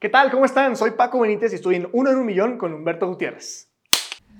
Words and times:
¿Qué 0.00 0.08
tal? 0.08 0.30
¿Cómo 0.30 0.44
están? 0.44 0.76
Soy 0.76 0.92
Paco 0.92 1.20
Benítez 1.20 1.52
y 1.52 1.56
estoy 1.56 1.74
en 1.76 1.88
Uno 1.92 2.10
en 2.10 2.18
un 2.18 2.26
Millón 2.26 2.56
con 2.58 2.72
Humberto 2.72 3.06
Gutiérrez. 3.08 3.68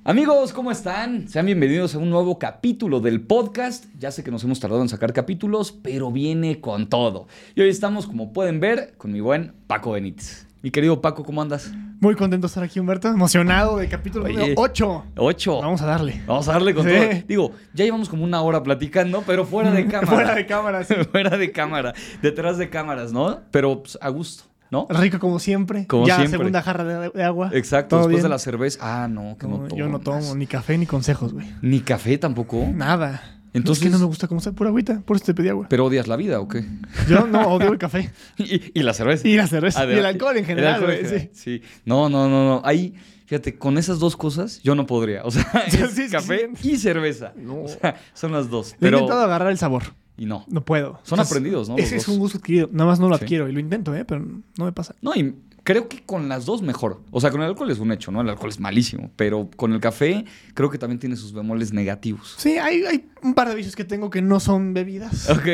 Amigos, 0.05 0.53
¿cómo 0.53 0.71
están? 0.71 1.29
Sean 1.29 1.47
bienvenidos 1.47 1.95
a 1.95 1.99
un 1.99 2.09
nuevo 2.09 2.39
capítulo 2.39 3.01
del 3.01 3.21
podcast. 3.23 3.87
Ya 3.99 4.11
sé 4.11 4.23
que 4.23 4.31
nos 4.31 4.45
hemos 4.45 4.61
tardado 4.61 4.81
en 4.83 4.89
sacar 4.89 5.13
capítulos, 5.13 5.73
pero 5.73 6.13
viene 6.13 6.61
con 6.61 6.89
todo. 6.89 7.27
Y 7.57 7.61
hoy 7.63 7.69
estamos, 7.69 8.07
como 8.07 8.33
pueden 8.33 8.61
ver, 8.61 8.95
con 8.97 9.13
mi 9.13 9.21
buen 9.21 9.53
Paco 9.67 9.93
Benítez. 9.93 10.47
Mi 10.63 10.71
querido 10.71 11.01
Paco, 11.01 11.25
¿cómo 11.25 11.43
andas? 11.43 11.73
Muy 12.01 12.15
contento 12.15 12.47
de 12.47 12.49
estar 12.49 12.63
aquí, 12.65 12.79
Humberto. 12.81 13.09
Emocionado 13.09 13.77
de 13.79 13.89
capítulo 13.89 14.25
Oye. 14.27 14.35
número 14.35 14.55
8. 14.57 15.05
Ocho. 15.17 15.61
Vamos 15.61 15.83
a 15.83 15.87
darle. 15.87 16.23
Vamos 16.27 16.49
a 16.49 16.53
darle 16.53 16.75
con 16.75 16.85
Sí. 16.87 16.93
todo. 16.97 17.23
Digo, 17.29 17.53
ya 17.75 17.85
llevamos 17.85 18.09
como 18.09 18.25
una 18.25 18.41
hora 18.43 18.63
platicando, 18.63 19.23
pero 19.27 19.45
fuera 19.45 19.71
de 19.73 19.87
cámara. 19.89 20.07
Fuera 20.09 20.35
de 20.37 20.47
cámara, 20.47 20.85
sí. 20.85 20.95
fuera 21.13 21.37
de 21.37 21.51
cámara. 21.53 21.95
Detrás 22.23 22.59
de 22.59 22.71
cámaras, 22.71 23.13
¿no? 23.13 23.41
Pero 23.51 23.83
pues, 23.83 23.99
a 24.01 24.09
gusto, 24.09 24.45
¿no? 24.71 24.87
Rico 24.91 25.19
como 25.19 25.39
siempre. 25.39 25.87
Como 25.87 26.07
ya, 26.07 26.17
siempre. 26.17 26.39
segunda 26.39 26.63
jarra 26.63 26.85
de, 26.85 27.11
de 27.11 27.25
agua. 27.25 27.51
Exacto, 27.53 27.97
¿Todo 27.97 28.09
después 28.09 28.23
de 28.23 28.29
la 28.29 28.39
cerveza. 28.39 28.79
Ah, 29.05 29.09
no, 29.09 29.37
que 29.39 29.47
no, 29.47 29.59
No, 29.59 29.65
tomo. 29.69 29.77
yo 29.77 29.89
no 29.89 29.99
tomo 30.01 30.35
ni 30.35 30.47
café 30.47 30.77
ni 30.79 30.87
consejos, 30.87 31.33
güey. 31.33 31.47
Ni 31.63 31.81
café 31.81 32.19
tampoco. 32.19 32.67
Nada. 32.75 33.35
Entonces- 33.55 33.83
Es 33.83 33.89
que 33.89 33.93
no 33.93 33.99
me 33.99 34.05
gusta 34.05 34.29
cómo 34.29 34.39
está 34.39 34.53
pura 34.53 34.69
agüita, 34.69 35.01
por 35.05 35.17
eso 35.17 35.25
te 35.27 35.35
pedí 35.35 35.49
agua. 35.49 35.67
¿Pero 35.71 35.87
odias 35.87 36.07
la 36.07 36.17
vida 36.17 36.39
o 36.39 36.49
qué? 36.49 36.65
Yo 37.09 37.27
no 37.27 37.41
odio 37.49 37.73
el 37.73 37.79
café. 37.79 38.11
y, 38.39 38.79
y 38.79 38.83
la 38.83 38.93
cerveza. 38.93 39.27
Y 39.27 39.37
la 39.37 39.47
cerveza. 39.47 39.81
Adela- 39.81 39.97
y 39.97 39.99
el 40.01 40.07
alcohol 40.07 40.37
en 40.37 40.45
general, 40.45 40.75
alcohol 40.75 40.91
en 40.93 40.97
güey. 41.01 41.09
general, 41.11 41.31
Sí. 41.35 41.61
sí. 41.61 41.69
No, 41.87 42.09
no, 42.11 42.29
no, 42.29 42.45
no. 42.47 42.63
Ahí, 42.65 42.95
fíjate, 43.25 43.57
con 43.59 43.79
esas 43.79 43.99
dos 43.99 44.17
cosas 44.17 44.61
yo 44.63 44.75
no 44.75 44.87
podría. 44.87 45.25
O 45.25 45.31
sea, 45.31 45.45
Sí, 45.71 45.79
es 45.83 45.91
sí, 45.93 46.07
sí, 46.07 46.13
café 46.13 46.51
y 46.63 46.77
cerveza. 46.77 47.33
No. 47.37 47.63
O 47.63 47.69
sea, 47.69 47.97
son 48.13 48.33
las 48.33 48.51
dos. 48.51 48.73
Le 48.73 48.77
he 48.77 48.79
Pero, 48.81 48.99
intentado 48.99 49.25
agarrar 49.25 49.51
el 49.51 49.59
sabor. 49.59 49.83
Y 50.19 50.27
no. 50.27 50.45
No 50.49 50.65
puedo. 50.65 50.99
Son 51.05 51.19
aprendidos, 51.21 51.69
¿no? 51.69 51.77
Ese 51.79 51.97
es 51.97 52.09
un 52.09 52.19
gusto 52.19 52.39
adquirido. 52.39 52.69
Nada 52.73 52.91
más 52.91 53.01
no 53.01 53.09
lo 53.09 53.17
Sí. 53.17 53.25
adquiero. 53.25 53.49
Y 53.49 53.53
lo 53.53 53.61
intento, 53.61 53.95
¿eh? 53.95 54.05
Pero 54.05 54.21
no 54.59 54.65
me 54.65 54.73
pasa. 54.73 54.95
No, 55.01 55.15
y 55.15 55.35
creo 55.69 55.87
que 55.87 56.03
con 56.03 56.31
las 56.31 56.47
dos 56.47 56.63
mejor. 56.63 57.03
O 57.11 57.21
sea, 57.21 57.31
con 57.31 57.43
el 57.43 57.47
alcohol 57.49 57.71
es 57.71 57.79
un 57.79 57.93
hecho, 57.93 58.11
¿no? 58.11 58.23
El 58.23 58.31
alcohol 58.31 58.49
es 58.49 58.59
malísimo. 58.59 59.11
Pero 59.17 59.51
con 59.55 59.75
el 59.75 59.81
café 59.81 60.25
creo 60.55 60.71
que 60.71 60.79
también 60.79 60.99
tiene 60.99 61.15
sus 61.15 61.35
bemoles 61.35 61.75
negativos. 61.75 62.37
Sí, 62.39 62.57
hay, 62.57 62.85
hay 62.87 63.07
un 63.23 63.35
par 63.35 63.51
de 63.51 63.55
vicios 63.55 63.77
que 63.77 63.85
tengo 63.85 64.09
que 64.09 64.23
no 64.23 64.41
son 64.41 64.73
bebidas. 64.73 65.29
Ok, 65.29 65.47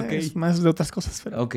ok. 0.00 0.10
Es 0.10 0.34
más 0.34 0.60
de 0.60 0.68
otras 0.68 0.90
cosas. 0.90 1.20
Pero... 1.22 1.40
Ok. 1.44 1.54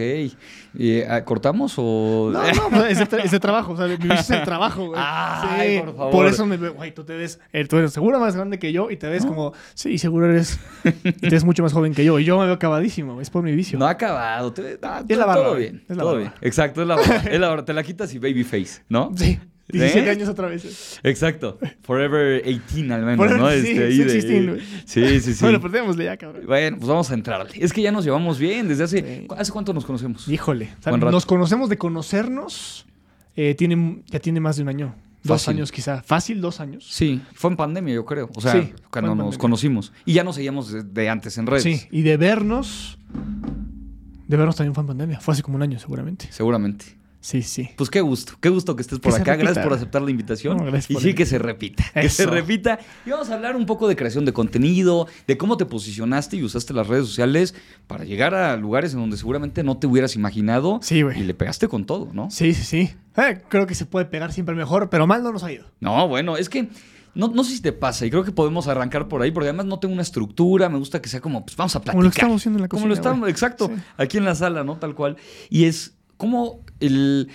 ¿Y, 0.76 1.02
ah, 1.02 1.26
¿Cortamos 1.26 1.74
o...? 1.78 2.30
No, 2.32 2.44
no, 2.54 2.70
pues, 2.70 2.92
es, 2.92 3.00
de, 3.00 3.10
tra- 3.10 3.24
es 3.26 3.32
de 3.32 3.40
trabajo. 3.40 3.72
O 3.74 3.78
sea, 3.78 3.88
mi 3.88 3.96
vicio 3.98 4.14
es 4.20 4.30
el 4.30 4.44
trabajo, 4.44 4.86
güey. 4.90 5.02
Ay, 5.04 5.80
por 5.80 5.96
favor. 5.96 6.12
Por 6.12 6.26
eso 6.28 6.46
me 6.46 6.58
veo, 6.58 6.76
güey, 6.76 6.94
tú 6.94 7.04
te 7.04 7.16
ves, 7.16 7.40
eh, 7.52 7.66
tú 7.66 7.78
eres 7.78 7.94
seguro 7.94 8.20
más 8.20 8.36
grande 8.36 8.60
que 8.60 8.72
yo 8.72 8.92
y 8.92 8.98
te 8.98 9.08
ves 9.08 9.26
como, 9.26 9.54
sí, 9.74 9.98
seguro 9.98 10.30
eres, 10.30 10.60
y 11.04 11.12
te 11.14 11.30
ves 11.32 11.44
mucho 11.44 11.64
más 11.64 11.74
joven 11.74 11.96
que 11.96 12.06
yo. 12.06 12.20
Y 12.20 12.26
yo 12.26 12.38
me 12.38 12.46
veo 12.46 12.54
acabadísimo, 12.54 13.20
es 13.22 13.32
por 13.32 13.42
mi 13.44 13.56
vicio. 13.56 13.80
No 13.80 13.88
ha 13.88 13.92
acabado. 13.92 14.54
Te- 14.54 14.78
ah, 14.84 15.04
Es 15.08 15.18
la 15.18 15.26
barba, 15.26 15.42
Todo 15.44 15.52
güey. 15.54 15.64
bien. 15.64 15.84
Es 15.90 15.96
la 15.98 16.04
todo 16.04 16.12
barba. 16.14 16.20
bien. 16.20 16.34
Exacto, 16.42 16.82
es 16.84 16.88
la 16.88 16.96
barba. 16.98 17.16
es 17.16 17.40
la 17.40 17.48
barba. 17.48 17.66
Te 17.66 17.74
la 17.74 17.84
quitas 17.84 18.03
y 18.14 18.20
baby 18.20 18.44
face, 18.44 18.82
¿no? 18.90 19.12
Sí, 19.16 19.40
17 19.70 20.06
¿Eh? 20.08 20.10
años 20.12 20.28
otra 20.30 20.48
vez. 20.48 21.00
Exacto. 21.04 21.58
Forever 21.84 22.44
18 22.44 22.94
al 22.94 23.04
menos, 23.06 23.18
Forever- 23.26 23.38
¿no? 23.40 23.50
sí, 23.52 23.56
ahí 23.80 23.94
sí, 23.94 24.04
de- 24.04 24.14
16, 24.14 24.48
güey. 24.50 24.62
Sí, 24.86 25.20
sí, 25.22 25.34
sí. 25.34 25.44
Bueno, 25.44 25.62
pues 25.62 25.72
démosle 25.74 26.06
ya, 26.06 26.18
cabrón. 26.18 26.44
Bueno, 26.46 26.78
pues 26.78 26.88
vamos 26.90 27.10
a 27.10 27.14
entrarle. 27.14 27.52
Es 27.56 27.72
que 27.72 27.82
ya 27.82 27.92
nos 27.92 28.04
llevamos 28.04 28.40
bien 28.40 28.68
desde 28.68 28.84
hace... 28.84 28.98
Sí. 29.22 29.28
¿Hace 29.38 29.52
cuánto 29.52 29.74
nos 29.74 29.86
conocemos? 29.86 30.28
Híjole, 30.28 30.70
o 30.80 30.84
sea, 30.84 30.98
nos 30.98 31.26
conocemos 31.26 31.70
de 31.70 31.78
conocernos, 31.78 32.86
eh, 33.36 33.56
tiene, 33.56 34.04
ya 34.08 34.20
tiene 34.20 34.40
más 34.42 34.58
de 34.58 34.64
un 34.64 34.70
año. 34.70 34.96
Dos 35.24 35.44
Fácil. 35.44 35.56
años 35.60 35.72
quizá. 35.72 36.04
Fácil, 36.04 36.42
dos 36.42 36.60
años. 36.60 36.86
Sí, 36.92 37.22
fue 37.34 37.50
en 37.52 37.56
pandemia, 37.56 37.94
yo 37.96 38.04
creo. 38.04 38.30
O 38.36 38.42
sea, 38.42 38.52
Sí, 38.52 38.74
cuando 38.92 39.12
nos 39.12 39.18
pandemia. 39.24 39.38
conocimos. 39.40 39.94
Y 40.06 40.12
ya 40.12 40.26
nos 40.26 40.36
seguíamos 40.36 40.70
de, 40.74 40.84
de 40.84 41.08
antes 41.10 41.38
en 41.38 41.48
redes. 41.48 41.64
Sí, 41.64 41.88
y 41.92 42.02
de 42.02 42.18
vernos, 42.18 43.00
de 44.28 44.36
vernos 44.38 44.58
también 44.58 44.74
fue 44.76 44.82
en 44.82 44.88
pandemia. 44.88 45.20
Fue 45.22 45.34
hace 45.34 45.42
como 45.42 45.56
un 45.56 45.62
año 45.64 45.80
seguramente. 45.80 46.28
Seguramente. 46.30 46.98
Sí, 47.26 47.42
sí. 47.42 47.70
Pues 47.78 47.90
qué 47.90 48.02
gusto, 48.02 48.34
qué 48.42 48.50
gusto 48.50 48.76
que 48.76 48.82
estés 48.82 49.00
por 49.00 49.16
Que 49.16 49.22
acá. 49.22 49.38
Gracias 49.38 49.64
por 49.64 49.72
aceptar 49.74 50.02
la 50.02 50.12
invitación. 50.12 50.58
No, 50.58 50.66
gracias 50.66 50.92
y 50.92 51.02
sí 51.02 51.10
el- 51.12 51.16
que 51.16 51.26
se 51.26 51.40
repita, 51.40 51.86
que 51.94 52.10
se 52.10 52.26
repita. 52.26 52.80
Y 53.06 53.12
vamos 53.12 53.30
a 53.30 53.36
hablar 53.36 53.56
un 53.56 53.66
poco 53.66 53.88
de 53.88 53.96
creación 53.96 54.26
de 54.26 54.34
contenido, 54.34 55.08
de 55.26 55.38
cómo 55.38 55.56
te 55.56 55.66
posicionaste 55.66 56.36
y 56.36 56.44
usaste 56.44 56.74
las 56.74 56.88
redes 56.88 57.06
sociales 57.08 57.56
para 57.88 58.04
llegar 58.04 58.36
a 58.36 58.58
lugares 58.58 58.94
en 58.94 59.00
donde 59.00 59.16
seguramente 59.16 59.64
no 59.64 59.78
te 59.78 59.88
hubieras 59.88 60.18
imaginado. 60.18 60.80
Sí, 60.84 61.02
güey. 61.02 61.22
Y 61.22 61.24
le 61.24 61.34
pegaste 61.34 61.70
con 61.70 61.86
todo, 61.86 62.10
¿no? 62.12 62.30
Sí, 62.30 62.54
sí, 62.54 62.64
sí. 62.66 62.94
Eh, 63.16 63.42
creo 63.48 63.68
que 63.68 63.76
se 63.76 63.86
puede 63.86 64.04
pegar 64.06 64.34
siempre 64.34 64.54
mejor, 64.54 64.90
pero 64.90 65.08
mal 65.08 65.24
no 65.24 65.32
nos 65.32 65.44
ha 65.44 65.52
ido. 65.54 65.64
No, 65.80 66.10
bueno, 66.10 66.36
es 66.36 66.50
que 66.50 66.68
no, 67.16 67.30
no 67.30 67.46
sé 67.46 67.56
si 67.56 67.62
te 67.62 67.72
pasa 67.72 68.06
y 68.06 68.10
creo 68.10 68.26
que 68.26 68.34
podemos 68.34 68.68
arrancar 68.68 69.08
por 69.08 69.22
ahí 69.22 69.32
porque 69.32 69.48
además 69.48 69.68
no 69.68 69.80
tengo 69.80 69.94
una 69.94 70.02
estructura, 70.02 70.68
me 70.68 70.78
gusta 70.78 71.02
que 71.02 71.08
sea 71.08 71.22
como, 71.22 71.46
pues 71.46 71.56
vamos 71.56 71.74
a 71.78 71.80
platicar. 71.80 71.94
Como 71.94 72.04
lo 72.04 72.10
estamos 72.10 72.42
haciendo 72.42 72.58
en 72.58 72.62
la 72.64 72.68
Como 72.68 72.82
cocina. 72.82 72.90
lo 72.90 72.94
estamos, 72.96 73.30
exacto, 73.30 73.68
Sí. 73.74 73.82
aquí 73.96 74.18
en 74.18 74.26
la 74.26 74.36
sala, 74.36 74.66
¿no? 74.66 74.76
Tal 74.76 74.94
cual. 74.94 75.16
Y 75.50 75.64
es 75.66 75.94
como 76.18 76.62
el, 76.86 77.30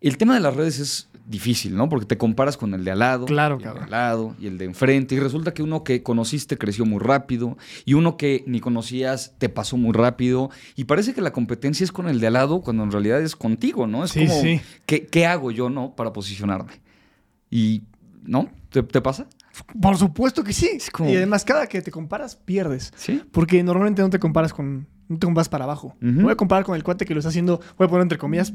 el 0.00 0.16
tema 0.16 0.34
de 0.34 0.40
las 0.40 0.54
redes 0.56 0.78
es 0.78 1.08
difícil, 1.24 1.76
¿no? 1.76 1.88
Porque 1.88 2.04
te 2.04 2.18
comparas 2.18 2.56
con 2.56 2.74
el 2.74 2.84
de 2.84 2.90
al 2.90 2.98
lado, 2.98 3.26
Claro, 3.26 3.58
y 3.60 3.64
el 3.64 3.74
de 3.74 3.80
al 3.80 3.90
lado 3.90 4.34
y 4.40 4.46
el 4.48 4.58
de 4.58 4.64
enfrente 4.64 5.14
y 5.14 5.20
resulta 5.20 5.54
que 5.54 5.62
uno 5.62 5.84
que 5.84 6.02
conociste 6.02 6.58
creció 6.58 6.84
muy 6.84 6.98
rápido 6.98 7.56
y 7.84 7.94
uno 7.94 8.16
que 8.16 8.42
ni 8.48 8.58
conocías 8.60 9.34
te 9.38 9.48
pasó 9.48 9.76
muy 9.76 9.92
rápido 9.92 10.50
y 10.74 10.84
parece 10.84 11.14
que 11.14 11.20
la 11.20 11.32
competencia 11.32 11.84
es 11.84 11.92
con 11.92 12.08
el 12.08 12.18
de 12.18 12.26
al 12.26 12.32
lado 12.32 12.60
cuando 12.60 12.82
en 12.82 12.90
realidad 12.90 13.22
es 13.22 13.36
contigo, 13.36 13.86
¿no? 13.86 14.02
Es 14.04 14.10
Sí, 14.10 14.26
como 14.26 14.40
sí. 14.42 14.60
¿qué, 14.84 15.06
qué 15.06 15.24
hago 15.26 15.52
yo, 15.52 15.70
no? 15.70 15.94
Para 15.94 16.12
posicionarme. 16.12 16.72
Y 17.50 17.82
¿no? 18.24 18.48
¿Te, 18.70 18.82
te 18.82 19.00
pasa? 19.00 19.26
Por 19.80 19.96
supuesto 19.96 20.42
que 20.42 20.52
sí. 20.52 20.78
Como- 20.92 21.10
Y 21.10 21.16
además, 21.16 21.44
cada 21.44 21.66
que 21.66 21.82
te 21.82 21.90
comparas, 21.90 22.36
pierdes. 22.36 22.92
Sí. 22.96 23.22
Porque 23.30 23.62
normalmente 23.62 24.00
no 24.02 24.10
te 24.10 24.18
comparas 24.18 24.52
con. 24.52 24.88
No 25.08 25.18
te 25.18 25.26
comparas 25.26 25.48
para 25.50 25.64
abajo. 25.64 25.94
Voy 26.00 26.32
a 26.32 26.36
comparar 26.36 26.64
con 26.64 26.74
el 26.74 26.82
cuate 26.82 27.04
que 27.04 27.12
lo 27.14 27.20
está 27.20 27.28
haciendo, 27.28 27.60
voy 27.76 27.84
a 27.86 27.88
poner 27.88 28.02
entre 28.02 28.16
comillas, 28.18 28.52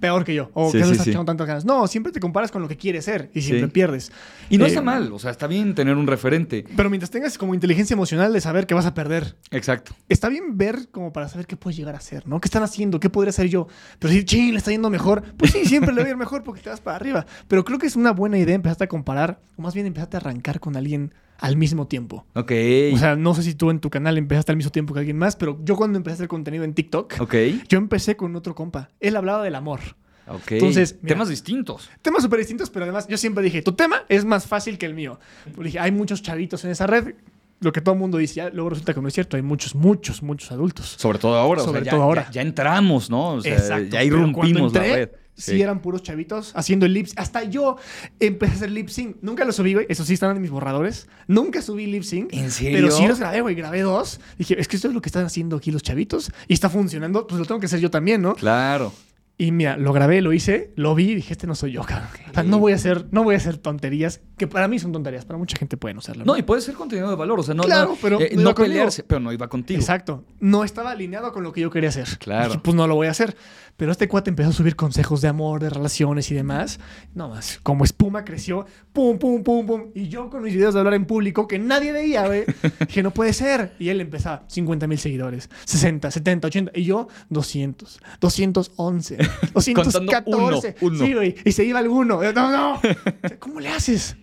peor 0.00 0.24
que 0.24 0.34
yo. 0.34 0.50
O 0.54 0.70
Sí, 0.70 0.78
que 0.78 0.78
no 0.80 0.84
sí, 0.86 0.90
le 0.90 0.92
está 0.94 1.04
sí. 1.04 1.10
echando 1.10 1.26
tantas 1.26 1.46
ganas. 1.46 1.64
No, 1.64 1.86
siempre 1.86 2.10
te 2.12 2.18
comparas 2.20 2.50
con 2.50 2.62
lo 2.62 2.68
que 2.68 2.76
quieres 2.76 3.04
ser 3.04 3.30
y 3.34 3.42
siempre 3.42 3.66
Sí. 3.66 3.72
pierdes. 3.72 4.12
Y 4.48 4.58
no 4.58 4.64
Eh, 4.64 4.68
está 4.68 4.80
mal, 4.82 5.12
o 5.12 5.18
sea, 5.18 5.30
está 5.30 5.46
bien 5.46 5.74
tener 5.74 5.96
un 5.96 6.06
referente. 6.06 6.64
Pero 6.76 6.90
mientras 6.90 7.10
tengas 7.10 7.36
como 7.38 7.54
inteligencia 7.54 7.94
emocional 7.94 8.32
de 8.32 8.40
saber 8.40 8.66
que 8.66 8.74
vas 8.74 8.86
a 8.86 8.94
perder, 8.94 9.36
Exacto. 9.50 9.94
está 10.08 10.28
bien 10.28 10.56
ver 10.56 10.88
como 10.90 11.12
para 11.12 11.28
saber 11.28 11.46
qué 11.46 11.56
puedes 11.56 11.76
llegar 11.76 11.94
a 11.94 11.98
hacer, 11.98 12.26
¿no? 12.26 12.40
¿Qué 12.40 12.46
están 12.46 12.62
haciendo? 12.62 12.98
¿Qué 12.98 13.10
podría 13.10 13.30
hacer 13.30 13.48
yo? 13.48 13.68
Pero 13.98 14.12
si, 14.12 14.24
ching, 14.24 14.52
le 14.52 14.58
está 14.58 14.70
yendo 14.70 14.90
mejor, 14.90 15.22
pues 15.36 15.52
sí, 15.52 15.64
siempre 15.66 15.94
le 15.94 16.00
va 16.02 16.06
a 16.08 16.10
ir 16.10 16.16
mejor 16.16 16.42
porque 16.42 16.60
te 16.62 16.70
vas 16.70 16.80
para 16.80 16.96
arriba. 16.96 17.26
Pero 17.48 17.64
creo 17.64 17.78
que 17.78 17.86
es 17.86 17.96
una 17.96 18.12
buena 18.12 18.38
idea 18.38 18.54
empezarte 18.54 18.84
a 18.84 18.88
comparar, 18.88 19.40
o 19.56 19.62
más 19.62 19.74
bien 19.74 19.86
empezarte 19.86 20.16
a 20.16 20.20
arrancar 20.20 20.60
con 20.60 20.76
alguien 20.76 21.12
al 21.40 21.56
mismo 21.56 21.86
tiempo. 21.86 22.26
Ok. 22.34 22.52
O 22.92 22.98
sea, 22.98 23.16
no 23.16 23.34
sé 23.34 23.42
si 23.42 23.54
tú 23.54 23.70
en 23.70 23.80
tu 23.80 23.90
canal 23.90 24.18
empezaste 24.18 24.52
al 24.52 24.56
mismo 24.56 24.70
tiempo 24.70 24.94
que 24.94 25.00
alguien 25.00 25.18
más, 25.18 25.36
pero 25.36 25.58
yo 25.64 25.76
cuando 25.76 25.96
empecé 25.96 26.12
a 26.12 26.16
hacer 26.16 26.28
contenido 26.28 26.64
en 26.64 26.74
TikTok, 26.74 27.14
ok. 27.20 27.34
yo 27.68 27.78
empecé 27.78 28.16
con 28.16 28.36
otro 28.36 28.54
compa. 28.54 28.90
Él 29.00 29.16
hablaba 29.16 29.42
del 29.42 29.54
amor. 29.54 29.80
Ok. 30.28 30.52
Entonces, 30.52 30.96
mira. 31.02 31.14
temas 31.14 31.28
distintos. 31.28 31.90
Temas 32.02 32.22
súper 32.22 32.38
distintos, 32.38 32.70
pero 32.70 32.84
además 32.84 33.08
yo 33.08 33.16
siempre 33.16 33.42
dije, 33.42 33.62
tu 33.62 33.72
tema 33.72 34.04
es 34.08 34.24
más 34.24 34.46
fácil 34.46 34.78
que 34.78 34.86
el 34.86 34.94
mío. 34.94 35.18
Porque 35.44 35.64
dije, 35.64 35.80
hay 35.80 35.90
muchos 35.90 36.22
chavitos 36.22 36.64
en 36.64 36.70
esa 36.70 36.86
red, 36.86 37.14
lo 37.60 37.72
que 37.72 37.80
todo 37.80 37.94
el 37.94 38.00
mundo 38.00 38.18
dice, 38.18 38.34
ya 38.36 38.50
luego 38.50 38.70
resulta 38.70 38.94
que 38.94 39.00
no 39.00 39.08
es 39.08 39.14
cierto, 39.14 39.36
hay 39.36 39.42
muchos, 39.42 39.74
muchos, 39.74 40.22
muchos 40.22 40.50
adultos. 40.52 40.94
Sobre 40.98 41.18
todo 41.18 41.36
ahora. 41.36 41.62
Sobre 41.62 41.80
o 41.80 41.82
sea, 41.82 41.84
ya, 41.84 41.90
todo 41.90 42.02
ahora. 42.02 42.26
Ya, 42.26 42.32
ya 42.32 42.42
entramos, 42.42 43.10
¿no? 43.10 43.34
O 43.34 43.40
sea, 43.40 43.52
Exacto. 43.52 43.88
ya 43.90 44.04
irrumpimos 44.04 44.72
la 44.72 44.80
red. 44.82 45.10
Sí. 45.40 45.60
eran 45.60 45.80
puros 45.80 46.02
chavitos 46.02 46.52
haciendo 46.54 46.86
el 46.86 46.94
lip 46.94 47.08
Hasta 47.16 47.44
yo 47.44 47.76
empecé 48.18 48.52
a 48.52 48.56
hacer 48.56 48.70
lip 48.70 48.88
sync. 48.88 49.16
Nunca 49.22 49.44
lo 49.44 49.52
subí, 49.52 49.74
güey. 49.74 49.86
Eso 49.88 50.04
sí 50.04 50.14
están 50.14 50.36
en 50.36 50.42
mis 50.42 50.50
borradores. 50.50 51.08
Nunca 51.26 51.62
subí 51.62 51.86
lip 51.86 52.02
sync. 52.02 52.32
¿En 52.32 52.50
serio? 52.50 52.78
Pero 52.78 52.90
sí 52.90 53.06
los 53.06 53.18
grabé, 53.18 53.40
güey. 53.40 53.54
Grabé 53.54 53.80
dos. 53.82 54.20
Dije, 54.38 54.60
es 54.60 54.68
que 54.68 54.76
esto 54.76 54.88
es 54.88 54.94
lo 54.94 55.00
que 55.00 55.08
están 55.08 55.24
haciendo 55.24 55.56
aquí 55.56 55.70
los 55.70 55.82
chavitos. 55.82 56.30
Y 56.48 56.54
está 56.54 56.68
funcionando. 56.68 57.26
Pues 57.26 57.38
lo 57.38 57.46
tengo 57.46 57.60
que 57.60 57.66
hacer 57.66 57.80
yo 57.80 57.90
también, 57.90 58.22
¿no? 58.22 58.34
Claro. 58.34 58.92
Y 59.40 59.52
mira, 59.52 59.78
lo 59.78 59.94
grabé, 59.94 60.20
lo 60.20 60.34
hice, 60.34 60.70
lo 60.76 60.94
vi 60.94 61.12
y 61.12 61.14
dije, 61.14 61.32
este 61.32 61.46
no 61.46 61.54
soy 61.54 61.72
yo, 61.72 61.82
cabrón. 61.82 62.10
O 62.28 62.34
sea, 62.34 62.42
no 62.42 62.58
voy 62.58 62.72
a 62.72 62.74
hacer, 62.74 63.06
no 63.10 63.24
voy 63.24 63.36
a 63.36 63.38
hacer 63.38 63.56
tonterías, 63.56 64.20
que 64.36 64.46
para 64.46 64.68
mí 64.68 64.78
son 64.78 64.92
tonterías, 64.92 65.24
para 65.24 65.38
mucha 65.38 65.56
gente 65.56 65.78
puede 65.78 65.94
no 65.94 66.02
serlo. 66.02 66.26
No, 66.26 66.36
y 66.36 66.42
puede 66.42 66.60
ser 66.60 66.74
contenido 66.74 67.08
de 67.08 67.16
valor. 67.16 67.40
O 67.40 67.42
sea, 67.42 67.54
no, 67.54 67.62
Claro, 67.62 67.88
no, 67.88 67.96
pero 68.02 68.20
eh, 68.20 68.32
no 68.36 68.54
pelearse, 68.54 69.02
pero 69.02 69.18
no 69.18 69.32
iba 69.32 69.48
contigo. 69.48 69.80
Exacto. 69.80 70.26
No 70.40 70.62
estaba 70.62 70.90
alineado 70.90 71.32
con 71.32 71.42
lo 71.42 71.52
que 71.52 71.62
yo 71.62 71.70
quería 71.70 71.88
hacer. 71.88 72.18
Claro. 72.18 72.48
Dije, 72.48 72.60
pues 72.62 72.76
no 72.76 72.86
lo 72.86 72.96
voy 72.96 73.06
a 73.06 73.12
hacer. 73.12 73.34
Pero 73.80 73.92
este 73.92 74.08
cuate 74.08 74.28
empezó 74.28 74.50
a 74.50 74.52
subir 74.52 74.76
consejos 74.76 75.22
de 75.22 75.28
amor, 75.28 75.58
de 75.62 75.70
relaciones 75.70 76.30
y 76.30 76.34
demás. 76.34 76.78
No 77.14 77.30
más. 77.30 77.58
Como 77.62 77.84
espuma 77.84 78.26
creció. 78.26 78.66
Pum, 78.92 79.18
pum, 79.18 79.42
pum, 79.42 79.64
pum. 79.64 79.84
Y 79.94 80.08
yo 80.08 80.28
con 80.28 80.42
mis 80.42 80.52
videos 80.52 80.74
de 80.74 80.80
hablar 80.80 80.92
en 80.92 81.06
público 81.06 81.48
que 81.48 81.58
nadie 81.58 81.90
veía, 81.90 82.26
güey. 82.26 82.44
dije, 82.86 83.02
no 83.02 83.10
puede 83.10 83.32
ser. 83.32 83.72
Y 83.78 83.88
él 83.88 84.02
empezaba 84.02 84.44
50 84.48 84.86
mil 84.86 84.98
seguidores. 84.98 85.48
60, 85.64 86.10
70, 86.10 86.48
80. 86.48 86.72
Y 86.74 86.84
yo 86.84 87.08
200, 87.30 88.00
211, 88.20 89.16
214. 89.54 90.26
uno, 90.26 90.60
uno. 90.82 91.06
Sí, 91.06 91.14
güey. 91.14 91.36
Y 91.42 91.52
se 91.52 91.64
iba 91.64 91.78
alguno. 91.78 92.20
No, 92.34 92.50
no. 92.50 92.82
¿Cómo 93.38 93.60
le 93.60 93.70
haces? 93.70 94.14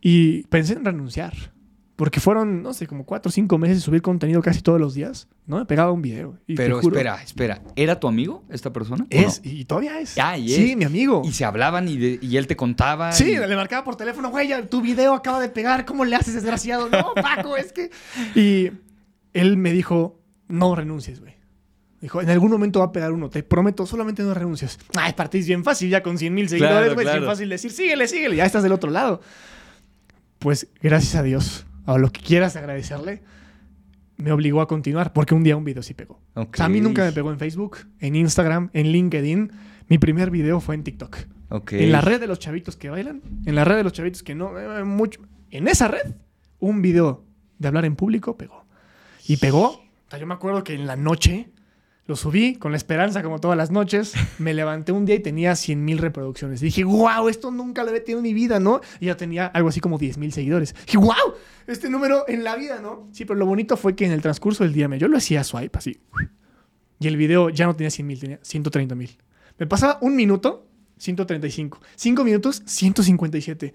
Y 0.00 0.44
pensé 0.44 0.72
en 0.72 0.84
renunciar. 0.86 1.34
Porque 1.96 2.18
fueron, 2.18 2.60
no 2.62 2.74
sé, 2.74 2.88
como 2.88 3.04
cuatro 3.06 3.28
o 3.28 3.32
cinco 3.32 3.56
meses 3.56 3.76
de 3.76 3.80
subir 3.82 4.02
contenido 4.02 4.42
casi 4.42 4.62
todos 4.62 4.80
los 4.80 4.94
días. 4.94 5.28
¿No? 5.46 5.58
Me 5.58 5.64
pegaba 5.64 5.92
un 5.92 6.02
video. 6.02 6.36
Y 6.46 6.56
Pero 6.56 6.80
juro, 6.80 6.96
espera, 6.96 7.22
espera. 7.22 7.62
¿Era 7.76 8.00
tu 8.00 8.08
amigo 8.08 8.42
esta 8.50 8.72
persona? 8.72 9.06
Es, 9.10 9.40
no? 9.44 9.50
y 9.52 9.64
todavía 9.64 10.00
es. 10.00 10.18
Ah, 10.18 10.36
y 10.36 10.48
sí, 10.48 10.72
es. 10.72 10.76
mi 10.76 10.84
amigo. 10.84 11.22
Y 11.24 11.30
se 11.32 11.44
hablaban 11.44 11.88
y, 11.88 11.96
de- 11.96 12.18
y 12.20 12.36
él 12.36 12.48
te 12.48 12.56
contaba. 12.56 13.12
Sí, 13.12 13.30
y- 13.30 13.36
le 13.38 13.54
marcaba 13.54 13.84
por 13.84 13.94
teléfono, 13.94 14.30
güey, 14.30 14.50
tu 14.68 14.80
video 14.80 15.14
acaba 15.14 15.38
de 15.40 15.48
pegar, 15.48 15.84
¿cómo 15.84 16.04
le 16.04 16.16
haces, 16.16 16.34
desgraciado? 16.34 16.88
No, 16.88 17.14
Paco, 17.14 17.56
es 17.56 17.72
que... 17.72 17.90
Y 18.34 18.72
él 19.32 19.56
me 19.56 19.72
dijo, 19.72 20.18
no 20.48 20.74
renuncies, 20.74 21.20
güey. 21.20 21.34
Dijo, 22.00 22.20
en 22.20 22.28
algún 22.28 22.50
momento 22.50 22.80
va 22.80 22.86
a 22.86 22.92
pegar 22.92 23.12
uno, 23.12 23.30
te 23.30 23.42
prometo, 23.44 23.86
solamente 23.86 24.22
no 24.24 24.34
renuncias. 24.34 24.78
Ay, 24.96 25.12
partís 25.12 25.46
bien 25.46 25.62
fácil, 25.64 25.88
ya 25.90 26.02
con 26.02 26.18
100 26.18 26.34
mil 26.34 26.48
seguidores, 26.48 26.76
Claro, 26.76 26.94
güey, 26.94 27.06
es 27.06 27.12
bien 27.14 27.24
fácil 27.24 27.48
decir, 27.48 27.70
síguele, 27.70 28.08
síguele, 28.08 28.36
ya 28.36 28.44
estás 28.44 28.62
del 28.64 28.72
otro 28.72 28.90
lado. 28.90 29.20
Pues 30.38 30.66
gracias 30.82 31.14
a 31.14 31.22
Dios, 31.22 31.64
a 31.86 31.98
lo 31.98 32.10
que 32.10 32.20
quieras 32.20 32.56
agradecerle, 32.56 33.22
me 34.16 34.32
obligó 34.32 34.60
a 34.60 34.68
continuar, 34.68 35.12
porque 35.12 35.34
un 35.34 35.42
día 35.42 35.56
un 35.56 35.64
video 35.64 35.82
sí 35.82 35.94
pegó. 35.94 36.20
O 36.34 36.48
sea, 36.52 36.66
a 36.66 36.68
mí 36.68 36.80
nunca 36.80 37.04
me 37.04 37.12
pegó 37.12 37.30
en 37.30 37.38
Facebook, 37.38 37.78
en 38.00 38.14
Instagram, 38.14 38.70
en 38.72 38.92
LinkedIn. 38.92 39.52
Mi 39.88 39.98
primer 39.98 40.30
video 40.30 40.60
fue 40.60 40.74
en 40.74 40.84
TikTok. 40.84 41.16
Ok. 41.50 41.72
En 41.72 41.92
la 41.92 42.00
red 42.00 42.20
de 42.20 42.26
los 42.26 42.38
chavitos 42.38 42.76
que 42.76 42.90
bailan, 42.90 43.22
en 43.44 43.54
la 43.54 43.64
red 43.64 43.76
de 43.76 43.84
los 43.84 43.92
chavitos 43.92 44.22
que 44.22 44.34
no, 44.34 44.58
eh, 44.58 44.84
mucho. 44.84 45.20
En 45.50 45.68
esa 45.68 45.88
red, 45.88 46.14
un 46.58 46.80
video 46.80 47.24
de 47.58 47.68
hablar 47.68 47.84
en 47.84 47.96
público 47.96 48.36
pegó. 48.36 48.64
Y 49.26 49.36
pegó. 49.36 49.66
O 49.66 50.10
sea, 50.10 50.18
yo 50.18 50.26
me 50.26 50.34
acuerdo 50.34 50.64
que 50.64 50.74
en 50.74 50.86
la 50.86 50.96
noche 50.96 51.50
lo 52.06 52.16
subí 52.16 52.56
con 52.56 52.72
la 52.72 52.76
esperanza, 52.76 53.22
como 53.22 53.40
todas 53.40 53.56
las 53.56 53.70
noches. 53.70 54.12
Me 54.38 54.52
levanté 54.52 54.92
un 54.92 55.06
día 55.06 55.14
y 55.14 55.20
tenía 55.20 55.56
100 55.56 55.84
mil 55.84 55.98
reproducciones. 55.98 56.60
Y 56.62 56.66
dije, 56.66 56.84
wow, 56.84 57.28
esto 57.28 57.50
nunca 57.50 57.82
lo 57.82 57.88
había 57.88 58.04
tenido 58.04 58.18
en 58.18 58.24
mi 58.24 58.34
vida, 58.34 58.60
¿no? 58.60 58.80
Y 59.00 59.06
ya 59.06 59.16
tenía 59.16 59.46
algo 59.46 59.70
así 59.70 59.80
como 59.80 59.98
10 59.98 60.18
mil 60.18 60.32
seguidores. 60.32 60.74
dije, 60.84 60.98
wow, 60.98 61.34
este 61.66 61.88
número 61.88 62.24
en 62.28 62.44
la 62.44 62.56
vida, 62.56 62.80
¿no? 62.80 63.08
Sí, 63.12 63.24
pero 63.24 63.38
lo 63.38 63.46
bonito 63.46 63.76
fue 63.76 63.96
que 63.96 64.04
en 64.04 64.12
el 64.12 64.20
transcurso 64.20 64.64
del 64.64 64.74
día 64.74 64.86
me, 64.86 64.98
yo 64.98 65.08
lo 65.08 65.16
hacía 65.16 65.42
swipe 65.44 65.78
así. 65.78 65.98
Y 67.00 67.08
el 67.08 67.16
video 67.16 67.48
ya 67.48 67.66
no 67.66 67.74
tenía 67.74 67.90
100 67.90 68.06
mil, 68.06 68.20
tenía 68.20 68.38
130 68.42 68.94
mil. 68.94 69.16
Me 69.58 69.66
pasaba 69.66 69.98
un 70.02 70.14
minuto, 70.14 70.66
135. 70.98 71.80
Cinco 71.96 72.24
minutos, 72.24 72.62
157. 72.66 73.72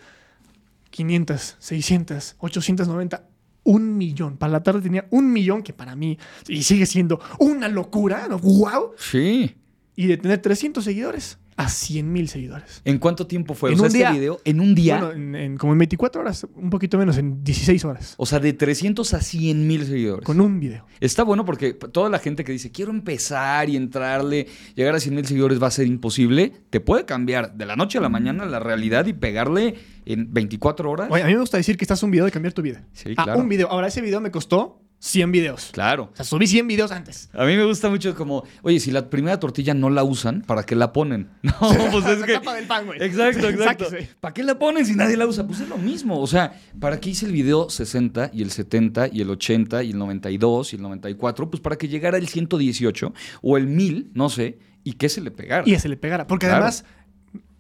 500, 0.92 1.56
600, 1.60 2.36
890, 2.40 3.28
un 3.64 3.98
millón. 3.98 4.38
Para 4.38 4.54
la 4.54 4.64
tarde 4.64 4.82
tenía 4.82 5.08
un 5.10 5.32
millón, 5.32 5.64
que 5.64 5.74
para 5.74 5.96
mí, 5.96 6.18
y 6.48 6.64
sigue 6.64 6.86
siendo 6.86 7.20
una 7.40 7.68
locura, 7.68 8.28
¿no? 8.30 8.38
¡Wow! 8.38 8.92
Sí. 8.98 9.56
Y 9.96 10.08
de 10.08 10.18
tener 10.18 10.42
300 10.42 10.84
seguidores 10.84 11.39
a 11.60 11.68
100 11.68 12.12
mil 12.12 12.30
seguidores. 12.30 12.82
¿En 12.86 13.00
cuánto 13.00 13.28
tiempo 13.28 13.54
fue? 13.54 13.72
En 13.72 13.76
o 13.76 13.78
sea, 13.78 13.84
un 13.84 13.88
este 13.88 13.98
día. 14.00 14.12
video, 14.12 14.40
en 14.46 14.60
un 14.62 14.74
día. 14.74 14.98
Bueno, 15.00 15.12
en, 15.14 15.36
en 15.36 15.58
como 15.58 15.74
en 15.74 15.80
24 15.80 16.22
horas, 16.22 16.48
un 16.56 16.70
poquito 16.70 16.98
menos, 16.98 17.18
en 17.18 17.44
16 17.44 17.84
horas. 17.86 18.14
o 18.18 18.26
sea, 18.26 18.40
de 18.40 18.54
300 18.54 19.14
a 19.14 19.20
100 19.22 19.68
mil 19.68 19.86
seguidores. 19.86 20.26
Con 20.26 20.40
un 20.40 20.60
video. 20.60 20.86
Está 21.02 21.24
bueno 21.24 21.44
porque 21.44 21.74
toda 21.74 22.10
la 22.10 22.20
gente 22.20 22.44
que 22.46 22.52
dice, 22.54 22.72
quiero 22.72 22.92
empezar 22.92 23.70
y 23.70 23.76
entrarle, 23.76 24.48
llegar 24.76 24.96
a 24.96 25.00
100 25.02 25.14
mil 25.16 25.26
seguidores 25.26 25.62
va 25.62 25.68
a 25.68 25.72
ser 25.72 25.86
imposible, 25.88 26.54
te 26.70 26.80
puede 26.80 27.04
cambiar 27.06 27.54
de 27.56 27.66
la 27.66 27.76
noche 27.76 27.98
a 27.98 28.02
la 28.02 28.10
mañana 28.10 28.46
la 28.46 28.60
realidad 28.60 29.06
y 29.08 29.14
pegarle 29.14 29.76
en 30.06 30.34
24 30.34 30.90
horas. 30.90 31.08
Oye, 31.12 31.24
a 31.24 31.26
mí 31.28 31.34
me 31.34 31.40
gusta 31.42 31.58
decir 31.58 31.76
que 31.78 31.84
estás 31.84 32.02
un 32.04 32.12
video 32.12 32.26
de 32.26 32.32
cambiar 32.32 32.54
tu 32.54 32.62
vida. 32.62 32.84
Sí, 32.94 33.14
Ah, 33.18 33.24
claro. 33.26 33.40
un 33.42 33.50
video. 33.50 33.70
Ahora, 33.70 33.88
ese 33.88 34.02
video 34.02 34.22
me 34.22 34.32
costó 34.32 34.82
100 35.02 35.32
videos. 35.32 35.70
Claro. 35.72 36.10
O 36.12 36.16
sea, 36.16 36.26
subí 36.26 36.46
100 36.46 36.68
videos 36.68 36.92
antes. 36.92 37.30
A 37.34 37.46
mí 37.46 37.56
me 37.56 37.64
gusta 37.64 37.90
mucho 37.90 38.14
como, 38.16 38.44
oye, 38.64 38.80
si 38.82 38.92
la 38.92 39.10
primera 39.10 39.40
tortilla 39.40 39.74
no 39.74 39.90
la 39.90 40.04
usan, 40.04 40.42
¿para 40.42 40.64
qué 40.64 40.76
la 40.76 40.92
ponen? 40.94 41.30
No, 41.44 41.54
pues 41.92 42.06
es 42.08 42.20
La 42.20 42.26
que... 42.28 42.34
tapa 42.34 42.54
del 42.56 42.66
pan, 42.66 42.86
güey. 42.86 43.02
Exacto, 43.02 43.48
exacto. 43.48 43.86
Sáquese. 43.90 44.10
¿Para 44.20 44.34
qué 44.34 44.44
la 44.44 44.60
ponen 44.60 44.86
si 44.86 44.96
nadie 44.96 45.16
la 45.16 45.26
usa? 45.26 45.48
Pues 45.48 45.62
es 45.62 45.70
lo 45.70 45.78
mismo. 45.78 46.20
O 46.20 46.28
sea, 46.28 46.54
¿para 46.80 47.00
qué 47.00 47.12
hice 47.12 47.26
el 47.26 47.32
video 47.32 47.70
60 47.70 48.32
y 48.34 48.42
el 48.42 48.52
70 48.52 49.10
y 49.14 49.22
el 49.22 49.30
80 49.30 49.84
y 49.84 49.92
el 49.92 49.98
92 49.98 50.74
y 50.74 50.76
el 50.76 50.82
94? 50.82 51.50
Pues 51.50 51.62
para 51.62 51.78
que 51.78 51.88
llegara 51.88 52.18
el 52.18 52.28
118 52.28 53.14
o 53.42 53.58
el 53.58 53.68
1000, 53.68 54.12
no 54.14 54.30
sé, 54.30 54.60
y 54.84 54.94
que 54.94 55.08
se 55.10 55.22
le 55.22 55.32
pegara. 55.32 55.64
y 55.66 55.74
ese 55.74 55.88
le 55.88 55.96
pegara. 55.98 56.28
Porque 56.28 56.46
Claro. 56.48 56.64
además, 56.66 56.84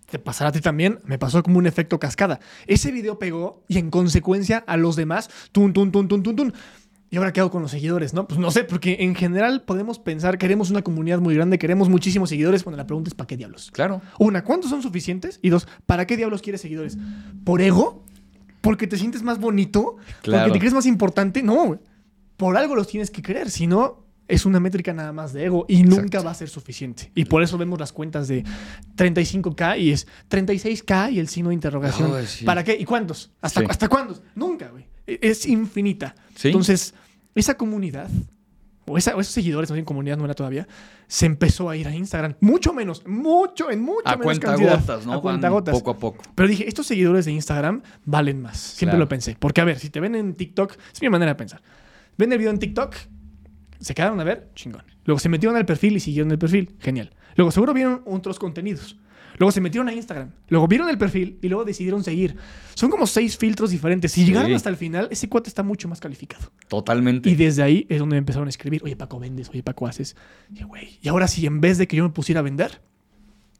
te 0.10 0.18
pasará 0.18 0.50
a 0.50 0.52
ti 0.52 0.60
también, 0.60 1.00
me 1.06 1.20
pasó 1.20 1.44
como 1.44 1.60
un 1.60 1.68
efecto 1.68 2.00
cascada. 2.00 2.40
Ese 2.66 2.92
video 2.92 3.20
pegó 3.20 3.64
y 3.68 3.78
en 3.78 3.92
consecuencia 3.92 4.58
a 4.66 4.76
los 4.76 4.96
demás, 4.96 5.30
tun, 5.52 5.72
tun, 5.72 5.92
tun, 5.92 6.08
tun, 6.08 6.24
tun, 6.24 6.36
tun. 6.36 6.54
¿Y 7.12 7.18
ahora 7.18 7.34
qué 7.34 7.40
hago 7.40 7.50
con 7.50 7.62
los 7.64 7.72
seguidores? 7.72 8.14
No, 8.14 8.28
pues 8.28 8.40
no 8.40 8.52
sé, 8.52 8.64
porque 8.64 8.98
en 9.00 9.16
general 9.16 9.64
podemos 9.64 9.98
pensar, 9.98 10.38
queremos 10.38 10.70
una 10.70 10.84
comunidad 10.84 11.20
muy 11.20 11.34
grande, 11.34 11.58
queremos 11.58 11.90
muchísimos 11.90 12.30
seguidores. 12.30 12.64
Bueno, 12.64 12.78
la 12.78 12.86
pregunta 12.86 13.10
es, 13.10 13.16
¿para 13.16 13.26
qué 13.28 13.36
diablos? 13.38 13.72
Claro. 13.72 14.02
Una, 14.20 14.44
¿cuántos 14.44 14.70
son 14.70 14.82
suficientes? 14.84 15.40
Y 15.42 15.50
dos, 15.50 15.68
¿para 15.88 16.06
qué 16.06 16.18
diablos 16.18 16.42
quieres 16.44 16.62
seguidores? 16.62 16.98
¿Por 17.44 17.62
ego? 17.62 18.04
¿Porque 18.62 18.86
te 18.86 18.98
sientes 18.98 19.24
más 19.24 19.40
bonito? 19.40 19.98
Claro. 20.22 20.44
¿Porque 20.44 20.54
te 20.54 20.60
crees 20.60 20.74
más 20.74 20.86
importante? 20.86 21.42
No, 21.42 21.66
güey. 21.66 21.80
por 22.38 22.56
algo 22.58 22.76
los 22.76 22.88
tienes 22.88 23.10
que 23.10 23.22
creer, 23.22 23.50
si 23.50 23.66
no 23.68 24.06
es 24.28 24.46
una 24.46 24.60
métrica 24.60 24.94
nada 24.94 25.12
más 25.12 25.34
de 25.34 25.46
ego 25.46 25.66
y 25.68 25.82
nunca 25.82 26.22
va 26.22 26.30
a 26.30 26.34
ser 26.36 26.50
suficiente. 26.50 27.12
Y 27.16 27.26
por 27.26 27.42
eso 27.42 27.58
vemos 27.58 27.80
las 27.80 27.92
cuentas 27.92 28.28
de 28.28 28.44
35K 28.96 29.80
y 29.80 29.92
es 29.92 30.08
36K 30.30 31.12
y 31.14 31.20
el 31.20 31.28
signo 31.28 31.50
de 31.50 31.56
interrogación. 31.56 32.12
Sí. 32.28 32.46
¿Para 32.46 32.64
qué? 32.64 32.78
¿Y 32.80 32.86
cuántos? 32.86 33.32
¿Hasta, 33.42 33.62
Sí. 33.62 33.66
¿hasta 33.70 33.88
cuándo? 33.88 34.22
Nunca, 34.36 34.68
güey. 34.70 34.86
E- 35.08 35.20
Es 35.22 35.46
infinita. 35.48 36.16
Sí. 36.40 36.48
Entonces, 36.48 36.94
esa 37.36 37.56
comunidad, 37.58 38.10
o, 38.86 38.98
esa, 38.98 39.14
o 39.14 39.20
esos 39.20 39.34
seguidores, 39.34 39.70
no 39.70 39.76
en 39.76 39.84
comunidad 39.84 40.18
no 40.18 40.24
era 40.24 40.34
todavía, 40.34 40.68
se 41.08 41.26
empezó 41.26 41.70
a 41.70 41.76
ir 41.76 41.86
a 41.86 41.94
Instagram. 41.94 42.36
Mucho 42.40 42.72
menos, 42.74 43.06
mucho, 43.06 43.70
en 43.70 43.82
mucho 43.82 44.04
A 44.06 44.12
menos 44.12 44.24
cuenta 44.24 44.48
cantidad. 44.48 44.80
gotas, 44.80 45.06
¿no? 45.06 45.12
A 45.12 45.16
Van 45.16 45.22
cuentagotas. 45.22 45.76
Poco 45.76 45.92
a 45.92 45.98
poco. 45.98 46.24
Pero 46.36 46.48
dije, 46.48 46.66
estos 46.68 46.88
seguidores 46.88 47.26
de 47.26 47.34
Instagram 47.34 47.82
valen 48.06 48.42
más. 48.42 48.58
Siempre 48.58 48.94
Claro. 48.94 49.00
lo 49.06 49.10
pensé. 49.10 49.36
Porque, 49.38 49.60
a 49.60 49.66
ver, 49.66 49.80
si 49.80 49.90
te 49.90 50.00
ven 50.00 50.16
en 50.16 50.34
TikTok, 50.34 50.78
es 50.94 51.02
mi 51.02 51.10
manera 51.10 51.32
de 51.34 51.36
pensar. 51.36 51.62
Ven 52.18 52.32
el 52.32 52.38
video 52.38 52.52
en 52.52 52.60
TikTok, 52.60 52.96
se 53.82 53.94
quedaron 53.94 54.20
a 54.22 54.24
ver, 54.24 54.50
chingón. 54.56 54.84
Luego 55.04 55.20
se 55.20 55.28
metieron 55.28 55.58
al 55.58 55.66
perfil 55.66 55.98
y 55.98 56.00
siguieron 56.00 56.32
el 56.32 56.40
perfil, 56.40 56.76
genial. 56.80 57.12
Luego 57.36 57.52
seguro 57.52 57.74
vieron 57.74 58.02
otros 58.06 58.40
contenidos. 58.40 58.98
Luego 59.40 59.52
se 59.52 59.62
metieron 59.62 59.88
a 59.88 59.94
Instagram. 59.94 60.30
Luego 60.50 60.68
vieron 60.68 60.90
el 60.90 60.98
perfil 60.98 61.40
y 61.42 61.48
luego 61.48 61.66
decidieron 61.66 62.04
seguir. 62.04 62.36
Son 62.76 62.92
como 62.92 63.08
seis 63.08 63.38
filtros 63.38 63.72
diferentes. 63.72 64.12
Si 64.12 64.22
Sí. 64.22 64.28
llegaron 64.28 64.54
hasta 64.54 64.70
el 64.70 64.76
final, 64.76 65.08
ese 65.12 65.28
cuate 65.30 65.50
está 65.50 65.64
mucho 65.64 65.88
más 65.88 66.00
calificado. 66.00 66.52
Totalmente. 66.68 67.30
Y 67.30 67.36
desde 67.36 67.64
ahí 67.64 67.86
es 67.90 68.00
donde 68.00 68.18
empezaron 68.18 68.48
a 68.48 68.50
escribir, 68.50 68.84
oye 68.84 68.96
Paco, 68.96 69.18
vendes, 69.18 69.50
oye 69.50 69.64
Paco, 69.64 69.88
haces. 69.88 70.16
Y, 70.54 70.64
güey, 70.64 71.00
y 71.02 71.08
ahora 71.08 71.28
sí, 71.28 71.46
en 71.46 71.62
vez 71.62 71.78
de 71.78 71.88
que 71.88 71.96
yo 71.96 72.04
me 72.04 72.10
pusiera 72.10 72.40
a 72.40 72.44
vender, 72.44 72.82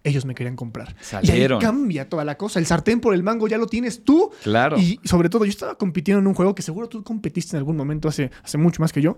ellos 0.04 0.26
me 0.26 0.36
querían 0.36 0.56
comprar. 0.56 0.96
Salieron. 1.02 1.62
Y 1.62 1.66
ahí 1.66 1.72
cambia 1.72 2.08
toda 2.10 2.24
la 2.26 2.38
cosa. 2.38 2.60
El 2.60 2.66
sartén 2.66 3.00
por 3.00 3.14
el 3.14 3.24
mango 3.24 3.48
ya 3.48 3.58
lo 3.58 3.66
tienes 3.68 4.04
tú. 4.04 4.32
Claro. 4.44 4.78
Y 4.78 5.00
sobre 5.04 5.30
todo, 5.30 5.46
yo 5.46 5.50
estaba 5.50 5.76
compitiendo 5.78 6.20
en 6.20 6.28
un 6.28 6.34
juego 6.34 6.56
que 6.56 6.62
seguro 6.62 6.88
tú 6.90 7.04
competiste 7.04 7.56
en 7.56 7.60
algún 7.60 7.76
momento 7.78 8.08
hace, 8.08 8.32
hace 8.44 8.58
mucho 8.58 8.82
más 8.82 8.92
que 8.94 9.02
yo, 9.02 9.18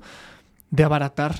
de 0.69 0.83
abaratar 0.83 1.35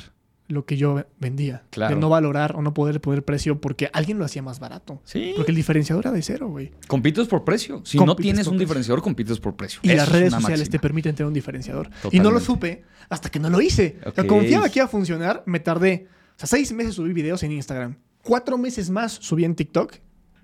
lo 0.51 0.65
que 0.65 0.77
yo 0.77 1.03
vendía. 1.19 1.63
Claro. 1.69 1.95
De 1.95 2.01
no 2.01 2.09
valorar 2.09 2.56
o 2.56 2.62
no 2.62 2.74
poder 2.74 3.01
poner 3.01 3.24
precio 3.25 3.59
porque 3.59 3.89
alguien 3.94 4.19
lo 4.19 4.25
hacía 4.25 4.42
más 4.42 4.59
barato. 4.59 5.01
Sí. 5.03 5.33
Porque 5.36 5.51
el 5.51 5.56
diferenciador 5.56 6.06
era 6.06 6.12
de 6.12 6.21
cero, 6.21 6.48
güey. 6.50 6.71
Compites 6.88 7.27
por 7.27 7.44
precio. 7.44 7.81
Si 7.86 7.98
no 7.98 8.15
tienes 8.15 8.48
un 8.48 8.53
precio. 8.53 8.59
diferenciador, 8.59 9.01
compites 9.01 9.39
por 9.39 9.56
precio. 9.56 9.80
Y 9.83 9.88
Eso 9.89 9.98
las 9.98 10.07
es 10.07 10.13
redes 10.13 10.33
sociales 10.33 10.69
te 10.69 10.80
permiten 10.80 11.15
tener 11.15 11.27
un 11.27 11.33
diferenciador. 11.33 11.89
Y 12.12 12.19
no 12.19 12.31
lo 12.31 12.39
supe 12.39 12.83
hasta 13.09 13.30
que 13.30 13.39
no 13.39 13.50
lo 13.50 13.62
hice. 13.62 13.98
O 14.06 14.12
sea, 14.12 14.24
Ok. 14.24 14.30
confiaba 14.30 14.69
que 14.69 14.80
iba 14.80 14.86
a 14.86 14.89
funcionar. 14.89 15.44
Me 15.45 15.59
tardé. 15.59 16.07
O 16.36 16.39
sea, 16.39 16.48
seis 16.48 16.71
meses 16.74 16.95
subí 16.95 17.13
videos 17.13 17.44
en 17.44 17.51
Instagram. 17.51 17.98
Cuatro 18.24 18.57
meses 18.57 18.89
más 18.89 19.12
subí 19.13 19.45
en 19.45 19.56
TikTok. 19.56 19.95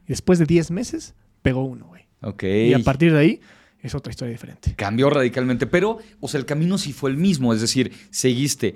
Y 0.05 0.09
después 0.09 0.39
de 0.39 0.45
diez 0.45 0.71
meses, 0.71 1.15
pegó 1.41 1.63
uno, 1.63 1.87
güey. 1.87 2.03
Ok. 2.21 2.43
Y 2.43 2.73
a 2.73 2.79
partir 2.79 3.11
de 3.13 3.19
ahí, 3.19 3.41
es 3.81 3.93
otra 3.93 4.09
historia 4.11 4.31
diferente. 4.31 4.73
Cambió 4.75 5.09
radicalmente, 5.09 5.67
pero, 5.67 5.99
o 6.19 6.27
sea, 6.27 6.39
el 6.39 6.45
camino 6.45 6.77
sí 6.77 6.93
fue 6.93 7.11
el 7.11 7.17
mismo, 7.17 7.53
es 7.53 7.61
decir, 7.61 7.91
seguiste 8.09 8.75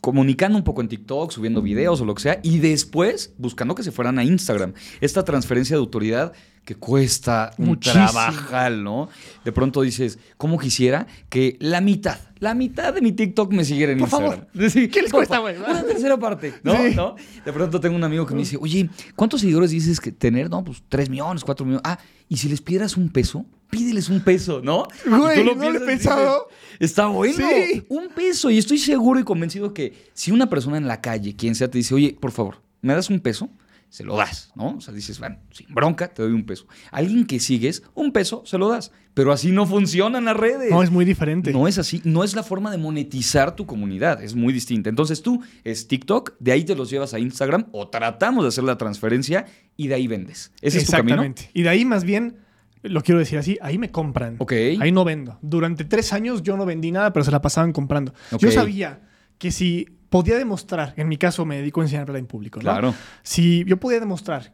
comunicando 0.00 0.56
un 0.56 0.64
poco 0.64 0.80
en 0.80 0.88
TikTok, 0.88 1.30
subiendo 1.30 1.62
videos 1.62 2.00
o 2.00 2.04
lo 2.04 2.14
que 2.14 2.22
sea, 2.22 2.40
y 2.42 2.58
después 2.58 3.34
buscando 3.38 3.74
que 3.74 3.82
se 3.82 3.92
fueran 3.92 4.18
a 4.18 4.24
Instagram. 4.24 4.74
Esta 5.00 5.24
transferencia 5.24 5.76
de 5.76 5.80
autoridad 5.80 6.32
que 6.70 6.76
cuesta 6.76 7.50
un 7.58 7.80
trabajal, 7.80 8.84
¿no? 8.84 9.08
De 9.44 9.50
pronto 9.50 9.82
dices, 9.82 10.20
¿cómo 10.36 10.56
quisiera 10.56 11.08
que 11.28 11.56
la 11.58 11.80
mitad, 11.80 12.16
la 12.38 12.54
mitad 12.54 12.94
de 12.94 13.00
mi 13.00 13.10
TikTok 13.10 13.52
me 13.52 13.64
siguiera 13.64 13.90
en 13.90 13.98
Por 13.98 14.06
Instagram? 14.06 14.46
favor. 14.54 14.88
¿Qué 14.88 15.02
les 15.02 15.10
cuesta, 15.10 15.38
güey? 15.38 15.56
Una 15.56 15.82
tercera 15.82 16.16
parte, 16.16 16.54
¿no? 16.62 16.76
Sí. 16.76 16.94
¿no? 16.94 17.16
De 17.44 17.52
pronto 17.52 17.80
tengo 17.80 17.96
un 17.96 18.04
amigo 18.04 18.24
que 18.24 18.34
me 18.34 18.42
dice, 18.42 18.56
oye, 18.60 18.88
¿cuántos 19.16 19.40
seguidores 19.40 19.72
dices 19.72 19.98
que 20.00 20.12
tener? 20.12 20.48
No, 20.48 20.62
pues 20.62 20.80
3 20.88 21.10
millones, 21.10 21.42
4 21.42 21.66
millones. 21.66 21.82
Ah, 21.84 21.98
y 22.28 22.36
si 22.36 22.48
les 22.48 22.60
pidieras 22.60 22.96
un 22.96 23.08
peso, 23.08 23.44
pídeles 23.68 24.08
un 24.08 24.20
peso, 24.20 24.60
¿no? 24.62 24.84
Güey, 25.06 25.38
tú 25.40 25.44
lo 25.46 25.56
no 25.56 25.70
lo 25.70 25.82
he 25.82 25.84
pensado. 25.84 26.46
dices, 26.74 26.90
Está 26.90 27.08
bueno. 27.08 27.34
Sí. 27.34 27.84
Un 27.88 28.10
peso. 28.10 28.48
Y 28.48 28.58
estoy 28.58 28.78
seguro 28.78 29.18
y 29.18 29.24
convencido 29.24 29.74
que 29.74 29.92
si 30.14 30.30
una 30.30 30.48
persona 30.48 30.76
en 30.76 30.86
la 30.86 31.00
calle, 31.00 31.34
quien 31.34 31.56
sea, 31.56 31.68
te 31.68 31.78
dice, 31.78 31.96
oye, 31.96 32.16
por 32.20 32.30
favor, 32.30 32.62
¿me 32.80 32.94
das 32.94 33.10
un 33.10 33.18
peso? 33.18 33.50
Se 33.90 34.04
lo 34.04 34.16
das, 34.16 34.52
¿no? 34.54 34.76
O 34.76 34.80
sea, 34.80 34.94
dices, 34.94 35.18
bueno, 35.18 35.38
sin 35.50 35.66
bronca, 35.74 36.14
te 36.14 36.22
doy 36.22 36.30
un 36.30 36.46
peso. 36.46 36.66
Alguien 36.92 37.26
que 37.26 37.40
sigues, 37.40 37.82
un 37.94 38.12
peso, 38.12 38.42
se 38.46 38.56
lo 38.56 38.68
das. 38.68 38.92
Pero 39.14 39.32
así 39.32 39.50
no 39.50 39.66
funcionan 39.66 40.26
las 40.26 40.36
redes. 40.36 40.70
No, 40.70 40.84
es 40.84 40.92
muy 40.92 41.04
diferente. 41.04 41.52
No 41.52 41.66
es 41.66 41.76
así, 41.76 42.00
no 42.04 42.22
es 42.22 42.36
la 42.36 42.44
forma 42.44 42.70
de 42.70 42.78
monetizar 42.78 43.56
tu 43.56 43.66
comunidad, 43.66 44.22
es 44.22 44.36
muy 44.36 44.52
distinta. 44.52 44.88
Entonces 44.88 45.22
tú 45.22 45.42
es 45.64 45.88
TikTok, 45.88 46.34
de 46.38 46.52
ahí 46.52 46.64
te 46.64 46.76
los 46.76 46.88
llevas 46.88 47.14
a 47.14 47.18
Instagram 47.18 47.66
o 47.72 47.88
tratamos 47.88 48.44
de 48.44 48.48
hacer 48.48 48.62
la 48.62 48.78
transferencia 48.78 49.46
y 49.76 49.88
de 49.88 49.96
ahí 49.96 50.06
vendes. 50.06 50.52
Ese 50.62 50.78
es 50.78 50.86
tu 50.86 50.92
camino. 50.92 51.14
Exactamente. 51.14 51.50
Y 51.52 51.64
de 51.64 51.68
ahí 51.68 51.84
más 51.84 52.04
bien, 52.04 52.36
lo 52.82 53.02
quiero 53.02 53.18
decir 53.18 53.38
así, 53.40 53.58
ahí 53.60 53.76
me 53.76 53.90
compran. 53.90 54.36
Ok. 54.38 54.52
Ahí 54.80 54.92
no 54.92 55.04
vendo. 55.04 55.36
Durante 55.42 55.84
tres 55.84 56.12
años 56.12 56.44
yo 56.44 56.56
no 56.56 56.64
vendí 56.64 56.92
nada, 56.92 57.12
pero 57.12 57.24
se 57.24 57.32
la 57.32 57.42
pasaban 57.42 57.72
comprando. 57.72 58.14
Ok. 58.30 58.40
Yo 58.40 58.52
sabía 58.52 59.00
que 59.38 59.50
si 59.50 59.99
podía 60.10 60.36
demostrar, 60.36 60.92
en 60.96 61.08
mi 61.08 61.16
caso 61.16 61.46
me 61.46 61.56
dedico 61.56 61.80
a 61.80 61.84
enseñar 61.84 62.14
en 62.14 62.26
público, 62.26 62.58
¿no? 62.58 62.64
Claro. 62.64 62.94
Si 63.22 63.64
yo 63.64 63.78
podía 63.78 64.00
demostrar 64.00 64.52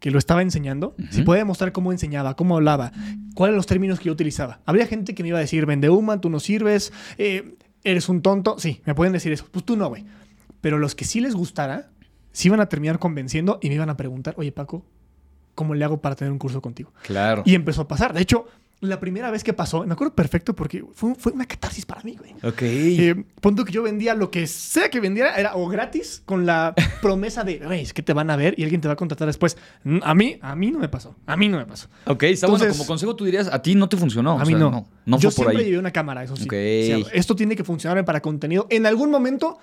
que 0.00 0.10
lo 0.10 0.18
estaba 0.18 0.42
enseñando, 0.42 0.94
si 1.10 1.22
podía 1.22 1.40
demostrar 1.40 1.72
cómo 1.72 1.90
enseñaba, 1.90 2.34
cómo 2.34 2.56
hablaba, 2.56 2.92
cuáles 3.34 3.52
eran 3.52 3.56
los 3.56 3.66
términos 3.66 3.98
que 3.98 4.06
yo 4.06 4.12
utilizaba. 4.12 4.60
Habría 4.64 4.86
gente 4.86 5.14
que 5.14 5.22
me 5.22 5.30
iba 5.30 5.38
a 5.38 5.40
decir, 5.40 5.66
vende 5.66 5.90
human, 5.90 6.20
tú 6.20 6.30
no 6.30 6.38
sirves, 6.38 6.92
eh, 7.16 7.56
eres 7.82 8.08
un 8.08 8.22
tonto. 8.22 8.58
Sí, 8.58 8.80
me 8.84 8.94
pueden 8.94 9.12
decir 9.12 9.32
eso. 9.32 9.46
Pues 9.50 9.64
tú 9.64 9.76
no, 9.76 9.88
güey. 9.88 10.04
Pero 10.60 10.78
los 10.78 10.94
que 10.94 11.04
sí 11.04 11.20
les 11.20 11.34
gustara, 11.34 11.90
sí 12.32 12.48
iban 12.48 12.60
a 12.60 12.68
terminar 12.68 13.00
convenciendo 13.00 13.58
y 13.60 13.68
me 13.68 13.74
iban 13.74 13.90
a 13.90 13.96
preguntar, 13.96 14.34
oye 14.36 14.52
Paco, 14.52 14.84
¿cómo 15.54 15.74
le 15.74 15.84
hago 15.84 16.00
para 16.00 16.14
tener 16.14 16.30
un 16.30 16.38
curso 16.38 16.60
contigo? 16.60 16.92
Claro. 17.02 17.42
Y 17.44 17.56
empezó 17.56 17.82
a 17.82 17.88
pasar. 17.88 18.12
De 18.12 18.20
hecho, 18.20 18.46
la 18.80 19.00
primera 19.00 19.30
vez 19.32 19.42
que 19.42 19.52
pasó, 19.52 19.84
me 19.84 19.92
acuerdo 19.92 20.14
perfecto 20.14 20.54
porque 20.54 20.84
fue, 20.94 21.14
fue 21.16 21.32
una 21.32 21.46
catarsis 21.46 21.84
para 21.84 22.02
mí, 22.02 22.16
güey. 22.16 22.32
Ok. 22.44 22.62
Eh, 22.62 23.24
punto 23.40 23.64
que 23.64 23.72
yo 23.72 23.82
vendía 23.82 24.14
lo 24.14 24.30
que 24.30 24.46
sea 24.46 24.88
que 24.88 25.00
vendiera, 25.00 25.34
era 25.36 25.56
o 25.56 25.66
gratis, 25.68 26.22
con 26.24 26.46
la 26.46 26.74
promesa 27.02 27.42
de, 27.42 27.58
güey, 27.58 27.82
es 27.82 27.92
que 27.92 28.02
te 28.02 28.12
van 28.12 28.30
a 28.30 28.36
ver 28.36 28.54
y 28.56 28.62
alguien 28.62 28.80
te 28.80 28.86
va 28.88 28.94
a 28.94 28.96
contratar 28.96 29.26
después. 29.26 29.56
Mm, 29.84 29.98
A 30.02 30.14
mí, 30.14 30.38
a 30.40 30.54
mí 30.54 30.70
no 30.70 30.78
me 30.78 30.88
pasó. 30.88 31.16
A 31.26 31.36
mí 31.36 31.48
no 31.48 31.58
me 31.58 31.66
pasó. 31.66 31.88
ok, 32.06 32.22
está 32.24 32.46
bueno. 32.46 32.62
entonces- 32.64 32.78
Como 32.78 32.86
consejo 32.86 33.16
tú 33.16 33.24
dirías, 33.24 33.48
a 33.52 33.60
ti 33.62 33.74
no 33.74 33.88
te 33.88 33.96
funcionó. 33.96 34.38
a 34.38 34.44
mí 34.44 34.50
sea, 34.50 34.58
no. 34.58 34.70
No, 34.70 34.86
no 35.06 35.18
yo 35.18 35.30
fue 35.30 35.44
por 35.44 35.52
siempre 35.52 35.58
ahí. 35.64 35.64
llevé 35.70 35.78
una 35.80 35.90
cámara, 35.92 36.22
eso 36.22 36.36
sí. 36.36 36.44
Ok. 36.44 36.52
O 36.52 37.08
sea, 37.08 37.14
esto 37.18 37.34
tiene 37.34 37.56
que 37.56 37.64
funcionar 37.64 38.04
para 38.04 38.20
contenido. 38.20 38.66
En 38.70 38.86
algún 38.86 39.10
momento, 39.10 39.58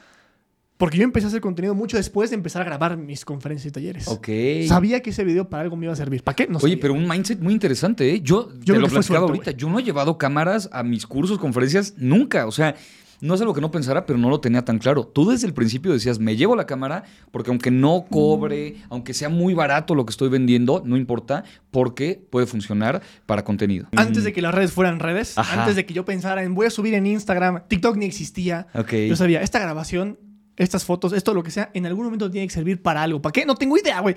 porque 0.77 0.97
yo 0.97 1.03
empecé 1.03 1.27
a 1.27 1.29
hacer 1.29 1.41
contenido 1.41 1.73
mucho 1.73 1.97
después 1.97 2.29
de 2.29 2.35
empezar 2.35 2.61
a 2.61 2.65
grabar 2.65 2.97
mis 2.97 3.23
conferencias 3.23 3.69
y 3.69 3.71
talleres. 3.71 4.07
Ok. 4.07 4.27
Sabía 4.67 5.01
que 5.01 5.11
ese 5.11 5.23
video 5.23 5.49
para 5.49 5.63
algo 5.63 5.75
me 5.77 5.85
iba 5.85 5.93
a 5.93 5.95
servir. 5.95 6.23
¿Para 6.23 6.35
qué? 6.35 6.47
No 6.47 6.57
Oye, 6.57 6.61
sabía. 6.61 6.77
pero 6.81 6.93
un 6.93 7.07
mindset 7.07 7.39
muy 7.39 7.53
interesante, 7.53 8.13
¿eh? 8.13 8.21
Yo, 8.21 8.49
Yo 8.59 8.73
te 8.73 8.79
lo 8.79 8.87
platicaba 8.87 9.03
suerte, 9.03 9.25
ahorita. 9.25 9.51
Yo 9.51 9.69
no 9.69 9.79
he 9.79 9.83
llevado 9.83 10.17
cámaras 10.17 10.69
a 10.71 10.83
mis 10.83 11.07
cursos, 11.07 11.39
conferencias, 11.39 11.93
nunca. 11.97 12.45
O 12.45 12.51
sea, 12.51 12.75
no 13.21 13.33
es 13.33 13.41
algo 13.41 13.53
que 13.53 13.61
no 13.61 13.71
pensara, 13.71 14.05
pero 14.05 14.19
no 14.19 14.29
lo 14.29 14.41
tenía 14.41 14.65
tan 14.65 14.77
claro. 14.77 15.05
Tú 15.07 15.29
desde 15.29 15.47
el 15.47 15.53
principio 15.53 15.93
decías, 15.93 16.19
me 16.19 16.35
llevo 16.35 16.55
la 16.55 16.65
cámara 16.65 17.03
porque 17.31 17.49
aunque 17.49 17.71
no 17.71 18.05
cobre, 18.09 18.75
aunque 18.89 19.13
sea 19.13 19.29
muy 19.29 19.53
barato 19.53 19.95
lo 19.95 20.05
que 20.05 20.11
estoy 20.11 20.29
vendiendo, 20.29 20.83
no 20.85 20.97
importa, 20.97 21.43
porque 21.71 22.21
puede 22.29 22.47
funcionar 22.47 23.01
para 23.25 23.43
contenido. 23.43 23.87
Antes 23.95 24.25
de 24.25 24.33
que 24.33 24.41
las 24.41 24.53
redes 24.53 24.73
fueran 24.73 24.99
redes, 24.99 25.37
Ajá. 25.37 25.61
antes 25.61 25.75
de 25.75 25.85
que 25.85 25.93
yo 25.93 26.03
pensara 26.05 26.43
en 26.43 26.53
voy 26.53 26.65
a 26.65 26.69
subir 26.69 26.93
en 26.93 27.05
Instagram, 27.05 27.63
TikTok 27.67 27.95
ni 27.95 28.05
existía. 28.05 28.67
Ok. 28.73 28.93
Yo 29.07 29.15
sabía, 29.15 29.41
esta 29.41 29.59
grabación, 29.59 30.19
estas 30.57 30.83
fotos, 30.85 31.13
esto 31.13 31.33
lo 31.33 31.43
que 31.43 31.51
sea, 31.51 31.69
en 31.73 31.85
algún 31.85 32.05
momento 32.05 32.29
tiene 32.31 32.47
que 32.47 32.53
servir 32.53 32.81
para 32.81 33.03
algo. 33.03 33.21
¿Para 33.21 33.33
qué? 33.33 33.45
No 33.45 33.55
tengo 33.55 33.77
idea, 33.77 33.99
güey. 34.01 34.15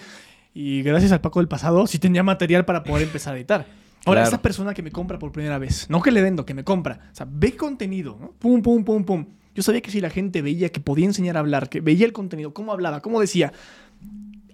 Y 0.54 0.82
gracias 0.82 1.12
al 1.12 1.20
Paco 1.20 1.40
del 1.40 1.48
pasado, 1.48 1.86
sí 1.86 1.98
tenía 1.98 2.22
material 2.22 2.64
para 2.64 2.82
poder 2.82 3.02
empezar 3.04 3.34
a 3.34 3.36
editar. 3.38 3.66
Ahora, 4.06 4.20
Claro. 4.22 4.28
esa 4.28 4.42
persona 4.42 4.74
que 4.74 4.82
me 4.82 4.90
compra 4.90 5.18
por 5.18 5.32
primera 5.32 5.58
vez, 5.58 5.90
no 5.90 6.00
que 6.00 6.10
le 6.10 6.22
vendo, 6.22 6.46
que 6.46 6.54
me 6.54 6.64
compra, 6.64 7.10
o 7.12 7.14
sea, 7.14 7.26
ve 7.30 7.56
contenido, 7.56 8.16
¿no? 8.20 8.30
Pum, 8.38 8.62
pum, 8.62 8.84
pum, 8.84 9.04
pum. 9.04 9.26
Yo 9.54 9.62
sabía 9.62 9.80
que 9.80 9.90
si 9.90 10.00
la 10.00 10.08
gente 10.08 10.40
veía 10.40 10.70
que 10.70 10.80
podía 10.80 11.04
enseñar 11.04 11.36
a 11.36 11.40
hablar, 11.40 11.68
que 11.68 11.80
veía 11.80 12.06
el 12.06 12.12
contenido, 12.12 12.54
cómo 12.54 12.72
hablaba, 12.72 13.00
cómo 13.02 13.20
decía, 13.20 13.52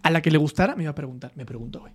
a 0.03 0.11
la 0.11 0.23
que 0.23 0.31
le 0.31 0.39
gustara, 0.39 0.75
me 0.77 0.83
iba 0.85 0.91
a 0.93 0.95
preguntar. 0.95 1.33
Me 1.37 1.45
preguntó, 1.47 1.81
güey. 1.81 1.93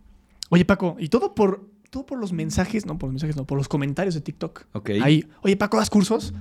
Oye, 0.49 0.63
Paco, 0.65 0.95
y 0.99 1.09
todo 1.09 1.35
por, 1.35 1.67
todo 1.89 2.05
por 2.05 2.19
los 2.19 2.31
mensajes, 2.33 2.85
no 2.85 2.97
por 2.97 3.07
los 3.09 3.13
mensajes, 3.13 3.35
no, 3.35 3.45
por 3.45 3.57
los 3.57 3.67
comentarios 3.67 4.13
de 4.15 4.21
TikTok. 4.21 4.65
Ok. 4.73 4.91
Ahí, 5.01 5.25
oye, 5.41 5.57
Paco, 5.57 5.77
¿das 5.77 5.89
cursos? 5.89 6.33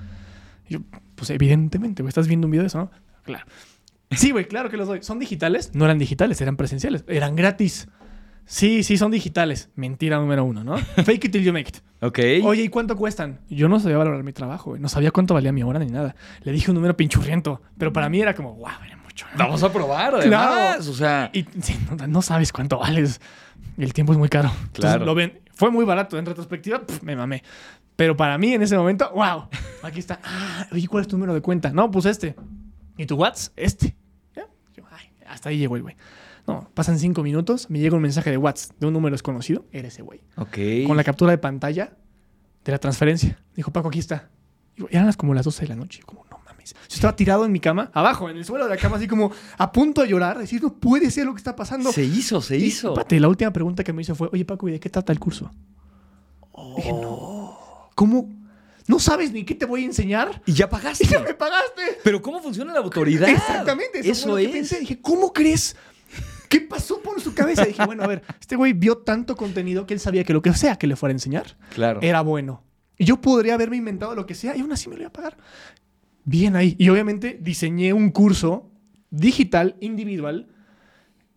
Y 0.68 0.74
yo, 0.74 0.80
pues 1.14 1.30
evidentemente, 1.30 2.02
güey, 2.02 2.08
estás 2.10 2.28
viendo 2.28 2.46
un 2.46 2.50
video 2.52 2.62
de 2.62 2.68
eso, 2.68 2.78
¿no? 2.78 2.90
Claro. 3.28 3.46
Sí, 4.10 4.30
güey, 4.30 4.46
claro 4.46 4.70
que 4.70 4.76
los 4.76 4.88
doy. 4.88 5.02
¿Son 5.02 5.18
digitales? 5.18 5.70
No 5.74 5.84
eran 5.84 5.98
digitales, 5.98 6.40
eran 6.40 6.56
presenciales. 6.56 7.04
Eran 7.08 7.36
gratis. 7.36 7.88
Sí, 8.46 8.82
sí, 8.82 8.96
son 8.96 9.10
digitales. 9.10 9.68
Mentira 9.76 10.16
número 10.18 10.42
uno, 10.44 10.64
¿no? 10.64 10.78
Fake 11.04 11.26
it 11.26 11.32
till 11.32 11.44
you 11.44 11.52
make 11.52 11.68
it. 11.68 11.76
Ok. 12.00 12.18
Oye, 12.44 12.62
¿y 12.62 12.68
cuánto 12.70 12.96
cuestan? 12.96 13.40
Yo 13.50 13.68
no 13.68 13.78
sabía 13.78 13.98
valorar 13.98 14.22
mi 14.24 14.32
trabajo, 14.32 14.70
güey. 14.70 14.80
No 14.80 14.88
sabía 14.88 15.10
cuánto 15.10 15.34
valía 15.34 15.52
mi 15.52 15.62
hora 15.62 15.78
ni 15.78 15.86
nada. 15.90 16.16
Le 16.42 16.52
dije 16.52 16.70
un 16.70 16.76
número 16.76 16.96
pinchurriento, 16.96 17.60
pero 17.76 17.92
para 17.92 18.08
mí 18.08 18.20
era 18.20 18.34
como, 18.34 18.54
guau, 18.54 18.72
era 18.86 18.96
mucho. 18.96 19.26
¿no? 19.32 19.38
Vamos 19.44 19.62
a 19.62 19.70
probar, 19.70 20.14
además. 20.14 20.26
Claro. 20.78 20.80
O 20.90 20.94
sea, 20.94 21.30
Y 21.34 21.42
sí, 21.60 21.76
no, 21.98 22.06
no 22.06 22.22
sabes 22.22 22.50
cuánto 22.52 22.78
vales. 22.78 23.20
El 23.76 23.92
tiempo 23.92 24.12
es 24.12 24.18
muy 24.18 24.30
caro. 24.30 24.48
Entonces, 24.48 24.80
Claro. 24.80 25.04
lo 25.04 25.14
ven. 25.14 25.40
Fue 25.52 25.70
muy 25.70 25.84
barato. 25.84 26.16
En 26.18 26.24
retrospectiva, 26.24 26.80
me 27.02 27.14
mamé. 27.16 27.42
Pero 27.96 28.16
para 28.16 28.38
mí, 28.38 28.54
en 28.54 28.62
ese 28.62 28.78
momento, 28.78 29.10
wow. 29.12 29.48
Aquí 29.82 29.98
está. 29.98 30.20
Ah, 30.24 30.66
oye, 30.72 30.86
¿cuál 30.88 31.02
es 31.02 31.08
tu 31.08 31.16
número 31.16 31.34
de 31.34 31.42
cuenta? 31.42 31.70
No, 31.70 31.90
pues 31.90 32.06
este. 32.06 32.34
¿Y 32.98 33.06
tu 33.06 33.14
WhatsApp? 33.16 33.52
Este. 33.56 33.96
¿Ya? 34.36 34.46
Yo, 34.76 34.84
ay, 34.90 35.06
hasta 35.26 35.48
ahí 35.48 35.56
llegó 35.58 35.76
el 35.76 35.82
güey. 35.82 35.96
No, 36.46 36.70
pasan 36.74 36.98
cinco 36.98 37.22
minutos, 37.22 37.68
me 37.70 37.78
llega 37.78 37.94
un 37.96 38.02
mensaje 38.02 38.30
de 38.30 38.36
WhatsApp 38.36 38.76
de 38.78 38.86
un 38.86 38.92
número 38.92 39.14
desconocido. 39.14 39.64
Era 39.72 39.88
ese 39.88 40.02
güey. 40.02 40.20
ok. 40.36 40.86
Con 40.86 40.96
la 40.96 41.04
captura 41.04 41.30
de 41.30 41.38
pantalla 41.38 41.96
de 42.64 42.72
la 42.72 42.78
transferencia. 42.78 43.42
Dijo, 43.54 43.70
Paco, 43.70 43.88
aquí 43.88 43.98
está. 43.98 44.30
Digo, 44.76 44.88
eran 44.90 45.06
las 45.06 45.16
como 45.16 45.32
las 45.34 45.44
12 45.44 45.62
de 45.62 45.68
la 45.68 45.76
noche. 45.76 46.02
Como, 46.04 46.24
no 46.30 46.38
mames. 46.46 46.72
Yo 46.74 46.94
estaba 46.94 47.14
tirado 47.16 47.44
en 47.44 47.52
mi 47.52 47.60
cama, 47.60 47.90
abajo, 47.94 48.30
en 48.30 48.36
el 48.38 48.44
suelo 48.44 48.64
de 48.64 48.70
la 48.70 48.76
cama, 48.78 48.96
así 48.96 49.06
como 49.06 49.30
a 49.58 49.72
punto 49.72 50.02
de 50.02 50.08
llorar. 50.08 50.38
Decir, 50.38 50.62
no 50.62 50.72
puede 50.74 51.10
ser 51.10 51.26
lo 51.26 51.34
que 51.34 51.38
está 51.38 51.54
pasando. 51.54 51.92
Se 51.92 52.04
hizo, 52.04 52.40
se 52.40 52.56
Y, 52.56 52.64
hizo. 52.64 52.88
espérate, 52.90 53.20
la 53.20 53.28
última 53.28 53.52
pregunta 53.52 53.84
que 53.84 53.92
me 53.92 54.02
hizo 54.02 54.14
fue, 54.14 54.28
oye 54.32 54.44
Paco, 54.44 54.68
¿y 54.68 54.72
de 54.72 54.80
qué 54.80 54.88
trata 54.88 55.12
el 55.12 55.18
curso? 55.20 55.50
Dije, 56.76 56.92
no. 56.92 57.58
¿Cómo? 57.94 58.28
¿No 58.88 58.98
sabes 58.98 59.30
ni 59.32 59.44
qué 59.44 59.54
te 59.54 59.66
voy 59.66 59.82
a 59.82 59.86
enseñar? 59.86 60.42
Y 60.46 60.52
ya 60.54 60.64
Y 60.66 60.68
pagaste. 60.68 61.04
ya 61.06 61.20
me 61.20 61.34
pagaste. 61.34 61.98
Pero 62.02 62.20
¿cómo 62.20 62.42
funciona 62.42 62.72
la 62.72 62.80
autoridad? 62.80 63.28
Exactamente, 63.28 64.00
eso, 64.00 64.10
Eso, 64.10 64.22
fue 64.22 64.30
lo 64.32 64.38
es. 64.38 64.46
que 64.48 64.52
pensé. 64.52 64.80
Dije, 64.80 65.00
¿cómo 65.00 65.32
crees? 65.32 65.76
¿Qué 66.48 66.62
pasó 66.62 67.00
por 67.02 67.20
su 67.20 67.34
cabeza? 67.34 67.64
Dije, 67.66 67.84
bueno, 67.84 68.02
a 68.02 68.06
ver, 68.06 68.22
este 68.40 68.56
güey 68.56 68.72
vio 68.72 68.96
tanto 68.98 69.36
contenido 69.36 69.86
que 69.86 69.92
él 69.94 70.00
sabía 70.00 70.24
que 70.24 70.32
lo 70.32 70.40
que 70.42 70.52
sea 70.54 70.76
que 70.76 70.86
le 70.86 70.96
fuera 70.96 71.10
a 71.12 71.16
enseñar 71.16 71.56
Claro. 71.74 72.00
era 72.02 72.22
bueno. 72.22 72.64
Y 72.96 73.04
yo 73.04 73.20
podría 73.20 73.54
haberme 73.54 73.76
inventado 73.76 74.14
lo 74.14 74.24
que 74.26 74.34
sea 74.34 74.56
y 74.56 74.60
aún 74.60 74.72
así 74.72 74.88
me 74.88 74.96
lo 74.96 75.02
iba 75.02 75.08
a 75.10 75.12
pagar. 75.12 75.36
Bien 76.24 76.56
ahí. 76.56 76.74
Y 76.78 76.88
obviamente 76.88 77.38
diseñé 77.40 77.92
un 77.92 78.10
curso 78.10 78.70
digital, 79.10 79.76
individual, 79.80 80.48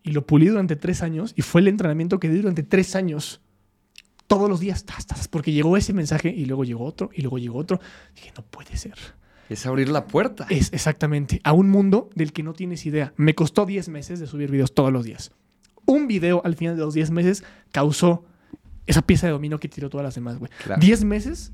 y 0.02 0.10
lo 0.12 0.26
pulí 0.26 0.46
durante 0.48 0.76
tres 0.76 1.02
años. 1.02 1.34
Y 1.36 1.42
fue 1.42 1.60
el 1.60 1.68
entrenamiento 1.68 2.18
que 2.18 2.28
di 2.28 2.38
durante 2.38 2.62
tres 2.62 2.96
años. 2.96 3.40
Todos 4.32 4.48
los 4.48 4.60
días, 4.60 4.86
tas, 4.86 5.06
tas, 5.06 5.28
porque 5.28 5.52
llegó 5.52 5.76
ese 5.76 5.92
mensaje 5.92 6.30
y 6.30 6.46
luego 6.46 6.64
llegó 6.64 6.84
otro 6.84 7.10
y 7.12 7.20
luego 7.20 7.36
llegó 7.36 7.58
otro. 7.58 7.80
Dije, 8.14 8.32
no 8.34 8.42
puede 8.42 8.78
ser. 8.78 8.94
Es 9.50 9.66
abrir 9.66 9.90
la 9.90 10.06
puerta. 10.06 10.46
Es 10.48 10.72
exactamente 10.72 11.42
a 11.44 11.52
un 11.52 11.68
mundo 11.68 12.08
del 12.14 12.32
que 12.32 12.42
no 12.42 12.54
tienes 12.54 12.86
idea. 12.86 13.12
Me 13.18 13.34
costó 13.34 13.66
10 13.66 13.90
meses 13.90 14.20
de 14.20 14.26
subir 14.26 14.50
videos 14.50 14.72
todos 14.72 14.90
los 14.90 15.04
días. 15.04 15.32
Un 15.84 16.06
video 16.06 16.40
al 16.46 16.56
final 16.56 16.76
de 16.76 16.82
los 16.82 16.94
10 16.94 17.10
meses 17.10 17.44
causó 17.72 18.24
esa 18.86 19.02
pieza 19.02 19.26
de 19.26 19.34
dominó 19.34 19.60
que 19.60 19.68
tiró 19.68 19.90
todas 19.90 20.04
las 20.04 20.14
demás, 20.14 20.38
güey. 20.38 20.50
Claro. 20.64 20.80
10 20.80 21.04
meses 21.04 21.52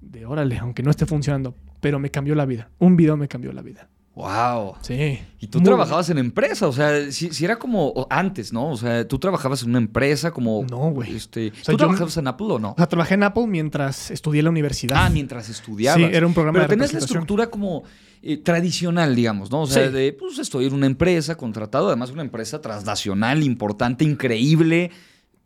de 0.00 0.26
órale, 0.26 0.58
aunque 0.58 0.84
no 0.84 0.92
esté 0.92 1.06
funcionando, 1.06 1.56
pero 1.80 1.98
me 1.98 2.12
cambió 2.12 2.36
la 2.36 2.46
vida. 2.46 2.70
Un 2.78 2.96
video 2.96 3.16
me 3.16 3.26
cambió 3.26 3.52
la 3.52 3.62
vida. 3.62 3.88
Wow. 4.14 4.74
Sí. 4.82 5.20
Y 5.38 5.46
tú 5.46 5.58
Muy 5.58 5.66
trabajabas 5.66 6.10
en 6.10 6.18
empresa, 6.18 6.66
o 6.66 6.72
sea, 6.72 7.10
si, 7.12 7.30
si 7.32 7.44
era 7.44 7.58
como 7.58 8.06
antes, 8.10 8.52
¿no? 8.52 8.70
O 8.70 8.76
sea, 8.76 9.06
tú 9.06 9.18
trabajabas 9.18 9.62
en 9.62 9.70
una 9.70 9.78
empresa 9.78 10.32
como... 10.32 10.64
No, 10.68 10.90
güey. 10.90 11.14
Este, 11.14 11.50
sea, 11.52 11.62
¿Tú 11.66 11.72
yo- 11.72 11.76
trabajabas 11.78 12.16
en 12.16 12.26
Apple 12.26 12.46
o 12.50 12.58
no? 12.58 12.72
O 12.72 12.74
sea, 12.76 12.88
trabajé 12.88 13.14
en 13.14 13.22
Apple 13.22 13.46
mientras 13.46 14.10
estudié 14.10 14.40
en 14.40 14.44
la 14.46 14.50
universidad. 14.50 14.96
Ah, 15.06 15.10
mientras 15.10 15.48
estudiabas. 15.48 16.10
Sí, 16.10 16.14
era 16.16 16.26
un 16.26 16.34
programa 16.34 16.58
Pero 16.58 16.68
de 16.68 16.74
tenías 16.74 16.92
la 16.92 16.98
estructura 16.98 17.48
como 17.48 17.84
eh, 18.22 18.36
tradicional, 18.36 19.14
digamos, 19.14 19.50
¿no? 19.50 19.62
O 19.62 19.66
sea, 19.66 19.86
Sí. 19.86 19.92
de, 19.94 20.12
pues 20.12 20.38
estoy 20.38 20.66
en 20.66 20.74
una 20.74 20.86
empresa, 20.86 21.36
contratado, 21.36 21.86
además 21.86 22.10
una 22.10 22.22
empresa 22.22 22.60
transnacional, 22.60 23.42
importante, 23.44 24.04
increíble, 24.04 24.90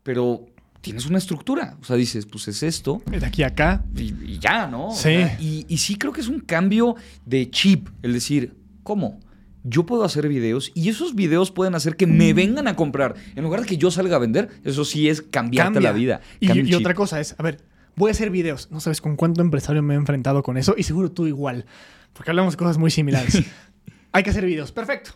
pero 0.03 0.47
tienes 0.85 1.05
una 1.05 1.17
estructura. 1.17 1.77
O 1.81 1.83
sea, 1.83 1.95
dices, 1.95 2.25
pues 2.25 2.47
es 2.47 2.63
esto 2.63 3.01
De 3.05 3.25
aquí 3.25 3.43
a 3.43 3.47
acá. 3.47 3.83
y, 3.95 4.13
y 4.33 4.39
ya, 4.39 4.67
¿no? 4.67 4.87
O 4.87 4.95
Sí. 4.95 5.01
sea, 5.03 5.37
y, 5.39 5.65
y 5.67 5.77
sí 5.77 5.97
creo 5.97 6.13
que 6.13 6.21
es 6.21 6.27
un 6.27 6.39
cambio 6.39 6.95
de 7.25 7.49
chip, 7.49 7.89
el 8.03 8.13
decir, 8.13 8.55
¿cómo? 8.83 9.19
Yo 9.63 9.85
puedo 9.87 10.03
hacer 10.03 10.27
videos 10.27 10.71
y 10.75 10.89
esos 10.89 11.15
videos 11.15 11.49
pueden 11.51 11.73
hacer 11.75 11.95
que 11.95 12.05
me 12.05 12.33
vengan 12.33 12.67
a 12.67 12.75
comprar. 12.75 13.15
En 13.35 13.43
lugar 13.43 13.61
de 13.61 13.65
que 13.67 13.77
yo 13.77 13.89
salga 13.89 14.15
a 14.15 14.19
vender, 14.19 14.49
eso 14.63 14.85
sí 14.85 15.09
es 15.09 15.21
cambiarte 15.23 15.73
Cambia. 15.73 15.89
la 15.89 15.97
vida. 15.97 16.21
Y, 16.39 16.51
y 16.69 16.73
otra 16.75 16.93
cosa 16.93 17.19
es, 17.19 17.33
a 17.39 17.41
ver, 17.43 17.63
voy 17.95 18.09
a 18.09 18.11
hacer 18.11 18.29
videos. 18.29 18.69
No 18.71 18.79
sabes 18.79 19.01
con 19.01 19.15
cuánto 19.15 19.41
empresario 19.41 19.81
me 19.81 19.95
he 19.95 19.97
enfrentado 19.97 20.43
con 20.43 20.57
eso 20.57 20.75
y 20.77 20.83
seguro 20.83 21.11
tú 21.11 21.25
igual. 21.25 21.65
Porque 22.13 22.29
hablamos 22.29 22.53
de 22.53 22.57
cosas 22.57 22.77
muy 22.77 22.91
similares. 22.91 23.41
Hay 24.11 24.21
que 24.23 24.29
hacer 24.29 24.45
videos. 24.45 24.71
Perfecto. 24.71 25.11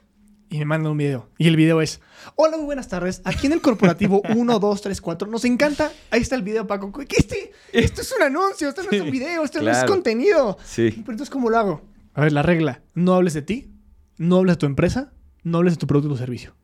Y 0.49 0.57
me 0.57 0.65
mandan 0.65 0.91
un 0.91 0.97
video. 0.97 1.29
Y 1.37 1.47
el 1.47 1.55
video 1.55 1.79
es, 1.79 2.01
hola, 2.35 2.57
muy 2.57 2.65
buenas 2.65 2.87
tardes. 2.87 3.21
Aquí 3.23 3.45
en 3.45 3.53
el 3.53 3.61
corporativo 3.61 4.23
1, 4.29 4.59
2, 4.59 4.81
3, 4.81 4.99
4. 5.01 5.27
Nos 5.29 5.45
encanta. 5.45 5.91
Ahí 6.09 6.21
está 6.21 6.35
el 6.35 6.41
video, 6.41 6.65
Paco. 6.65 6.91
¿Qué 6.91 7.15
este? 7.17 7.51
Esto 7.71 8.01
es 8.01 8.11
un 8.17 8.23
anuncio. 8.23 8.67
Esto 8.69 8.81
no 8.81 8.89
es 8.89 9.01
un 9.01 9.11
video. 9.11 9.43
Esto 9.43 9.61
no 9.61 9.69
es 9.69 9.83
contenido. 9.83 10.57
Sí. 10.65 10.89
Pero 10.89 11.11
entonces, 11.11 11.29
¿cómo 11.29 11.51
lo 11.51 11.57
hago? 11.57 11.81
A 12.15 12.21
ver, 12.21 12.31
la 12.33 12.41
regla. 12.41 12.81
No 12.95 13.13
hables 13.13 13.35
de 13.35 13.43
ti. 13.43 13.71
No 14.17 14.37
hables 14.37 14.55
de 14.55 14.59
tu 14.59 14.65
empresa. 14.65 15.13
No 15.43 15.59
hables 15.59 15.73
de 15.73 15.77
tu 15.77 15.87
producto 15.87 16.13
o 16.15 16.17
servicio. 16.17 16.55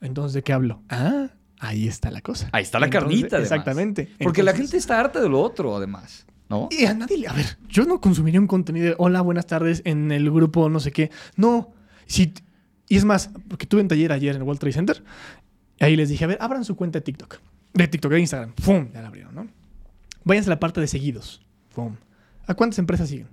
Entonces, 0.00 0.34
¿de 0.34 0.42
qué 0.42 0.52
hablo? 0.52 0.82
Ah, 0.88 1.30
ahí 1.58 1.88
está 1.88 2.12
la 2.12 2.20
cosa. 2.20 2.48
Ahí 2.52 2.62
está 2.62 2.78
la 2.78 2.86
Entonces, 2.86 3.08
carnita, 3.08 3.36
además. 3.36 3.50
Exactamente. 3.50 4.08
Porque 4.22 4.44
la 4.44 4.54
gente 4.54 4.76
está 4.76 5.00
harta 5.00 5.20
de 5.20 5.28
lo 5.28 5.40
otro, 5.40 5.76
además, 5.76 6.26
¿no? 6.48 6.68
y 6.70 6.84
a 6.84 6.94
nadie 6.94 7.18
le. 7.18 7.28
A 7.28 7.32
ver, 7.32 7.58
yo 7.68 7.84
no 7.86 8.00
consumiría 8.00 8.40
un 8.40 8.46
contenido 8.46 8.86
de 8.86 8.94
hola, 8.98 9.20
buenas 9.20 9.46
tardes 9.46 9.82
en 9.84 10.12
el 10.12 10.30
grupo 10.30 10.68
no 10.68 10.78
sé 10.78 10.92
qué. 10.92 11.10
No. 11.36 11.72
Si, 12.06 12.32
y 12.88 12.96
es 12.96 13.04
más, 13.04 13.30
porque 13.48 13.66
tuve 13.66 13.80
un 13.80 13.88
taller 13.88 14.12
ayer 14.12 14.34
en 14.34 14.42
el 14.42 14.42
World 14.42 14.60
Trade 14.60 14.72
Center. 14.72 15.02
Ahí 15.80 15.96
les 15.96 16.08
dije, 16.08 16.24
a 16.24 16.28
ver, 16.28 16.38
abran 16.40 16.64
su 16.64 16.76
cuenta 16.76 16.98
de 16.98 17.02
TikTok. 17.02 17.38
De 17.74 17.88
TikTok, 17.88 18.12
de 18.12 18.20
Instagram. 18.20 18.52
¡Pum! 18.52 18.88
Ya 18.92 19.02
la 19.02 19.08
abrieron, 19.08 19.34
¿no? 19.34 19.46
Váyanse 20.24 20.50
a 20.50 20.54
la 20.54 20.60
parte 20.60 20.80
de 20.80 20.86
seguidos. 20.86 21.42
¡Pum! 21.74 21.96
¿A 22.46 22.54
cuántas 22.54 22.78
empresas 22.78 23.08
siguen? 23.08 23.28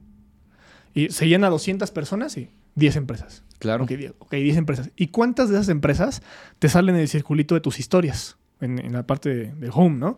Y 0.94 1.10
seguían 1.10 1.44
a 1.44 1.50
200 1.50 1.90
personas 1.92 2.36
y 2.38 2.50
10 2.76 2.96
empresas. 2.98 3.44
Claro. 3.60 3.86
Ok, 3.86 3.92
10, 3.92 4.14
ok, 4.20 4.32
10 4.32 4.58
empresas. 4.58 4.92
¿Y 4.96 5.08
cuántas 5.08 5.50
de 5.50 5.56
esas 5.56 5.70
empresas 5.70 6.22
te 6.60 6.68
salen 6.70 6.96
en 6.96 7.02
el 7.02 7.08
circulito 7.08 7.56
de 7.56 7.62
tus 7.62 7.80
historias? 7.80 8.38
En, 8.60 8.80
en 8.80 8.94
la 8.94 9.06
parte 9.06 9.30
de, 9.30 9.54
de 9.54 9.70
home, 9.72 9.98
¿no? 9.98 10.18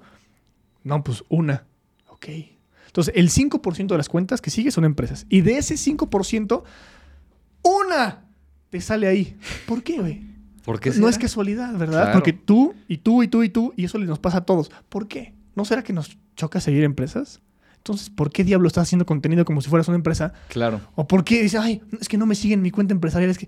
No, 0.83 1.03
pues 1.03 1.23
una. 1.29 1.65
Ok. 2.07 2.27
Entonces, 2.87 3.13
el 3.15 3.29
5% 3.29 3.87
de 3.87 3.97
las 3.97 4.09
cuentas 4.09 4.41
que 4.41 4.49
sigue 4.49 4.71
son 4.71 4.85
empresas. 4.85 5.25
Y 5.29 5.41
de 5.41 5.57
ese 5.57 5.75
5%, 5.75 6.63
una 7.63 8.24
te 8.75 8.81
sale 8.81 9.07
ahí. 9.07 9.37
¿Por 9.65 9.83
qué, 9.83 9.99
güey? 9.99 10.21
¿Por 10.65 10.79
qué 10.79 10.89
No 10.91 11.07
es 11.07 11.15
será? 11.15 11.23
casualidad, 11.27 11.73
¿verdad? 11.77 12.01
Claro. 12.03 12.13
Porque 12.13 12.33
tú 12.33 12.73
y 12.87 12.97
tú 12.97 13.23
y 13.23 13.27
tú 13.27 13.43
y 13.43 13.49
tú, 13.49 13.73
y 13.77 13.85
eso 13.85 13.97
nos 13.99 14.19
pasa 14.19 14.39
a 14.39 14.45
todos. 14.45 14.69
¿Por 14.89 15.07
qué? 15.07 15.33
¿No 15.55 15.63
será 15.63 15.83
que 15.83 15.93
nos 15.93 16.17
choca 16.35 16.59
seguir 16.59 16.83
empresas? 16.83 17.41
Entonces, 17.77 18.09
¿por 18.09 18.31
qué 18.31 18.43
diablo 18.43 18.67
estás 18.67 18.83
haciendo 18.83 19.05
contenido 19.05 19.45
como 19.45 19.61
si 19.61 19.69
fueras 19.69 19.87
una 19.87 19.95
empresa? 19.97 20.33
Claro. 20.49 20.81
¿O 20.95 21.07
por 21.07 21.23
qué 21.23 21.41
dices, 21.43 21.59
ay, 21.61 21.81
es 22.01 22.09
que 22.09 22.17
no 22.17 22.25
me 22.25 22.35
siguen 22.35 22.61
mi 22.61 22.71
cuenta 22.71 22.93
empresarial? 22.93 23.29
Es 23.31 23.37
que, 23.37 23.47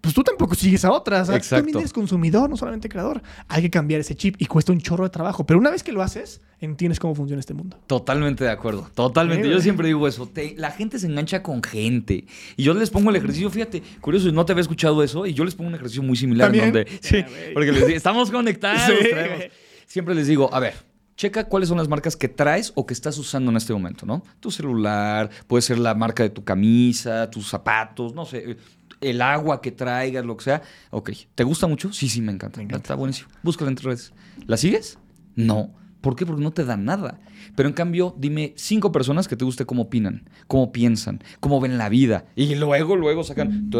pues 0.00 0.14
tú 0.14 0.22
tampoco 0.22 0.54
sigues 0.54 0.84
a 0.84 0.92
otras. 0.92 1.26
¿sabes? 1.26 1.42
Tú 1.42 1.46
Exacto. 1.46 1.56
también 1.64 1.78
eres 1.80 1.92
consumidor, 1.92 2.48
no 2.48 2.56
solamente 2.56 2.88
creador. 2.88 3.22
Hay 3.48 3.60
que 3.60 3.70
cambiar 3.70 4.00
ese 4.00 4.14
chip 4.14 4.36
y 4.38 4.46
cuesta 4.46 4.72
un 4.72 4.80
chorro 4.80 5.04
de 5.04 5.10
trabajo. 5.10 5.44
Pero 5.44 5.58
una 5.58 5.70
vez 5.70 5.82
que 5.82 5.92
lo 5.92 6.00
haces, 6.00 6.40
entiendes 6.64 6.98
cómo 6.98 7.14
funciona 7.14 7.40
este 7.40 7.54
mundo. 7.54 7.78
Totalmente 7.86 8.44
de 8.44 8.50
acuerdo, 8.50 8.88
totalmente. 8.94 9.50
Yo 9.50 9.60
siempre 9.60 9.86
digo 9.88 10.06
eso, 10.08 10.26
te- 10.26 10.54
la 10.56 10.70
gente 10.70 10.98
se 10.98 11.06
engancha 11.06 11.42
con 11.42 11.62
gente. 11.62 12.24
Y 12.56 12.62
yo 12.62 12.72
les 12.74 12.88
pongo 12.90 13.10
el 13.10 13.16
ejercicio, 13.16 13.50
fíjate, 13.50 13.82
curioso, 14.00 14.30
no 14.32 14.44
te 14.46 14.52
había 14.52 14.62
escuchado 14.62 15.02
eso, 15.02 15.26
y 15.26 15.34
yo 15.34 15.44
les 15.44 15.54
pongo 15.54 15.68
un 15.68 15.74
ejercicio 15.74 16.02
muy 16.02 16.16
similar 16.16 16.46
¿También? 16.48 16.66
donde... 16.72 16.86
Sí, 17.00 17.24
porque 17.52 17.72
les 17.72 17.86
digo, 17.86 17.96
estamos 17.96 18.30
conectados. 18.30 18.80
Sí. 19.02 19.48
Siempre 19.86 20.14
les 20.14 20.26
digo, 20.26 20.48
a 20.54 20.58
ver, 20.60 20.74
checa 21.16 21.44
cuáles 21.44 21.68
son 21.68 21.76
las 21.78 21.88
marcas 21.88 22.16
que 22.16 22.28
traes 22.28 22.72
o 22.76 22.86
que 22.86 22.94
estás 22.94 23.18
usando 23.18 23.50
en 23.50 23.56
este 23.58 23.72
momento, 23.74 24.06
¿no? 24.06 24.22
Tu 24.40 24.50
celular, 24.50 25.28
puede 25.46 25.60
ser 25.62 25.78
la 25.78 25.94
marca 25.94 26.22
de 26.22 26.30
tu 26.30 26.42
camisa, 26.44 27.28
tus 27.30 27.46
zapatos, 27.48 28.14
no 28.14 28.24
sé, 28.24 28.56
el 29.02 29.20
agua 29.20 29.60
que 29.60 29.70
traigas, 29.72 30.24
lo 30.24 30.36
que 30.36 30.44
sea. 30.44 30.62
Ok, 30.90 31.10
¿te 31.34 31.44
gusta 31.44 31.66
mucho? 31.66 31.92
Sí, 31.92 32.08
sí, 32.08 32.22
me 32.22 32.32
encanta. 32.32 32.58
Me 32.58 32.64
encanta. 32.64 32.84
Está 32.84 32.94
buenísimo. 32.94 33.28
Búscala 33.42 33.70
en 33.70 33.74
tus 33.76 33.84
redes. 33.84 34.12
¿La 34.46 34.56
sigues? 34.56 34.96
No. 35.34 35.74
¿Por 36.02 36.16
qué? 36.16 36.26
Porque 36.26 36.42
no 36.42 36.50
te 36.50 36.64
da 36.64 36.76
nada. 36.76 37.20
Pero 37.56 37.68
en 37.68 37.74
cambio, 37.74 38.14
dime 38.18 38.52
cinco 38.56 38.92
personas 38.92 39.28
que 39.28 39.36
te 39.36 39.44
guste 39.44 39.64
cómo 39.64 39.82
opinan, 39.82 40.28
cómo 40.48 40.72
piensan, 40.72 41.22
cómo 41.40 41.60
ven 41.60 41.78
la 41.78 41.88
vida. 41.88 42.26
Y 42.34 42.54
luego, 42.56 42.96
luego 42.96 43.22
sacan. 43.24 43.70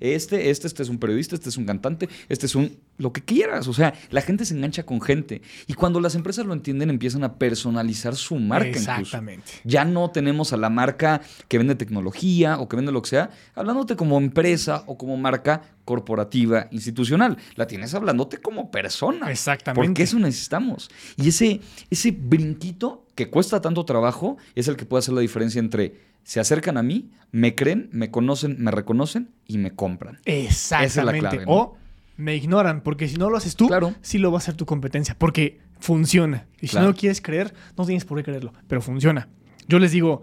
Este, 0.00 0.50
este, 0.50 0.66
este 0.66 0.82
es 0.82 0.88
un 0.88 0.98
periodista, 0.98 1.34
este 1.34 1.50
es 1.50 1.56
un 1.56 1.66
cantante, 1.66 2.08
este 2.28 2.46
es 2.46 2.54
un. 2.54 2.76
Lo 2.96 3.12
que 3.12 3.22
quieras. 3.22 3.66
O 3.68 3.72
sea, 3.72 3.94
la 4.10 4.20
gente 4.20 4.44
se 4.44 4.54
engancha 4.54 4.84
con 4.84 5.00
gente. 5.00 5.42
Y 5.66 5.74
cuando 5.74 6.00
las 6.00 6.14
empresas 6.14 6.46
lo 6.46 6.52
entienden, 6.52 6.90
empiezan 6.90 7.24
a 7.24 7.34
personalizar 7.38 8.14
su 8.14 8.36
marca. 8.36 8.68
incluso. 8.68 8.90
Exactamente. 8.92 9.50
Ya 9.64 9.84
no 9.84 10.10
tenemos 10.10 10.52
a 10.52 10.56
la 10.56 10.70
marca 10.70 11.20
que 11.48 11.58
vende 11.58 11.74
tecnología 11.74 12.58
o 12.58 12.68
que 12.68 12.76
vende 12.76 12.92
lo 12.92 13.02
que 13.02 13.10
sea, 13.10 13.30
hablándote 13.54 13.96
como 13.96 14.18
empresa 14.18 14.84
o 14.86 14.96
como 14.96 15.16
marca 15.16 15.62
corporativa, 15.84 16.68
institucional. 16.70 17.36
La 17.56 17.66
tienes 17.66 17.94
hablándote 17.94 18.38
como 18.38 18.70
persona. 18.70 19.30
Exactamente. 19.30 19.86
Porque 19.86 20.02
eso 20.04 20.18
necesitamos. 20.18 20.90
Y 21.16 21.28
ese, 21.28 21.60
ese 21.90 22.12
brinquito 22.12 23.06
que 23.14 23.28
cuesta 23.28 23.60
tanto 23.60 23.84
trabajo 23.84 24.36
es 24.54 24.68
el 24.68 24.76
que 24.76 24.86
puede 24.86 25.00
hacer 25.00 25.14
la 25.14 25.20
diferencia 25.20 25.58
entre 25.58 26.14
se 26.24 26.40
acercan 26.40 26.78
a 26.78 26.82
mí, 26.82 27.10
me 27.32 27.54
creen, 27.54 27.90
me 27.92 28.10
conocen, 28.10 28.56
me 28.58 28.70
reconocen 28.70 29.30
y 29.46 29.58
me 29.58 29.74
compran. 29.74 30.20
Exactamente. 30.24 30.86
Esa 30.90 31.00
es 31.00 31.06
la 31.06 31.18
clave, 31.18 31.46
¿no? 31.46 31.52
O 31.52 31.76
me 32.16 32.36
ignoran, 32.36 32.82
porque 32.82 33.08
si 33.08 33.16
no 33.16 33.28
lo 33.30 33.36
haces 33.36 33.56
tú, 33.56 33.66
Claro. 33.68 33.94
sí 34.02 34.18
lo 34.18 34.30
va 34.30 34.38
a 34.38 34.38
hacer 34.38 34.54
tu 34.54 34.66
competencia, 34.66 35.16
porque 35.18 35.58
funciona. 35.80 36.46
Y 36.60 36.66
si 36.66 36.72
Claro. 36.72 36.86
no 36.86 36.92
lo 36.92 36.96
quieres 36.98 37.20
creer, 37.20 37.52
no 37.76 37.84
tienes 37.84 38.04
por 38.04 38.18
qué 38.18 38.24
creerlo, 38.24 38.52
pero 38.68 38.80
funciona. 38.80 39.28
Yo 39.68 39.78
les 39.78 39.92
digo, 39.92 40.22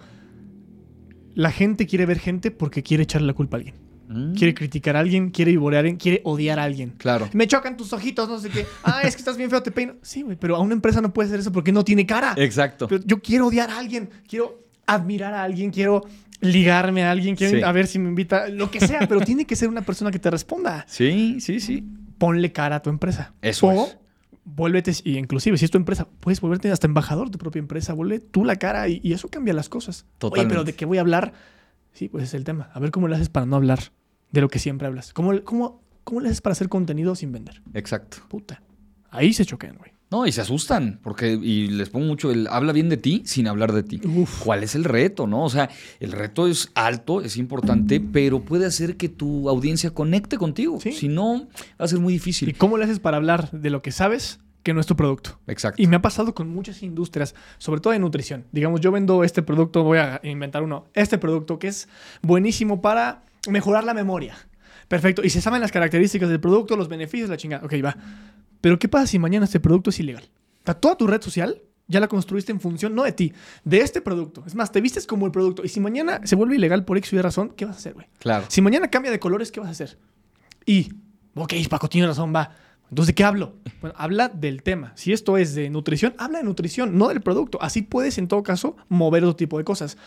la 1.33 1.51
gente 1.51 1.85
quiere 1.87 2.05
ver 2.05 2.19
gente 2.19 2.51
porque 2.51 2.83
quiere 2.83 3.03
echarle 3.03 3.27
la 3.27 3.33
culpa 3.33 3.57
a 3.57 3.59
alguien. 3.59 3.75
Mm. 4.09 4.33
Quiere 4.33 4.53
criticar 4.53 4.97
a 4.97 4.99
alguien, 4.99 5.29
quiere 5.29 5.51
vivorear 5.51 5.79
a 5.79 5.81
alguien, 5.83 5.97
quiere 5.97 6.21
odiar 6.25 6.59
a 6.59 6.63
alguien. 6.63 6.93
Claro. 6.97 7.29
Me 7.33 7.47
chocan 7.47 7.77
tus 7.77 7.93
ojitos, 7.93 8.27
no 8.27 8.39
sé 8.39 8.49
qué. 8.49 8.65
Ah, 8.83 9.01
es 9.03 9.15
que 9.15 9.21
estás 9.21 9.37
bien 9.37 9.49
feo, 9.49 9.63
te 9.63 9.71
peino. 9.71 9.95
Sí, 10.01 10.21
güey, 10.21 10.35
pero 10.37 10.55
a 10.57 10.59
una 10.59 10.73
empresa 10.73 10.99
no 10.99 11.13
puede 11.13 11.27
hacer 11.27 11.39
eso 11.39 11.51
porque 11.51 11.71
no 11.71 11.83
tiene 11.85 12.05
cara. 12.05 12.33
Exacto. 12.37 12.87
Pero 12.89 13.01
yo 13.05 13.21
quiero 13.21 13.47
odiar 13.47 13.69
a 13.69 13.79
alguien, 13.79 14.09
quiero 14.27 14.65
admirar 14.85 15.33
a 15.33 15.43
alguien, 15.43 15.71
quiero 15.71 16.03
ligarme 16.41 17.03
a 17.03 17.11
alguien, 17.11 17.37
Sí. 17.37 17.61
a 17.63 17.71
ver 17.71 17.87
si 17.87 17.99
me 17.99 18.09
invita, 18.09 18.49
lo 18.49 18.69
que 18.71 18.79
sea, 18.79 19.07
pero 19.07 19.21
tiene 19.21 19.45
que 19.45 19.55
ser 19.55 19.69
una 19.69 19.81
persona 19.83 20.11
que 20.11 20.19
te 20.19 20.29
responda. 20.29 20.85
Sí, 20.89 21.39
sí, 21.39 21.59
sí. 21.59 21.83
Ponle 22.17 22.51
cara 22.51 22.77
a 22.77 22.81
tu 22.81 22.89
empresa. 22.89 23.33
Eso 23.41 23.67
o 23.67 23.85
es. 23.85 23.97
vuélvete, 24.43 24.91
y 25.03 25.17
inclusive 25.17 25.57
si 25.57 25.65
es 25.65 25.71
tu 25.71 25.77
empresa, 25.77 26.07
puedes 26.19 26.41
volverte 26.41 26.69
hasta 26.71 26.87
embajador 26.87 27.27
de 27.27 27.31
tu 27.33 27.37
propia 27.39 27.59
empresa, 27.59 27.93
vuelve 27.93 28.19
tú 28.19 28.43
la 28.45 28.57
cara 28.57 28.87
y, 28.89 28.99
y 29.03 29.13
eso 29.13 29.27
cambia 29.29 29.53
las 29.53 29.69
cosas. 29.69 30.03
Oye, 30.03 30.17
Totalmente. 30.19 30.53
pero 30.53 30.63
¿de 30.63 30.73
qué 30.75 30.85
voy 30.85 30.97
a 30.97 31.01
hablar? 31.01 31.33
Sí, 31.93 32.09
pues 32.09 32.23
es 32.25 32.33
el 32.33 32.43
tema. 32.43 32.69
A 32.73 32.79
ver 32.79 32.91
cómo 32.91 33.07
le 33.07 33.15
haces 33.15 33.29
para 33.29 33.45
no 33.45 33.55
hablar 33.55 33.79
de 34.31 34.41
lo 34.41 34.49
que 34.49 34.59
siempre 34.59 34.87
hablas. 34.87 35.13
¿Cómo, 35.13 35.41
cómo, 35.43 35.83
cómo 36.03 36.21
le 36.21 36.27
haces 36.29 36.41
para 36.41 36.53
hacer 36.53 36.69
contenido 36.69 37.15
sin 37.15 37.31
vender? 37.31 37.61
Exacto. 37.73 38.17
Puta. 38.29 38.61
Ahí 39.09 39.33
se 39.33 39.45
choquean, 39.45 39.77
güey. 39.77 39.91
No, 40.11 40.27
y 40.27 40.33
se 40.33 40.41
asustan, 40.41 40.99
porque, 41.01 41.31
y 41.31 41.67
les 41.67 41.89
pongo 41.89 42.05
mucho 42.05 42.31
el 42.31 42.47
habla 42.47 42.73
bien 42.73 42.89
de 42.89 42.97
ti 42.97 43.23
sin 43.25 43.47
hablar 43.47 43.71
de 43.71 43.83
ti. 43.83 44.01
Uf. 44.05 44.43
¿Cuál 44.43 44.61
es 44.61 44.75
el 44.75 44.83
reto, 44.83 45.25
no? 45.25 45.45
O 45.45 45.49
sea, 45.49 45.69
el 46.01 46.11
reto 46.11 46.47
es 46.47 46.69
alto, 46.75 47.21
es 47.21 47.37
importante, 47.37 48.01
pero 48.01 48.41
puede 48.41 48.65
hacer 48.65 48.97
que 48.97 49.07
tu 49.07 49.47
audiencia 49.47 49.91
conecte 49.91 50.37
contigo. 50.37 50.79
Sí. 50.81 50.91
Si 50.91 51.07
no, 51.07 51.47
va 51.79 51.85
a 51.85 51.87
ser 51.87 51.99
muy 51.99 52.11
¿Y 52.13 52.17
difícil. 52.17 52.57
cómo 52.57 52.77
le 52.77 52.83
haces 52.83 52.99
para 52.99 53.15
hablar 53.15 53.49
de 53.51 53.69
lo 53.69 53.81
que 53.81 53.93
sabes 53.93 54.41
que 54.63 54.73
no 54.73 54.81
es 54.81 54.85
tu 54.85 54.97
producto? 54.97 55.39
Exacto. 55.47 55.81
Y 55.81 55.87
me 55.87 55.95
ha 55.95 56.01
pasado 56.01 56.35
con 56.35 56.49
muchas 56.49 56.83
industrias, 56.83 57.33
sobre 57.57 57.79
todo 57.79 57.93
de 57.93 57.99
nutrición. 57.99 58.45
Digamos, 58.51 58.81
yo 58.81 58.91
vendo 58.91 59.23
este 59.23 59.41
producto, 59.43 59.83
voy 59.83 59.99
a 59.99 60.19
inventar 60.23 60.61
uno, 60.61 60.87
este 60.93 61.17
producto 61.19 61.57
que 61.57 61.69
es 61.69 61.87
buenísimo 62.21 62.81
para 62.81 63.23
mejorar 63.49 63.85
la 63.85 63.93
memoria. 63.93 64.35
Perfecto. 64.89 65.23
Y 65.23 65.29
se 65.29 65.39
saben 65.39 65.61
las 65.61 65.71
características 65.71 66.27
del 66.27 66.41
producto, 66.41 66.75
los 66.75 66.89
beneficios, 66.89 67.29
la 67.29 67.37
chingada. 67.37 67.65
Ok, 67.65 67.75
va. 67.83 67.95
Pero 68.61 68.79
¿qué 68.79 68.87
pasa 68.87 69.07
si 69.07 69.19
mañana 69.19 69.45
este 69.45 69.59
producto 69.59 69.89
es 69.89 69.99
ilegal? 69.99 70.23
O 70.61 70.65
sea, 70.65 70.75
toda 70.75 70.95
tu 70.95 71.07
red 71.07 71.21
social 71.21 71.61
ya 71.87 71.99
la 71.99 72.07
construiste 72.07 72.51
en 72.51 72.59
función, 72.61 72.95
no 72.95 73.03
de 73.03 73.11
ti, 73.11 73.33
de 73.65 73.81
este 73.81 74.01
producto. 74.01 74.43
Es 74.47 74.55
más, 74.55 74.71
te 74.71 74.79
vistes 74.79 75.05
como 75.05 75.25
el 75.25 75.31
producto. 75.31 75.63
Y 75.65 75.67
si 75.67 75.79
mañana 75.79 76.21
se 76.23 76.35
vuelve 76.35 76.55
ilegal 76.55 76.85
por 76.85 76.97
X 76.97 77.11
o 77.11 77.15
Y 77.17 77.21
razón, 77.21 77.49
¿qué 77.55 77.65
vas 77.65 77.75
a 77.75 77.79
hacer, 77.79 77.93
güey? 77.93 78.07
Claro. 78.19 78.45
Si 78.47 78.61
mañana 78.61 78.87
cambia 78.87 79.11
de 79.11 79.19
colores, 79.19 79.51
¿qué 79.51 79.59
vas 79.59 79.67
a 79.67 79.71
hacer? 79.71 79.97
Y, 80.65 80.93
ok, 81.35 81.53
Paco 81.69 81.89
tiene 81.89 82.07
razón, 82.07 82.33
va. 82.33 82.55
Entonces, 82.89 83.07
¿de 83.07 83.15
qué 83.15 83.23
hablo? 83.23 83.55
Bueno, 83.81 83.95
habla 83.97 84.29
del 84.29 84.63
tema. 84.63 84.93
Si 84.95 85.11
esto 85.11 85.37
es 85.37 85.55
de 85.55 85.69
nutrición, 85.69 86.13
habla 86.17 86.39
de 86.39 86.43
nutrición, 86.43 86.97
no 86.97 87.07
del 87.09 87.21
producto. 87.21 87.57
Así 87.61 87.81
puedes, 87.81 88.17
en 88.17 88.27
todo 88.27 88.43
caso, 88.43 88.75
mover 88.89 89.23
otro 89.23 89.35
tipo 89.35 89.57
de 89.57 89.63
cosas. 89.63 89.97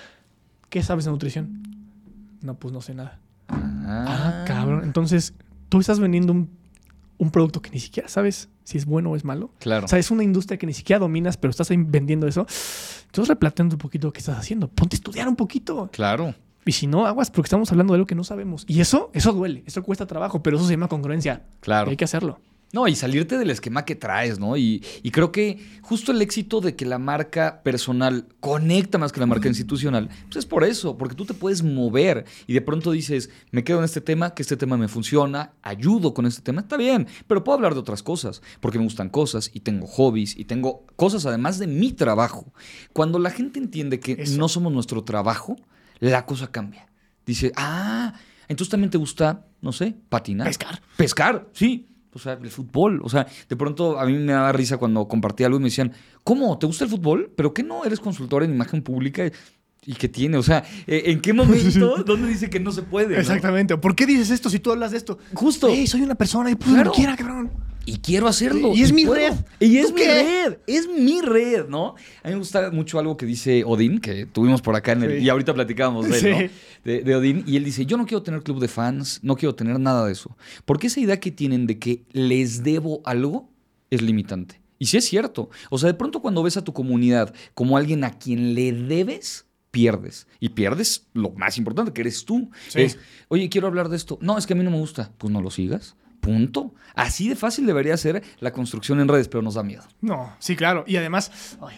¿Qué 0.69 0.83
sabes 0.83 1.05
de 1.05 1.11
nutrición? 1.11 1.63
No, 2.41 2.55
pues 2.55 2.73
no 2.73 2.81
sé 2.81 2.95
nada. 2.95 3.19
Ah, 3.49 4.45
cabrón. 4.47 4.85
Entonces, 4.85 5.35
tú 5.69 5.81
estás 5.81 5.99
vendiendo 5.99 6.33
un, 6.33 6.51
un 7.19 7.31
producto 7.31 7.63
que 7.63 7.71
ni 7.71 7.81
siquiera 7.81 8.09
sabes 8.09 8.49
si 8.65 8.79
es 8.79 8.87
bueno 8.87 9.11
o 9.11 9.17
es 9.17 9.25
malo. 9.25 9.51
Claro. 9.59 9.87
O 9.87 9.89
sea, 9.89 9.99
es 9.99 10.11
una 10.11 10.23
industria 10.23 10.59
que 10.59 10.67
ni 10.67 10.73
siquiera 10.73 10.99
dominas, 10.99 11.37
pero 11.37 11.51
estás 11.51 11.71
ahí 11.71 11.77
vendiendo 11.79 12.27
eso. 12.27 12.47
Entonces, 13.07 13.29
replanteando 13.29 13.77
un 13.77 13.79
poquito 13.79 14.09
lo 14.09 14.13
que 14.13 14.21
estás 14.21 14.39
haciendo. 14.39 14.69
Ponte 14.69 14.97
a 14.97 14.99
estudiar 14.99 15.29
un 15.29 15.37
poquito. 15.37 15.89
Claro. 15.93 16.35
Y 16.67 16.73
si 16.73 16.87
no, 16.87 17.07
aguas, 17.07 17.31
porque 17.31 17.47
estamos 17.47 17.71
hablando 17.71 17.93
de 17.93 17.99
algo 17.99 18.07
que 18.07 18.15
no 18.15 18.25
sabemos. 18.25 18.65
Y 18.67 18.81
eso, 18.81 19.11
eso 19.13 19.33
duele, 19.33 19.63
eso 19.67 19.83
cuesta 19.83 20.07
trabajo, 20.07 20.43
pero 20.43 20.57
eso 20.57 20.67
se 20.67 20.73
llama 20.73 20.89
congruencia. 20.89 21.43
Claro. 21.61 21.89
Y 21.89 21.93
hay 21.93 21.97
que 21.97 22.05
hacerlo. 22.05 22.41
No, 22.75 22.89
y 22.89 22.97
salirte 22.97 23.39
del 23.39 23.51
esquema 23.51 23.85
que 23.85 23.95
traes, 23.95 24.41
¿no? 24.41 24.57
Y, 24.57 24.85
y 25.05 25.13
creo 25.13 25.31
que 25.31 25.65
justo 25.81 26.11
el 26.11 26.21
éxito 26.21 26.61
de 26.61 26.75
que 26.75 26.85
la 26.85 26.99
marca 26.99 27.63
personal 27.63 28.27
conecta 28.41 28.99
más 28.99 29.13
que 29.13 29.21
la 29.21 29.27
marca 29.27 29.47
institucional, 29.47 30.09
pues 30.25 30.39
es 30.39 30.45
por 30.45 30.65
eso, 30.65 30.99
porque 30.99 31.15
tú 31.15 31.25
te 31.25 31.35
puedes 31.35 31.63
mover 31.63 32.25
y 32.49 32.53
de 32.53 32.61
pronto 32.61 32.91
dices, 32.91 33.31
me 33.53 33.63
quedo 33.63 33.79
en 33.79 33.85
este 33.85 34.01
tema, 34.01 34.35
que 34.35 34.43
este 34.43 34.57
tema 34.57 34.77
me 34.77 34.89
funciona, 34.89 35.53
ayudo 35.63 36.15
con 36.15 36.27
este 36.27 36.43
tema, 36.43 36.63
está 36.63 36.77
bien, 36.77 37.07
pero 37.29 37.45
puedo 37.45 37.55
hablar 37.55 37.75
de 37.75 37.79
otras 37.79 38.03
cosas, 38.03 38.43
porque 38.59 38.79
me 38.79 38.85
gustan 38.85 39.09
cosas 39.09 39.53
y 39.55 39.61
tengo 39.61 39.87
hobbies 39.87 40.37
y 40.37 40.45
tengo 40.45 40.85
cosas 40.97 41.27
además 41.27 41.61
de 41.61 41.69
mi 41.69 41.93
trabajo. 41.93 42.53
Cuando 42.93 43.21
la 43.21 43.31
gente 43.31 43.61
entiende 43.61 44.01
que 44.01 44.17
Eso. 44.19 44.37
no 44.37 44.49
somos 44.49 44.73
nuestro 44.73 45.05
trabajo, 45.05 45.55
la 46.01 46.27
cosa 46.27 46.51
cambia. 46.51 46.89
Dice, 47.25 47.53
ah, 47.55 48.15
entonces 48.49 48.71
también 48.71 48.91
te 48.91 48.99
gusta, 48.99 49.47
no 49.63 49.71
sé, 49.71 49.95
patinar. 50.09 50.49
Pescar. 50.49 50.83
Pescar, 50.97 51.49
sí. 51.53 51.87
O 52.15 52.19
sea, 52.19 52.35
el 52.35 52.51
fútbol. 52.51 53.01
O 53.03 53.09
sea, 53.09 53.27
de 53.49 53.57
pronto 53.57 53.99
a 53.99 54.07
mí 54.07 54.13
me 54.15 54.33
daba 54.33 54.53
risa 54.53 54.77
cuando 54.79 55.07
compartí 55.09 55.45
algo 55.45 55.59
y 55.59 55.61
me 55.61 55.67
decían, 55.67 55.93
¿cómo? 56.23 56.59
¿Te 56.59 56.67
gusta 56.67 56.85
el 56.85 56.91
fútbol? 56.91 57.33
¿Pero 57.37 57.53
qué 57.53 57.63
no? 57.63 57.85
Eres 57.85 58.01
consultor 58.01 58.43
en 58.43 58.53
imagen 58.53 58.83
pública. 58.83 59.31
¿Y 59.87 59.95
qué 59.95 60.09
tiene? 60.09 60.37
O 60.39 60.43
sea, 60.43 60.65
eh, 60.87 61.03
¿en 61.07 61.21
qué 61.21 61.33
momento? 61.35 62.03
¿Dónde 62.05 62.29
dice 62.29 62.49
que 62.51 62.61
no 62.61 62.73
se 62.73 62.83
puede? 62.83 63.15
no? 63.15 63.21
Exactamente. 63.21 63.77
¿Por 63.77 63.95
qué 63.95 64.07
dices 64.07 64.31
esto 64.31 64.49
si 64.51 64.59
tú 64.59 64.71
hablas 64.73 64.93
de 64.93 64.97
esto? 64.99 65.19
Justo. 65.35 65.69
Ey, 65.69 65.87
soy 65.87 66.03
una 66.03 66.15
persona 66.15 66.51
y 66.51 66.55
pues 66.55 66.71
Claro. 66.71 66.93
quiera, 66.93 67.17
cabrón. 67.17 67.51
Y 67.87 67.99
quiero 67.99 68.27
hacerlo. 68.29 68.73
Y 68.75 68.83
es 68.83 68.93
mi 68.95 69.05
puedo. 69.05 69.17
red. 69.29 69.35
Y 69.61 69.77
es 69.77 69.89
¿Tú 69.89 69.95
mi 69.95 70.01
qué? 70.01 70.47
red. 70.47 70.57
Es 70.67 70.89
mi 70.89 71.21
red, 71.21 71.67
¿no? 71.69 71.97
A 72.23 72.29
mí 72.29 72.33
me 72.33 72.37
gusta 72.39 72.71
mucho 72.71 72.99
algo 72.99 73.19
que 73.19 73.27
dice 73.27 73.63
Odín, 73.63 73.99
que 74.01 74.25
tuvimos 74.25 74.63
por 74.63 74.75
acá 74.75 74.93
en 74.93 75.03
el. 75.03 75.19
Sí. 75.19 75.25
Y 75.27 75.29
ahorita 75.29 75.53
platicábamos 75.53 76.09
de 76.09 76.19
él, 76.19 76.31
¿no? 76.31 76.39
Sí. 76.39 76.51
De, 76.83 77.03
de 77.03 77.15
Odín. 77.15 77.45
Y 77.47 77.57
él 77.59 77.65
dice: 77.65 77.85
Yo 77.85 77.99
no 77.99 78.07
quiero 78.07 78.23
tener 78.23 78.43
club 78.43 78.59
de 78.59 78.69
fans, 78.69 79.21
no 79.23 79.37
quiero 79.37 79.55
tener 79.55 79.79
nada 79.79 80.07
de 80.07 80.13
eso. 80.13 80.35
Porque 80.65 80.87
esa 80.87 80.99
idea 81.01 81.21
que 81.21 81.31
tienen 81.31 81.67
de 81.67 81.79
que 81.79 82.05
les 82.13 82.63
debo 82.63 83.03
algo 83.05 83.51
es 83.91 84.01
limitante. 84.01 84.63
Y 84.79 84.87
sí 84.87 84.97
es 84.97 85.05
cierto. 85.05 85.51
O 85.69 85.77
sea, 85.77 85.87
de 85.89 85.95
pronto 85.95 86.21
cuando 86.23 86.43
ves 86.43 86.57
a 86.57 86.65
tu 86.65 86.73
comunidad 86.73 87.35
como 87.53 87.77
alguien 87.77 88.03
a 88.03 88.19
quien 88.19 88.55
le 88.55 88.73
debes, 88.73 89.44
pierdes. 89.75 90.27
Y 90.41 90.51
pierdes 90.51 91.09
lo 91.13 91.31
más 91.33 91.59
importante, 91.59 91.93
que 91.93 92.01
eres 92.01 92.25
tú. 92.25 92.51
Sí. 92.69 92.81
Es, 92.83 92.99
oye, 93.29 93.49
quiero 93.49 93.67
hablar 93.67 93.89
de 93.89 93.97
esto. 93.97 94.19
No, 94.23 94.39
es 94.39 94.47
que 94.47 94.53
a 94.53 94.57
mí 94.57 94.63
no 94.65 94.71
me 94.71 94.79
gusta. 94.79 95.11
Pues 95.19 95.33
no 95.33 95.43
lo 95.43 95.51
sigas. 95.51 95.97
Punto. 96.21 96.75
Así 96.95 97.29
de 97.29 97.37
fácil 97.37 97.67
debería 97.67 97.97
ser 97.97 98.23
la 98.39 98.53
construcción 98.53 99.01
en 99.01 99.09
redes, 99.09 99.29
pero 99.29 99.43
nos 99.43 99.55
da 99.55 99.63
miedo. 99.63 99.83
No, 100.01 100.33
sí, 100.39 100.57
claro. 100.57 100.85
Y 100.87 100.97
además, 100.97 101.59
ay, 101.61 101.77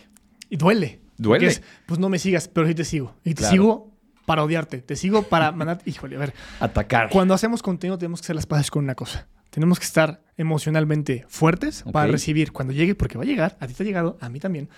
y 0.51 0.57
duele. 0.57 1.01
Duele. 1.17 1.47
Es, 1.47 1.63
pues 1.87 1.99
no 1.99 2.09
me 2.09 2.19
sigas, 2.19 2.47
pero 2.47 2.69
sí 2.69 2.75
te 2.75 2.85
sigo. 2.85 3.17
Y 3.25 3.31
te 3.31 3.37
Claro. 3.37 3.51
sigo 3.53 3.93
para 4.27 4.45
odiarte. 4.45 4.79
Te 4.83 4.95
sigo 4.95 5.23
para 5.23 5.51
mandar. 5.53 5.81
Híjole, 5.87 6.17
a 6.17 6.19
ver. 6.19 6.35
Atacar. 6.61 7.09
Cuando 7.11 7.33
hacemos 7.35 7.63
contenido 7.63 7.97
tenemos 7.99 8.21
que 8.21 8.27
hacer 8.27 8.37
las 8.37 8.47
paces 8.47 8.71
con 8.71 8.85
una 8.85 8.95
cosa. 8.95 9.27
Tenemos 9.51 9.79
que 9.79 9.87
estar 9.87 10.23
emocionalmente 10.37 11.25
fuertes 11.29 11.83
para 11.91 12.11
recibir 12.13 12.53
cuando 12.53 12.75
llegue, 12.75 12.95
porque 12.95 13.17
va 13.17 13.25
a 13.25 13.27
llegar, 13.27 13.57
a 13.59 13.67
ti 13.67 13.73
te 13.73 13.83
ha 13.85 13.87
llegado, 13.87 14.19
a 14.21 14.29
mí 14.29 14.39
también, 14.39 14.69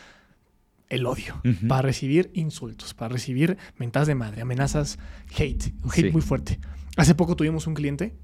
el 0.89 1.07
odio. 1.07 1.41
Para 1.69 1.83
recibir 1.83 2.31
insultos, 2.35 2.95
para 2.95 3.11
recibir 3.13 3.57
mentadas 3.77 4.09
de 4.09 4.15
madre, 4.15 4.41
amenazas, 4.43 4.99
hate, 5.37 5.73
un 5.83 5.91
hate 5.91 6.07
Sí. 6.07 6.11
muy 6.13 6.23
fuerte. 6.23 6.59
Hace 6.97 7.15
poco 7.15 7.37
tuvimos 7.37 7.67
un 7.67 7.75
cliente, 7.75 8.15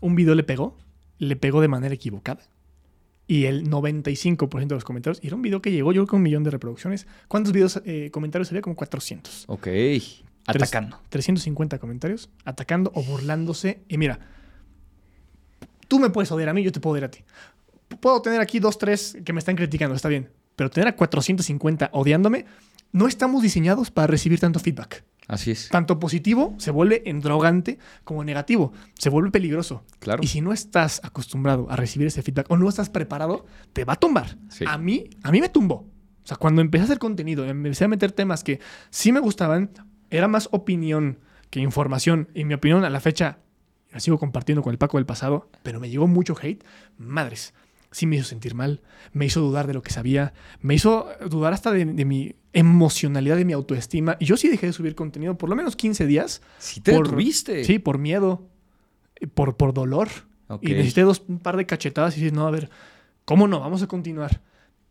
un 0.00 0.14
video 0.14 0.34
le 0.34 0.42
pegó, 0.44 0.76
le 1.18 1.36
pegó 1.36 1.60
de 1.60 1.68
manera 1.68 1.94
equivocada. 1.94 2.42
Y 3.26 3.44
el 3.44 3.68
95% 3.70 4.74
de 4.74 4.74
los 4.74 4.84
comentarios, 4.84 5.22
y 5.22 5.28
era 5.28 5.36
un 5.36 5.42
video 5.42 5.62
que 5.62 5.70
llegó 5.70 5.92
yo 5.92 6.06
con 6.06 6.18
un 6.18 6.22
millón 6.24 6.42
de 6.42 6.50
reproducciones. 6.50 7.06
¿Cuántos 7.28 7.52
videos, 7.52 7.80
eh, 7.86 8.10
comentarios 8.12 8.50
había? 8.50 8.62
Como 8.62 8.74
400. 8.76 9.44
Ok. 9.48 9.68
Atacando. 10.46 11.00
350 11.08 11.78
comentarios, 11.78 12.30
atacando 12.44 12.90
o 12.94 13.02
burlándose. 13.02 13.82
Y 13.88 13.96
mira, 13.96 14.18
tú 15.88 15.98
me 16.00 16.10
puedes 16.10 16.30
odiar 16.32 16.48
a 16.48 16.54
mí, 16.54 16.62
yo 16.62 16.72
te 16.72 16.80
puedo 16.80 16.92
odiar 16.94 17.04
a 17.04 17.10
ti. 17.10 17.20
Puedo 18.00 18.20
tener 18.22 18.40
aquí 18.40 18.58
dos, 18.58 18.76
tres 18.78 19.16
que 19.24 19.32
me 19.32 19.38
están 19.38 19.54
criticando, 19.56 19.94
está 19.94 20.08
bien. 20.08 20.28
Pero 20.56 20.70
tener 20.70 20.88
a 20.88 20.96
450 20.96 21.90
odiándome, 21.92 22.46
no 22.92 23.08
estamos 23.08 23.42
diseñados 23.42 23.90
para 23.90 24.06
recibir 24.06 24.38
tanto 24.40 24.60
feedback. 24.60 25.04
Así 25.28 25.52
es. 25.52 25.68
Tanto 25.68 25.98
positivo 25.98 26.54
se 26.58 26.70
vuelve 26.70 27.02
endrogante 27.06 27.78
como 28.04 28.24
negativo. 28.24 28.72
Se 28.98 29.08
vuelve 29.08 29.30
peligroso. 29.30 29.84
Claro. 29.98 30.22
Y 30.22 30.26
si 30.26 30.40
no 30.40 30.52
estás 30.52 31.00
acostumbrado 31.04 31.70
a 31.70 31.76
recibir 31.76 32.08
ese 32.08 32.22
feedback 32.22 32.50
o 32.50 32.56
no 32.56 32.68
estás 32.68 32.90
preparado, 32.90 33.46
te 33.72 33.84
va 33.84 33.94
a 33.94 33.96
tumbar. 33.96 34.36
Sí. 34.48 34.64
A 34.68 34.78
mí, 34.78 35.08
a 35.22 35.30
mí 35.30 35.40
me 35.40 35.48
tumbó. 35.48 35.86
O 36.24 36.26
sea, 36.26 36.36
cuando 36.36 36.60
empecé 36.60 36.82
a 36.82 36.84
hacer 36.84 36.98
contenido, 36.98 37.44
empecé 37.46 37.84
a 37.84 37.88
meter 37.88 38.12
temas 38.12 38.44
que 38.44 38.60
sí 38.90 39.12
me 39.12 39.20
gustaban, 39.20 39.70
era 40.10 40.28
más 40.28 40.48
opinión 40.52 41.18
que 41.50 41.60
información. 41.60 42.28
Y 42.34 42.44
mi 42.44 42.54
opinión 42.54 42.84
a 42.84 42.90
la 42.90 43.00
fecha 43.00 43.38
la 43.90 44.00
sigo 44.00 44.18
compartiendo 44.18 44.62
con 44.62 44.72
el 44.72 44.78
Paco 44.78 44.98
del 44.98 45.06
pasado, 45.06 45.50
pero 45.62 45.80
me 45.80 45.90
llegó 45.90 46.06
mucho 46.06 46.36
hate. 46.40 46.64
Madres, 46.96 47.54
sí 47.92 48.06
me 48.06 48.16
hizo 48.16 48.24
sentir 48.26 48.54
mal, 48.54 48.80
me 49.12 49.26
hizo 49.26 49.40
dudar 49.40 49.66
de 49.66 49.74
lo 49.74 49.82
que 49.82 49.90
sabía, 49.92 50.32
me 50.60 50.74
hizo 50.74 51.06
dudar 51.30 51.52
hasta 51.52 51.70
de, 51.72 51.84
de 51.84 52.04
mi 52.04 52.34
emocionalidad, 52.52 53.36
de 53.36 53.44
mi 53.44 53.52
autoestima. 53.52 54.16
Y 54.20 54.24
yo 54.26 54.36
sí 54.36 54.48
dejé 54.48 54.66
de 54.66 54.72
subir 54.72 54.94
contenido 54.94 55.38
por 55.38 55.48
lo 55.48 55.56
menos 55.56 55.76
15 55.76 56.06
días. 56.06 56.42
Si 56.58 56.80
te 56.80 56.92
por- 56.92 57.04
detuviste. 57.06 57.64
Sí, 57.64 57.78
por 57.78 57.98
miedo, 57.98 58.46
por, 59.34 59.56
por 59.56 59.72
dolor. 59.72 60.08
Y 60.60 60.68
necesité 60.72 61.02
dos, 61.02 61.22
un 61.28 61.38
par 61.38 61.56
de 61.56 61.64
cachetadas 61.64 62.16
y 62.16 62.20
decir, 62.20 62.34
no, 62.36 62.46
a 62.46 62.50
ver, 62.50 62.68
¿cómo 63.24 63.48
no? 63.48 63.60
Vamos 63.60 63.82
a 63.82 63.86
continuar. 63.86 64.42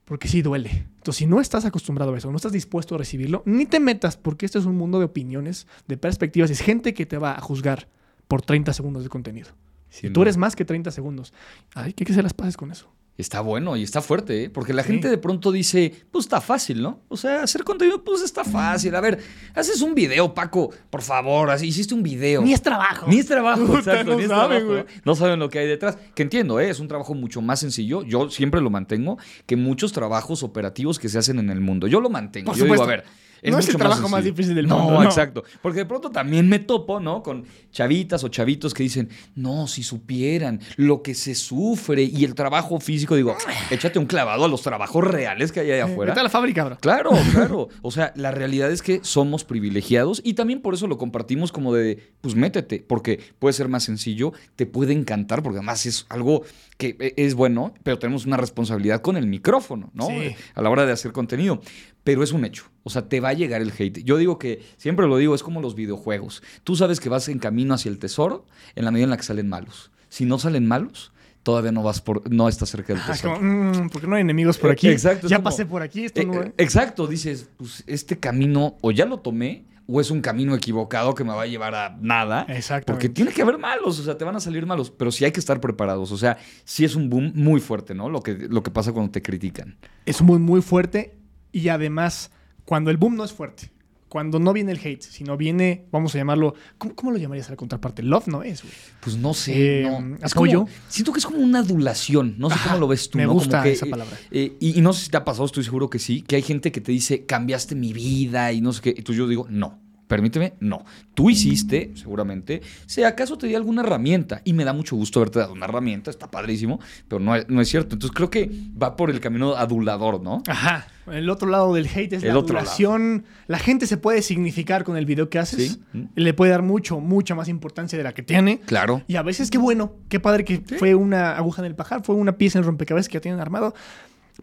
Porque 0.05 0.27
sí 0.27 0.41
duele. 0.41 0.87
Entonces, 0.97 1.17
si 1.17 1.25
no 1.27 1.39
estás 1.39 1.65
acostumbrado 1.65 2.13
a 2.13 2.17
eso, 2.17 2.31
no 2.31 2.35
estás 2.37 2.51
dispuesto 2.51 2.95
a 2.95 2.97
recibirlo, 2.97 3.43
ni 3.45 3.65
te 3.67 3.79
metas, 3.79 4.17
porque 4.17 4.45
este 4.45 4.57
es 4.57 4.65
un 4.65 4.75
mundo 4.75 4.97
de 4.99 5.05
opiniones, 5.05 5.67
de 5.87 5.97
perspectivas. 5.97 6.49
Es 6.49 6.59
gente 6.61 6.93
que 6.95 7.05
te 7.05 7.17
va 7.19 7.33
a 7.37 7.41
juzgar 7.41 7.87
por 8.27 8.41
30 8.41 8.73
segundos 8.73 9.03
de 9.03 9.09
contenido. 9.09 9.49
Sin 9.91 10.09
Y 10.09 10.13
tú 10.13 10.23
eres 10.23 10.37
más 10.37 10.55
que 10.55 10.65
30 10.65 10.89
segundos. 10.89 11.31
Ay, 11.75 11.93
hay 11.97 12.05
que 12.05 12.11
hacer 12.11 12.23
las 12.23 12.33
paces 12.33 12.57
con 12.57 12.71
eso. 12.71 12.89
Está 13.17 13.41
bueno 13.41 13.75
y 13.75 13.83
está 13.83 14.01
fuerte, 14.01 14.45
¿eh? 14.45 14.49
Porque 14.49 14.73
la 14.73 14.81
Sí. 14.83 14.93
gente 14.93 15.07
de 15.09 15.17
pronto 15.19 15.51
dice, 15.51 15.93
pues 16.11 16.25
está 16.25 16.41
fácil, 16.41 16.81
¿no? 16.81 17.01
O 17.09 17.17
sea, 17.17 17.43
hacer 17.43 17.63
contenido, 17.63 18.03
pues 18.03 18.21
está 18.23 18.43
fácil. 18.43 18.95
A 18.95 19.01
ver, 19.01 19.19
haces 19.53 19.81
un 19.81 19.93
video, 19.93 20.33
Paco, 20.33 20.71
por 20.89 21.01
favor, 21.03 21.51
así, 21.51 21.67
hiciste 21.67 21.93
un 21.93 22.01
video. 22.01 22.41
Ni 22.41 22.53
es 22.53 22.61
trabajo. 22.63 23.05
Ni 23.07 23.19
es 23.19 23.27
trabajo, 23.27 23.77
exacto, 23.77 24.11
no 24.11 24.15
ni 24.17 24.23
es 24.23 24.29
saben, 24.29 24.49
trabajo, 24.59 24.65
güey. 24.65 24.83
¿no? 24.95 25.01
No 25.11 25.15
saben 25.15 25.39
lo 25.39 25.49
que 25.49 25.59
hay 25.59 25.67
detrás. 25.67 25.97
Que 26.15 26.23
entiendo, 26.23 26.59
¿eh? 26.59 26.69
es 26.69 26.79
un 26.79 26.87
trabajo 26.87 27.13
mucho 27.13 27.41
más 27.41 27.59
sencillo. 27.59 28.01
Yo 28.03 28.29
siempre 28.31 28.59
lo 28.61 28.69
mantengo 28.71 29.17
que 29.45 29.55
muchos 29.57 29.91
trabajos 29.91 30.41
operativos 30.41 30.97
que 30.97 31.09
se 31.09 31.17
hacen 31.19 31.37
en 31.37 31.49
el 31.51 31.59
mundo. 31.59 31.87
Yo 31.87 31.99
lo 31.99 32.09
mantengo. 32.09 32.47
Por 32.47 32.55
Yo 32.57 32.63
digo, 32.63 32.75
a 32.75 32.77
supuesto. 32.77 33.03
No 33.43 33.57
es 33.59 33.69
el 33.69 33.77
trabajo 33.77 34.07
más 34.09 34.23
difícil 34.23 34.53
del 34.55 34.67
mundo, 34.67 34.91
no. 34.93 35.03
exacto. 35.03 35.43
Porque 35.61 35.79
de 35.79 35.85
pronto 35.85 36.09
también 36.11 36.47
me 36.47 36.59
topo, 36.59 36.99
¿no? 36.99 37.23
Con 37.23 37.45
chavitas 37.71 38.23
o 38.23 38.27
chavitos 38.27 38.73
que 38.73 38.83
dicen, 38.83 39.09
no, 39.35 39.67
si 39.67 39.83
supieran 39.83 40.59
lo 40.77 41.01
que 41.01 41.15
se 41.15 41.33
sufre 41.35 42.03
y 42.03 42.23
el 42.25 42.35
trabajo 42.35 42.79
físico, 42.79 43.15
digo, 43.15 43.35
échate 43.71 43.97
un 43.99 44.05
clavado 44.05 44.45
a 44.45 44.47
los 44.47 44.61
trabajos 44.61 45.03
reales 45.03 45.51
que 45.51 45.61
hay 45.61 45.71
allá 45.71 45.87
Eh, 45.87 45.91
afuera. 45.91 46.11
Vete 46.11 46.19
a 46.19 46.23
la 46.23 46.29
fábrica, 46.29 46.63
bro. 46.65 46.77
Claro, 46.79 47.11
claro. 47.33 47.69
O 47.81 47.91
sea, 47.91 48.13
la 48.15 48.31
realidad 48.31 48.71
es 48.71 48.81
que 48.81 48.99
somos 49.03 49.43
privilegiados 49.43 50.21
y 50.23 50.33
también 50.35 50.61
por 50.61 50.73
eso 50.73 50.87
lo 50.87 50.97
compartimos 50.97 51.51
como 51.51 51.73
de, 51.73 52.13
pues 52.21 52.35
métete, 52.35 52.85
porque 52.87 53.19
puede 53.39 53.53
ser 53.53 53.67
más 53.69 53.83
sencillo, 53.83 54.33
te 54.55 54.65
puede 54.65 54.93
encantar, 54.93 55.41
porque 55.41 55.57
además 55.57 55.85
es 55.85 56.05
algo 56.09 56.43
que 56.77 56.95
e- 56.99 57.13
es 57.17 57.33
bueno, 57.33 57.73
pero 57.83 57.97
tenemos 57.99 58.25
una 58.25 58.37
responsabilidad 58.37 59.01
con 59.01 59.17
el 59.17 59.25
micrófono, 59.27 59.89
¿no? 59.93 60.07
Sí. 60.07 60.35
A 60.55 60.61
la 60.61 60.69
hora 60.69 60.85
de 60.85 60.91
hacer 60.91 61.11
contenido. 61.11 61.61
Pero 62.03 62.23
es 62.23 62.31
un 62.31 62.45
hecho. 62.45 62.65
O 62.83 62.89
sea, 62.89 63.07
te 63.07 63.19
va 63.19 63.29
a 63.29 63.33
llegar 63.33 63.61
el 63.61 63.71
hate. 63.77 64.03
Yo 64.03 64.17
digo 64.17 64.39
que, 64.39 64.63
siempre 64.77 65.07
lo 65.07 65.17
digo, 65.17 65.35
es 65.35 65.43
como 65.43 65.61
los 65.61 65.75
videojuegos. 65.75 66.41
Tú 66.63 66.75
sabes 66.75 66.99
que 66.99 67.09
vas 67.09 67.27
en 67.29 67.37
camino 67.39 67.73
hacia 67.73 67.89
el 67.89 67.99
tesoro 67.99 68.45
en 68.75 68.85
la 68.85 68.91
medida 68.91 69.03
en 69.05 69.09
la 69.11 69.17
que 69.17 69.23
salen 69.23 69.47
malos. 69.49 69.91
Si 70.09 70.25
no 70.25 70.39
salen 70.39 70.67
malos, 70.67 71.11
todavía 71.43 71.71
no 71.71 71.83
vas 71.83 72.01
por, 72.01 72.29
no 72.31 72.49
estás 72.49 72.69
cerca 72.69 72.93
del 72.93 73.01
Ah, 73.05 73.11
es 73.11 73.21
tesoro. 73.21 73.35
como, 73.37 73.71
mm, 73.73 73.89
porque 73.89 74.07
no 74.07 74.15
hay 74.15 74.21
enemigos 74.21 74.57
por 74.57 74.71
Eh, 74.71 74.73
aquí. 74.73 74.89
exacto, 74.89 75.27
Ya 75.27 75.37
como- 75.37 75.43
pasé 75.45 75.65
por 75.65 75.81
aquí, 75.83 76.05
esto 76.05 76.21
Eh, 76.21 76.25
no. 76.25 76.41
eh, 76.41 76.53
exacto, 76.57 77.07
dices, 77.07 77.49
pues 77.57 77.83
este 77.87 78.17
camino 78.19 78.77
o 78.81 78.91
ya 78.91 79.05
lo 79.05 79.19
tomé 79.19 79.65
o 79.87 79.99
es 80.01 80.09
un 80.09 80.21
camino 80.21 80.55
equivocado 80.55 81.13
que 81.15 81.23
me 81.23 81.31
va 81.33 81.41
a 81.43 81.47
llevar 81.47 81.75
a 81.75 81.97
nada. 82.01 82.43
Exactamente. 82.49 82.91
Porque 82.93 83.09
tiene 83.09 83.31
que 83.31 83.41
haber 83.41 83.57
malos, 83.57 83.99
o 83.99 84.03
sea, 84.03 84.17
te 84.17 84.23
van 84.25 84.35
a 84.35 84.39
salir 84.39 84.65
malos, 84.65 84.89
pero 84.89 85.11
sí 85.11 85.23
hay 85.25 85.31
que 85.31 85.39
estar 85.39 85.59
preparados. 85.59 86.11
O 86.11 86.17
sea, 86.17 86.37
sí 86.63 86.85
es 86.85 86.95
un 86.95 87.09
boom 87.09 87.31
muy 87.35 87.59
fuerte, 87.59 87.93
¿no? 87.93 88.09
Lo 88.09 88.21
que, 88.21 88.33
lo 88.49 88.63
que 88.63 88.71
pasa 88.71 88.91
cuando 88.91 89.11
te 89.11 89.21
critican. 89.21 89.77
es 90.05 90.21
muy, 90.21 90.39
muy 90.39 90.61
fuerte 90.61 91.15
y 91.51 91.67
además, 91.69 92.31
cuando 92.71 92.89
el 92.89 92.95
boom 92.95 93.17
no 93.17 93.25
es 93.25 93.33
fuerte, 93.33 93.69
cuando 94.07 94.39
no 94.39 94.53
viene 94.53 94.71
el 94.71 94.79
hate, 94.81 95.01
sino 95.01 95.35
viene, 95.35 95.87
vamos 95.91 96.15
a 96.15 96.19
llamarlo, 96.19 96.53
¿cómo, 96.77 96.95
cómo 96.95 97.11
lo 97.11 97.17
llamarías 97.17 97.47
a 97.49 97.49
la 97.51 97.57
contraparte? 97.57 98.01
Love 98.01 98.27
no 98.27 98.43
es, 98.43 98.61
güey. 98.63 98.73
Pues 99.01 99.17
no 99.17 99.33
sé, 99.33 99.81
Eh, 99.81 99.83
no. 99.89 100.15
Es 100.25 100.31
¿apoyo? 100.31 100.59
como- 100.61 100.71
siento 100.87 101.11
que 101.11 101.19
es 101.19 101.25
como 101.25 101.39
una 101.39 101.59
adulación. 101.59 102.35
No 102.37 102.47
sé 102.49 102.55
Ajá, 102.55 102.69
cómo 102.69 102.79
lo 102.79 102.87
ves 102.87 103.09
tú, 103.09 103.17
me 103.17 103.25
¿no? 103.25 103.31
Como 103.31 103.39
gusta 103.41 103.61
que, 103.61 103.73
esa 103.73 103.87
eh, 103.87 103.89
palabra. 103.89 104.17
eh, 104.31 104.55
y, 104.61 104.79
y 104.79 104.81
no 104.81 104.93
sé 104.93 105.03
si 105.03 105.09
te 105.11 105.17
ha 105.17 105.25
pasado, 105.25 105.43
estoy 105.47 105.65
seguro 105.65 105.89
que 105.89 105.99
sí, 105.99 106.21
que 106.21 106.37
hay 106.37 106.43
gente 106.43 106.71
que 106.71 106.79
te 106.79 106.93
dice, 106.93 107.25
cambiaste 107.25 107.75
mi 107.75 107.91
vida 107.91 108.53
y 108.53 108.61
no 108.61 108.71
sé 108.71 108.81
qué. 108.81 108.95
Y 108.97 109.01
tú 109.01 109.11
yo 109.13 109.27
digo, 109.27 109.47
no. 109.49 109.80
Permíteme, 110.11 110.55
no. 110.59 110.83
Tú 111.13 111.29
hiciste, 111.29 111.93
seguramente, 111.95 112.61
si 112.85 113.01
acaso 113.01 113.37
te 113.37 113.47
di 113.47 113.55
alguna 113.55 113.81
herramienta 113.81 114.41
y 114.43 114.51
me 114.51 114.65
da 114.65 114.73
mucho 114.73 114.97
gusto 114.97 115.21
haberte 115.21 115.39
dado 115.39 115.53
una 115.53 115.67
herramienta, 115.67 116.11
está 116.11 116.29
padrísimo, 116.29 116.81
pero 117.07 117.21
no 117.21 117.33
es, 117.33 117.47
no 117.47 117.61
es 117.61 117.69
cierto. 117.69 117.95
Entonces 117.95 118.13
creo 118.13 118.29
que 118.29 118.51
va 118.81 118.97
por 118.97 119.09
el 119.09 119.21
camino 119.21 119.55
adulador, 119.55 120.21
¿no? 120.21 120.43
Ajá. 120.49 120.85
El 121.09 121.29
otro 121.29 121.47
lado 121.47 121.73
del 121.73 121.87
hate 121.87 122.11
es 122.11 122.23
El 122.23 122.33
la 122.33 122.39
adulación. 122.41 123.23
La 123.47 123.57
gente 123.57 123.87
se 123.87 123.95
puede 123.95 124.21
significar 124.21 124.83
con 124.83 124.97
el 124.97 125.05
video 125.05 125.29
que 125.29 125.39
haces. 125.39 125.79
Sí. 125.93 126.07
Le 126.15 126.33
puede 126.33 126.51
dar 126.51 126.61
mucho, 126.61 126.99
mucha 126.99 127.33
más 127.33 127.47
importancia 127.47 127.97
de 127.97 128.03
la 128.03 128.13
que 128.13 128.21
tiene. 128.21 128.59
Claro. 128.59 129.03
Y 129.07 129.15
a 129.15 129.21
veces 129.21 129.49
qué 129.49 129.57
bueno, 129.59 129.93
qué 130.09 130.19
padre 130.19 130.43
que 130.43 130.61
fue 130.77 130.93
una 130.93 131.37
aguja 131.37 131.61
en 131.61 131.67
el 131.67 131.75
pajar, 131.75 132.03
fue 132.03 132.15
una 132.15 132.33
pieza 132.33 132.59
en 132.59 132.63
el 132.63 132.67
rompecabezas 132.67 133.07
que 133.07 133.13
ya 133.13 133.21
tienen 133.21 133.39
armado. 133.39 133.73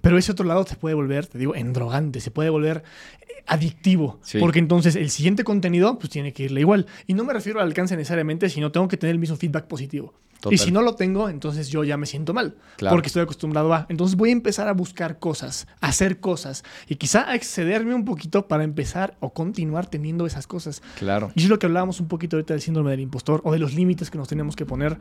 Pero 0.01 0.19
ese 0.19 0.33
otro 0.33 0.47
lado 0.47 0.65
se 0.67 0.77
puede 0.77 0.95
volver, 0.95 1.27
te 1.27 1.39
digo, 1.39 1.55
endrogante, 1.55 2.21
se 2.21 2.31
puede 2.31 2.51
volver 2.51 2.83
eh, 3.21 3.43
adictivo. 3.47 4.19
Sí. 4.23 4.39
Porque 4.39 4.59
entonces 4.59 4.97
el 4.97 5.11
siguiente 5.11 5.45
contenido 5.45 5.99
pues 5.99 6.11
tiene 6.11 6.33
que 6.33 6.45
irle 6.45 6.61
igual. 6.61 6.87
Y 7.07 7.15
no 7.15 7.25
me 7.25 7.33
refiero 7.33 7.61
al 7.61 7.67
alcance 7.67 7.97
necesariamente, 7.97 8.49
sino 8.49 8.73
tengo 8.73 8.89
que 8.89 8.97
tener 8.97 9.15
el 9.15 9.21
mismo 9.21 9.37
feedback 9.37 9.67
positivo. 9.67 10.15
Total. 10.41 10.55
Y 10.55 10.59
si 10.59 10.71
no 10.71 10.83
lo 10.83 10.95
tengo, 10.95 11.29
entonces 11.29 11.69
yo 11.69 11.83
ya 11.83 11.97
me 11.97 12.07
siento 12.07 12.33
mal. 12.33 12.55
Claro. 12.77 12.95
Porque 12.95 13.09
estoy 13.09 13.23
acostumbrado 13.23 13.75
a. 13.75 13.87
Entonces 13.89 14.17
voy 14.17 14.29
a 14.29 14.33
empezar 14.33 14.69
a 14.69 14.73
buscar 14.73 15.19
cosas, 15.19 15.67
a 15.81 15.89
hacer 15.89 16.21
cosas. 16.21 16.63
Y 16.87 16.95
quizá 16.95 17.29
a 17.29 17.35
excederme 17.35 17.93
un 17.93 18.05
poquito 18.05 18.47
para 18.47 18.63
empezar 18.63 19.17
o 19.19 19.33
continuar 19.33 19.87
teniendo 19.87 20.27
esas 20.27 20.47
cosas. 20.47 20.81
Claro. 20.97 21.33
Y 21.35 21.43
es 21.43 21.49
lo 21.49 21.59
que 21.59 21.67
hablábamos 21.67 21.99
un 21.99 22.07
poquito 22.07 22.37
ahorita 22.37 22.55
del 22.55 22.61
síndrome 22.61 22.93
del 22.93 23.01
impostor 23.01 23.41
o 23.45 23.53
de 23.53 23.59
los 23.59 23.75
límites 23.75 24.13
que 24.13 24.19
nos 24.19 24.29
tenemos 24.29 24.55
que 24.55 24.65
poner. 24.65 24.97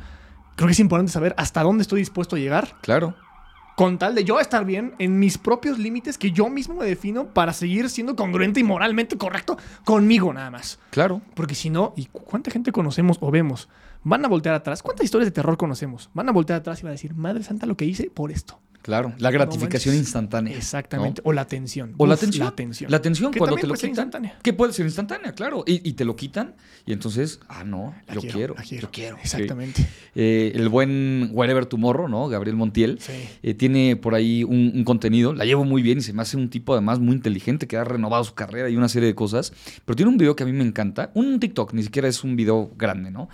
Creo 0.56 0.68
que 0.68 0.74
es 0.74 0.80
importante 0.80 1.12
saber 1.12 1.36
hasta 1.38 1.62
dónde 1.62 1.84
estoy 1.84 2.00
dispuesto 2.00 2.36
a 2.36 2.40
llegar 2.40 2.76
Claro. 2.82 3.14
Con 3.78 4.00
tal 4.00 4.16
de 4.16 4.24
yo 4.24 4.40
estar 4.40 4.66
bien 4.66 4.96
en 4.98 5.20
mis 5.20 5.38
propios 5.38 5.78
límites 5.78 6.18
que 6.18 6.32
yo 6.32 6.50
mismo 6.50 6.74
me 6.74 6.86
defino 6.86 7.28
para 7.28 7.54
seguir 7.54 7.92
siendo 7.92 8.16
congruente 8.16 8.60
y 8.60 8.64
moralmente 8.64 9.20
correcto 9.20 9.56
conmigo 9.86 10.34
nada 10.34 10.50
más. 10.50 10.80
Claro. 10.90 11.22
Porque 11.36 11.54
si 11.54 11.70
no, 11.70 11.94
¿y 11.96 12.08
cu- 12.08 12.24
cuánta 12.24 12.50
gente 12.50 12.72
conocemos 12.72 13.18
o 13.22 13.30
vemos? 13.30 13.70
Van 14.04 14.26
a 14.26 14.30
voltear 14.30 14.56
atrás. 14.56 14.82
¿Cuántas 14.82 15.06
historias 15.06 15.28
de 15.28 15.32
terror 15.32 15.58
conocemos? 15.58 16.10
Van 16.16 16.28
a 16.28 16.32
voltear 16.32 16.60
atrás 16.60 16.80
y 16.80 16.84
van 16.84 16.90
a 16.90 16.94
decir, 16.94 17.14
Madre 17.14 17.44
Santa, 17.44 17.68
lo 17.68 17.78
que 17.78 17.86
hice 17.86 18.10
por 18.10 18.32
esto. 18.32 18.60
Claro. 18.88 19.12
La 19.18 19.32
gratificación 19.32 19.96
instantánea. 19.96 20.56
Exactamente. 20.56 21.22
¿no? 21.22 21.30
O 21.30 21.34
la 21.34 21.42
atención. 21.42 21.94
O 21.98 22.08
la 22.08 22.14
atención. 22.14 22.46
La 22.46 22.52
atención. 22.52 22.90
La 22.90 22.96
atención 22.96 23.34
Que 23.34 23.40
cuando 23.40 23.58
te 23.58 23.64
lo 23.64 23.72
puede 23.72 23.82
ser 23.82 23.90
instantánea. 23.90 24.40
Que 24.42 24.54
puede 24.54 24.72
ser 24.72 24.86
instantánea, 24.86 25.34
claro. 25.34 25.66
Y, 25.68 25.86
y 25.90 25.92
te 25.92 26.06
lo 26.06 26.16
quitan. 26.16 26.56
Y 26.86 26.94
entonces, 26.94 27.42
ah, 27.50 27.66
no, 27.66 27.94
La 28.08 28.14
yo 28.14 28.22
quiero, 28.22 28.56
la 28.56 28.64
quiero. 28.64 28.84
Yo 28.84 28.92
quiero. 28.92 29.18
Exactamente. 29.18 29.82
Sí. 29.82 29.88
Eh, 30.16 30.54
el 30.56 30.70
buen 30.70 31.32
Wherever 31.34 31.66
Tomorrow, 31.66 32.08
¿no? 32.08 32.30
Gabriel 32.30 32.56
Montiel. 32.56 32.98
Sí. 33.02 33.12
eh, 33.44 33.54
tiene 33.56 33.98
por 33.98 34.16
ahí 34.16 34.46
un, 34.46 34.72
un 34.74 34.86
contenido, 34.86 35.34
la 35.34 35.44
llevo 35.44 35.66
muy 35.66 35.82
bien 35.82 35.98
y 35.98 36.02
se 36.02 36.14
me 36.14 36.22
hace 36.22 36.38
un 36.38 36.50
tipo 36.50 36.72
además 36.72 37.00
muy 37.00 37.14
inteligente 37.14 37.68
que 37.68 37.76
ha 37.76 37.84
renovado 37.84 38.24
su 38.24 38.36
carrera 38.36 38.70
y 38.70 38.78
una 38.78 38.88
serie 38.88 39.08
de 39.08 39.16
cosas. 39.16 39.52
Pero 39.84 39.98
tiene 39.98 40.12
un 40.14 40.18
video 40.18 40.34
que 40.38 40.44
a 40.44 40.46
mí 40.46 40.54
me 40.54 40.64
encanta, 40.64 41.12
un 41.14 41.42
TikTok, 41.42 41.74
ni 41.74 41.84
siquiera 41.84 42.08
es 42.08 42.24
un 42.24 42.38
video 42.38 42.72
grande, 42.78 43.12
¿no? 43.12 43.28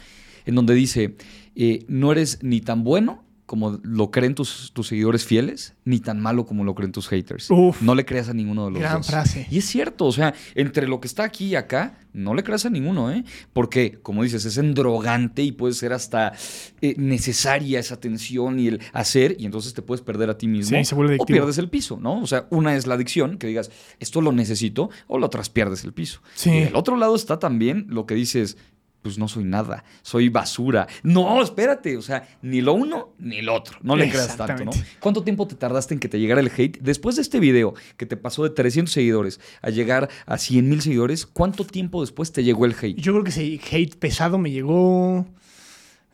En 0.47 0.55
donde 0.55 0.73
dice, 0.73 1.15
eh, 1.55 1.85
no 1.87 2.11
eres 2.11 2.39
ni 2.41 2.59
tan 2.59 2.83
bueno 2.83 3.23
como 3.53 3.79
lo 3.83 4.09
creen 4.09 4.33
tus, 4.33 4.71
tus 4.73 4.87
seguidores 4.87 5.25
fieles, 5.25 5.75
ni 5.85 5.99
tan 5.99 6.19
malo 6.19 6.47
como 6.47 6.63
lo 6.63 6.73
creen 6.73 6.91
tus 6.91 7.07
haters. 7.07 7.51
Uf. 7.51 7.83
no 7.83 7.93
le 7.93 8.03
creas 8.03 8.27
a 8.27 8.33
ninguno 8.33 8.65
de 8.65 8.71
los 8.71 8.79
Gran 8.79 8.97
dos. 8.97 9.05
frase. 9.05 9.45
Y 9.51 9.59
es 9.59 9.65
cierto, 9.65 10.05
o 10.05 10.11
sea, 10.11 10.33
entre 10.55 10.87
lo 10.87 10.99
que 10.99 11.05
está 11.05 11.23
aquí 11.23 11.49
y 11.49 11.55
acá, 11.55 11.99
no 12.13 12.33
le 12.33 12.41
creas 12.43 12.65
a 12.65 12.71
ninguno, 12.71 13.11
¿eh? 13.11 13.23
Porque, 13.53 13.99
como 14.01 14.23
dices, 14.23 14.43
es 14.45 14.57
endrogante 14.57 15.43
y 15.43 15.51
puede 15.51 15.75
ser 15.75 15.93
hasta 15.93 16.33
eh, 16.81 16.95
necesaria 16.97 17.79
esa 17.79 17.93
atención 17.93 18.59
y 18.59 18.69
el 18.69 18.81
hacer, 18.91 19.35
y 19.37 19.45
entonces 19.45 19.75
te 19.75 19.83
puedes 19.83 20.01
perder 20.01 20.31
a 20.31 20.37
ti 20.39 20.47
mismo. 20.47 20.75
Sí, 20.75 20.83
se 20.85 20.95
vuelve 20.95 21.13
o 21.13 21.15
adictivo. 21.17 21.37
pierdes 21.37 21.59
el 21.59 21.69
piso, 21.69 21.99
¿no? 22.01 22.23
O 22.23 22.25
sea, 22.25 22.47
una 22.49 22.75
es 22.75 22.87
la 22.87 22.95
adicción, 22.95 23.37
que 23.37 23.45
digas, 23.45 23.69
esto 23.99 24.19
lo 24.19 24.31
necesito, 24.31 24.89
o 25.05 25.19
la 25.19 25.27
otra 25.27 25.41
es 25.43 25.49
pierdes 25.49 25.83
el 25.83 25.93
piso. 25.93 26.21
Sí. 26.33 26.49
Y 26.49 26.59
del 26.61 26.75
otro 26.75 26.97
lado 26.97 27.15
está 27.15 27.37
también 27.37 27.85
lo 27.87 28.07
que 28.07 28.15
dices, 28.15 28.57
pues 29.03 29.17
no 29.19 29.27
soy 29.27 29.43
nada, 29.43 29.83
soy 30.01 30.29
basura. 30.29 30.87
No, 31.03 31.43
espérate, 31.43 31.97
o 31.97 32.01
sea, 32.01 32.27
ni 32.41 32.61
lo 32.61 32.73
uno 32.73 33.13
ni 33.19 33.41
lo 33.41 33.53
otro. 33.53 33.77
No 33.83 33.95
le 33.95 34.09
creas 34.09 34.35
tanto, 34.35 34.65
¿no? 34.65 34.71
¿Cuánto 34.99 35.23
tiempo 35.23 35.45
te 35.45 35.55
tardaste 35.55 35.93
en 35.93 35.99
que 35.99 36.09
te 36.09 36.19
llegara 36.19 36.41
el 36.41 36.49
hate? 36.55 36.79
Después 36.81 37.17
de 37.17 37.21
este 37.21 37.39
video 37.39 37.73
que 37.97 38.05
te 38.05 38.17
pasó 38.17 38.43
de 38.43 38.49
300 38.49 38.91
seguidores 38.91 39.39
a 39.61 39.69
llegar 39.69 40.09
a 40.25 40.37
100 40.37 40.67
mil 40.69 40.81
seguidores, 40.81 41.25
¿cuánto 41.27 41.65
tiempo 41.65 42.01
después 42.01 42.31
te 42.31 42.43
llegó 42.43 42.65
el 42.65 42.73
hate? 42.81 42.97
Yo 42.97 43.11
creo 43.11 43.23
que 43.23 43.29
ese 43.29 43.59
hate 43.71 43.95
pesado 43.95 44.37
me 44.37 44.49
llegó 44.49 45.27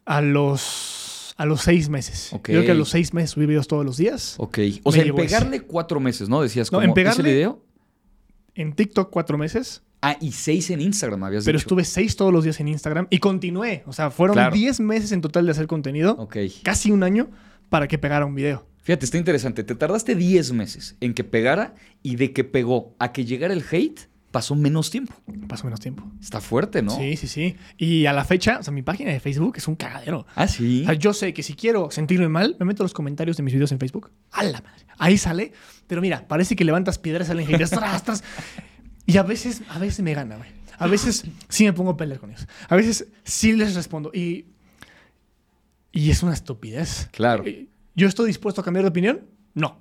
a 0.06 0.22
los, 0.22 1.36
a 1.38 1.46
los 1.46 1.62
seis 1.62 1.90
meses. 1.90 2.30
Yo 2.32 2.42
creo 2.42 2.66
que 2.66 2.72
a 2.72 2.76
los 2.76 2.90
seis 2.90 3.14
meses 3.14 3.32
subí 3.32 3.46
videos 3.46 3.68
todos 3.68 3.86
los 3.86 3.98
días. 3.98 4.34
Ok. 4.40 4.58
O 4.84 4.90
Me 4.92 4.98
sea, 4.98 5.06
en 5.06 5.16
pegarle 5.16 5.62
cuatro 5.62 6.00
meses, 6.00 6.28
¿no? 6.28 6.42
Decías, 6.42 6.72
No, 6.72 6.80
como, 6.80 6.88
en 6.90 6.94
pegarle- 6.96 7.12
¿ese 7.20 7.22
video? 7.36 7.64
En 8.56 8.74
TikTok 8.74 9.10
cuatro 9.12 9.38
meses. 9.38 9.84
Ah, 10.02 10.18
y 10.22 10.32
seis 10.32 10.70
en 10.70 10.80
Instagram, 10.82 11.24
habías 11.24 11.44
Pero 11.46 11.58
dicho. 11.58 11.66
estuve 11.66 11.84
seis 11.84 12.16
todos 12.16 12.32
los 12.32 12.44
días 12.46 12.60
en 12.60 12.70
Instagram 12.70 13.08
y 13.10 13.18
continué. 13.20 13.84
O 13.86 13.94
sea, 13.94 14.12
fueron 14.12 14.36
Claro. 14.36 14.56
10 14.56 14.80
meses 14.80 15.12
en 15.12 15.20
total 15.22 15.46
de 15.46 15.52
hacer 15.52 15.68
contenido. 15.68 16.16
Ok. 16.18 16.38
Casi 16.64 16.92
un 16.92 17.04
año 17.04 17.30
para 17.68 17.88
que 17.88 17.98
pegara 17.98 18.26
un 18.26 18.34
video. 18.36 18.66
Fíjate, 18.82 19.06
está 19.06 19.18
interesante. 19.18 19.64
Te 19.64 19.76
tardaste 19.76 20.16
10 20.16 20.54
meses 20.54 20.96
en 21.02 21.14
que 21.14 21.24
pegara 21.26 21.76
y 22.02 22.16
de 22.16 22.32
que 22.32 22.44
pegó 22.46 22.96
a 22.98 23.12
que 23.12 23.26
llegara 23.26 23.54
el 23.54 23.64
hate 23.70 24.08
pasó 24.32 24.56
menos 24.56 24.90
tiempo. 24.92 25.14
Pasó 25.48 25.66
menos 25.66 25.80
tiempo. 25.80 26.04
Está 26.22 26.40
fuerte, 26.40 26.82
¿no? 26.82 26.96
Sí, 26.96 27.18
sí, 27.18 27.28
sí. 27.28 27.56
Y 27.78 28.06
a 28.06 28.14
la 28.14 28.24
fecha, 28.24 28.60
o 28.60 28.64
sea, 28.64 28.72
mi 28.72 28.84
página 28.84 29.12
de 29.12 29.20
Facebook 29.20 29.56
es 29.58 29.68
un 29.68 29.76
cagadero. 29.76 30.26
Ah, 30.36 30.48
sí. 30.48 30.84
O 30.84 30.86
sea, 30.86 30.94
yo 30.94 31.14
sé 31.14 31.34
que 31.34 31.44
si 31.44 31.56
quiero 31.56 31.90
sentirme 31.92 32.30
mal, 32.30 32.56
me 32.60 32.66
meto 32.68 32.84
a 32.84 32.86
los 32.86 32.94
comentarios 32.94 33.38
de 33.38 33.44
mis 33.44 33.54
videos 33.54 33.72
en 33.72 33.80
Facebook. 33.80 34.12
¡A 34.32 34.44
la 34.44 34.62
madre! 34.62 34.86
Ahí 34.98 35.18
sale. 35.18 35.52
Pero 35.88 36.00
mira, 36.02 36.28
parece 36.28 36.56
que 36.56 36.64
levantas 36.64 37.00
piedras, 37.00 37.28
salen 37.28 37.48
haters, 37.48 37.70
tras, 37.72 38.04
tras. 38.04 38.24
Y 39.10 39.18
a 39.18 39.24
veces, 39.24 39.64
a 39.70 39.80
veces 39.80 40.02
me 40.02 40.14
gana, 40.14 40.38
güey. 40.38 40.50
A 40.78 40.86
veces 40.86 41.26
sí 41.48 41.64
me 41.66 41.74
pongo 41.74 41.90
a 41.90 41.98
pelear 41.98 42.20
con 42.20 42.30
ellos. 42.30 42.48
A 42.68 42.76
veces 42.76 43.08
sí 43.24 43.54
les 43.54 43.74
respondo. 43.74 44.12
Y, 44.14 44.46
y 45.92 46.12
es 46.12 46.22
una 46.22 46.34
estupidez. 46.34 47.10
Claro. 47.12 47.44
Eh, 47.44 47.68
¿Yo 47.96 48.08
estoy 48.08 48.28
dispuesto 48.28 48.62
a 48.62 48.64
cambiar 48.64 48.84
de 48.84 48.90
opinión? 48.90 49.26
No. 49.56 49.80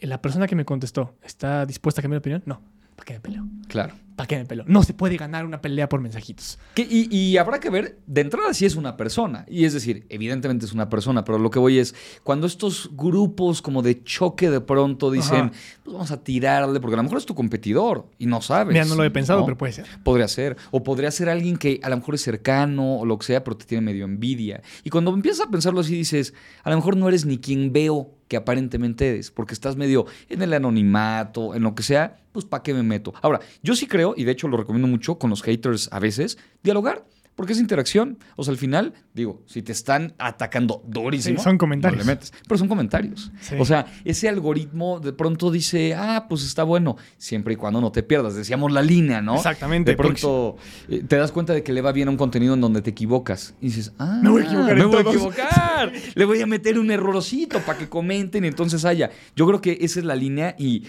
La 0.00 0.22
persona 0.22 0.46
que 0.46 0.54
me 0.54 0.64
contestó, 0.64 1.16
¿está 1.24 1.66
dispuesta 1.66 2.00
a 2.00 2.02
cambiar 2.02 2.22
de 2.22 2.30
opinión? 2.30 2.42
No. 2.46 2.62
¿Para 3.00 3.06
qué 3.06 3.14
me 3.14 3.20
peleo? 3.20 3.46
Claro. 3.68 3.94
¿Para 4.14 4.26
qué 4.26 4.36
me 4.36 4.44
peleo? 4.44 4.66
No 4.68 4.82
se 4.82 4.92
puede 4.92 5.16
ganar 5.16 5.46
una 5.46 5.62
pelea 5.62 5.88
por 5.88 6.02
mensajitos. 6.02 6.58
Que- 6.74 6.86
y, 6.88 7.08
y 7.10 7.38
habrá 7.38 7.58
que 7.60 7.70
ver, 7.70 7.98
de 8.06 8.20
entrada 8.20 8.52
sí 8.52 8.66
es 8.66 8.76
una 8.76 8.98
persona. 8.98 9.46
Y 9.48 9.64
es 9.64 9.72
decir, 9.72 10.04
evidentemente 10.10 10.66
es 10.66 10.74
una 10.74 10.90
persona, 10.90 11.24
pero 11.24 11.38
lo 11.38 11.48
que 11.50 11.58
voy 11.58 11.78
es, 11.78 11.94
cuando 12.22 12.46
estos 12.46 12.90
grupos 12.92 13.62
como 13.62 13.80
de 13.80 14.04
choque 14.04 14.50
de 14.50 14.60
pronto 14.60 15.10
dicen, 15.10 15.36
Ajá. 15.46 15.52
pues 15.82 15.94
vamos 15.94 16.10
a 16.10 16.22
tirarle, 16.22 16.78
porque 16.78 16.92
a 16.92 16.96
lo 16.98 17.04
mejor 17.04 17.16
es 17.16 17.24
tu 17.24 17.34
competidor 17.34 18.10
y 18.18 18.26
no 18.26 18.42
sabes. 18.42 18.74
Mira, 18.74 18.84
no 18.84 18.96
lo 18.96 19.04
he 19.04 19.10
pensado, 19.10 19.46
pero 19.46 19.56
puede 19.56 19.72
ser. 19.72 19.86
Podría 20.04 20.28
ser. 20.28 20.58
O 20.70 20.82
podría 20.82 21.10
ser 21.10 21.30
alguien 21.30 21.56
que 21.56 21.80
a 21.82 21.88
lo 21.88 21.96
mejor 21.96 22.16
es 22.16 22.20
cercano 22.20 22.98
o 22.98 23.06
lo 23.06 23.18
que 23.18 23.24
sea, 23.24 23.42
pero 23.42 23.56
te 23.56 23.64
tiene 23.64 23.80
medio 23.80 24.04
envidia. 24.04 24.60
Y 24.84 24.90
cuando 24.90 25.14
empiezas 25.14 25.46
a 25.46 25.50
pensarlo 25.50 25.80
así, 25.80 25.94
dices, 25.94 26.34
a 26.62 26.68
lo 26.68 26.76
mejor 26.76 26.98
no 26.98 27.08
eres 27.08 27.24
ni 27.24 27.38
quien 27.38 27.72
veo 27.72 28.10
que 28.30 28.36
aparentemente 28.36 29.08
eres, 29.08 29.32
porque 29.32 29.54
estás 29.54 29.74
medio 29.74 30.06
en 30.28 30.40
el 30.40 30.54
anonimato, 30.54 31.56
en 31.56 31.64
lo 31.64 31.74
que 31.74 31.82
sea, 31.82 32.20
pues 32.30 32.44
¿para 32.44 32.62
qué 32.62 32.72
me 32.72 32.84
meto? 32.84 33.12
Ahora, 33.22 33.40
yo 33.60 33.74
sí 33.74 33.88
creo, 33.88 34.14
y 34.16 34.22
de 34.22 34.30
hecho 34.30 34.46
lo 34.46 34.56
recomiendo 34.56 34.86
mucho 34.86 35.18
con 35.18 35.30
los 35.30 35.42
haters 35.42 35.88
a 35.90 35.98
veces, 35.98 36.38
dialogar. 36.62 37.04
Porque 37.34 37.54
es 37.54 37.58
interacción. 37.58 38.18
O 38.36 38.44
sea, 38.44 38.52
al 38.52 38.58
final, 38.58 38.92
digo, 39.14 39.42
si 39.46 39.62
te 39.62 39.72
están 39.72 40.14
atacando 40.18 40.82
durísimo. 40.86 41.38
Sí, 41.38 41.44
son 41.44 41.56
comentarios. 41.56 41.98
no 41.98 42.04
le 42.04 42.14
metes. 42.14 42.32
Pero 42.46 42.58
son 42.58 42.68
comentarios. 42.68 43.32
Sí. 43.40 43.54
O 43.58 43.64
sea, 43.64 43.86
ese 44.04 44.28
algoritmo 44.28 45.00
de 45.00 45.12
pronto 45.12 45.50
dice, 45.50 45.94
ah, 45.94 46.26
pues 46.28 46.44
está 46.44 46.64
bueno. 46.64 46.96
Siempre 47.16 47.54
y 47.54 47.56
cuando 47.56 47.80
no 47.80 47.92
te 47.92 48.02
pierdas. 48.02 48.34
Decíamos 48.34 48.72
la 48.72 48.82
línea, 48.82 49.22
¿no? 49.22 49.36
Exactamente, 49.36 49.92
De 49.92 49.96
pronto 49.96 50.56
eh, 50.88 51.02
te 51.06 51.16
das 51.16 51.32
cuenta 51.32 51.54
de 51.54 51.62
que 51.62 51.72
le 51.72 51.80
va 51.80 51.92
bien 51.92 52.08
a 52.08 52.10
un 52.10 52.16
contenido 52.16 52.54
en 52.54 52.60
donde 52.60 52.82
te 52.82 52.90
equivocas. 52.90 53.54
Y 53.60 53.66
dices, 53.66 53.92
ah, 53.98 54.20
Me 54.22 54.28
voy 54.30 54.42
a 54.42 54.44
equivocar 54.46 54.76
me 54.76 54.84
voy 54.84 54.96
a 54.96 55.00
equivocar. 55.00 55.92
le 56.14 56.24
voy 56.24 56.42
a 56.42 56.46
meter 56.46 56.78
un 56.78 56.90
errorcito 56.90 57.60
para 57.60 57.78
que 57.78 57.88
comenten 57.88 58.44
y 58.44 58.48
entonces 58.48 58.84
haya. 58.84 59.10
Yo 59.34 59.46
creo 59.46 59.60
que 59.60 59.78
esa 59.80 60.00
es 60.00 60.04
la 60.04 60.14
línea 60.14 60.54
y 60.58 60.84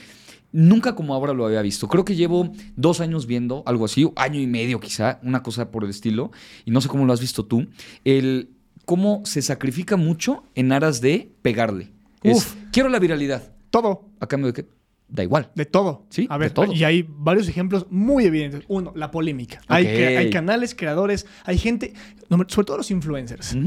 nunca 0.52 0.96
como 0.96 1.14
ahora 1.14 1.34
lo 1.34 1.46
había 1.46 1.62
visto. 1.62 1.88
Creo 1.88 2.06
que 2.06 2.16
llevo 2.16 2.52
dos 2.76 3.02
años 3.02 3.26
viendo 3.26 3.64
algo 3.66 3.86
así, 3.86 4.10
año 4.16 4.40
y 4.40 4.48
medio 4.48 4.80
quizá, 4.80 5.20
una 5.24 5.44
cosa 5.44 5.72
por 5.72 5.84
el 5.84 5.90
estilo. 5.90 6.32
Y 6.66 6.72
no 6.72 6.82
sé 6.82 6.88
cómo 6.88 7.06
lo 7.06 7.14
has 7.14 7.22
visto 7.22 7.46
tú. 7.46 7.68
El 8.04 8.50
cómo 8.86 9.22
se 9.26 9.42
sacrifica 9.42 9.96
mucho 9.96 10.44
en 10.56 10.72
aras 10.72 11.02
de 11.02 11.32
pegarle. 11.42 11.92
Es, 12.24 12.38
Uf. 12.38 12.56
quiero 12.72 12.90
la 12.90 13.00
viralidad. 13.00 13.54
Todo. 13.70 14.06
¿A 14.20 14.28
cambio 14.28 14.48
de 14.48 14.54
qué? 14.54 14.70
Da 15.08 15.24
igual. 15.24 15.52
De 15.56 15.66
todo. 15.66 16.06
Sí, 16.10 16.26
a 16.30 16.36
de 16.36 16.40
ver, 16.40 16.52
todo. 16.52 16.72
y 16.74 16.84
hay 16.84 17.06
varios 17.08 17.48
ejemplos 17.50 17.86
muy 17.90 18.26
evidentes. 18.26 18.64
Uno, 18.68 18.94
la 18.96 19.12
polémica. 19.12 19.62
Hay, 19.68 20.30
canales, 20.30 20.74
creadores, 20.74 21.28
hay 21.44 21.58
gente, 21.58 21.94
sobre 22.30 22.66
todo 22.66 22.78
los 22.78 22.92
influencers, 22.92 23.58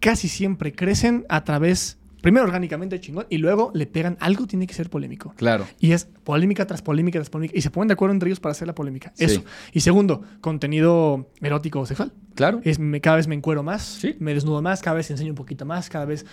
casi 0.00 0.28
siempre 0.28 0.72
crecen 0.72 1.26
a 1.28 1.44
través, 1.44 1.98
primero 2.22 2.44
orgánicamente 2.46 3.00
chingón, 3.00 3.26
y 3.30 3.38
luego 3.38 3.70
le 3.74 3.86
pegan 3.86 4.16
algo, 4.20 4.46
tiene 4.46 4.66
que 4.66 4.74
ser 4.74 4.90
polémico. 4.90 5.32
Claro. 5.36 5.66
Y 5.78 5.92
es 5.92 6.04
polémica 6.24 6.66
tras 6.66 6.82
polémica 6.82 7.18
tras 7.18 7.30
polémica. 7.30 7.56
Y 7.56 7.62
se 7.62 7.70
ponen 7.70 7.88
de 7.88 7.94
acuerdo 7.94 8.12
entre 8.14 8.28
ellos 8.28 8.40
para 8.40 8.52
hacer 8.52 8.66
la 8.66 8.74
polémica. 8.74 9.12
Sí. 9.14 9.24
Eso. 9.24 9.44
Y 9.72 9.80
segundo, 9.80 10.22
contenido 10.40 11.30
erótico 11.40 11.80
o 11.80 11.86
sexual. 11.86 12.12
Claro. 12.34 12.60
Es, 12.64 12.78
me, 12.78 13.00
cada 13.00 13.16
vez 13.16 13.26
me 13.28 13.34
encuero 13.34 13.62
más, 13.62 13.82
Sí. 13.82 14.16
me 14.18 14.34
desnudo 14.34 14.62
más, 14.62 14.80
cada 14.82 14.96
vez 14.96 15.10
enseño 15.10 15.30
un 15.30 15.36
poquito 15.36 15.64
más, 15.64 15.88
cada 15.88 16.04
vez... 16.04 16.24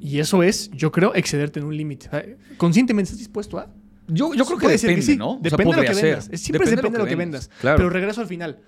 Y 0.00 0.20
eso 0.20 0.42
es, 0.42 0.70
yo 0.72 0.92
creo, 0.92 1.14
excederte 1.14 1.58
en 1.58 1.66
un 1.66 1.76
límite. 1.76 2.08
Eh, 2.12 2.36
Conscientemente 2.58 3.04
estás 3.08 3.18
dispuesto 3.18 3.58
a... 3.58 3.68
Yo, 4.08 4.34
yo 4.34 4.44
creo 4.44 4.58
que 4.58 4.68
depende, 4.68 5.02
sí. 5.02 5.16
¿no? 5.16 5.30
O 5.32 5.40
sea, 5.42 5.50
Depende 5.50 5.74
de 5.74 5.82
lo 5.82 5.88
que 5.88 5.94
ser. 5.94 6.04
vendas. 6.04 6.24
Siempre 6.40 6.70
depende, 6.70 6.90
de 6.92 6.98
lo 6.98 7.06
que 7.06 7.16
vendas. 7.16 7.50
Claro. 7.60 7.76
Pero 7.78 7.90
regreso 7.90 8.20
al 8.20 8.28
final. 8.28 8.60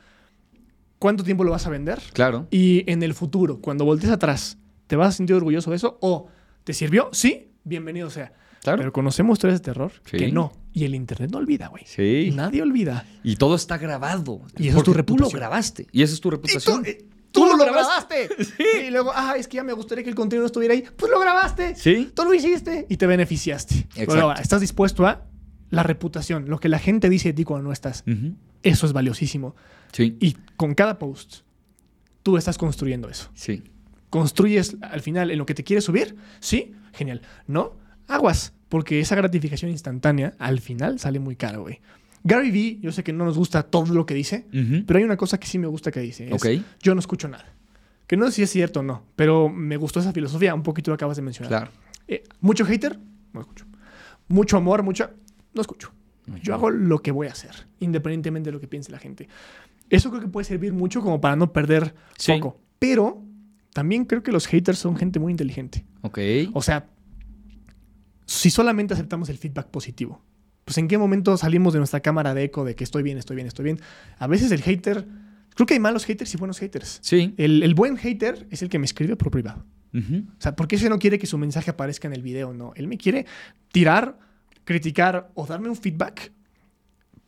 ¿Cuánto 0.99 1.23
tiempo 1.23 1.45
lo 1.45 1.53
vas 1.53 1.65
a 1.67 1.71
vender? 1.71 2.01
claro. 2.13 2.49
Y 2.51 2.91
en 2.91 3.03
el 3.05 3.15
futuro, 3.15 3.61
cuando 3.61 3.85
voltees 3.85 4.11
atrás, 4.13 4.59
¿te 4.89 4.97
vas 4.97 5.09
a 5.11 5.13
sentir 5.17 5.37
orgulloso 5.37 5.71
de 5.71 5.77
eso? 5.77 5.97
¿O 6.01 6.27
te 6.65 6.75
sirvió? 6.75 7.09
Sí, 7.13 7.53
bienvenido 7.63 8.11
sea. 8.11 8.33
Claro. 8.63 8.79
Pero 8.79 8.93
conocemos 8.93 9.37
historias 9.39 9.61
de 9.61 9.65
terror 9.65 9.93
Sí. 10.05 10.17
que 10.17 10.33
no. 10.33 10.53
Y 10.73 10.85
el 10.85 10.95
internet 10.97 11.31
no 11.31 11.39
olvida, 11.39 11.69
güey. 11.69 11.85
Sí. 11.87 12.33
Nadie 12.35 12.61
olvida. 12.63 13.07
Y 13.23 13.37
todo 13.37 13.55
está 13.55 13.79
grabado. 13.79 14.43
Y 14.59 14.67
eso 14.69 14.79
es 14.79 14.85
tu 14.85 14.91
Tú 14.91 14.97
reputación. 14.97 15.33
lo 15.33 15.39
grabaste. 15.39 15.87
Y 15.93 16.03
esa 16.03 16.15
es 16.15 16.21
tu 16.21 16.31
reputación. 16.31 16.85
eh, 16.85 17.05
¡Tú, 17.31 17.47
lo 17.47 17.57
grabaste! 17.57 18.29
Y 18.87 18.91
luego, 18.91 19.13
ah, 19.15 19.35
es 19.39 19.47
que 19.47 19.57
ya 19.59 19.65
me 19.65 19.73
gustaría 19.73 20.03
que 20.03 20.11
el 20.11 20.17
contenido 20.17 20.47
estuviera 20.47 20.75
ahí. 20.75 20.83
Pues 20.97 21.11
lo 21.13 21.21
grabaste. 21.21 21.77
Sí. 21.77 22.11
Tú 22.15 22.25
lo 22.25 22.35
hiciste 22.35 22.87
y 22.89 22.97
te 22.97 23.07
beneficiaste. 23.07 23.75
Exacto. 23.75 24.07
Pero 24.13 24.23
ahora, 24.23 24.41
estás 24.41 24.61
dispuesto 24.61 25.07
a 25.07 25.27
la 25.71 25.83
reputación, 25.83 26.49
lo 26.49 26.59
que 26.59 26.69
la 26.69 26.79
gente 26.79 27.09
dice 27.11 27.29
de 27.29 27.35
ti 27.35 27.45
cuando 27.45 27.69
no 27.69 27.73
estás. 27.73 28.03
Eso 28.63 28.87
es 28.87 28.93
valiosísimo. 28.93 29.55
Sí. 29.93 30.17
Y 30.21 30.37
con 30.57 30.75
cada 30.75 30.99
post, 30.99 31.43
tú 32.23 32.37
estás 32.39 32.57
construyendo 32.59 33.09
eso. 33.09 33.31
Sí. 33.35 33.63
Construyes 34.11 34.77
al 34.81 35.01
final 35.01 35.31
en 35.31 35.39
lo 35.39 35.47
que 35.47 35.55
te 35.55 35.65
quieres 35.65 35.85
subir, 35.85 36.17
sí, 36.41 36.73
genial. 36.93 37.23
No, 37.47 37.77
aguas, 38.07 38.55
porque 38.69 39.01
esa 39.01 39.15
gratificación 39.17 39.71
instantánea 39.71 40.35
al 40.39 40.61
final 40.61 40.99
sale 40.99 41.19
muy 41.21 41.37
caro, 41.37 41.63
güey. 41.63 41.81
Gary 42.25 42.51
Vee, 42.51 42.79
yo 42.81 42.91
sé 42.93 43.05
que 43.05 43.13
no 43.13 43.25
nos 43.25 43.39
gusta 43.39 43.63
todo 43.63 43.95
lo 43.95 44.05
que 44.07 44.15
dice, 44.15 44.47
pero 44.87 44.99
hay 44.99 45.05
una 45.05 45.17
cosa 45.17 45.39
que 45.39 45.47
sí 45.47 45.59
me 45.59 45.67
gusta 45.67 45.91
que 45.91 46.01
dice. 46.01 46.29
es. 46.35 46.61
Yo 46.81 46.95
no 46.95 47.01
escucho 47.01 47.29
nada. 47.29 47.47
Que 48.07 48.17
no 48.17 48.27
sé 48.27 48.33
si 48.33 48.43
es 48.43 48.51
cierto 48.51 48.81
o 48.81 48.83
no, 48.83 49.05
pero 49.17 49.49
me 49.51 49.77
gustó 49.77 50.01
esa 50.01 50.13
filosofía, 50.13 50.55
un 50.55 50.63
poquito 50.63 50.91
lo 50.91 50.95
acabas 50.95 51.17
de 51.17 51.23
mencionar. 51.23 51.49
Claro. 51.51 51.71
Eh, 52.09 52.25
mucho 52.41 52.65
hater, 52.65 52.99
no 53.35 53.41
escucho. 53.41 53.67
Mucho 54.29 54.57
amor, 54.57 54.83
mucha, 54.83 55.11
no 55.55 55.61
escucho. 55.61 55.93
Yo 56.43 56.55
hago 56.55 56.71
lo 56.71 56.99
que 57.01 57.11
voy 57.11 57.27
a 57.29 57.33
hacer, 57.33 57.67
independientemente 57.81 58.49
de 58.49 58.53
lo 58.53 58.61
que 58.61 58.67
piense 58.69 58.91
la 58.93 58.99
gente. 58.99 59.29
Eso 59.89 60.11
creo 60.11 60.21
que 60.21 60.29
puede 60.29 60.45
servir 60.45 60.73
mucho 60.75 61.01
como 61.01 61.21
para 61.21 61.37
no 61.37 61.53
perder 61.53 61.95
Sí. 62.19 62.33
foco. 62.33 62.61
Pero 62.79 63.23
también 63.79 64.07
creo 64.07 64.25
que 64.25 64.33
los 64.33 64.49
haters 64.49 64.77
son 64.81 64.97
gente 64.97 65.21
muy 65.21 65.31
inteligente. 65.31 65.85
Ok. 66.03 66.19
O 66.53 66.63
sea, 66.63 66.89
si 68.27 68.51
solamente 68.51 68.93
aceptamos 68.93 69.29
el 69.29 69.39
feedback 69.39 69.69
positivo, 69.69 70.21
pues 70.65 70.79
en 70.79 70.89
qué 70.89 70.99
momento 70.99 71.37
salimos 71.37 71.73
de 71.75 71.79
nuestra 71.79 72.01
cámara 72.01 72.35
de 72.35 72.43
eco 72.43 72.65
de 72.65 72.75
que 72.75 72.83
estoy 72.83 73.05
bien, 73.05 73.19
estoy 73.19 73.37
bien, 73.37 73.47
estoy 73.47 73.63
bien. 73.67 73.79
A 74.19 74.27
veces 74.27 74.51
el 74.51 74.63
hater, 74.63 75.07
creo 75.55 75.65
que 75.65 75.75
hay 75.75 75.81
malos 75.81 76.05
haters 76.07 76.35
y 76.35 76.39
buenos 76.39 76.59
haters. 76.59 76.99
Sí. 77.03 77.35
El, 77.37 77.63
el 77.63 77.75
buen 77.77 77.97
hater 77.97 78.49
es 78.51 78.63
el 78.63 78.69
que 78.69 78.81
me 78.81 78.85
escribe 78.87 79.15
por 79.15 79.31
privado. 79.31 79.65
Ujú. 79.95 80.25
O 80.27 80.41
sea, 80.41 80.57
porque 80.57 80.75
ese 80.75 80.89
no 80.89 80.99
quiere 80.99 81.21
que 81.21 81.29
su 81.29 81.39
mensaje 81.39 81.71
aparezca 81.71 82.09
en 82.09 82.15
el 82.15 82.23
video, 82.23 82.53
no. 82.53 82.73
Él 82.75 82.89
me 82.89 82.99
quiere 82.99 83.27
tirar, 83.71 84.19
criticar 84.65 85.31
o 85.35 85.47
darme 85.47 85.69
un 85.69 85.77
feedback 85.77 86.33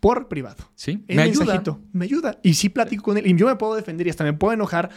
por 0.00 0.26
privado. 0.26 0.64
Sí. 0.74 1.04
El 1.06 1.14
Me 1.16 1.22
ayuda. 1.22 1.44
mensajito 1.44 1.80
me 1.92 2.06
ayuda. 2.06 2.40
Y 2.42 2.54
sí 2.54 2.70
platico 2.70 3.04
con 3.04 3.18
él. 3.18 3.26
Y 3.28 3.36
yo 3.36 3.46
me 3.46 3.54
puedo 3.54 3.76
defender 3.76 4.08
y 4.08 4.10
hasta 4.10 4.24
me 4.24 4.32
puedo 4.32 4.52
enojar. 4.52 4.90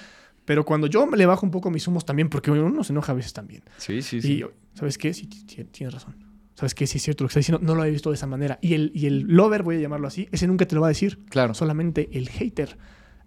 Pero 0.45 0.65
cuando 0.65 0.87
yo 0.87 1.07
le 1.07 1.25
bajo 1.25 1.45
un 1.45 1.51
poco 1.51 1.69
mis 1.69 1.87
humos 1.87 2.05
también, 2.05 2.29
porque 2.29 2.51
uno 2.51 2.83
se 2.83 2.93
enoja 2.93 3.11
a 3.13 3.15
veces 3.15 3.33
también. 3.33 3.63
Sí, 3.77 4.01
sí, 4.01 4.21
sí. 4.21 4.33
Y, 4.33 4.45
¿sabes 4.77 4.97
qué? 4.97 5.13
Sí, 5.13 5.27
tienes 5.27 5.93
razón. 5.93 6.15
¿Sabes 6.55 6.75
qué? 6.75 6.85
Sí 6.85 6.97
es 6.97 7.03
cierto 7.03 7.23
lo 7.23 7.29
que 7.29 7.31
está 7.31 7.39
diciendo. 7.39 7.65
No 7.65 7.75
lo 7.75 7.81
había 7.81 7.93
visto 7.93 8.09
de 8.09 8.15
esa 8.15 8.27
manera. 8.27 8.59
Y 8.61 8.73
el, 8.73 8.91
y 8.93 9.07
el 9.07 9.21
lover, 9.21 9.63
voy 9.63 9.77
a 9.77 9.79
llamarlo 9.79 10.07
así, 10.07 10.27
ese 10.31 10.47
nunca 10.47 10.67
te 10.67 10.75
lo 10.75 10.81
va 10.81 10.87
a 10.87 10.89
decir. 10.89 11.19
Claro. 11.29 11.53
Solamente 11.53 12.09
el 12.13 12.29
hater. 12.29 12.77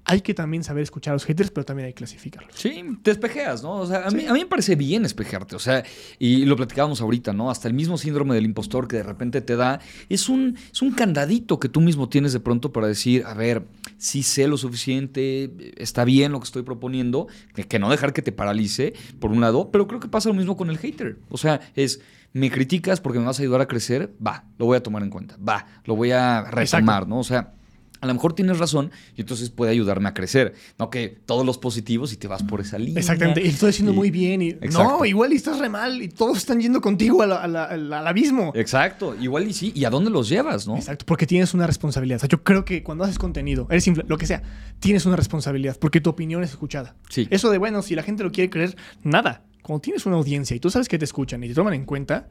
Hay 0.09 0.21
que 0.21 0.35
también 0.35 0.63
saber 0.63 0.85
escuchar 0.85 1.13
a 1.13 1.15
los 1.17 1.25
haters, 1.25 1.51
pero 1.51 1.65
también 1.65 1.87
hay 1.87 1.93
que 1.93 1.99
clasificarlos. 1.99 2.55
Sí, 2.55 2.85
te 3.03 3.11
espejeas, 3.11 3.63
¿no? 3.63 3.73
O 3.73 3.87
sea, 3.87 4.07
a, 4.07 4.11
mí, 4.11 4.25
a 4.25 4.33
mí 4.33 4.39
me 4.39 4.47
parece 4.47 4.77
bien 4.77 5.05
espejarte, 5.05 5.57
o 5.57 5.59
sea, 5.59 5.85
y 6.19 6.45
lo 6.45 6.55
platicábamos 6.57 7.01
ahorita, 7.01 7.33
¿no? 7.33 7.51
Hasta 7.51 7.67
el 7.67 7.75
mismo 7.75 7.99
síndrome 7.99 8.37
del 8.37 8.45
impostor 8.45 8.87
que 8.87 8.97
de 8.97 9.03
repente 9.03 9.41
te 9.41 9.57
da, 9.57 9.81
es 10.09 10.29
un, 10.29 10.57
es 10.73 10.81
un 10.81 10.93
candadito 10.93 11.59
que 11.59 11.69
tú 11.69 11.81
mismo 11.81 12.09
tienes 12.09 12.33
de 12.33 12.39
pronto 12.39 12.73
para 12.73 12.87
decir, 12.87 13.25
a 13.27 13.35
ver, 13.35 13.65
sí 13.99 14.23
sé 14.23 14.47
lo 14.47 14.57
suficiente, 14.57 15.51
está 15.77 16.05
bien 16.05 16.31
lo 16.31 16.39
que 16.39 16.45
estoy 16.45 16.63
proponiendo, 16.63 17.27
que, 17.55 17.65
que 17.65 17.79
no 17.81 17.91
dejar 17.91 18.13
que 18.13 18.23
te 18.23 18.31
paralice, 18.31 18.95
por 19.19 19.33
un 19.33 19.41
lado, 19.41 19.71
pero 19.73 19.89
creo 19.89 19.99
que 19.99 20.09
pasa 20.09 20.29
lo 20.29 20.35
mismo 20.37 20.57
con 20.57 20.71
el 20.71 20.79
hater. 20.79 21.19
O 21.31 21.37
sea, 21.37 21.61
es, 21.75 22.01
me 22.33 22.51
criticas 22.51 23.01
porque 23.01 23.19
me 23.19 23.25
vas 23.25 23.39
a 23.39 23.43
ayudar 23.43 23.61
a 23.61 23.67
crecer, 23.67 24.13
va, 24.25 24.45
lo 24.59 24.67
voy 24.67 24.77
a 24.77 24.83
tomar 24.83 25.03
en 25.03 25.11
cuenta, 25.11 25.37
va, 25.37 25.67
lo 25.85 25.97
voy 25.97 26.13
a 26.13 26.43
retomar, 26.43 27.09
¿no? 27.09 27.19
O 27.19 27.25
sea, 27.25 27.55
a 28.01 28.07
lo 28.07 28.15
mejor 28.15 28.35
tienes 28.35 28.59
razón 28.59 28.91
y 29.17 29.21
entonces 29.23 29.51
puede 29.51 29.73
ayudarme 29.73 30.09
a 30.09 30.15
crecer. 30.15 30.55
No 30.79 30.91
que 30.91 31.09
todos 31.27 31.45
los 31.47 31.59
positivos 31.59 32.13
y 32.13 32.17
te 32.17 32.29
vas 32.29 32.43
por 32.43 32.61
esa 32.61 32.79
línea. 32.79 33.01
Exactamente. 33.01 33.43
Y 33.43 33.49
estoy 33.49 33.71
haciendo 33.71 33.93
Y- 33.93 33.97
muy 33.97 34.11
bien. 34.11 34.43
Y, 34.43 34.49
Exacto. 34.51 34.83
no, 34.99 35.05
igual 35.05 35.33
y 35.33 35.37
estás 35.37 35.59
re 35.59 35.69
mal 35.69 36.03
y 36.03 36.09
todos 36.09 36.39
están 36.39 36.61
yendo 36.61 36.81
contigo 36.81 37.23
a 37.23 37.27
la- 37.27 37.37
a 37.43 37.49
la- 37.49 37.65
al, 37.65 37.93
al 37.93 38.07
abismo. 38.07 38.53
Exacto, 38.55 39.15
igual 39.21 39.49
y 39.49 39.53
sí. 39.53 39.73
¿Y 39.75 39.85
a 39.85 39.91
dónde 39.91 40.11
los 40.11 40.29
llevas, 40.29 40.67
no? 40.67 40.77
Exacto, 40.77 41.05
porque 41.07 41.27
tienes 41.27 41.55
una 41.55 41.67
responsabilidad. 41.67 42.17
O 42.17 42.21
sea, 42.21 42.29
yo 42.29 42.43
creo 42.45 42.65
que 42.65 42.83
cuando 42.83 43.05
haces 43.05 43.19
contenido, 43.19 43.67
eres 43.71 43.87
lo 44.09 44.19
que 44.19 44.27
sea, 44.27 44.43
tienes 44.81 45.07
una 45.07 45.17
responsabilidad 45.17 45.77
porque 45.81 46.01
tu 46.01 46.11
opinión 46.11 46.43
es 46.43 46.51
escuchada. 46.51 46.97
Sí. 47.09 47.27
Eso 47.31 47.51
de, 47.51 47.59
bueno, 47.59 47.83
si 47.83 47.95
la 47.95 48.03
gente 48.03 48.23
lo 48.23 48.33
quiere 48.33 48.51
creer, 48.51 48.77
nada. 49.03 49.45
Cuando 49.63 49.81
tienes 49.81 50.07
una 50.07 50.17
audiencia 50.17 50.55
y 50.57 50.61
tú 50.61 50.71
sabes 50.71 50.89
que 50.89 50.99
te 50.99 51.05
escuchan 51.05 51.43
y 51.43 51.49
te 51.49 51.55
toman 51.55 51.75
en 51.75 51.85
cuenta, 51.85 52.29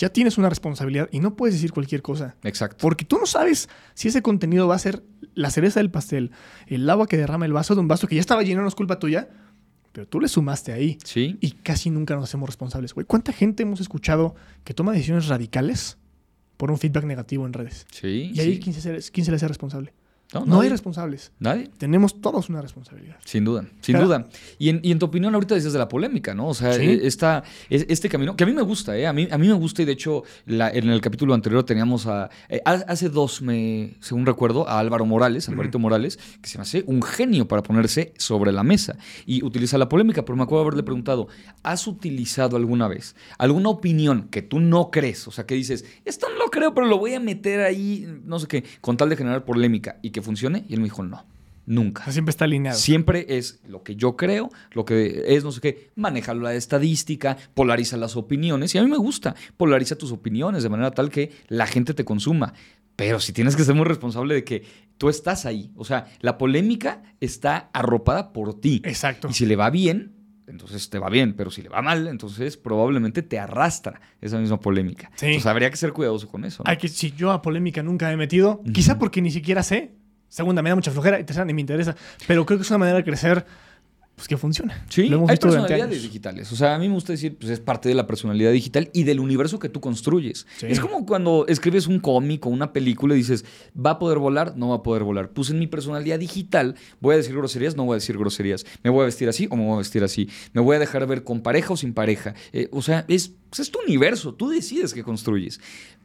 ya 0.00 0.08
tienes 0.08 0.38
una 0.38 0.48
responsabilidad 0.48 1.10
y 1.12 1.20
no 1.20 1.36
puedes 1.36 1.54
decir 1.54 1.72
cualquier 1.72 2.00
cosa. 2.00 2.34
Exacto. 2.42 2.78
Porque 2.80 3.04
tú 3.04 3.18
no 3.18 3.26
sabes 3.26 3.68
si 3.92 4.08
ese 4.08 4.22
contenido 4.22 4.66
va 4.66 4.74
a 4.74 4.78
ser 4.78 5.04
la 5.34 5.50
cereza 5.50 5.78
del 5.78 5.90
pastel, 5.90 6.30
el 6.68 6.88
agua 6.88 7.06
que 7.06 7.18
derrama 7.18 7.44
el 7.44 7.52
vaso 7.52 7.74
de 7.74 7.82
un 7.82 7.88
vaso 7.88 8.08
que 8.08 8.14
ya 8.14 8.22
estaba 8.22 8.42
lleno, 8.42 8.62
no 8.62 8.68
es 8.68 8.74
culpa 8.74 8.98
tuya, 8.98 9.28
pero 9.92 10.08
tú 10.08 10.18
le 10.18 10.28
sumaste 10.28 10.72
ahí. 10.72 10.96
Sí. 11.04 11.36
Y 11.42 11.50
casi 11.50 11.90
nunca 11.90 12.14
nos 12.14 12.24
hacemos 12.24 12.48
responsables, 12.48 12.94
güey. 12.94 13.06
¿Cuánta 13.06 13.30
gente 13.34 13.62
hemos 13.62 13.78
escuchado 13.82 14.34
que 14.64 14.72
toma 14.72 14.92
decisiones 14.92 15.28
radicales 15.28 15.98
por 16.56 16.70
un 16.70 16.78
feedback 16.78 17.04
negativo 17.04 17.44
en 17.44 17.52
redes? 17.52 17.86
Sí. 17.90 18.30
Y 18.34 18.40
ahí, 18.40 18.54
sí. 18.54 18.60
¿quién 18.60 18.74
se, 18.74 19.12
quién 19.12 19.26
se 19.26 19.30
le 19.30 19.36
hace 19.36 19.48
responable? 19.48 19.92
No, 20.32 20.46
No, 20.46 20.60
hay 20.60 20.68
responsables. 20.68 21.32
Nadie. 21.40 21.68
Tenemos 21.78 22.20
todos 22.20 22.48
una 22.48 22.62
responsabilidad. 22.62 23.16
Sin 23.24 23.44
duda, 23.44 23.64
sin 23.80 23.98
duda. 23.98 24.28
Y 24.58 24.68
en, 24.68 24.80
y 24.82 24.92
en 24.92 24.98
tu 25.00 25.06
opinión, 25.06 25.34
ahorita 25.34 25.56
dices 25.56 25.72
de 25.72 25.78
la 25.80 25.88
polémica, 25.88 26.34
¿no? 26.34 26.46
O 26.48 26.54
sea, 26.54 26.72
Sí. 26.74 27.00
esta, 27.02 27.42
es- 27.68 27.84
este 27.88 28.08
camino, 28.08 28.36
que 28.36 28.44
a 28.44 28.46
mí 28.46 28.52
me 28.52 28.62
gusta, 28.62 28.96
¿eh? 28.96 29.06
A 29.08 29.12
mí, 29.12 29.26
a 29.30 29.38
mí 29.38 29.48
me 29.48 29.54
gusta 29.54 29.82
y 29.82 29.86
de 29.86 29.92
hecho 29.92 30.22
la- 30.46 30.70
en 30.70 30.88
el 30.88 31.00
capítulo 31.00 31.34
anterior 31.34 31.64
teníamos 31.64 32.06
a, 32.06 32.30
eh, 32.48 32.60
ha- 32.64 32.84
hace 32.86 33.08
dos, 33.08 33.42
me, 33.42 33.96
según 34.00 34.24
recuerdo, 34.24 34.68
a 34.68 34.78
Álvaro 34.78 35.04
Morales, 35.04 35.48
Alvarito 35.48 35.78
Morales, 35.80 36.18
que 36.40 36.48
se 36.48 36.58
me 36.58 36.62
hace 36.62 36.84
un 36.86 37.02
genio 37.02 37.48
para 37.48 37.62
ponerse 37.64 38.14
sobre 38.16 38.52
la 38.52 38.62
mesa 38.62 38.96
y 39.26 39.42
utiliza 39.44 39.78
la 39.78 39.88
polémica, 39.88 40.24
pero 40.24 40.36
me 40.36 40.44
acuerdo 40.44 40.62
haberle 40.62 40.82
preguntado, 40.84 41.26
¿has 41.64 41.86
utilizado 41.88 42.56
alguna 42.56 42.86
vez 42.88 43.16
alguna 43.38 43.68
opinión 43.70 44.28
que 44.30 44.42
tú 44.42 44.60
no 44.60 44.90
crees? 44.92 45.26
O 45.26 45.32
sea, 45.32 45.44
que 45.44 45.54
dices, 45.56 45.84
esto 46.04 46.28
no 46.30 46.38
lo 46.44 46.50
creo, 46.50 46.72
pero 46.72 46.86
lo 46.86 46.98
voy 46.98 47.14
a 47.14 47.20
meter 47.20 47.60
ahí, 47.62 48.06
no 48.24 48.38
sé 48.38 48.46
qué, 48.46 48.64
con 48.80 48.96
tal 48.96 49.08
de 49.08 49.16
generar 49.16 49.44
polémica 49.44 49.98
y 50.02 50.10
que 50.10 50.19
funcione. 50.22 50.64
Y 50.68 50.74
él 50.74 50.80
me 50.80 50.84
dijo, 50.84 51.02
no, 51.02 51.26
nunca. 51.66 52.02
O 52.02 52.04
sea, 52.04 52.12
siempre 52.12 52.30
está 52.30 52.44
alineado. 52.44 52.78
Siempre 52.78 53.26
es 53.28 53.60
lo 53.66 53.82
que 53.82 53.96
yo 53.96 54.16
creo, 54.16 54.50
lo 54.72 54.84
que 54.84 55.24
es 55.28 55.44
no 55.44 55.52
sé 55.52 55.60
qué, 55.60 55.90
maneja 55.94 56.34
la 56.34 56.54
estadística, 56.54 57.36
polariza 57.54 57.96
las 57.96 58.16
opiniones 58.16 58.74
y 58.74 58.78
a 58.78 58.82
mí 58.82 58.90
me 58.90 58.96
gusta, 58.98 59.34
polariza 59.56 59.96
tus 59.96 60.12
opiniones 60.12 60.62
de 60.62 60.68
manera 60.68 60.90
tal 60.90 61.10
que 61.10 61.32
la 61.48 61.66
gente 61.66 61.94
te 61.94 62.04
consuma. 62.04 62.54
Pero 62.96 63.18
si 63.18 63.32
tienes 63.32 63.56
que 63.56 63.64
ser 63.64 63.74
muy 63.74 63.86
responsable 63.86 64.34
de 64.34 64.44
que 64.44 64.62
tú 64.98 65.08
estás 65.08 65.46
ahí, 65.46 65.70
o 65.74 65.86
sea, 65.86 66.06
la 66.20 66.36
polémica 66.36 67.02
está 67.20 67.70
arropada 67.72 68.32
por 68.32 68.60
ti. 68.60 68.82
Exacto. 68.84 69.28
Y 69.30 69.32
si 69.32 69.46
le 69.46 69.56
va 69.56 69.70
bien, 69.70 70.12
entonces 70.46 70.90
te 70.90 70.98
va 70.98 71.08
bien, 71.08 71.34
pero 71.34 71.50
si 71.50 71.62
le 71.62 71.70
va 71.70 71.80
mal, 71.80 72.08
entonces 72.08 72.58
probablemente 72.58 73.22
te 73.22 73.38
arrastra 73.38 74.00
esa 74.20 74.38
misma 74.38 74.60
polémica. 74.60 75.10
Sí. 75.14 75.26
Entonces 75.26 75.46
habría 75.46 75.70
que 75.70 75.76
ser 75.76 75.92
cuidadoso 75.92 76.28
con 76.28 76.44
eso. 76.44 76.62
¿no? 76.62 76.70
Hay 76.70 76.76
que, 76.76 76.88
si 76.88 77.12
yo 77.12 77.30
a 77.30 77.40
polémica 77.40 77.82
nunca 77.82 78.08
me 78.08 78.12
he 78.12 78.16
metido, 78.16 78.62
quizá 78.74 78.98
porque 78.98 79.22
ni 79.22 79.30
siquiera 79.30 79.62
sé. 79.62 79.94
Segunda, 80.30 80.62
me 80.62 80.70
da 80.70 80.76
mucha 80.76 80.90
flojera. 80.90 81.20
Y 81.20 81.24
tercera, 81.24 81.44
ni 81.44 81.52
me 81.52 81.60
interesa. 81.60 81.94
Pero 82.26 82.46
creo 82.46 82.58
que 82.58 82.62
es 82.62 82.70
una 82.70 82.78
manera 82.78 82.96
de 82.96 83.04
crecer 83.04 83.44
pues, 84.20 84.28
que 84.28 84.36
funciona. 84.36 84.84
Sí, 84.90 85.08
Lo 85.08 85.16
hemos 85.16 85.30
hay 85.30 85.34
visto 85.34 85.48
personalidades 85.48 86.02
digitales. 86.02 86.52
O 86.52 86.56
sea, 86.56 86.74
a 86.74 86.78
mí 86.78 86.88
me 86.88 86.94
gusta 86.94 87.12
decir, 87.12 87.38
pues 87.38 87.50
es 87.50 87.58
parte 87.58 87.88
de 87.88 87.94
la 87.94 88.06
personalidad 88.06 88.52
digital 88.52 88.90
y 88.92 89.04
del 89.04 89.18
universo 89.18 89.58
que 89.58 89.70
tú 89.70 89.80
construyes. 89.80 90.46
Sí. 90.58 90.66
Es 90.68 90.78
como 90.78 91.06
cuando 91.06 91.46
escribes 91.48 91.86
un 91.86 92.00
cómic 92.00 92.44
o 92.44 92.50
una 92.50 92.74
película 92.74 93.14
y 93.14 93.18
dices, 93.18 93.46
¿va 93.74 93.92
a 93.92 93.98
poder 93.98 94.18
volar? 94.18 94.58
No 94.58 94.68
va 94.68 94.76
a 94.76 94.82
poder 94.82 95.04
volar. 95.04 95.30
Pues 95.30 95.48
en 95.48 95.58
mi 95.58 95.66
personalidad 95.66 96.18
digital, 96.18 96.74
¿voy 97.00 97.14
a 97.14 97.16
decir 97.16 97.34
groserías? 97.34 97.76
No 97.76 97.86
voy 97.86 97.94
a 97.94 97.96
decir 97.96 98.18
groserías. 98.18 98.66
¿Me 98.82 98.90
voy 98.90 99.02
a 99.02 99.06
vestir 99.06 99.26
así 99.30 99.48
o 99.50 99.56
me 99.56 99.64
voy 99.64 99.76
a 99.76 99.78
vestir 99.78 100.04
así? 100.04 100.28
¿Me 100.52 100.60
voy 100.60 100.76
a 100.76 100.78
dejar 100.78 101.06
ver 101.06 101.24
con 101.24 101.40
pareja 101.40 101.72
o 101.72 101.76
sin 101.78 101.94
pareja? 101.94 102.34
Eh, 102.52 102.68
o 102.72 102.82
sea, 102.82 103.06
es, 103.08 103.32
pues 103.48 103.60
es 103.60 103.70
tu 103.70 103.80
universo. 103.80 104.34
Tú 104.34 104.50
decides 104.50 104.92
qué 104.92 105.02
construyes. 105.02 105.60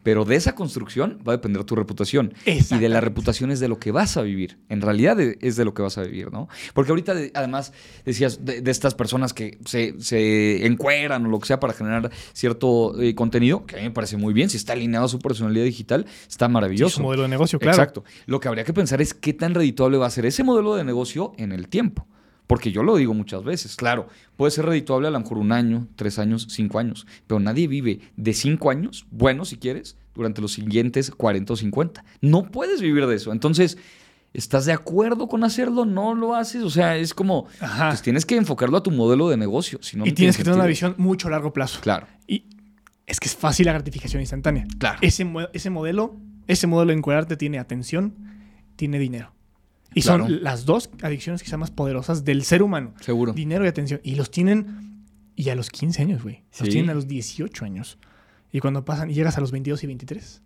Pero 0.06 0.24
de 0.24 0.36
esa 0.36 0.54
construcción 0.54 1.18
va 1.28 1.34
a 1.34 1.36
depender 1.38 1.64
tu 1.64 1.76
reputación. 1.76 2.34
Y 2.46 2.78
de 2.78 2.90
la 2.90 3.02
reputación 3.02 3.50
es 3.50 3.60
de 3.60 3.68
lo 3.68 3.80
que 3.80 3.92
vas 3.92 4.18
a 4.18 4.22
vivir. 4.22 4.60
En 4.70 4.82
realidad 4.82 5.18
de- 5.18 5.38
es 5.42 5.56
de 5.56 5.66
lo 5.66 5.74
que 5.74 5.82
vas 5.82 5.98
a 5.98 6.04
vivir, 6.04 6.32
¿no? 6.32 6.48
Porque 6.76 6.92
ahorita, 6.92 7.16
de- 7.16 7.32
además, 7.34 7.74
decías 8.06 8.46
de, 8.46 8.62
de 8.62 8.70
estas 8.72 8.94
personas 8.94 9.34
que 9.34 9.58
se, 9.66 9.96
se 10.00 10.66
encueran 10.68 11.26
o 11.26 11.30
lo 11.30 11.40
que 11.40 11.48
sea 11.48 11.60
para 11.60 11.74
generar 11.74 12.12
cierto 12.34 13.02
eh, 13.02 13.16
contenido, 13.16 13.66
que 13.66 13.76
a 13.76 13.80
mí 13.80 13.86
me 13.86 13.92
parece 13.92 14.16
muy 14.16 14.32
bien. 14.34 14.50
Si 14.52 14.58
está 14.58 14.74
alineado 14.74 15.08
a 15.08 15.10
su 15.10 15.18
personalidad 15.18 15.66
digital, 15.66 16.06
está 16.30 16.46
Sí, 16.46 16.52
maravilloso. 16.54 16.98
su 16.98 17.02
modelo 17.04 17.24
de 17.24 17.30
negocio, 17.30 17.58
claro. 17.58 17.76
Exacto. 17.76 18.04
Lo 18.28 18.40
que 18.40 18.48
habría 18.48 18.64
que 18.64 18.74
pensar 18.74 19.02
es 19.02 19.16
qué 19.16 19.34
tan 19.34 19.56
redituable 19.56 19.98
va 19.98 20.06
a 20.06 20.12
ser 20.12 20.28
ese 20.28 20.44
modelo 20.44 20.76
de 20.76 20.84
negocio 20.84 21.34
en 21.38 21.52
el 21.52 21.68
tiempo. 21.68 22.08
Porque 22.48 22.72
yo 22.72 22.84
lo 22.84 22.96
digo 22.96 23.14
muchas 23.14 23.44
veces, 23.44 23.76
claro, 23.76 24.08
puede 24.38 24.52
ser 24.52 24.66
redituable 24.66 25.08
a 25.08 25.12
lo 25.12 25.20
mejor 25.20 25.40
un 25.40 25.52
año, 25.52 25.88
tres 25.96 26.20
años, 26.20 26.48
cinco 26.50 26.78
años, 26.80 27.08
pero 27.26 27.40
nadie 27.40 27.68
vive 27.68 28.02
de 28.16 28.34
cinco 28.34 28.70
años, 28.70 29.08
bueno 29.10 29.46
si 29.46 29.58
quieres, 29.58 29.98
durante 30.14 30.42
los 30.42 30.54
siguientes 30.54 31.12
40 31.12 31.54
o 31.54 31.56
50. 31.56 32.04
No 32.22 32.52
puedes 32.52 32.82
vivir 32.82 33.06
de 33.08 33.16
eso. 33.16 33.32
Entonces, 33.34 33.78
¿estás 34.34 34.66
de 34.66 34.74
acuerdo 34.74 35.28
con 35.28 35.44
hacerlo? 35.44 35.86
No 35.86 36.14
lo 36.16 36.36
haces. 36.36 36.64
O 36.64 36.70
sea, 36.70 36.96
es 36.98 37.14
como, 37.14 37.48
Ajá. 37.60 37.90
pues 37.90 38.02
tienes 38.02 38.26
que 38.26 38.36
enfocarlo 38.38 38.78
a 38.78 38.84
tu 38.84 38.92
modelo 38.92 39.28
de 39.30 39.38
negocio. 39.38 39.80
Si 39.82 39.98
no, 39.98 40.06
y 40.06 40.10
no 40.10 40.16
tienes 40.16 40.36
tiene 40.36 40.38
que 40.38 40.44
tener 40.44 40.60
una 40.60 40.68
visión 40.68 40.96
mucho 40.98 41.28
a 41.28 41.32
largo 41.32 41.52
plazo. 41.52 41.82
Claro, 41.82 42.08
Y 42.28 42.46
es 43.08 43.20
que 43.20 43.28
es 43.28 43.36
fácil 43.36 43.66
la 43.66 43.74
gratificación 43.74 44.22
instantánea. 44.22 44.66
claro. 44.78 45.00
Ese, 45.02 45.28
ese 45.54 45.70
modelo, 45.70 46.16
ese 46.48 46.68
modelo 46.68 46.92
de 46.92 46.98
encuadrarte 46.98 47.36
tiene 47.38 47.60
atención, 47.60 48.16
tiene 48.78 49.00
dinero. 49.00 49.35
Y 49.96 50.02
Claro. 50.04 50.26
son 50.28 50.44
las 50.44 50.66
dos 50.66 50.92
adicciones 51.02 51.42
quizás 51.42 51.58
más 51.58 51.72
poderosas 51.72 52.24
del 52.24 52.44
ser 52.44 52.62
humano. 52.62 52.94
Seguro. 53.02 53.34
Dinero 53.34 53.66
y 53.66 53.68
atención. 53.70 54.00
Y 54.04 54.14
los 54.16 54.30
tienen 54.30 55.04
y 55.36 55.50
a 55.50 55.56
los 55.56 55.70
15 55.72 56.02
años, 56.04 56.22
güey. 56.22 56.44
Los 56.60 56.68
Sí. 56.68 56.70
tienen 56.70 56.90
a 56.92 56.94
los 56.94 57.08
18 57.08 57.66
años. 57.66 57.98
Y 58.52 58.60
cuando 58.60 58.86
pasan 58.86 59.10
y 59.10 59.14
llegas 59.14 59.38
a 59.38 59.42
los 59.42 59.52
22 59.52 59.84
y 59.84 59.88
23, 59.88 60.42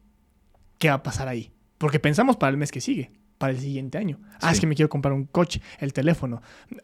¿qué 0.78 0.90
va 0.90 0.96
a 0.96 1.04
pasar 1.04 1.28
ahí? 1.28 1.52
Porque 1.78 2.00
pensamos 2.00 2.38
para 2.38 2.52
el 2.52 2.58
mes 2.58 2.72
que 2.72 2.80
sigue, 2.82 3.12
para 3.38 3.52
el 3.54 3.60
siguiente 3.60 3.98
año. 3.98 4.20
Ah, 4.36 4.50
Sí. 4.50 4.54
es 4.56 4.60
que 4.62 4.68
me 4.68 4.76
quiero 4.76 4.90
comprar 4.90 5.14
un 5.14 5.26
coche, 5.26 5.62
el 5.80 5.94
teléfono, 5.94 6.42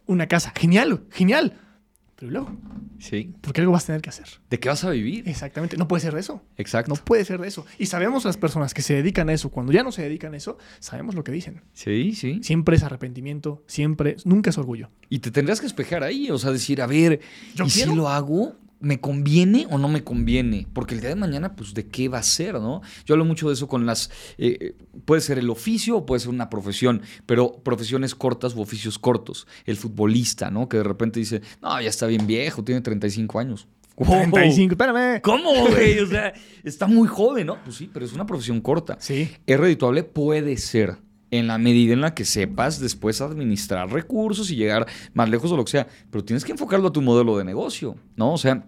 una 0.08 0.28
casa. 0.28 0.52
Genial, 0.56 1.04
genial. 1.12 1.54
Pero 2.18 2.30
¿y 2.30 2.34
luego, 2.34 2.58
Sí. 2.98 3.34
porque 3.42 3.60
algo 3.60 3.74
vas 3.74 3.84
a 3.84 3.88
tener 3.88 4.02
que 4.02 4.10
hacer. 4.10 4.26
¿De 4.50 4.58
qué 4.60 4.70
vas 4.70 4.84
a 4.86 4.90
vivir? 4.92 5.28
Exactamente. 5.28 5.76
No 5.76 5.88
puede 5.88 6.00
ser 6.02 6.14
de 6.14 6.22
eso. 6.22 6.42
Exacto. 6.56 6.90
No 6.94 6.96
puede 7.04 7.26
ser 7.26 7.42
de 7.42 7.48
eso. 7.50 7.66
Y 7.78 7.88
sabemos 7.88 8.24
las 8.24 8.38
personas 8.38 8.74
que 8.74 8.82
se 8.82 8.94
dedican 8.94 9.28
a 9.28 9.34
eso, 9.34 9.50
cuando 9.52 9.74
ya 9.74 9.84
no 9.84 9.92
se 9.92 10.02
dedican 10.04 10.34
a 10.34 10.38
eso, 10.38 10.58
sabemos 10.80 11.14
lo 11.16 11.24
que 11.26 11.34
dicen. 11.34 11.62
Sí, 11.74 12.14
sí. 12.16 12.40
Siempre 12.42 12.78
es 12.78 12.84
arrepentimiento, 12.84 13.64
siempre, 13.68 14.16
nunca 14.24 14.50
es 14.50 14.58
orgullo. 14.58 14.90
Y 15.10 15.20
te 15.20 15.30
tendrías 15.30 15.60
que 15.60 15.68
espejar 15.68 16.04
ahí, 16.04 16.32
o 16.32 16.38
sea, 16.38 16.52
decir, 16.52 16.82
a 16.82 16.88
ver, 16.88 17.20
Yo 17.54 17.66
¿y 17.66 17.70
quiero. 17.70 17.92
si 17.92 17.98
lo 17.98 18.08
hago? 18.08 18.56
¿Me 18.80 19.00
conviene 19.00 19.68
o 19.70 19.78
no 19.78 19.88
me 19.88 20.04
conviene? 20.04 20.68
Porque 20.74 20.96
el 20.96 21.02
día 21.02 21.10
de 21.10 21.16
mañana, 21.16 21.56
pues, 21.56 21.74
¿de 21.74 21.88
qué 21.88 22.10
va 22.10 22.20
a 22.20 22.24
ser, 22.24 22.56
no? 22.56 22.82
Yo 23.06 23.14
hablo 23.16 23.26
mucho 23.26 23.48
de 23.48 23.54
eso 23.54 23.68
con 23.68 23.86
las... 23.86 24.12
eh, 24.38 24.76
puede 25.06 25.22
ser 25.22 25.40
el 25.40 25.50
oficio 25.50 25.98
o 25.98 26.06
puede 26.06 26.20
ser 26.20 26.30
una 26.30 26.50
profesión, 26.50 27.02
pero 27.26 27.64
profesiones 27.64 28.16
cortas 28.16 28.56
u 28.56 28.62
oficios 28.62 29.00
cortos. 29.00 29.48
El 29.66 29.78
futbolista, 29.78 30.52
¿no? 30.52 30.70
Que 30.70 30.78
de 30.78 30.84
repente 30.84 31.20
dice, 31.20 31.42
no, 31.62 31.80
ya 31.82 31.90
está 31.90 32.06
bien 32.08 32.28
viejo, 32.28 32.64
tiene 32.64 32.82
35 32.82 33.40
años. 33.40 33.68
¡Wow! 33.98 34.30
35, 34.32 34.74
espérame. 34.74 35.22
¿Cómo, 35.22 35.52
güey? 35.70 36.00
O 36.00 36.08
sea, 36.08 36.34
está 36.64 36.86
muy 36.86 37.08
joven, 37.08 37.48
¿no? 37.48 37.64
Pues 37.64 37.78
sí, 37.78 37.90
pero 37.92 38.06
es 38.06 38.12
una 38.14 38.26
profesión 38.26 38.60
corta. 38.60 38.98
Sí. 39.00 39.32
¿Es 39.46 39.60
redituable? 39.60 40.04
Puede 40.04 40.58
ser. 40.58 40.98
En 41.36 41.48
la 41.48 41.58
medida 41.58 41.94
en 41.94 42.02
la 42.02 42.14
que 42.14 42.24
sepas 42.24 42.80
después 42.80 43.20
administrar 43.20 43.92
recursos 43.92 44.50
y 44.52 44.56
llegar 44.56 44.88
más 45.14 45.30
lejos 45.30 45.52
o 45.52 45.58
lo 45.58 45.66
que 45.66 45.72
sea. 45.72 45.88
Pero 46.10 46.24
tienes 46.24 46.46
que 46.46 46.54
enfocarlo 46.54 46.88
a 46.88 46.94
tu 46.94 47.02
modelo 47.02 47.38
de 47.38 47.44
negocio, 47.44 47.96
¿no? 48.16 48.34
O 48.34 48.38
sea, 48.38 48.66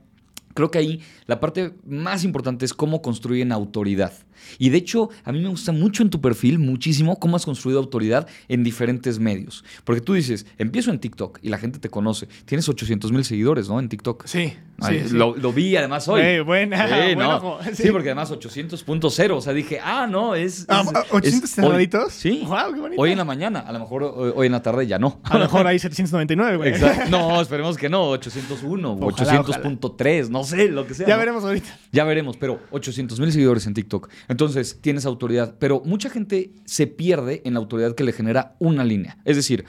creo 0.53 0.69
que 0.69 0.79
ahí 0.79 1.01
la 1.27 1.39
parte 1.39 1.73
más 1.85 2.23
importante 2.23 2.65
es 2.65 2.73
cómo 2.73 3.01
construyen 3.01 3.51
autoridad. 3.51 4.11
Y 4.57 4.69
de 4.69 4.77
hecho, 4.77 5.09
a 5.23 5.31
mí 5.31 5.41
me 5.41 5.49
gusta 5.49 5.71
mucho 5.71 6.03
en 6.03 6.09
tu 6.09 6.21
perfil, 6.21 6.59
muchísimo, 6.59 7.19
cómo 7.19 7.35
has 7.35 7.45
construido 7.45 7.79
autoridad 7.79 8.27
en 8.47 8.63
diferentes 8.63 9.19
medios. 9.19 9.63
Porque 9.83 10.01
tú 10.01 10.13
dices, 10.13 10.45
empiezo 10.57 10.91
en 10.91 10.99
TikTok 10.99 11.39
y 11.41 11.49
la 11.49 11.57
gente 11.57 11.79
te 11.79 11.89
conoce. 11.89 12.27
Tienes 12.45 12.67
800 12.69 13.11
mil 13.11 13.23
seguidores, 13.25 13.69
¿no? 13.69 13.79
En 13.79 13.89
TikTok. 13.89 14.25
Sí. 14.27 14.53
Ay, 14.79 14.99
sí, 15.01 15.09
sí. 15.09 15.15
Lo, 15.15 15.35
lo 15.35 15.51
vi 15.51 15.75
además 15.75 16.07
hoy. 16.07 16.21
Güey, 16.21 16.39
buena, 16.41 16.87
Sí, 16.87 17.15
buen 17.15 17.17
no. 17.27 17.57
Sí. 17.73 17.89
Porque 17.91 18.09
además 18.09 18.31
800.0 18.31 19.31
O 19.35 19.41
sea, 19.41 19.53
dije, 19.53 19.79
ah, 19.83 20.05
no, 20.07 20.35
es. 20.35 20.65
Ah, 20.69 20.83
es- 20.85 21.11
800 21.11 21.23
es 21.49 21.57
hoy. 21.57 21.63
cerraditos. 21.65 22.13
Sí. 22.13 22.43
Guau, 22.45 22.73
qué 22.73 22.79
bonito. 22.79 23.01
Hoy 23.01 23.11
en 23.11 23.17
la 23.17 23.25
mañana. 23.25 23.59
A 23.61 23.71
lo 23.71 23.79
mejor 23.79 24.03
hoy, 24.03 24.45
en 24.45 24.51
la 24.51 24.61
tarde 24.61 24.85
ya 24.85 24.99
no. 24.99 25.19
A 25.23 25.33
lo 25.37 25.45
mejor 25.45 25.65
hay 25.65 25.79
799, 25.79 26.57
güey. 26.57 26.69
Exacto. 26.69 27.09
No, 27.09 27.41
esperemos 27.41 27.75
que 27.77 27.89
no. 27.89 28.09
801 28.09 28.91
o 28.91 29.07
Ojalá, 29.07 29.43
800.3, 29.43 30.29
no 30.29 30.43
sé, 30.43 30.67
lo 30.69 30.85
que 30.85 30.93
sea. 30.93 31.07
Ya 31.07 31.15
¿no? 31.15 31.19
veremos 31.19 31.43
ahorita. 31.43 31.79
Ya 31.91 32.03
veremos, 32.03 32.37
pero 32.37 32.59
800 32.71 33.19
mil 33.19 33.31
seguidores 33.31 33.65
en 33.67 33.73
TikTok. 33.73 34.09
Entonces, 34.27 34.36
tienes 34.81 35.05
autoridad. 35.05 35.55
Pero 35.59 35.81
mucha 35.85 36.09
gente 36.09 36.51
se 36.65 36.87
pierde 36.87 37.41
en 37.45 37.53
la 37.53 37.59
autoridad 37.59 37.95
que 37.95 38.03
le 38.03 38.13
genera 38.13 38.55
una 38.59 38.83
línea. 38.83 39.17
Es 39.25 39.35
decir, 39.35 39.65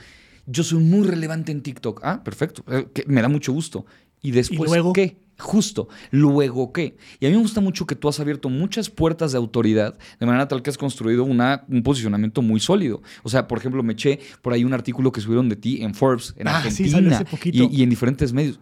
yo 0.47 0.63
soy 0.63 0.79
muy 0.83 1.07
relevante 1.07 1.53
en 1.53 1.63
TikTok. 1.63 2.01
Ah, 2.05 2.23
perfecto. 2.25 2.65
eh, 2.69 2.87
me 3.07 3.23
da 3.23 3.29
mucho 3.29 3.53
gusto. 3.53 3.87
¿Y 4.23 4.31
después 4.33 4.71
luego? 4.71 4.93
qué? 4.93 5.17
Justo. 5.39 5.89
¿Luego 6.11 6.73
qué? 6.73 6.97
Y 7.21 7.27
a 7.27 7.29
mí 7.29 7.37
me 7.37 7.43
gusta 7.43 7.61
mucho 7.61 7.87
que 7.87 7.95
tú 7.95 8.09
has 8.09 8.19
abierto 8.19 8.49
muchas 8.49 8.91
puertas 8.91 9.31
de 9.31 9.39
autoridad 9.39 9.97
de 10.19 10.27
manera 10.27 10.49
tal 10.49 10.63
que 10.63 10.71
has 10.71 10.77
construido 10.79 11.23
una, 11.25 11.65
un 11.69 11.85
posicionamiento 11.85 12.43
muy 12.43 12.59
sólido. 12.59 13.03
O 13.23 13.29
sea, 13.29 13.47
por 13.47 13.59
ejemplo, 13.59 13.83
me 13.85 13.93
eché 13.93 14.19
por 14.43 14.53
ahí 14.53 14.65
un 14.65 14.75
artículo 14.75 15.13
que 15.13 15.21
subieron 15.21 15.49
de 15.49 15.55
ti 15.55 15.83
en 15.83 15.95
Forbes, 15.95 16.35
en 16.37 16.49
Ah, 16.49 16.63
sí, 16.69 16.85
Argentina 16.93 17.25
poquito. 17.31 17.57
y, 17.71 17.77
y 17.77 17.83
en 17.85 17.91
diferentes 17.91 18.33
medios. 18.33 18.59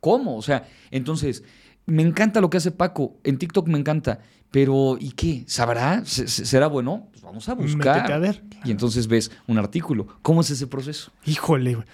¿Cómo? 0.00 0.36
O 0.36 0.42
sea, 0.42 0.68
entonces, 0.90 1.42
me 1.88 2.02
encanta 2.02 2.40
lo 2.40 2.48
que 2.50 2.56
hace 2.58 2.70
Paco. 2.70 3.18
En 3.24 3.38
TikTok 3.38 3.66
me 3.68 3.78
encanta. 3.78 4.20
Pero, 4.50 4.96
¿y 4.98 5.10
qué? 5.12 5.44
¿Sabrá? 5.46 6.02
¿Se- 6.04 6.26
se- 6.28 6.46
¿Será 6.46 6.68
bueno? 6.68 7.08
Pues 7.10 7.22
vamos 7.22 7.48
a 7.48 7.54
buscar. 7.54 7.96
Métete 7.96 8.12
a 8.14 8.18
ver. 8.18 8.42
Y 8.64 8.70
entonces 8.70 9.06
ves 9.08 9.30
un 9.46 9.58
artículo. 9.58 10.06
¿Cómo 10.22 10.40
es 10.40 10.50
ese 10.50 10.66
proceso? 10.66 11.12
Híjole, 11.26 11.74
güey. 11.74 11.86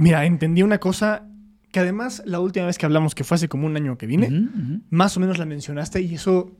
Mira, 0.00 0.24
entendí 0.24 0.62
una 0.62 0.78
cosa 0.78 1.26
que 1.70 1.80
además 1.80 2.22
la 2.26 2.40
última 2.40 2.66
vez 2.66 2.76
que 2.78 2.86
hablamos, 2.86 3.14
que 3.14 3.24
fue 3.24 3.34
hace 3.36 3.48
como 3.48 3.66
un 3.66 3.76
año 3.76 3.96
que 3.98 4.06
vine, 4.06 4.28
más 4.90 5.16
o 5.16 5.20
menos 5.20 5.38
la 5.38 5.46
mencionaste 5.46 6.00
y 6.02 6.14
eso, 6.16 6.50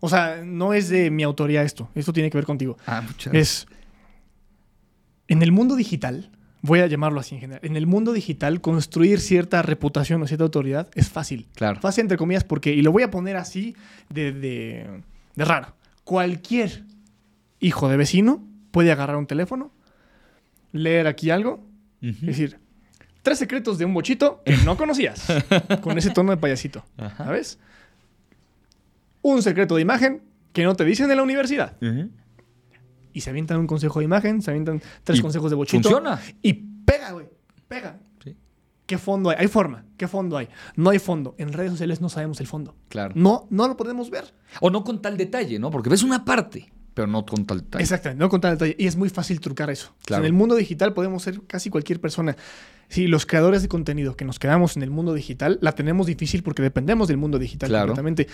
o 0.00 0.08
sea, 0.08 0.42
no 0.44 0.72
es 0.72 0.88
de 0.88 1.10
mi 1.10 1.22
autoría 1.22 1.62
esto, 1.62 1.88
esto 1.94 2.12
tiene 2.12 2.30
que 2.30 2.38
ver 2.38 2.46
contigo. 2.46 2.76
Ah, 2.86 3.02
muchas 3.06 3.32
Es, 3.34 3.66
en 5.28 5.42
el 5.42 5.52
mundo 5.52 5.76
digital, 5.76 6.30
voy 6.62 6.80
a 6.80 6.86
llamarlo 6.86 7.20
así 7.20 7.34
en 7.34 7.40
general, 7.40 7.60
en 7.64 7.76
el 7.76 7.86
mundo 7.86 8.12
digital 8.12 8.60
construir 8.60 9.20
cierta 9.20 9.62
reputación 9.62 10.22
o 10.22 10.26
cierta 10.26 10.44
autoridad 10.44 10.88
es 10.94 11.08
fácil. 11.08 11.46
Claro. 11.54 11.80
Fácil 11.80 12.02
entre 12.02 12.16
comillas 12.16 12.44
porque, 12.44 12.72
y 12.72 12.82
lo 12.82 12.92
voy 12.92 13.02
a 13.02 13.10
poner 13.10 13.36
así 13.36 13.74
de, 14.08 14.32
de, 14.32 14.86
de 15.34 15.44
raro, 15.44 15.74
cualquier 16.04 16.84
hijo 17.60 17.88
de 17.88 17.96
vecino 17.96 18.44
puede 18.70 18.92
agarrar 18.92 19.16
un 19.16 19.26
teléfono, 19.26 19.72
leer 20.72 21.06
aquí 21.06 21.30
algo, 21.30 21.66
decir, 22.00 22.58
tres 23.22 23.38
secretos 23.38 23.78
de 23.78 23.84
un 23.84 23.94
bochito 23.94 24.42
que 24.44 24.56
no 24.64 24.76
conocías, 24.76 25.26
con 25.82 25.98
ese 25.98 26.10
tono 26.10 26.30
de 26.30 26.36
payasito, 26.36 26.84
Ajá. 26.96 27.24
¿sabes? 27.24 27.58
Un 29.22 29.42
secreto 29.42 29.76
de 29.76 29.82
imagen 29.82 30.22
que 30.52 30.64
no 30.64 30.74
te 30.74 30.84
dicen 30.84 31.10
en 31.10 31.16
la 31.16 31.22
universidad. 31.22 31.76
Ujú. 31.82 32.10
Y 33.12 33.20
se 33.22 33.30
avientan 33.30 33.58
un 33.58 33.66
consejo 33.66 33.98
de 34.00 34.04
imagen, 34.04 34.42
se 34.42 34.50
avientan 34.50 34.80
tres 35.04 35.18
Y 35.18 35.22
consejos 35.22 35.50
de 35.50 35.56
bochito. 35.56 35.88
Funciona. 35.88 36.20
Y 36.42 36.52
pega, 36.52 37.12
güey. 37.12 37.26
Pega. 37.68 37.98
Sí. 38.22 38.36
¿Qué 38.86 38.98
fondo 38.98 39.30
hay? 39.30 39.36
Hay 39.40 39.48
forma. 39.48 39.84
¿Qué 39.96 40.08
fondo 40.08 40.36
hay? 40.36 40.48
No 40.76 40.90
hay 40.90 40.98
fondo. 40.98 41.34
En 41.38 41.52
redes 41.52 41.72
sociales 41.72 42.00
no 42.00 42.08
sabemos 42.08 42.40
el 42.40 42.46
fondo. 42.46 42.74
Claro. 42.88 43.12
No, 43.16 43.46
no 43.50 43.68
lo 43.68 43.76
podemos 43.76 44.10
ver. 44.10 44.24
O 44.60 44.70
no 44.70 44.82
con 44.84 45.00
tal 45.02 45.16
detalle, 45.16 45.58
¿no? 45.58 45.70
Porque 45.70 45.88
ves 45.90 46.02
una 46.02 46.24
parte, 46.24 46.72
pero 46.94 47.06
no 47.06 47.24
con 47.24 47.44
tal 47.46 47.60
detalle. 47.60 47.82
Exactamente, 47.82 48.20
no 48.22 48.28
contar 48.28 48.52
detalle. 48.52 48.74
Y 48.78 48.86
es 48.86 48.96
muy 48.96 49.08
fácil 49.08 49.40
trucar 49.40 49.70
eso. 49.70 49.88
O 49.90 49.94
sea, 49.98 50.06
Claro. 50.06 50.22
en 50.22 50.26
el 50.26 50.32
mundo 50.32 50.54
digital 50.56 50.92
podemos 50.94 51.22
ser 51.22 51.40
casi 51.46 51.70
cualquier 51.70 52.00
persona. 52.00 52.36
Si 52.88 53.06
los 53.06 53.24
creadores 53.26 53.62
de 53.62 53.68
contenido 53.68 54.16
que 54.16 54.24
nos 54.24 54.40
quedamos 54.40 54.76
en 54.76 54.82
el 54.82 54.90
mundo 54.90 55.14
digital, 55.14 55.58
la 55.62 55.72
tenemos 55.72 56.08
difícil 56.08 56.42
porque 56.42 56.60
dependemos 56.62 57.06
del 57.06 57.18
mundo 57.18 57.38
digital 57.38 57.68
Claro. 57.68 57.86
completamente. 57.94 58.26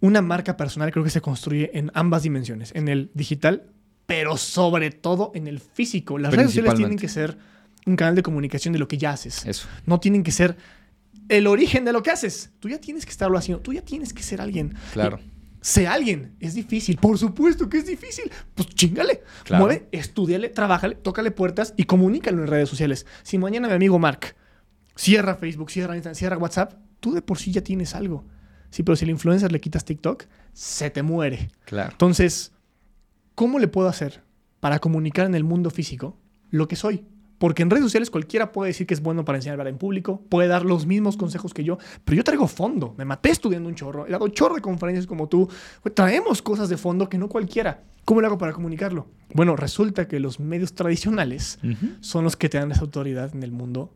Una 0.00 0.22
marca 0.22 0.56
personal 0.56 0.90
creo 0.92 1.04
que 1.04 1.10
se 1.10 1.20
construye 1.20 1.70
en 1.74 1.90
ambas 1.94 2.22
dimensiones, 2.22 2.72
en 2.74 2.88
el 2.88 3.10
digital, 3.14 3.70
pero 4.06 4.36
sobre 4.36 4.90
todo 4.90 5.32
en 5.34 5.46
el 5.46 5.60
físico. 5.60 6.18
Las 6.18 6.32
redes 6.32 6.48
sociales 6.48 6.74
tienen 6.74 6.98
que 6.98 7.08
ser 7.08 7.38
un 7.86 7.96
canal 7.96 8.14
de 8.14 8.22
comunicación 8.22 8.72
de 8.72 8.78
lo 8.78 8.88
que 8.88 8.98
ya 8.98 9.12
haces. 9.12 9.46
Eso. 9.46 9.68
No 9.86 10.00
tienen 10.00 10.22
que 10.22 10.32
ser 10.32 10.56
el 11.28 11.46
origen 11.46 11.84
de 11.84 11.92
lo 11.92 12.02
que 12.02 12.10
haces. 12.10 12.50
Tú 12.60 12.68
ya 12.68 12.78
tienes 12.78 13.04
que 13.04 13.10
estarlo 13.10 13.38
haciendo. 13.38 13.62
Tú 13.62 13.72
ya 13.72 13.82
tienes 13.82 14.12
que 14.12 14.22
ser 14.22 14.40
alguien. 14.40 14.74
Claro. 14.92 15.18
Y 15.22 15.36
Sé 15.66 15.88
alguien. 15.88 16.36
Es 16.38 16.54
difícil. 16.54 16.96
Por 16.96 17.18
supuesto 17.18 17.68
que 17.68 17.78
es 17.78 17.86
difícil. 17.86 18.30
Pues 18.54 18.68
chingale. 18.68 19.22
Claro. 19.42 19.64
Mueve, 19.64 19.88
estudiale, 19.90 20.48
trabájale, 20.48 20.94
tócale 20.94 21.32
puertas 21.32 21.74
y 21.76 21.84
comunícalo 21.84 22.42
en 22.42 22.46
redes 22.46 22.68
sociales. 22.68 23.04
Si 23.24 23.36
mañana 23.36 23.66
mi 23.66 23.74
amigo 23.74 23.98
Mark 23.98 24.36
cierra 24.94 25.34
Facebook, 25.34 25.72
cierra 25.72 25.96
Instagram, 25.96 26.14
cierra 26.14 26.38
WhatsApp, 26.38 26.74
tú 27.00 27.14
de 27.14 27.20
por 27.22 27.38
sí 27.38 27.50
ya 27.50 27.62
tienes 27.62 27.96
algo. 27.96 28.24
Sí, 28.76 28.82
pero 28.82 28.94
si 28.94 29.06
al 29.06 29.10
influencer 29.10 29.50
le 29.52 29.58
quitas 29.58 29.86
TikTok, 29.86 30.24
se 30.52 30.90
te 30.90 31.02
muere. 31.02 31.48
Claro. 31.64 31.92
Entonces, 31.92 32.52
¿cómo 33.34 33.58
le 33.58 33.68
puedo 33.68 33.88
hacer 33.88 34.22
para 34.60 34.80
comunicar 34.80 35.24
en 35.24 35.34
el 35.34 35.44
mundo 35.44 35.70
físico 35.70 36.18
lo 36.50 36.68
que 36.68 36.76
soy? 36.76 37.06
Porque 37.38 37.62
en 37.62 37.70
redes 37.70 37.84
sociales 37.84 38.10
cualquiera 38.10 38.52
puede 38.52 38.68
decir 38.68 38.86
que 38.86 38.92
es 38.92 39.00
bueno 39.00 39.24
para 39.24 39.38
enseñar 39.38 39.52
a 39.52 39.62
hablar 39.62 39.68
en 39.68 39.78
público, 39.78 40.20
puede 40.28 40.46
dar 40.46 40.66
los 40.66 40.84
mismos 40.84 41.16
consejos 41.16 41.54
que 41.54 41.64
yo, 41.64 41.78
pero 42.04 42.18
yo 42.18 42.22
traigo 42.22 42.48
fondo. 42.48 42.94
Me 42.98 43.06
maté 43.06 43.30
estudiando 43.30 43.66
un 43.66 43.76
chorro, 43.76 44.06
he 44.06 44.10
dado 44.10 44.28
chorro 44.28 44.56
de 44.56 44.60
conferencias 44.60 45.06
como 45.06 45.26
tú. 45.26 45.48
Güey, 45.82 45.94
Traemos 45.94 46.42
cosas 46.42 46.68
de 46.68 46.76
fondo 46.76 47.08
que 47.08 47.16
no 47.16 47.30
cualquiera. 47.30 47.82
¿Cómo 48.04 48.20
lo 48.20 48.26
hago 48.26 48.36
para 48.36 48.52
comunicarlo? 48.52 49.06
Bueno, 49.32 49.56
resulta 49.56 50.06
que 50.06 50.20
los 50.20 50.38
medios 50.38 50.74
tradicionales 50.74 51.60
son 52.00 52.24
los 52.24 52.36
que 52.36 52.50
te 52.50 52.58
dan 52.58 52.72
esa 52.72 52.82
autoridad 52.82 53.34
en 53.34 53.42
el 53.42 53.52
mundo 53.52 53.94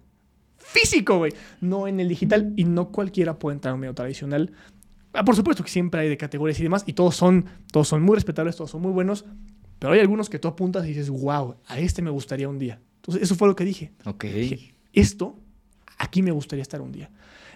físico, 0.60 1.18
güey. 1.18 1.32
No 1.60 1.88
en 1.88 2.00
el 2.00 2.08
digital 2.08 2.52
y 2.56 2.64
no 2.64 2.90
cualquiera 2.90 3.38
puede 3.38 3.56
entrar 3.56 3.72
a 3.72 3.74
un 3.74 3.80
medio 3.80 3.94
tradicional. 3.94 4.52
Ah, 5.12 5.24
por 5.24 5.34
supuesto 5.34 5.64
que 5.64 5.70
siempre 5.70 6.02
hay 6.02 6.08
de 6.08 6.16
categorías 6.16 6.60
y 6.60 6.62
demás 6.62 6.84
y 6.86 6.92
todos 6.92 7.16
son, 7.16 7.46
todos 7.72 7.88
son 7.88 8.02
muy 8.02 8.14
respetables, 8.14 8.56
todos 8.56 8.70
son 8.70 8.82
muy 8.82 8.92
buenos, 8.92 9.24
pero 9.78 9.94
hay 9.94 10.00
algunos 10.00 10.30
que 10.30 10.38
tú 10.38 10.46
apuntas 10.46 10.84
y 10.84 10.88
dices, 10.88 11.10
wow, 11.10 11.56
a 11.66 11.78
este 11.80 12.02
me 12.02 12.10
gustaría 12.10 12.48
un 12.48 12.58
día. 12.58 12.80
Entonces, 12.96 13.22
eso 13.22 13.34
fue 13.34 13.48
lo 13.48 13.56
que 13.56 13.64
dije. 13.64 13.92
Ok. 14.04 14.24
Dije, 14.24 14.74
esto, 14.92 15.38
aquí 15.98 16.22
me 16.22 16.30
gustaría 16.30 16.62
estar 16.62 16.80
un 16.80 16.92
día. 16.92 17.10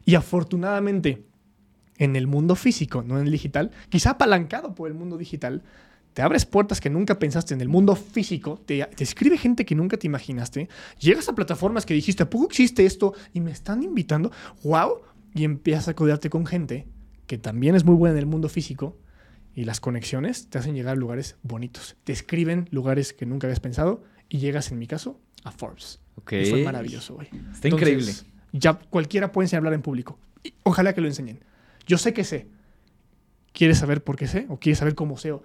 Y 0.05 0.15
afortunadamente, 0.17 1.27
en 1.99 2.17
el 2.17 2.27
mundo 2.27 2.57
físico, 2.57 3.03
no 3.03 3.19
en 3.19 3.27
el 3.27 3.33
digital, 3.33 3.71
quizá 3.89 4.11
apalancado 4.11 4.75
por 4.75 4.89
el 4.89 4.95
mundo 4.95 5.17
digital, 5.17 5.63
te 6.15 6.23
abres 6.23 6.47
puertas 6.47 6.81
que 6.81 6.89
nunca 6.89 7.19
pensaste 7.19 7.55
en 7.55 7.61
el 7.61 7.69
mundo 7.69 7.97
físico, 7.97 8.61
te, 8.65 8.85
te 8.97 9.05
escribe 9.05 9.37
gente 9.37 9.67
que 9.67 9.75
nunca 9.75 9.97
te 9.97 10.07
imaginaste, 10.07 10.69
llegas 10.99 11.29
a 11.29 11.35
plataformas 11.35 11.85
que 11.85 11.95
dijiste, 11.95 12.23
¿a 12.23 12.31
poco 12.31 12.47
existe 12.47 12.87
esto? 12.87 13.15
Y 13.33 13.41
me 13.41 13.51
están 13.51 13.83
invitando, 13.83 14.31
wow, 14.63 15.01
y 15.35 15.45
empiezas 15.45 15.89
a 15.89 15.95
codearte 15.95 16.31
con 16.31 16.47
gente 16.47 16.87
que 17.27 17.39
también 17.39 17.75
es 17.75 17.85
muy 17.85 17.95
buena 17.95 18.15
en 18.15 18.21
el 18.21 18.27
mundo 18.27 18.49
físico 18.49 18.97
y 19.55 19.65
las 19.65 19.81
conexiones 19.81 20.49
te 20.49 20.59
hacen 20.59 20.75
llegar 20.75 20.93
a 20.93 20.97
lugares 20.97 21.37
bonitos. 21.43 21.97
Te 22.05 22.13
escriben 22.13 22.69
lugares 22.71 23.13
que 23.13 23.27
nunca 23.27 23.47
habías 23.47 23.61
pensado 23.61 24.03
y 24.29 24.39
llegas, 24.39 24.73
en 24.73 24.79
mi 24.79 24.87
caso, 24.87 25.21
a 25.45 25.53
Forbes. 25.53 26.01
Ok. 26.17 26.33
Y 26.33 26.47
fue 26.47 26.65
maravilloso, 26.65 27.15
güey. 27.15 27.29
Está 27.53 27.69
increíble. 27.69 28.13
Ya 28.53 28.75
cualquiera 28.75 29.33
puede 29.33 29.47
enseñar 29.47 29.59
a 29.59 29.61
hablar 29.61 29.75
en 29.75 29.83
público. 29.83 30.19
Y 30.43 30.55
ojalá 30.63 30.93
que 30.93 31.01
lo 31.01 31.07
enseñen. 31.07 31.45
Yo 31.87 31.99
sé 31.99 32.13
que 32.13 32.25
sé. 32.25 32.49
¿Quieres 33.53 33.79
saber 33.79 34.03
por 34.03 34.17
qué 34.17 34.27
sé? 34.27 34.47
¿O 34.49 34.59
quieres 34.59 34.79
saber 34.79 34.95
cómo 34.95 35.17
sé? 35.17 35.33
¿O 35.33 35.43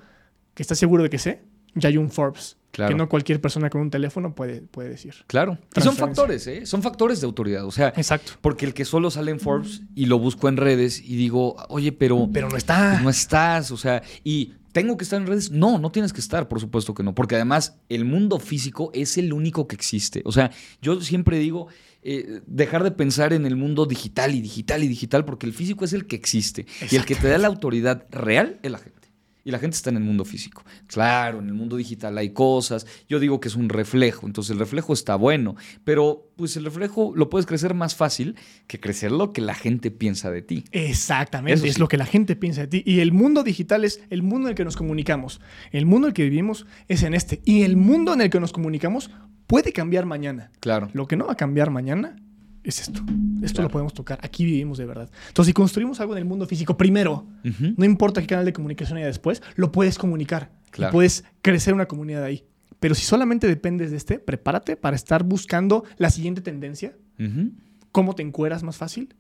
que 0.60 0.64
estás 0.64 0.78
seguro 0.78 1.03
de 1.03 1.10
que 1.10 1.20
sé? 1.20 1.41
Ya 1.74 1.88
hay 1.88 1.95
un 1.95 2.12
Forbes. 2.12 2.57
Claro. 2.72 2.89
Que 2.89 2.95
no 2.97 3.07
cualquier 3.07 3.39
persona 3.39 3.70
con 3.70 3.80
un 3.80 3.89
teléfono 3.89 4.36
puede, 4.36 4.60
puede 4.62 4.89
decir. 4.89 5.14
Claro. 5.28 5.57
Y 5.74 5.80
son 5.80 5.95
factores, 5.95 6.45
¿eh? 6.47 6.66
Son 6.66 6.84
factores 6.84 7.22
de 7.22 7.28
autoridad. 7.28 7.64
O 7.66 7.72
sea, 7.72 7.93
Exacto. 7.95 8.34
porque 8.41 8.66
el 8.66 8.74
que 8.74 8.84
solo 8.84 9.10
sale 9.10 9.32
en 9.32 9.39
Forbes 9.39 9.84
y 9.95 10.07
lo 10.07 10.20
busco 10.20 10.49
en 10.49 10.57
redes 10.57 10.99
y 11.01 11.16
digo, 11.16 11.55
oye, 11.70 11.93
pero, 11.93 12.30
Pero 12.34 12.49
no 12.49 12.57
está. 12.57 12.89
pues 12.91 13.03
no 13.03 13.10
estás. 13.10 13.72
O 13.72 13.78
sea, 13.78 14.03
y 14.26 14.55
tengo 14.74 14.97
que 14.97 15.05
estar 15.05 15.22
en 15.22 15.28
redes. 15.28 15.49
No, 15.49 15.80
no 15.80 15.91
tienes 15.93 16.12
que 16.12 16.20
estar, 16.20 16.49
por 16.49 16.60
supuesto 16.60 16.93
que 16.93 17.03
no. 17.03 17.16
Porque 17.16 17.36
además, 17.36 17.80
el 17.88 18.03
mundo 18.03 18.38
físico 18.39 18.91
es 18.93 19.18
el 19.18 19.32
único 19.32 19.66
que 19.66 19.76
existe. 19.78 20.22
O 20.26 20.34
sea, 20.34 20.51
yo 20.82 20.99
siempre 20.99 21.39
digo. 21.39 21.68
eh, 22.01 22.41
dejar 22.47 22.84
de 22.84 22.91
pensar 22.91 23.32
en 23.34 23.45
el 23.45 23.55
mundo 23.55 23.86
digital 23.86 24.36
y 24.36 24.41
digital 24.41 24.84
y 24.84 24.88
digital, 24.89 25.24
porque 25.26 25.45
el 25.45 25.53
físico 25.53 25.86
es 25.86 25.93
el 25.93 26.07
que 26.07 26.16
existe. 26.18 26.66
Y 26.91 26.95
el 26.97 27.05
que 27.05 27.16
te 27.16 27.28
da 27.30 27.38
la 27.38 27.47
autoridad 27.47 28.05
real 28.12 28.60
es 28.64 28.72
la 28.72 28.78
gente. 28.80 28.99
Y 29.50 29.52
la 29.52 29.58
gente 29.58 29.76
está 29.76 29.89
en 29.89 29.97
el 29.97 30.04
mundo 30.04 30.26
físico. 30.26 30.64
Claro, 30.86 31.39
en 31.39 31.47
el 31.47 31.56
mundo 31.56 31.76
digital 31.76 32.16
hay 32.20 32.30
cosas. 32.30 32.86
Yo 33.08 33.20
digo 33.20 33.39
que 33.39 33.47
es 33.47 33.56
un 33.56 33.68
reflejo, 33.68 34.28
entonces 34.28 34.52
el 34.52 34.60
reflejo 34.60 34.93
está 34.93 35.16
bueno, 35.16 35.56
pero 35.84 36.30
pues 36.36 36.56
el 36.56 36.66
reflejo 36.66 37.14
lo 37.16 37.32
puedes 37.32 37.47
crecer 37.47 37.74
más 37.74 37.95
fácil 37.95 38.36
que 38.68 38.80
crecer 38.80 39.12
lo 39.12 39.34
que 39.34 39.41
la 39.41 39.56
gente 39.56 39.89
piensa 39.89 40.30
de 40.30 40.43
ti. 40.43 40.66
Exactamente, 40.72 41.56
Eso 41.56 41.66
es 41.66 41.74
sí. 41.74 41.80
lo 41.80 41.88
que 41.88 41.97
la 41.97 42.06
gente 42.06 42.36
piensa 42.36 42.62
de 42.62 42.68
ti. 42.68 42.84
Y 42.86 43.00
el 43.00 43.12
mundo 43.12 43.41
digital 43.41 43.86
es 43.86 44.04
el 44.12 44.22
mundo 44.22 44.50
en 44.50 44.52
el 44.52 44.56
que 44.56 44.66
nos 44.66 44.78
comunicamos. 44.78 45.41
El 45.72 45.88
mundo 45.88 46.06
en 46.06 46.12
el 46.12 46.14
que 46.14 46.26
vivimos 46.26 46.68
es 46.88 47.02
en 47.02 47.16
este. 47.16 47.41
Y 47.43 47.64
el 47.64 47.76
mundo 47.76 48.14
en 48.14 48.22
el 48.22 48.30
que 48.30 48.39
nos 48.39 48.52
comunicamos 48.52 49.10
puede 49.47 49.74
cambiar 49.74 50.06
mañana. 50.06 50.52
Claro. 50.60 50.91
Lo 50.93 51.08
que 51.08 51.16
no 51.16 51.26
va 51.26 51.34
a 51.34 51.38
cambiar 51.38 51.72
mañana 51.72 52.18
es 52.64 52.82
esto. 52.82 53.01
Esto 53.41 53.55
Claro. 53.55 53.64
lo 53.64 53.70
podemos 53.70 53.93
tocar. 53.93 54.20
Aquí 54.22 54.45
vivimos 54.45 54.78
de 54.78 54.86
verdad. 54.86 55.10
Entonces, 55.28 55.47
si 55.47 55.53
construimos 55.53 55.99
algo 55.99 56.14
en 56.14 56.20
el 56.20 56.26
mundo 56.26 56.45
físico 56.45 56.78
primero, 56.78 57.26
no 57.78 57.86
importa 57.86 58.22
qué 58.22 58.28
canal 58.28 58.45
de 58.45 58.53
comunicación 58.53 58.97
haya 58.97 59.07
después, 59.07 59.41
lo 59.55 59.72
puedes 59.72 59.97
comunicar. 59.97 60.51
Y 60.78 60.91
puedes 60.91 61.24
crecer 61.41 61.74
una 61.74 61.88
comunidad 61.88 62.24
ahí. 62.24 62.45
Pero 62.80 62.95
si 62.95 63.03
solamente 63.03 63.47
dependes 63.47 63.91
de 63.91 63.97
este, 63.97 64.20
prepárate 64.20 64.76
para 64.78 64.95
estar 64.95 65.24
buscando 65.24 65.84
la 65.97 66.10
siguiente 66.10 66.41
tendencia. 66.41 66.95
¿Cómo 67.91 68.14
te 68.16 68.22
encueras 68.24 68.64
más 68.64 68.78
fácil? 68.78 69.14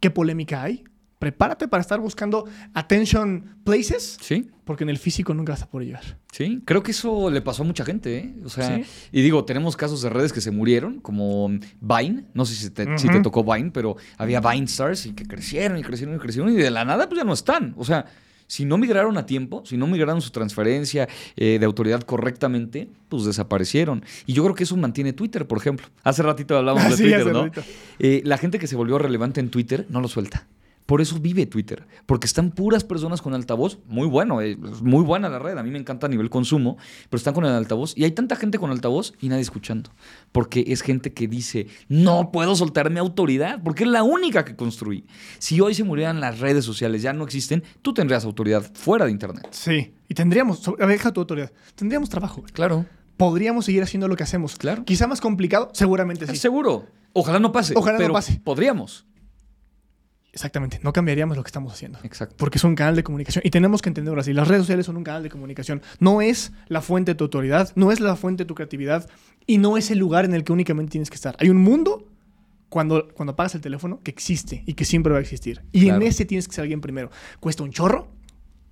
¿Qué 0.00 0.10
polémica 0.10 0.62
hay? 0.62 0.84
Prepárate 1.18 1.66
para 1.66 1.80
estar 1.80 1.98
buscando 2.00 2.44
attention 2.74 3.56
places, 3.64 4.16
Sí. 4.20 4.50
porque 4.64 4.84
en 4.84 4.90
el 4.90 4.98
físico 4.98 5.34
nunca 5.34 5.52
vas 5.52 5.62
a 5.62 5.70
poder 5.70 5.86
llegar. 5.88 6.18
Sí, 6.32 6.62
creo 6.64 6.82
que 6.82 6.92
eso 6.92 7.30
le 7.30 7.40
pasó 7.40 7.62
a 7.62 7.66
mucha 7.66 7.84
gente, 7.84 8.18
¿eh? 8.18 8.34
O 8.44 8.48
sea, 8.48 8.76
Sí. 8.76 8.84
y 9.12 9.22
digo, 9.22 9.44
tenemos 9.44 9.76
casos 9.76 10.00
de 10.02 10.10
redes 10.10 10.32
que 10.32 10.40
se 10.40 10.50
murieron, 10.50 11.00
como 11.00 11.48
Vine, 11.80 12.24
no 12.34 12.44
sé 12.46 12.54
si 12.54 12.70
te, 12.70 12.84
si 12.98 13.08
Ujú. 13.08 13.16
te 13.16 13.22
tocó 13.22 13.42
Vine, 13.44 13.70
pero 13.72 13.96
había 14.16 14.40
Vine 14.40 14.66
Stars 14.66 15.06
y 15.06 15.12
que 15.12 15.24
crecieron 15.26 15.78
y 15.78 15.82
crecieron 15.82 16.14
y 16.14 16.18
crecieron 16.18 16.52
y 16.52 16.56
de 16.56 16.70
la 16.70 16.84
nada 16.84 17.08
pues 17.08 17.18
ya 17.18 17.24
no 17.24 17.32
están. 17.32 17.74
O 17.76 17.84
sea, 17.84 18.06
si 18.46 18.64
no 18.64 18.78
migraron 18.78 19.18
a 19.18 19.26
tiempo, 19.26 19.62
si 19.66 19.76
no 19.76 19.86
migraron 19.86 20.22
su 20.22 20.30
transferencia 20.30 21.06
eh, 21.36 21.58
de 21.58 21.66
autoridad 21.66 22.02
correctamente, 22.02 22.88
pues 23.08 23.24
desaparecieron. 23.24 24.04
Y 24.24 24.32
yo 24.34 24.42
creo 24.44 24.54
que 24.54 24.64
eso 24.64 24.76
mantiene 24.76 25.12
Twitter, 25.12 25.46
por 25.46 25.58
ejemplo. 25.58 25.86
Hace 26.04 26.22
ratito 26.22 26.56
hablábamos 26.56 26.84
Ah, 26.86 26.90
de 26.90 26.96
sí, 26.96 27.02
Twitter, 27.02 27.32
¿no? 27.32 27.50
Eh, 27.98 28.22
la 28.24 28.38
gente 28.38 28.58
que 28.58 28.66
se 28.66 28.76
volvió 28.76 28.98
relevante 28.98 29.40
en 29.40 29.50
Twitter 29.50 29.84
no 29.90 30.00
lo 30.00 30.08
suelta. 30.08 30.46
Por 30.88 31.02
eso 31.02 31.18
vive 31.20 31.44
Twitter, 31.44 31.86
porque 32.06 32.26
están 32.26 32.50
puras 32.50 32.82
personas 32.82 33.20
con 33.20 33.34
altavoz, 33.34 33.78
muy 33.88 34.06
bueno, 34.08 34.40
eh, 34.40 34.56
es 34.72 34.80
muy 34.80 35.04
buena 35.04 35.28
la 35.28 35.38
red, 35.38 35.58
a 35.58 35.62
mí 35.62 35.70
me 35.70 35.78
encanta 35.78 36.06
a 36.06 36.08
nivel 36.08 36.30
consumo, 36.30 36.78
pero 37.10 37.18
están 37.18 37.34
con 37.34 37.44
el 37.44 37.52
altavoz 37.52 37.92
y 37.94 38.04
hay 38.04 38.12
tanta 38.12 38.36
gente 38.36 38.58
con 38.58 38.70
altavoz 38.70 39.12
y 39.20 39.28
nadie 39.28 39.42
escuchando, 39.42 39.90
porque 40.32 40.64
es 40.68 40.80
gente 40.80 41.12
que 41.12 41.28
dice, 41.28 41.66
no 41.88 42.32
puedo 42.32 42.56
soltar 42.56 42.88
mi 42.90 42.98
autoridad, 42.98 43.60
porque 43.62 43.84
es 43.84 43.90
la 43.90 44.02
única 44.02 44.46
que 44.46 44.56
construí. 44.56 45.04
Si 45.38 45.60
hoy 45.60 45.74
se 45.74 45.84
murieran 45.84 46.20
las 46.22 46.38
redes 46.38 46.64
sociales, 46.64 47.02
ya 47.02 47.12
no 47.12 47.24
existen, 47.24 47.62
tú 47.82 47.92
tendrías 47.92 48.24
autoridad 48.24 48.62
fuera 48.72 49.04
de 49.04 49.10
Internet. 49.10 49.46
Sí. 49.50 49.92
Y 50.08 50.14
tendríamos, 50.14 50.60
sobre- 50.60 50.82
a 50.82 50.86
ver, 50.86 50.96
deja 50.96 51.12
tu 51.12 51.20
autoridad, 51.20 51.52
tendríamos 51.74 52.08
trabajo. 52.08 52.42
Claro, 52.54 52.86
Podríamos 53.18 53.64
seguir 53.64 53.82
haciendo 53.82 54.06
lo 54.06 54.14
que 54.14 54.22
hacemos. 54.22 54.54
Claro. 54.54 54.84
Quizá 54.84 55.08
más 55.08 55.20
complicado, 55.20 55.70
seguramente 55.74 56.24
sí. 56.28 56.36
seguro. 56.36 56.86
Ojalá 57.12 57.40
no 57.40 57.50
pase, 57.50 57.74
Ojalá 57.76 57.98
no 57.98 58.12
pase. 58.12 58.40
podríamos. 58.44 59.06
Exactamente. 60.32 60.78
No 60.82 60.92
cambiaríamos 60.92 61.36
lo 61.36 61.42
que 61.42 61.48
estamos 61.48 61.72
haciendo. 61.72 61.98
Exacto. 62.02 62.36
Porque 62.38 62.58
es 62.58 62.64
un 62.64 62.74
canal 62.74 62.94
de 62.96 63.02
comunicación. 63.02 63.42
Y 63.44 63.50
tenemos 63.50 63.80
que 63.82 63.88
entenderlo 63.88 64.20
así. 64.20 64.32
Las 64.32 64.46
redes 64.46 64.62
sociales 64.62 64.86
son 64.86 64.96
un 64.96 65.04
canal 65.04 65.22
de 65.22 65.30
comunicación. 65.30 65.82
No 66.00 66.20
es 66.20 66.52
la 66.68 66.82
fuente 66.82 67.12
de 67.12 67.14
tu 67.16 67.24
autoridad, 67.24 67.72
no 67.76 67.90
es 67.92 68.00
la 68.00 68.14
fuente 68.14 68.44
de 68.44 68.48
tu 68.48 68.54
creatividad 68.54 69.08
y 69.46 69.58
no 69.58 69.76
es 69.76 69.90
el 69.90 69.98
lugar 69.98 70.24
en 70.24 70.34
el 70.34 70.44
que 70.44 70.52
únicamente 70.52 70.92
tienes 70.92 71.08
que 71.10 71.16
estar. 71.16 71.34
Hay 71.40 71.48
un 71.48 71.56
mundo 71.56 72.06
cuando, 72.68 73.08
cuando 73.14 73.32
apagas 73.32 73.54
el 73.54 73.62
teléfono 73.62 74.00
que 74.02 74.10
existe 74.10 74.62
y 74.66 74.74
que 74.74 74.84
siempre 74.84 75.12
va 75.12 75.18
a 75.18 75.22
existir. 75.22 75.62
Y 75.72 75.84
Claro. 75.84 76.02
en 76.02 76.06
ese 76.06 76.24
tienes 76.26 76.46
que 76.46 76.54
ser 76.54 76.62
alguien 76.62 76.82
primero. 76.82 77.10
Cuesta 77.40 77.62
un 77.62 77.70
chorro, 77.72 78.08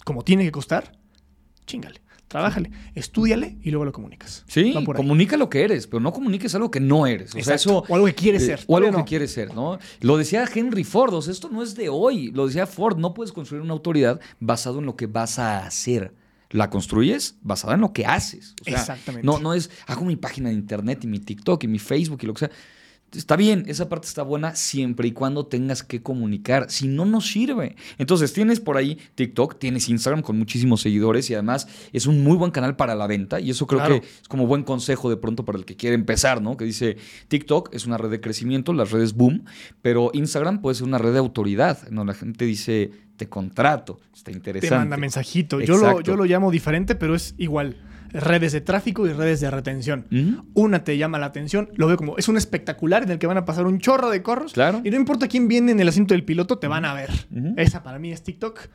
como 0.05 0.23
tiene 0.23 0.45
que 0.45 0.53
costar, 0.53 0.93
chingale. 1.67 2.01
Trabájale, 2.29 2.73
estúdiale 2.97 3.57
y 3.63 3.71
luego 3.71 3.85
lo 3.85 3.93
comunicas. 3.93 4.45
Sí, 4.49 4.75
comunica 4.97 5.37
lo 5.37 5.49
que 5.49 5.63
eres, 5.63 5.87
pero 5.87 6.01
no 6.01 6.13
comuniques 6.13 6.55
algo 6.57 6.73
que 6.73 6.81
no 6.81 7.07
eres. 7.07 7.35
O 7.35 7.43
sea, 7.43 7.55
eso. 7.55 7.85
O 7.89 7.95
algo 7.95 8.07
que 8.07 8.15
quieres 8.15 8.43
eh, 8.43 8.47
ser. 8.47 8.65
O 8.67 8.77
algo 8.77 8.99
que 8.99 9.05
quieres 9.05 9.33
ser, 9.33 9.55
¿no? 9.55 9.79
Lo 10.01 10.17
decía 10.17 10.45
Henry 10.53 10.83
Ford, 10.83 11.15
o 11.15 11.23
sea, 11.23 11.33
esto 11.33 11.49
no 11.51 11.63
es 11.63 11.77
de 11.77 11.89
hoy. 11.89 12.33
Lo 12.33 12.47
decía 12.47 12.67
Ford, 12.67 12.99
no 12.99 13.15
puedes 13.15 13.33
construir 13.33 13.63
una 13.63 13.75
autoridad 13.75 14.21
basado 14.41 14.81
en 14.81 14.87
lo 14.87 14.97
que 14.97 15.07
vas 15.07 15.39
a 15.39 15.65
hacer. 15.67 16.15
La 16.51 16.71
construyes 16.71 17.37
basada 17.43 17.75
en 17.75 17.81
lo 17.81 17.93
que 17.93 18.07
haces. 18.07 18.55
O 18.61 18.65
sea, 18.65 18.81
Exactamente. 18.81 19.27
No, 19.27 19.39
no 19.39 19.55
es, 19.55 19.71
hago 19.87 20.05
mi 20.05 20.17
página 20.17 20.49
de 20.49 20.55
internet 20.55 21.05
y 21.05 21.07
mi 21.07 21.21
TikTok 21.21 21.63
y 21.65 21.69
mi 21.69 21.79
Facebook 21.79 22.21
y 22.23 22.27
lo 22.27 22.35
que 22.35 22.41
sea. 22.41 22.51
Está 23.13 23.37
bien, 23.37 23.65
esa 23.69 23.89
parte 23.89 24.09
está 24.09 24.23
buena 24.23 24.57
siempre 24.57 25.09
y 25.09 25.13
cuando 25.13 25.47
tengas 25.47 25.83
que 25.83 26.03
comunicar. 26.03 26.71
Si 26.71 26.89
no, 26.89 27.05
no 27.07 27.21
sirve. 27.21 27.77
Entonces, 27.99 28.33
tienes 28.33 28.61
por 28.61 28.77
ahí 28.77 28.99
TikTok, 29.15 29.59
tienes 29.59 29.89
Instagram 29.89 30.23
con 30.23 30.37
muchísimos 30.39 30.81
seguidores 30.83 31.31
y 31.31 31.35
además 31.35 31.67
es 31.93 32.07
un 32.07 32.23
muy 32.23 32.37
buen 32.37 32.51
canal 32.51 32.77
para 32.77 32.95
la 32.95 33.07
venta. 33.07 33.41
Y 33.41 33.51
eso 33.51 33.67
creo 33.67 33.79
Claro. 33.81 34.01
que 34.01 34.07
es 34.07 34.29
como 34.29 34.47
buen 34.47 34.65
consejo 34.65 35.09
de 35.09 35.17
pronto 35.17 35.45
para 35.45 35.57
el 35.57 35.65
que 35.65 35.77
quiere 35.77 35.95
empezar, 35.95 36.43
¿no? 36.43 36.57
Que 36.57 36.65
dice, 36.65 36.97
TikTok 37.29 37.73
es 37.75 37.87
una 37.87 37.97
red 37.97 38.11
de 38.11 38.21
crecimiento, 38.21 38.73
las 38.73 38.91
redes 38.91 39.15
boom, 39.15 39.45
pero 39.83 40.11
Instagram 40.13 40.61
puede 40.61 40.75
ser 40.75 40.87
una 40.87 40.99
red 40.99 41.13
de 41.13 41.19
autoridad, 41.19 41.89
¿no? 41.91 42.05
La 42.05 42.13
gente 42.13 42.45
dice, 42.45 42.91
te 43.17 43.29
contrato, 43.29 43.99
está 44.15 44.31
interesante. 44.33 44.69
Te 44.69 44.79
manda 44.79 44.97
mensajito. 44.97 45.61
Yo 45.61 45.77
lo, 45.79 46.01
yo 46.01 46.17
lo 46.17 46.25
llamo 46.25 46.51
diferente, 46.51 46.95
pero 46.97 47.15
es 47.15 47.35
igual. 47.39 47.77
Redes 48.17 48.53
de 48.53 48.61
tráfico 48.61 49.07
y 49.07 49.13
redes 49.13 49.41
de 49.41 49.51
retención. 49.51 50.07
Una 50.55 50.85
te 50.85 50.97
llama 50.97 51.19
la 51.19 51.27
atención, 51.27 51.69
lo 51.77 51.87
veo 51.87 51.97
como 51.97 52.17
es 52.19 52.29
un 52.29 52.37
espectacular 52.37 53.03
en 53.03 53.11
el 53.11 53.19
que 53.19 53.27
van 53.27 53.37
a 53.37 53.45
pasar 53.45 53.67
un 53.67 53.79
chorro 53.79 54.11
de 54.11 54.23
corros. 54.23 54.53
Claro. 54.55 54.81
Y 54.85 54.91
no 54.91 54.97
importa 54.97 55.29
quién 55.29 55.49
viene 55.49 55.73
en 55.73 55.81
el 55.81 55.89
asiento 55.89 56.15
del 56.15 56.25
piloto, 56.25 56.59
te 56.59 56.67
van 56.69 56.85
a 56.85 56.95
ver. 56.95 57.11
Esa 57.57 57.83
para 57.83 57.99
mí 57.99 58.13
es 58.13 58.23
TikTok. 58.23 58.69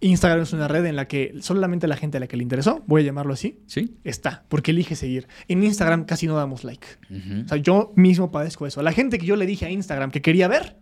Instagram 0.00 0.42
es 0.42 0.52
una 0.52 0.66
red 0.66 0.84
en 0.86 0.96
la 0.96 1.06
que 1.06 1.34
solamente 1.40 1.86
la 1.86 1.96
gente 1.96 2.16
a 2.16 2.20
la 2.20 2.26
que 2.26 2.36
le 2.36 2.42
interesó, 2.42 2.82
voy 2.86 3.02
a 3.02 3.04
llamarlo 3.04 3.34
así, 3.34 3.60
¿Sí? 3.66 3.96
está, 4.02 4.44
porque 4.48 4.72
elige 4.72 4.96
seguir. 4.96 5.28
En 5.46 5.62
Instagram 5.62 6.04
casi 6.04 6.26
no 6.26 6.34
damos 6.34 6.64
like. 6.64 6.86
O 7.44 7.48
sea, 7.48 7.56
yo 7.58 7.92
mismo 7.94 8.32
padezco 8.32 8.66
eso. 8.66 8.82
La 8.82 8.92
gente 8.92 9.18
que 9.18 9.26
yo 9.26 9.36
le 9.36 9.46
dije 9.46 9.64
a 9.64 9.70
Instagram 9.70 10.10
que 10.10 10.20
quería 10.20 10.48
ver, 10.48 10.76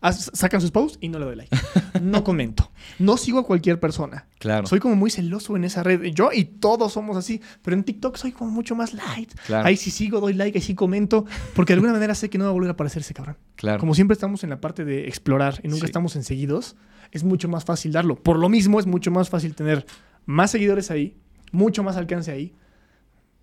sacan 0.00 0.60
sus 0.60 0.70
posts 0.70 0.98
y 1.00 1.08
no 1.08 1.18
le 1.18 1.24
doy 1.24 1.36
like. 1.36 1.56
No 2.02 2.22
comento. 2.22 2.70
No 3.00 3.16
sigo 3.16 3.40
a 3.40 3.44
cualquier 3.44 3.80
persona. 3.80 4.28
Claro. 4.38 4.66
Soy 4.68 4.78
como 4.78 4.94
muy 4.94 5.10
celoso 5.10 5.56
en 5.56 5.64
esa 5.64 5.82
red. 5.82 6.02
Yo 6.14 6.30
y 6.32 6.44
todos 6.44 6.92
somos 6.92 7.16
así. 7.16 7.40
Pero 7.62 7.76
en 7.76 7.82
TikTok 7.82 8.16
soy 8.16 8.30
como 8.30 8.50
mucho 8.52 8.76
más 8.76 8.94
light. 8.94 9.32
Claro. 9.46 9.66
Ahí 9.66 9.76
sí 9.76 9.90
sigo, 9.90 10.20
doy 10.20 10.34
like, 10.34 10.56
ahí 10.56 10.62
sí 10.62 10.74
comento. 10.76 11.24
Porque 11.56 11.72
de 11.72 11.74
alguna 11.74 11.92
manera 11.92 12.14
sé 12.14 12.30
que 12.30 12.38
no 12.38 12.44
va 12.44 12.50
a 12.50 12.52
volver 12.52 12.68
a 12.70 12.72
aparecer 12.74 13.00
ese 13.02 13.14
cabrón. 13.14 13.36
Claro. 13.56 13.80
Como 13.80 13.94
siempre 13.94 14.12
estamos 14.12 14.44
en 14.44 14.50
la 14.50 14.60
parte 14.60 14.84
de 14.84 15.08
explorar 15.08 15.58
y 15.64 15.68
nunca 15.68 15.80
Sí. 15.80 15.86
estamos 15.86 16.14
en 16.14 16.22
seguidos, 16.22 16.76
es 17.10 17.24
mucho 17.24 17.48
más 17.48 17.64
fácil 17.64 17.90
darlo. 17.92 18.22
Por 18.22 18.38
lo 18.38 18.48
mismo, 18.48 18.78
es 18.78 18.86
mucho 18.86 19.10
más 19.10 19.28
fácil 19.28 19.54
tener 19.56 19.84
más 20.24 20.52
seguidores 20.52 20.90
ahí, 20.92 21.16
mucho 21.50 21.82
más 21.82 21.96
alcance 21.96 22.30
ahí. 22.30 22.54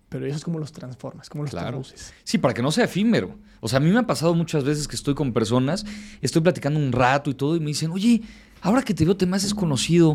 Pero 0.08 0.24
eso 0.26 0.36
es 0.36 0.44
como 0.44 0.58
los 0.60 0.70
transformas, 0.72 1.28
como 1.28 1.42
los 1.44 1.50
Claro. 1.50 1.68
traduces. 1.68 2.14
Sí, 2.22 2.38
para 2.38 2.54
que 2.54 2.62
no 2.62 2.70
sea 2.70 2.84
efímero. 2.84 3.36
O 3.60 3.68
sea, 3.68 3.78
a 3.78 3.80
mí 3.80 3.90
me 3.90 3.98
ha 3.98 4.06
pasado 4.06 4.34
muchas 4.34 4.62
veces 4.64 4.86
que 4.86 4.94
estoy 4.96 5.14
con 5.14 5.32
personas, 5.32 5.84
estoy 6.22 6.42
platicando 6.42 6.78
un 6.78 6.92
rato 6.92 7.28
y 7.30 7.34
todo, 7.34 7.56
y 7.56 7.60
me 7.60 7.66
dicen, 7.66 7.90
oye, 7.90 8.22
ahora 8.60 8.82
que 8.82 8.94
te 8.94 9.04
veo 9.04 9.16
te 9.16 9.26
me 9.26 9.36
haces 9.36 9.52
conocido. 9.54 10.14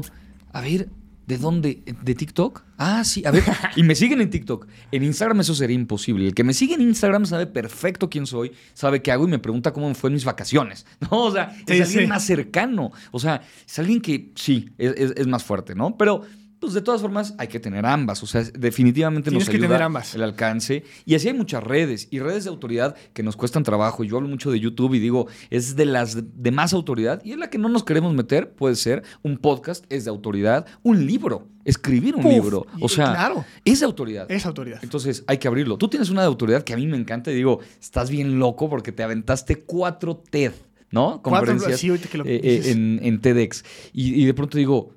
A 0.53 0.61
ver, 0.61 0.87
¿de 1.27 1.37
dónde? 1.37 1.83
¿De 2.03 2.15
TikTok? 2.15 2.63
Ah, 2.77 3.03
sí, 3.03 3.23
a 3.25 3.31
ver. 3.31 3.43
Y 3.75 3.83
me 3.83 3.95
siguen 3.95 4.21
en 4.21 4.29
TikTok. 4.29 4.65
En 4.93 5.03
Instagram 5.03 5.41
eso 5.41 5.53
sería 5.55 5.75
imposible. 5.75 6.25
El 6.27 6.33
que 6.35 6.43
me 6.45 6.53
sigue 6.53 6.75
en 6.75 6.81
Instagram 6.81 7.25
sabe 7.25 7.45
perfecto 7.47 8.09
quién 8.09 8.25
soy, 8.25 8.53
sabe 8.73 9.01
qué 9.01 9.11
hago 9.11 9.27
y 9.27 9.31
me 9.31 9.39
pregunta 9.39 9.73
cómo 9.73 9.89
me 9.89 9.95
fue 9.95 10.09
en 10.09 10.13
mis 10.13 10.23
vacaciones. 10.25 10.85
No, 11.11 11.25
o 11.25 11.31
sea, 11.31 11.53
es 11.67 11.89
Sí, 11.89 11.95
alguien 11.95 12.09
más 12.09 12.23
cercano. 12.25 12.91
O 13.11 13.19
sea, 13.19 13.41
es 13.67 13.77
alguien 13.79 13.99
que 13.99 14.31
sí, 14.35 14.69
es, 14.77 14.93
es- 14.95 15.13
es 15.17 15.27
más 15.27 15.43
fuerte, 15.43 15.75
¿no? 15.75 15.97
Pero. 15.97 16.21
Pues 16.61 16.73
de 16.73 16.81
todas 16.83 17.01
formas 17.01 17.33
hay 17.39 17.47
que 17.47 17.59
tener 17.59 17.87
ambas, 17.87 18.21
o 18.21 18.27
sea, 18.27 18.43
definitivamente 18.43 19.31
Tienes 19.31 19.47
nos 19.47 19.49
que 19.49 19.57
ayuda 19.57 19.69
tener 19.69 19.81
ambas. 19.81 20.13
el 20.13 20.21
alcance. 20.21 20.83
Y 21.05 21.15
así 21.15 21.27
hay 21.27 21.33
muchas 21.33 21.63
redes 21.63 22.07
y 22.11 22.19
redes 22.19 22.43
de 22.43 22.51
autoridad 22.51 22.95
que 23.13 23.23
nos 23.23 23.35
cuestan 23.35 23.63
trabajo. 23.63 24.03
Yo 24.03 24.17
hablo 24.17 24.29
mucho 24.29 24.51
de 24.51 24.59
YouTube 24.59 24.93
y 24.93 24.99
digo, 24.99 25.25
es 25.49 25.75
de 25.75 25.85
las 25.85 26.19
de 26.21 26.51
más 26.51 26.73
autoridad 26.73 27.19
y 27.25 27.31
es 27.31 27.39
la 27.39 27.49
que 27.49 27.57
no 27.57 27.67
nos 27.67 27.83
queremos 27.83 28.13
meter. 28.13 28.51
Puede 28.51 28.75
ser 28.75 29.01
un 29.23 29.39
podcast, 29.39 29.85
es 29.89 30.05
de 30.05 30.11
autoridad, 30.11 30.67
un 30.83 31.07
libro, 31.07 31.47
escribir 31.65 32.15
un 32.15 32.29
libro. 32.29 32.67
O 32.79 32.87
sea, 32.87 33.05
claro. 33.05 33.43
es 33.65 33.79
de 33.79 33.87
autoridad. 33.87 34.31
Es 34.31 34.45
autoridad. 34.45 34.81
Entonces 34.83 35.23
hay 35.25 35.39
que 35.39 35.47
abrirlo. 35.47 35.79
Tú 35.79 35.87
tienes 35.87 36.11
una 36.11 36.21
de 36.21 36.27
autoridad 36.27 36.63
que 36.63 36.73
a 36.73 36.77
mí 36.77 36.85
me 36.85 36.95
encanta 36.95 37.31
y 37.31 37.35
digo, 37.35 37.59
estás 37.79 38.11
bien 38.11 38.37
loco 38.37 38.69
porque 38.69 38.91
te 38.91 39.01
aventaste 39.01 39.55
cuatro 39.55 40.21
TED, 40.29 40.51
¿no? 40.91 41.23
Cuatro, 41.23 41.53
Conferencias 41.53 41.79
sí, 41.79 41.89
que 42.07 42.17
eh, 42.19 42.39
eh, 42.43 42.99
en 43.01 43.19
TEDx. 43.19 43.65
Y, 43.93 44.21
y 44.21 44.25
de 44.25 44.33
pronto 44.35 44.59
digo, 44.59 44.93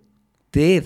TED, 0.51 0.85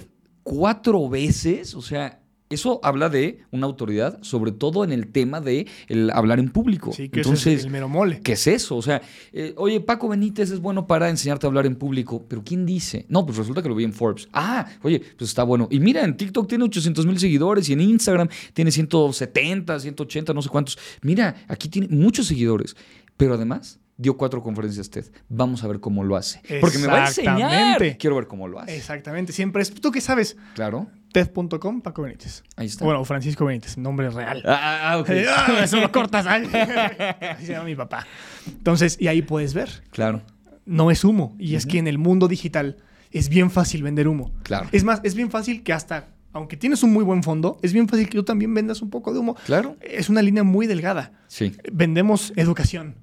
cuatro 0.49 1.09
veces, 1.11 1.75
o 1.75 1.83
sea, 1.83 2.21
eso 2.49 2.81
habla 2.83 3.11
de 3.11 3.45
una 3.51 3.67
autoridad, 3.67 4.19
sobre 4.23 4.53
todo 4.53 4.83
en 4.83 4.91
el 4.91 5.09
tema 5.09 5.43
de 5.43 5.67
el 5.89 6.11
hablar 6.11 6.39
en 6.39 6.49
público. 6.49 6.93
Sí, 6.93 7.11
que 7.11 7.21
es 7.21 7.47
el 7.47 7.69
mero 7.69 7.91
mole. 7.91 8.23
¿Qué 8.23 8.33
es 8.33 8.47
eso? 8.47 8.77
O 8.77 8.81
sea, 8.81 9.03
eh, 9.35 9.53
oye, 9.59 9.81
Paco 9.81 10.09
Benítez 10.09 10.51
es 10.51 10.61
bueno 10.61 10.87
para 10.87 11.11
enseñarte 11.11 11.47
a 11.47 11.49
hablar 11.49 11.67
en 11.67 11.77
público, 11.77 12.25
pero 12.27 12.43
¿quién 12.43 12.65
dice? 12.65 13.05
No, 13.11 13.27
pues 13.27 13.37
resulta 13.37 13.63
que 13.63 13.69
lo 13.69 13.75
vi 13.75 13.85
en 13.85 13.93
Forbes. 13.93 14.29
Ah, 14.33 14.67
oye, 14.83 15.03
pues 15.19 15.29
está 15.29 15.43
bueno. 15.43 15.69
Y 15.71 15.81
mira, 15.81 16.03
en 16.03 16.17
TikTok 16.17 16.49
tiene 16.49 16.65
800 16.65 17.05
mil 17.05 17.19
seguidores 17.19 17.69
y 17.69 17.75
en 17.75 17.83
Instagram 17.83 18.29
tiene 18.55 18.71
170, 18.71 19.79
180, 19.79 20.33
no 20.33 20.41
sé 20.41 20.49
cuántos. 20.49 20.79
Mira, 21.03 21.45
aquí 21.49 21.69
tiene 21.69 21.89
muchos 21.89 22.27
seguidores, 22.27 22.75
pero 23.19 23.35
además 23.35 23.79
dio 23.99 24.17
cuatro 24.17 24.43
conferencias 24.43 24.89
TED. 24.89 25.07
Vamos 25.29 25.63
a 25.65 25.69
ver 25.69 25.81
cómo 25.81 26.05
lo 26.05 26.17
hace. 26.17 26.41
Porque 26.61 26.79
me 26.79 26.87
va 26.87 27.05
a 27.05 27.09
enseñar. 27.09 27.37
Exactamente. 27.39 27.97
Quiero 27.99 28.17
ver 28.17 28.27
cómo 28.27 28.49
lo 28.49 28.61
hace. 28.61 28.77
Exactamente. 28.77 29.33
Siempre 29.35 29.61
es. 29.61 29.75
¿Tú 29.75 29.91
qué 29.91 30.01
sabes? 30.01 30.37
Claro, 30.55 30.87
TED.com, 31.13 31.83
Paco 31.83 32.03
Benítez. 32.03 32.45
ahí 32.57 32.67
está. 32.67 32.85
Bueno, 32.85 33.05
Francisco 33.05 33.45
Benítez, 33.45 33.77
nombre 33.77 34.09
real. 34.09 34.43
Ah, 34.47 34.93
ah, 34.93 34.99
ok. 34.99 35.09
Eh, 35.11 35.27
ah, 35.29 35.61
eso 35.63 35.81
lo 35.81 35.93
cortas. 35.93 36.27
Así 36.27 37.47
se 37.47 37.53
llama 37.53 37.65
mi 37.65 37.75
papá. 37.75 38.07
Entonces, 38.47 38.97
y 39.01 39.09
ahí 39.09 39.21
puedes 39.21 39.53
ver. 39.53 39.83
Claro, 39.91 40.23
No 40.65 40.91
es 40.91 41.05
humo. 41.05 41.35
Y 41.39 41.57
es 41.57 41.67
que 41.67 41.79
en 41.79 41.89
el 41.89 41.99
mundo 41.99 42.29
digital 42.29 42.77
es 43.11 43.29
bien 43.29 43.51
fácil 43.51 43.83
vender 43.83 44.07
humo. 44.07 44.33
claro. 44.45 44.69
Es 44.73 44.85
más, 44.85 45.01
es 45.03 45.15
bien 45.15 45.31
fácil 45.31 45.63
que 45.63 45.73
hasta 45.73 46.09
aunque 46.35 46.59
tienes 46.59 46.83
un 46.83 46.93
muy 46.93 47.05
buen 47.05 47.23
fondo, 47.23 47.59
es 47.63 47.73
bien 47.73 47.89
fácil 47.89 48.07
que 48.09 48.19
tú 48.19 48.23
también 48.23 48.53
vendas 48.53 48.83
un 48.83 48.91
poco 48.91 49.13
de 49.13 49.19
humo. 49.19 49.35
Claro. 49.47 49.77
Es 49.81 50.09
una 50.09 50.23
línea 50.23 50.45
muy 50.45 50.67
delgada. 50.67 51.13
Sí, 51.27 51.57
Vendemos 51.73 52.33
educación. 52.37 52.97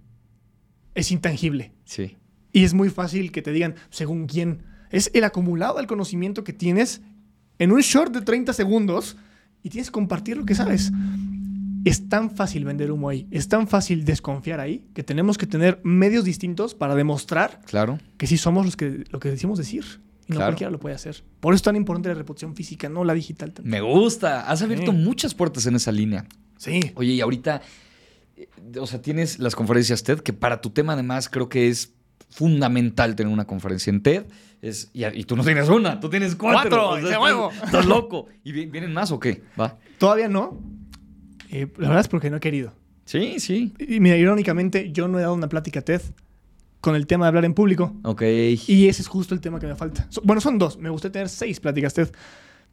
Es 0.96 1.12
intangible. 1.12 1.72
sí. 1.86 2.18
Y 2.52 2.64
es 2.64 2.74
muy 2.74 2.90
fácil 2.90 3.34
que 3.34 3.42
te 3.42 3.52
digan, 3.52 3.76
según 3.90 4.28
quién. 4.28 4.64
Es 4.90 5.12
el 5.14 5.26
acumulado 5.26 5.76
del 5.76 5.88
conocimiento 5.88 6.46
que 6.46 6.54
tienes 6.54 7.02
en 7.60 7.74
un 7.74 7.82
short 7.82 8.14
de 8.14 8.22
30 8.22 8.54
segundos 8.54 9.18
y 9.62 9.70
tienes 9.70 9.88
que 9.90 9.92
compartir 9.92 10.38
lo 10.38 10.46
que 10.46 10.56
sabes. 10.56 10.90
Es 11.84 12.08
tan 12.08 12.32
fácil 12.32 12.64
vender 12.64 12.92
humo 12.94 13.10
ahí, 13.10 13.28
es 13.30 13.50
tan 13.50 13.68
fácil 13.68 14.06
desconfiar 14.06 14.62
ahí, 14.62 14.88
que 14.94 15.04
tenemos 15.04 15.38
que 15.38 15.46
tener 15.46 15.82
medios 15.84 16.24
distintos 16.24 16.74
para 16.76 16.96
demostrar 16.96 17.60
Claro. 17.66 18.00
que 18.18 18.26
sí 18.26 18.38
somos 18.38 18.66
los 18.66 18.78
que, 18.78 19.04
lo 19.12 19.20
que 19.20 19.30
decimos 19.30 19.58
decir. 19.58 19.84
Y 20.28 20.32
no 20.32 20.38
Claro. 20.38 20.52
cualquiera 20.52 20.72
lo 20.72 20.80
puede 20.80 20.96
hacer. 20.96 21.26
Por 21.42 21.54
eso 21.54 21.58
es 21.58 21.62
tan 21.64 21.76
importante 21.76 22.08
la 22.08 22.16
reputación 22.16 22.56
física, 22.56 22.88
no 22.88 23.04
la 23.04 23.14
digital. 23.14 23.52
tanto. 23.52 23.70
Me 23.70 23.82
gusta. 23.82 24.50
Has 24.50 24.62
abierto 24.62 24.92
Sí. 24.94 24.98
muchas 24.98 25.36
puertas 25.36 25.66
en 25.68 25.76
esa 25.76 25.92
línea. 25.92 26.26
Sí. 26.58 26.80
Oye, 26.96 27.12
y 27.16 27.20
ahorita, 27.22 27.62
o 28.80 28.88
sea, 28.88 29.02
tienes 29.02 29.40
las 29.40 29.56
conferencias 29.56 30.04
TED, 30.04 30.20
que 30.20 30.34
para 30.34 30.62
tu 30.62 30.70
tema 30.72 30.94
además 30.94 31.30
creo 31.30 31.50
que 31.50 31.68
es 31.70 31.94
fundamental 32.30 33.16
tener 33.16 33.32
una 33.32 33.46
conferencia 33.46 33.90
en 33.92 34.02
TED. 34.02 34.26
Es, 34.62 34.90
y, 34.94 35.06
y 35.06 35.24
tú 35.26 35.36
no 35.36 35.44
tienes 35.44 35.70
una, 35.70 36.00
tú 36.00 36.10
tienes 36.10 36.36
cuatro. 36.36 36.62
Cuatro, 36.70 36.90
O 36.90 36.96
sea, 36.98 37.04
estás- 37.06 37.22
huevo. 37.22 37.52
Estás 37.64 37.86
loco. 37.86 38.28
¿Y 38.44 38.52
vi- 38.52 38.66
vienen 38.66 38.94
más 38.94 39.12
o 39.12 39.20
qué? 39.20 39.44
Va. 39.60 39.78
Todavía 40.00 40.28
no. 40.28 40.60
Eh, 41.52 41.68
la 41.78 41.88
verdad 41.90 42.02
es 42.02 42.08
porque 42.08 42.30
no 42.30 42.38
he 42.38 42.40
querido. 42.40 42.74
Sí, 43.06 43.40
sí. 43.40 43.74
Y 43.80 44.00
mira, 44.00 44.18
irónicamente, 44.18 44.92
yo 44.92 45.08
no 45.08 45.20
he 45.20 45.22
dado 45.22 45.36
una 45.36 45.48
plática 45.48 45.82
TED 45.82 46.02
con 46.82 46.96
el 46.96 47.06
tema 47.08 47.26
de 47.26 47.30
hablar 47.30 47.46
en 47.46 47.54
público. 47.54 47.96
Ok. 48.04 48.24
Y 48.68 48.88
ese 48.88 49.02
es 49.04 49.08
justo 49.08 49.34
el 49.36 49.42
tema 49.42 49.60
que 49.60 49.68
me 49.68 49.76
falta. 49.76 50.08
So- 50.10 50.22
bueno, 50.24 50.42
son 50.42 50.58
dos. 50.58 50.78
Me 50.80 50.90
gustaría 50.90 51.14
tener 51.14 51.30
seis 51.30 51.60
pláticas 51.60 51.94
TED. 51.94 52.10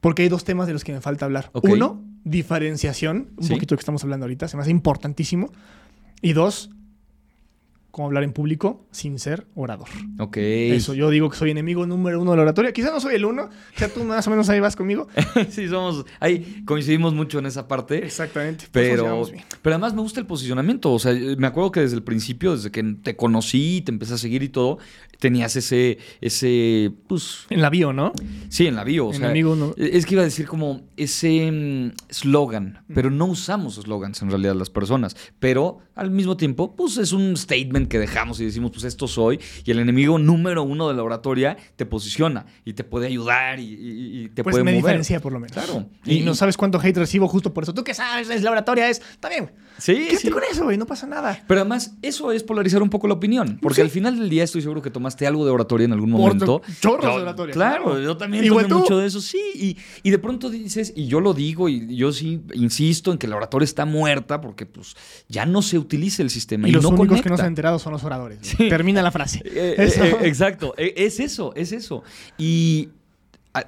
Porque 0.00 0.22
hay 0.22 0.28
dos 0.28 0.42
temas 0.44 0.66
de 0.66 0.72
los 0.72 0.82
que 0.82 0.92
me 0.92 1.00
falta 1.00 1.26
hablar. 1.26 1.50
Ok. 1.52 1.68
Uno, 1.70 2.02
diferenciación. 2.24 3.30
Un 3.36 3.44
Sí. 3.44 3.52
poquito 3.54 3.70
de 3.70 3.74
lo 3.74 3.78
que 3.78 3.82
estamos 3.82 4.02
hablando 4.04 4.24
ahorita. 4.24 4.48
Se 4.48 4.56
me 4.56 4.62
hace 4.62 4.70
importantísimo. 4.70 5.50
Y 6.20 6.32
dos, 6.34 6.70
cómo 7.90 8.06
hablar 8.06 8.22
en 8.24 8.32
público 8.32 8.86
sin 8.90 9.18
ser 9.18 9.46
orador. 9.54 9.88
Ok. 10.18 10.36
Eso, 10.38 10.94
yo 10.94 11.10
digo 11.10 11.28
que 11.28 11.36
soy 11.36 11.50
enemigo 11.50 11.84
número 11.86 12.22
uno 12.22 12.30
de 12.30 12.36
la 12.38 12.42
oratoria. 12.44 12.72
Quizá 12.72 12.90
no 12.90 13.00
soy 13.00 13.16
el 13.16 13.24
uno. 13.24 13.50
Quizá 13.74 13.88
tú 13.88 14.02
más 14.04 14.26
o 14.26 14.30
menos 14.30 14.48
ahí 14.48 14.60
vas 14.60 14.76
conmigo. 14.76 15.08
sí, 15.50 15.68
somos. 15.68 16.06
Ahí 16.20 16.62
coincidimos 16.64 17.12
mucho 17.12 17.38
en 17.40 17.46
esa 17.46 17.68
parte. 17.68 18.04
Exactamente. 18.04 18.66
Pero, 18.72 19.22
pero 19.60 19.74
además 19.74 19.92
me 19.94 20.00
gusta 20.00 20.20
el 20.20 20.26
posicionamiento. 20.26 20.92
O 20.92 20.98
sea, 20.98 21.12
me 21.36 21.46
acuerdo 21.46 21.70
que 21.72 21.80
desde 21.80 21.96
el 21.96 22.02
principio, 22.02 22.56
desde 22.56 22.70
que 22.70 22.82
te 23.02 23.14
conocí, 23.16 23.82
te 23.84 23.92
empecé 23.92 24.14
a 24.14 24.18
seguir 24.18 24.42
y 24.42 24.48
todo, 24.48 24.78
tenías 25.22 25.54
ese, 25.54 25.98
ese, 26.20 26.90
pues, 27.06 27.46
En 27.48 27.62
la 27.62 27.70
bio, 27.70 27.92
¿no? 27.92 28.12
sí, 28.48 28.66
en 28.66 28.74
la 28.74 28.82
bio. 28.82 29.06
O 29.06 29.12
sea, 29.12 29.26
Enemigo 29.26 29.54
no- 29.54 29.72
es 29.76 30.04
que 30.04 30.14
iba 30.14 30.22
a 30.22 30.24
decir 30.24 30.48
como 30.48 30.82
ese 30.96 31.48
mm, 31.52 31.92
slogan, 32.10 32.84
pero 32.92 33.08
no 33.08 33.26
usamos 33.26 33.76
slogans 33.76 34.20
en 34.22 34.30
realidad 34.30 34.56
las 34.56 34.68
personas. 34.68 35.16
Pero 35.38 35.78
al 35.94 36.10
mismo 36.10 36.36
tiempo, 36.36 36.74
pues 36.74 36.96
es 36.96 37.12
un 37.12 37.36
statement 37.36 37.86
que 37.88 38.00
dejamos 38.00 38.40
y 38.40 38.44
decimos, 38.46 38.72
pues 38.72 38.82
esto 38.82 39.06
soy. 39.06 39.38
Y 39.64 39.70
el 39.70 39.78
enemigo 39.78 40.18
número 40.18 40.64
uno 40.64 40.88
de 40.88 40.94
la 40.94 41.04
oratoria 41.04 41.56
te 41.76 41.86
posiciona 41.86 42.46
y 42.64 42.72
te 42.72 42.82
puede 42.82 43.06
ayudar 43.06 43.60
y, 43.60 43.62
y- 43.64 44.22
y 44.24 44.28
te 44.30 44.42
Pues 44.42 44.54
puede 44.54 44.64
me 44.64 44.72
mover. 44.72 44.82
diferencia 44.82 45.20
por 45.20 45.32
lo 45.32 45.38
menos. 45.38 45.52
Claro. 45.52 45.86
Y, 46.04 46.16
Y- 46.16 46.20
no 46.22 46.34
sabes 46.34 46.56
cuánto 46.56 46.80
hate 46.80 46.96
recibo 46.96 47.28
justo 47.28 47.54
por 47.54 47.62
eso. 47.62 47.72
Tú 47.74 47.84
que 47.84 47.94
sabes, 47.94 48.28
es 48.28 48.42
la 48.42 48.50
oratoria, 48.50 48.88
es. 48.88 48.98
Está 49.12 49.28
bien. 49.28 49.52
Sí, 49.78 49.94
Quédate 49.94 50.16
sí. 50.18 50.30
con 50.30 50.42
eso, 50.50 50.64
güey. 50.64 50.76
No 50.78 50.86
pasa 50.86 51.06
nada. 51.06 51.42
Pero 51.46 51.60
además, 51.60 51.94
eso 52.02 52.30
es 52.32 52.42
polarizar 52.42 52.82
un 52.82 52.90
poco 52.90 53.08
la 53.08 53.14
opinión. 53.14 53.58
Porque 53.60 53.76
Sí. 53.76 53.80
al 53.82 53.90
final 53.90 54.18
del 54.18 54.28
día 54.28 54.44
estoy 54.44 54.62
seguro 54.62 54.80
que 54.82 54.90
tomaste 54.90 55.26
algo 55.26 55.44
de 55.44 55.50
oratoria 55.50 55.84
en 55.86 55.92
algún 55.92 56.10
Por 56.12 56.20
momento. 56.20 56.62
chorros 56.80 57.04
Yo- 57.06 57.16
de 57.16 57.22
oratoria, 57.22 57.52
Claro, 57.52 57.84
claro. 57.84 58.00
yo 58.00 58.16
también 58.16 58.44
Igual 58.44 58.64
tomé 58.68 58.74
tú. 58.74 58.80
mucho 58.80 58.98
de 58.98 59.06
eso, 59.06 59.20
sí. 59.20 59.40
Y, 59.54 59.76
y 60.02 60.10
de 60.10 60.18
pronto 60.18 60.50
dices, 60.50 60.92
y 60.94 61.06
yo 61.06 61.20
lo 61.20 61.34
digo, 61.34 61.68
y 61.68 61.96
yo 61.96 62.12
sí 62.12 62.42
insisto 62.54 63.10
en 63.12 63.18
que 63.18 63.26
la 63.26 63.36
oratoria 63.36 63.64
está 63.64 63.84
muerta 63.84 64.40
porque 64.40 64.66
pues 64.66 64.94
ya 65.28 65.46
no 65.46 65.62
se 65.62 65.78
utiliza 65.78 66.22
el 66.22 66.30
sistema. 66.30 66.68
Y, 66.68 66.70
Y, 66.70 66.74
los 66.74 66.82
no 66.84 66.90
únicos 66.90 67.20
que 67.22 67.28
no 67.28 67.36
se 67.36 67.42
han 67.42 67.48
enterado 67.48 67.78
son 67.78 67.92
los 67.92 68.04
oradores. 68.04 68.38
Sí. 68.42 68.68
Termina 68.68 69.02
la 69.02 69.10
frase. 69.10 69.42
Eh, 69.54 69.74
Eso. 69.78 70.02
eh, 70.04 70.16
exacto, 70.22 70.74
Eh, 70.76 70.94
es 70.96 71.20
eso, 71.20 71.52
es 71.54 71.72
eso. 71.72 72.02
Y 72.38 72.88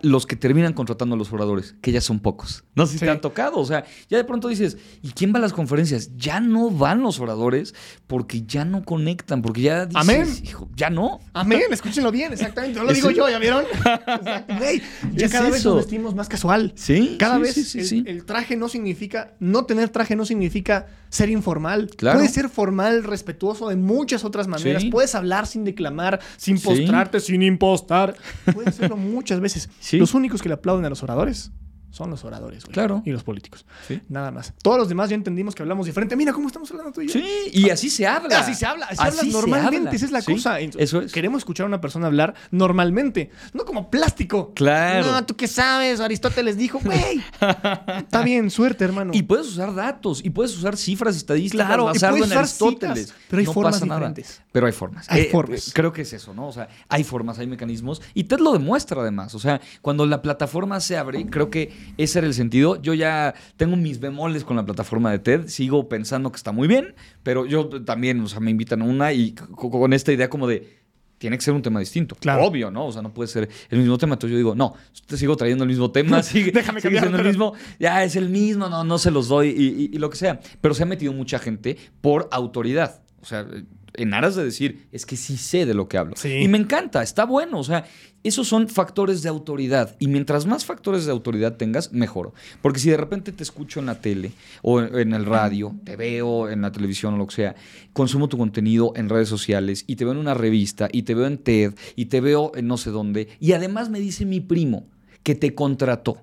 los 0.01 0.26
que 0.26 0.35
terminan 0.37 0.72
contratando 0.72 1.14
a 1.14 1.18
los 1.18 1.32
oradores, 1.32 1.74
que 1.82 1.93
ya 1.93 2.01
son 2.01 2.18
pocos. 2.20 2.64
No 2.74 2.87
sé 2.87 2.93
si 2.95 2.99
Sí. 3.01 3.05
te 3.05 3.11
han 3.11 3.20
tocado. 3.20 3.59
O 3.59 3.66
sea, 3.66 3.85
ya 4.09 4.16
de 4.16 4.24
pronto 4.24 4.49
dices, 4.49 4.78
¿y 5.03 5.11
quién 5.11 5.32
va 5.35 5.39
a 5.39 5.43
las 5.43 5.53
conferencias? 5.53 6.11
Ya 6.16 6.41
no 6.41 6.70
van 6.70 7.03
los 7.03 7.20
oradores 7.20 7.74
porque 8.07 8.43
ya 8.47 8.64
no 8.64 8.82
conectan, 8.85 9.43
porque 9.43 9.61
ya 9.61 9.85
dices, 9.87 10.01
Amén. 10.01 10.26
hijo, 10.43 10.70
ya 10.74 10.89
no. 10.89 11.20
Amén, 11.35 11.62
escúchenlo 11.70 12.11
bien, 12.11 12.32
exactamente. 12.32 12.78
No 12.78 12.87
lo 12.87 12.93
digo 12.95 13.11
yo, 13.11 13.28
¿ya 13.28 13.39
vieron? 13.39 13.64
Güey, 14.59 14.80
ya 15.12 15.28
cada 15.28 15.51
vez 15.51 15.64
nos 15.64 15.76
vestimos 15.76 16.14
más 16.14 16.28
casual. 16.28 16.72
Sí, 16.76 17.16
Cada 17.18 17.37
sí, 17.37 17.43
vez 17.43 17.55
sí, 17.89 18.05
el, 18.07 18.24
traje 18.24 18.57
no 18.57 18.68
significa, 18.68 19.35
no 19.39 19.64
tener 19.66 19.91
traje 19.91 20.16
no 20.16 20.24
significa 20.24 20.87
ser 21.11 21.28
informal. 21.28 21.91
Claro. 21.97 22.18
Puedes 22.18 22.32
ser 22.32 22.49
formal, 22.49 23.05
respetuoso 23.05 23.68
de 23.68 23.76
muchas 23.76 24.24
otras 24.24 24.49
maneras. 24.49 24.85
Puedes 24.91 25.14
hablar 25.14 25.47
sin 25.47 25.64
declamar, 25.64 26.20
sin 26.37 26.59
postrarte, 26.61 27.20
sin 27.20 27.43
impostar. 27.43 28.16
Puedes 28.53 28.68
hacerlo 28.68 28.97
muchas 28.97 29.41
veces. 29.41 29.68
Los 29.92 30.14
únicos 30.14 30.42
que 30.42 30.48
le 30.48 30.54
aplauden 30.54 30.84
a 30.84 30.90
los 30.90 31.02
oradores 31.02 31.52
son 31.95 32.11
los 32.11 32.24
oradores, 32.24 32.64
güey. 32.64 32.72
Claro. 32.74 33.03
Y 33.05 33.11
los 33.12 33.22
políticos. 33.22 33.64
Sí. 33.86 34.01
Nada 34.09 34.30
más. 34.30 34.53
Todos 34.62 34.78
los 34.78 34.88
demás 34.88 35.09
ya 35.11 35.14
entendimos 35.14 35.55
que 35.55 35.62
hablamos 35.62 35.86
diferente. 35.86 36.16
Mira 36.16 36.32
cómo 36.32 36.49
estamos 36.49 36.70
hablando 36.70 36.92
tú 36.92 37.01
y 37.03 37.07
yo. 37.07 37.12
Sí, 37.12 37.24
y 37.53 37.70
así 37.70 37.88
se 37.88 38.07
habla. 38.07 38.38
Así 38.40 38.55
se 38.55 38.66
habla, 38.66 38.86
así, 38.86 38.97
Así 39.01 39.18
hablas 39.20 39.26
normalmente, 39.34 39.76
habla. 39.78 39.90
esa 39.92 40.05
es 40.07 40.11
la 40.12 40.20
Sí, 40.22 40.32
cosa. 40.34 40.59
Eso 40.61 41.01
es. 41.01 41.12
Queremos 41.12 41.38
escuchar 41.38 41.64
a 41.64 41.68
una 41.68 41.80
persona 41.80 42.07
hablar 42.09 42.34
normalmente, 42.51 43.30
no 43.53 43.64
como 43.64 43.90
plástico. 43.90 44.53
Claro. 44.55 45.12
No, 45.12 45.24
tú 45.24 45.36
qué 45.36 45.47
sabes, 45.47 46.01
Aristóteles 46.01 46.57
dijo, 46.57 46.80
güey. 46.82 47.22
Está 47.99 48.22
bien, 48.22 48.51
suerte, 48.51 48.84
hermano. 48.84 49.12
Y 49.14 49.22
puedes 49.22 49.47
usar 49.47 49.74
datos, 49.74 50.20
y 50.24 50.30
puedes 50.30 50.57
usar 50.57 50.76
cifras 50.76 51.16
estadísticas 51.16 51.66
Claro, 51.66 51.84
y 51.84 51.86
basado 51.95 52.12
puedes 52.16 52.24
en 52.26 52.30
usar 52.32 52.38
Aristóteles. 52.45 52.99
citas, 53.07 53.18
pero 53.28 53.40
hay 53.40 53.47
no 53.47 53.53
formas 53.53 53.74
pasa 53.74 53.86
nada. 53.86 53.99
diferentes. 54.01 54.42
Pero 54.53 54.66
hay 54.66 54.72
formas. 54.72 55.07
Hay 55.11 55.20
Eh, 55.22 55.28
formas. 55.30 55.70
creo 55.74 55.92
que 55.92 56.03
es 56.03 56.12
eso, 56.12 56.32
¿no? 56.34 56.49
O 56.49 56.53
sea, 56.53 56.68
hay 56.88 57.05
formas, 57.05 57.38
hay 57.38 57.47
mecanismos. 57.47 58.01
Y 58.14 58.24
TED 58.24 58.38
lo 58.40 58.53
demuestra 58.53 59.01
además. 59.01 59.34
O 59.34 59.38
sea, 59.38 59.61
cuando 59.82 60.07
la 60.07 60.22
plataforma 60.22 60.80
se 60.80 60.97
abre, 60.97 61.26
creo 61.26 61.51
que 61.51 61.84
ese 61.97 62.18
era 62.18 62.26
el 62.28 62.35
sentido. 62.35 62.80
Yo 62.82 62.95
ya 62.95 63.35
tengo 63.57 63.76
mis 63.76 64.01
bemoles 64.01 64.45
con 64.45 64.57
la 64.57 64.64
plataforma 64.64 65.11
de 65.11 65.18
TED. 65.18 65.47
Sigo 65.49 65.89
pensando 65.89 66.30
que 66.30 66.37
está 66.37 66.53
muy 66.53 66.68
bien, 66.68 66.95
pero 67.22 67.47
yo 67.47 67.68
también, 67.85 68.20
o 68.20 68.28
sea, 68.28 68.41
me 68.41 68.51
invitan 68.51 68.82
a 68.82 68.85
una 68.85 69.12
y 69.12 69.32
con 69.32 69.93
esta 69.93 70.12
idea 70.12 70.28
como 70.30 70.47
de 70.47 70.85
tiene 71.16 71.39
que 71.39 71.45
ser 71.45 71.55
un 71.55 71.62
tema 71.62 71.80
distinto. 71.80 72.16
Claro. 72.16 72.45
Obvio, 72.45 72.70
¿no? 72.70 72.87
O 72.87 72.93
sea, 72.93 73.01
no 73.01 73.14
puede 73.14 73.28
ser 73.28 73.49
el 73.70 73.78
mismo 73.78 73.97
tema. 73.97 74.14
Entonces 74.14 74.32
yo 74.32 74.37
digo, 74.37 74.55
no, 74.55 74.74
te 75.07 75.16
sigo 75.16 75.35
trayendo 75.37 75.64
el 75.64 75.68
mismo 75.70 75.91
tema, 75.91 76.22
sigue, 76.22 76.51
Déjame 76.51 76.80
sigue 76.82 76.99
siendo 76.99 77.18
el 77.18 77.24
mismo, 77.24 77.55
ya 77.78 78.05
es 78.05 78.16
el 78.16 78.28
mismo, 78.28 78.68
no, 78.68 78.85
no 78.85 78.99
se 78.99 79.11
los 79.11 79.28
doy 79.28 79.49
y, 79.49 79.85
y- 79.85 79.91
y 79.95 79.99
lo 79.99 80.11
que 80.11 80.16
sea. 80.16 80.41
Pero 80.61 80.74
se 80.74 80.82
ha 80.82 80.87
metido 80.87 81.12
mucha 81.14 81.39
gente 81.39 81.78
por 82.03 82.28
autoridad. 82.30 83.01
O 83.24 83.26
sea, 83.26 83.46
en 83.94 84.12
aras 84.12 84.36
de 84.36 84.44
decir, 84.44 84.86
es 84.92 85.06
que 85.06 85.16
sí 85.16 85.38
sé 85.38 85.64
de 85.64 85.72
lo 85.72 85.88
que 85.88 85.96
hablo. 85.96 86.12
Sí. 86.14 86.28
Y 86.28 86.46
me 86.46 86.58
encanta, 86.58 87.02
está 87.02 87.24
bueno. 87.24 87.58
O 87.58 87.64
sea, 87.64 87.86
esos 88.22 88.46
son 88.46 88.68
factores 88.68 89.22
de 89.22 89.30
autoridad. 89.30 89.96
Y 89.98 90.08
mientras 90.08 90.44
más 90.44 90.66
factores 90.66 91.06
de 91.06 91.12
autoridad 91.12 91.56
tengas, 91.56 91.90
mejor. 91.94 92.34
Porque 92.60 92.80
si 92.80 92.90
de 92.90 92.98
repente 92.98 93.32
te 93.32 93.42
escucho 93.42 93.80
en 93.80 93.86
la 93.86 94.02
tele 94.02 94.32
o 94.60 94.82
en 94.82 95.14
el 95.14 95.24
radio, 95.24 95.74
te 95.84 95.96
veo 95.96 96.50
en 96.50 96.60
la 96.60 96.70
televisión 96.70 97.14
o 97.14 97.16
lo 97.16 97.26
que 97.28 97.36
sea, 97.36 97.54
consumo 97.94 98.28
tu 98.28 98.36
contenido 98.36 98.92
en 98.94 99.08
redes 99.08 99.30
sociales 99.30 99.84
y 99.86 99.96
te 99.96 100.04
veo 100.04 100.12
en 100.12 100.18
una 100.18 100.34
revista 100.34 100.90
y 100.92 101.04
te 101.04 101.14
veo 101.14 101.26
en 101.26 101.38
TED 101.38 101.72
y 101.96 102.04
te 102.04 102.20
veo 102.20 102.52
en 102.56 102.66
no 102.66 102.76
sé 102.76 102.90
dónde. 102.90 103.28
Y 103.40 103.52
además 103.52 103.88
me 103.88 104.00
dice 104.00 104.26
mi 104.26 104.40
primo 104.40 104.86
que 105.22 105.34
te 105.34 105.54
contrató 105.54 106.18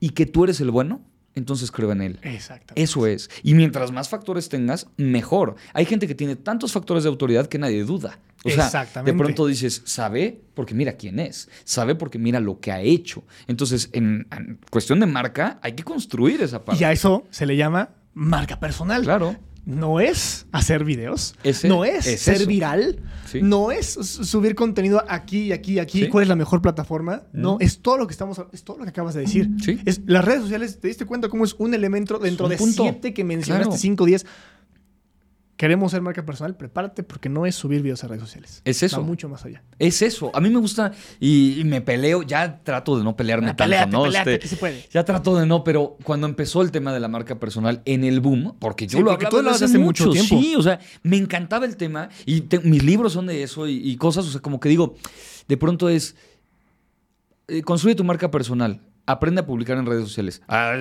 y 0.00 0.10
que 0.10 0.24
tú 0.24 0.44
eres 0.44 0.62
el 0.62 0.70
bueno, 0.70 1.02
entonces 1.38 1.70
creo 1.70 1.92
en 1.92 2.02
él. 2.02 2.18
Exactamente. 2.22 2.82
Eso 2.82 3.06
es. 3.06 3.30
Y 3.42 3.54
mientras 3.54 3.92
más 3.92 4.08
factores 4.08 4.48
tengas, 4.48 4.88
mejor. 4.96 5.56
Hay 5.72 5.86
gente 5.86 6.06
que 6.06 6.14
tiene 6.14 6.36
tantos 6.36 6.72
factores 6.72 7.04
de 7.04 7.08
autoridad 7.08 7.46
que 7.46 7.58
nadie 7.58 7.84
duda. 7.84 8.18
O 8.44 8.50
sea, 8.50 8.66
Exactamente. 8.66 9.12
de 9.12 9.18
pronto 9.18 9.46
dices, 9.46 9.82
sabe 9.84 10.40
porque 10.54 10.74
mira 10.74 10.92
quién 10.92 11.18
es, 11.18 11.48
sabe 11.64 11.94
porque 11.94 12.18
mira 12.18 12.38
lo 12.38 12.60
que 12.60 12.70
ha 12.70 12.80
hecho. 12.80 13.24
Entonces, 13.48 13.90
en, 13.92 14.28
en 14.30 14.60
cuestión 14.70 15.00
de 15.00 15.06
marca, 15.06 15.58
hay 15.62 15.72
que 15.72 15.82
construir 15.82 16.40
esa 16.42 16.64
parte. 16.64 16.80
Y 16.80 16.84
a 16.84 16.92
eso 16.92 17.26
se 17.30 17.46
le 17.46 17.56
llama 17.56 17.90
marca 18.14 18.60
personal. 18.60 19.02
Claro. 19.02 19.36
No 19.68 20.00
es 20.00 20.46
hacer 20.50 20.82
videos. 20.82 21.34
Ese- 21.44 21.68
no 21.68 21.84
es, 21.84 22.06
es 22.06 22.22
ser 22.22 22.36
eso. 22.36 22.46
viral. 22.46 23.00
Sí. 23.30 23.40
No 23.42 23.70
es 23.70 23.86
su- 23.92 24.24
subir 24.24 24.54
contenido 24.54 25.04
aquí 25.06 25.40
y 25.48 25.52
aquí 25.52 25.74
y 25.74 25.78
aquí. 25.78 26.00
Sí. 26.04 26.08
¿Cuál 26.08 26.22
es 26.22 26.28
la 26.28 26.36
mejor 26.36 26.62
plataforma? 26.62 27.24
No, 27.34 27.56
Mm. 27.56 27.62
es 27.62 27.80
todo 27.80 27.98
lo 27.98 28.06
que 28.06 28.12
estamos, 28.12 28.40
es 28.52 28.64
todo 28.64 28.78
lo 28.78 28.84
que 28.84 28.90
acabas 28.90 29.12
de 29.12 29.20
decir. 29.20 29.50
Sí. 29.62 29.78
Es, 29.84 30.00
las 30.06 30.24
redes 30.24 30.40
sociales, 30.40 30.80
¿te 30.80 30.88
diste 30.88 31.04
cuenta 31.04 31.28
cómo 31.28 31.44
es 31.44 31.54
un 31.58 31.74
elemento 31.74 32.18
dentro 32.18 32.46
un 32.46 32.50
de 32.50 32.56
punto. 32.56 32.82
siete 32.82 33.12
que 33.12 33.24
mencionaste, 33.24 33.66
Claro. 33.68 33.78
cinco, 33.78 34.06
diez? 34.06 34.24
Queremos 35.58 35.90
ser 35.90 36.00
marca 36.02 36.24
personal, 36.24 36.56
prepárate 36.56 37.02
porque 37.02 37.28
no 37.28 37.44
es 37.44 37.56
subir 37.56 37.82
videos 37.82 38.04
a 38.04 38.06
redes 38.06 38.22
sociales. 38.22 38.62
Es 38.64 38.80
eso. 38.84 39.00
Va 39.00 39.02
mucho 39.02 39.28
más 39.28 39.44
allá. 39.44 39.64
Es 39.80 40.02
eso. 40.02 40.30
A 40.32 40.40
mí 40.40 40.50
me 40.50 40.60
gusta 40.60 40.92
y, 41.18 41.60
y 41.60 41.64
me 41.64 41.80
peleo. 41.80 42.22
Ya 42.22 42.60
trato 42.62 42.96
de 42.96 43.02
no 43.02 43.16
pelearme 43.16 43.48
Ah, 43.48 43.56
tanto, 43.56 43.64
peléate, 43.64 43.90
¿no? 43.90 44.02
peléate, 44.04 44.34
Este, 44.34 44.42
que 44.42 44.46
se 44.48 44.56
puede. 44.56 44.84
Ya 44.92 45.04
trato 45.04 45.36
de 45.36 45.46
no, 45.46 45.64
pero 45.64 45.96
cuando 46.04 46.28
empezó 46.28 46.62
el 46.62 46.70
tema 46.70 46.92
de 46.94 47.00
la 47.00 47.08
marca 47.08 47.40
personal 47.40 47.82
en 47.86 48.04
el 48.04 48.20
boom, 48.20 48.54
porque 48.60 48.86
yo 48.86 48.98
Sí, 48.98 49.04
lo 49.04 49.10
hablaba 49.10 49.30
tú 49.30 49.42
lo 49.42 49.50
haces 49.50 49.62
hace 49.70 49.78
mucho 49.78 50.08
tiempo. 50.10 50.38
Sí, 50.38 50.54
o 50.56 50.62
sea, 50.62 50.78
me 51.02 51.16
encantaba 51.16 51.66
el 51.66 51.76
tema 51.76 52.08
y 52.24 52.42
te- 52.42 52.60
mis 52.60 52.84
libros 52.84 53.12
son 53.14 53.26
de 53.26 53.42
eso 53.42 53.66
y, 53.66 53.78
y 53.90 53.96
cosas, 53.96 54.26
o 54.26 54.30
sea, 54.30 54.40
como 54.40 54.60
que 54.60 54.68
digo, 54.68 54.94
de 55.48 55.56
pronto 55.56 55.88
es, 55.88 56.14
eh, 57.48 57.62
construye 57.62 57.96
tu 57.96 58.04
marca 58.04 58.30
personal. 58.30 58.80
Aprende 59.08 59.40
a 59.40 59.46
publicar 59.46 59.78
en 59.78 59.86
redes 59.86 60.04
sociales. 60.04 60.42
Ah, 60.48 60.74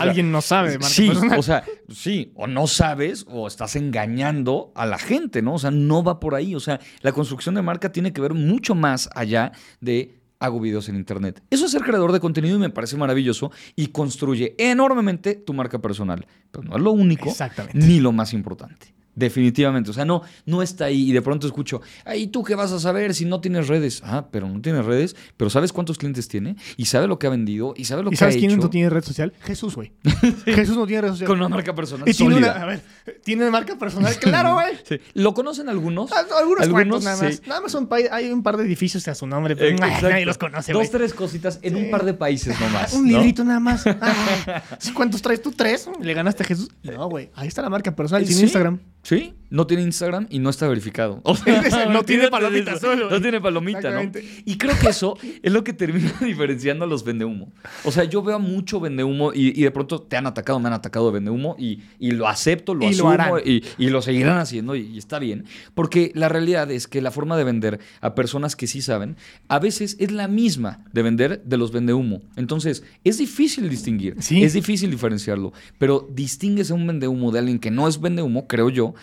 Alguien 0.00 0.32
no 0.32 0.40
sabe 0.42 0.76
Sí, 0.82 1.06
personal. 1.08 1.38
o 1.38 1.42
sea, 1.42 1.64
sí, 1.88 2.32
o 2.34 2.46
no 2.48 2.66
sabes 2.66 3.24
o 3.28 3.46
estás 3.46 3.76
engañando 3.76 4.72
a 4.74 4.86
la 4.86 4.98
gente, 4.98 5.40
¿no? 5.40 5.54
O 5.54 5.58
sea, 5.58 5.70
no 5.70 6.02
va 6.02 6.18
por 6.18 6.34
ahí. 6.34 6.54
O 6.56 6.60
sea, 6.60 6.80
la 7.00 7.12
construcción 7.12 7.54
de 7.54 7.62
marca 7.62 7.92
tiene 7.92 8.12
que 8.12 8.20
ver 8.20 8.34
mucho 8.34 8.74
más 8.74 9.08
allá 9.14 9.52
de 9.80 10.16
hago 10.40 10.60
videos 10.60 10.88
en 10.88 10.96
internet. 10.96 11.42
Eso 11.50 11.66
es 11.66 11.72
ser 11.72 11.82
creador 11.82 12.12
de 12.12 12.20
contenido 12.20 12.56
y 12.56 12.60
me 12.60 12.70
parece 12.70 12.96
maravilloso 12.96 13.50
y 13.76 13.88
construye 13.88 14.54
enormemente 14.58 15.34
tu 15.34 15.52
marca 15.54 15.80
personal. 15.80 16.26
Pero 16.50 16.64
no 16.64 16.76
es 16.76 16.82
lo 16.82 16.92
único 16.92 17.28
Exactamente. 17.28 17.78
ni 17.78 18.00
lo 18.00 18.12
más 18.12 18.32
importante. 18.32 18.94
Definitivamente. 19.18 19.90
O 19.90 19.92
sea, 19.92 20.04
no, 20.04 20.22
no 20.46 20.62
está 20.62 20.86
ahí 20.86 21.10
y 21.10 21.12
de 21.12 21.20
pronto 21.22 21.46
escucho, 21.46 21.80
ay, 22.04 22.28
¿tú 22.28 22.42
qué 22.44 22.54
vas 22.54 22.72
a 22.72 22.78
saber 22.80 23.14
si 23.14 23.24
no 23.24 23.40
tienes 23.40 23.68
redes? 23.68 24.00
Ah, 24.04 24.28
pero 24.30 24.48
no 24.48 24.60
tienes 24.60 24.84
redes, 24.84 25.16
pero 25.36 25.50
¿sabes 25.50 25.72
cuántos 25.72 25.98
clientes 25.98 26.28
tiene? 26.28 26.56
Y 26.76 26.86
sabe 26.86 27.06
lo 27.08 27.18
que 27.18 27.26
ha 27.26 27.30
vendido 27.30 27.74
y 27.76 27.84
sabe 27.84 28.02
lo 28.02 28.08
¿Y 28.08 28.12
que 28.12 28.16
sabes 28.16 28.36
ha 28.36 28.38
quién 28.38 28.52
hecho 28.52 28.60
no 28.62 28.70
tiene 28.70 28.90
red 28.90 29.02
social? 29.04 29.32
Jesús, 29.40 29.74
güey. 29.74 29.92
Jesús 30.44 30.76
no 30.76 30.86
tiene 30.86 31.02
red 31.02 31.10
social. 31.10 31.26
con 31.28 31.38
una 31.38 31.48
marca 31.48 31.74
personal 31.74 32.08
y 32.08 32.12
tiene 32.14 32.34
sólida. 32.34 32.52
una, 32.54 32.62
a 32.62 32.66
ver, 32.66 32.80
tiene 33.24 33.50
marca 33.50 33.76
personal, 33.76 34.16
claro, 34.18 34.54
güey. 34.54 34.68
Sí. 34.88 34.98
¿Lo 35.14 35.34
conocen 35.34 35.68
algunos? 35.68 36.10
Ah, 36.12 36.24
Algunos, 36.38 36.62
Algunos, 36.62 36.70
cuantos 36.70 37.04
nada 37.04 37.22
más. 37.22 37.34
sí. 37.36 37.42
Nada 37.46 37.60
más 37.60 37.76
hay 38.12 38.30
un 38.30 38.42
par 38.42 38.56
de 38.56 38.64
edificios 38.64 39.06
a 39.08 39.14
su 39.14 39.26
nombre, 39.26 39.54
Eh, 39.54 39.56
pero 39.56 39.68
ay, 39.70 39.74
exacto. 39.90 40.08
nadie 40.10 40.26
los 40.26 40.38
conoce, 40.38 40.72
Dos, 40.72 40.90
tres 40.90 41.12
cositas 41.14 41.58
en 41.62 41.76
un 41.76 41.90
par 41.90 42.04
de 42.04 42.14
países 42.14 42.58
nomás. 42.60 42.92
Un 42.92 43.10
¿no? 43.10 43.18
librito 43.18 43.44
nada 43.44 43.60
más. 43.60 43.86
Ah, 43.86 44.62
¿sí, 44.78 44.92
¿Cuántos 44.92 45.20
traes 45.22 45.42
tú? 45.42 45.50
¿Tres? 45.52 45.88
¿Le 46.00 46.14
ganaste 46.14 46.42
a 46.42 46.46
Jesús? 46.46 46.70
No, 46.82 47.08
güey. 47.08 47.30
Ahí 47.34 47.48
está 47.48 47.62
la 47.62 47.70
marca 47.70 47.94
personal. 47.94 48.22
Tiene 48.22 48.36
Sí. 48.38 48.42
Instagram. 48.44 48.78
Sí, 49.08 49.32
no 49.48 49.66
tiene 49.66 49.84
Instagram 49.84 50.26
y 50.28 50.38
no 50.38 50.50
está 50.50 50.68
verificado. 50.68 51.20
O 51.24 51.34
sea, 51.34 51.86
No 51.90 52.02
tiene 52.02 52.28
palomita 52.28 52.72
eso. 52.72 52.80
solo. 52.88 53.08
No 53.08 53.22
tiene 53.22 53.40
palomita, 53.40 53.90
¿no? 53.90 54.10
Y 54.44 54.58
creo 54.58 54.78
que 54.78 54.88
eso 54.88 55.16
es 55.42 55.50
lo 55.50 55.64
que 55.64 55.72
termina 55.72 56.12
diferenciando 56.20 56.84
a 56.84 56.88
los 56.88 57.04
vendehumo. 57.04 57.50
O 57.84 57.90
sea, 57.90 58.04
yo 58.04 58.22
veo 58.22 58.36
a 58.36 58.38
mucho 58.38 58.80
vendehumo 58.80 59.32
y, 59.32 59.58
y 59.58 59.62
de 59.62 59.70
pronto 59.70 60.02
te 60.02 60.18
han 60.18 60.26
atacado, 60.26 60.60
me 60.60 60.66
han 60.68 60.74
atacado 60.74 61.06
de 61.06 61.12
vendehumo 61.14 61.56
y, 61.58 61.80
y 61.98 62.10
lo 62.10 62.28
acepto, 62.28 62.74
lo 62.74 62.84
Y 62.84 62.88
asumo 62.90 63.38
y, 63.42 63.64
y 63.78 63.88
lo 63.88 64.02
seguirán 64.02 64.36
haciendo 64.36 64.76
y, 64.76 64.82
y 64.82 64.98
está 64.98 65.18
bien. 65.18 65.46
Porque 65.74 66.12
la 66.14 66.28
realidad 66.28 66.70
es 66.70 66.86
que 66.86 67.00
la 67.00 67.10
forma 67.10 67.38
de 67.38 67.44
vender 67.44 67.80
a 68.02 68.14
personas 68.14 68.56
que 68.56 68.66
sí 68.66 68.82
saben, 68.82 69.16
a 69.48 69.58
veces 69.58 69.96
es 70.00 70.12
la 70.12 70.28
misma 70.28 70.84
de 70.92 71.02
vender 71.02 71.42
de 71.44 71.56
los 71.56 71.72
vendehumo. 71.72 72.20
Entonces, 72.36 72.84
es 73.04 73.16
difícil 73.16 73.70
distinguir, 73.70 74.16
Sí. 74.20 74.42
es 74.42 74.52
difícil 74.52 74.90
diferenciarlo, 74.90 75.54
pero 75.78 76.06
distingues 76.12 76.70
a 76.70 76.74
un 76.74 76.86
vendehumo 76.86 77.32
de 77.32 77.38
alguien 77.38 77.58
que 77.58 77.70
no 77.70 77.88
es 77.88 77.98
vendehumo, 78.00 78.46
creo 78.46 78.68
yo, 78.68 78.94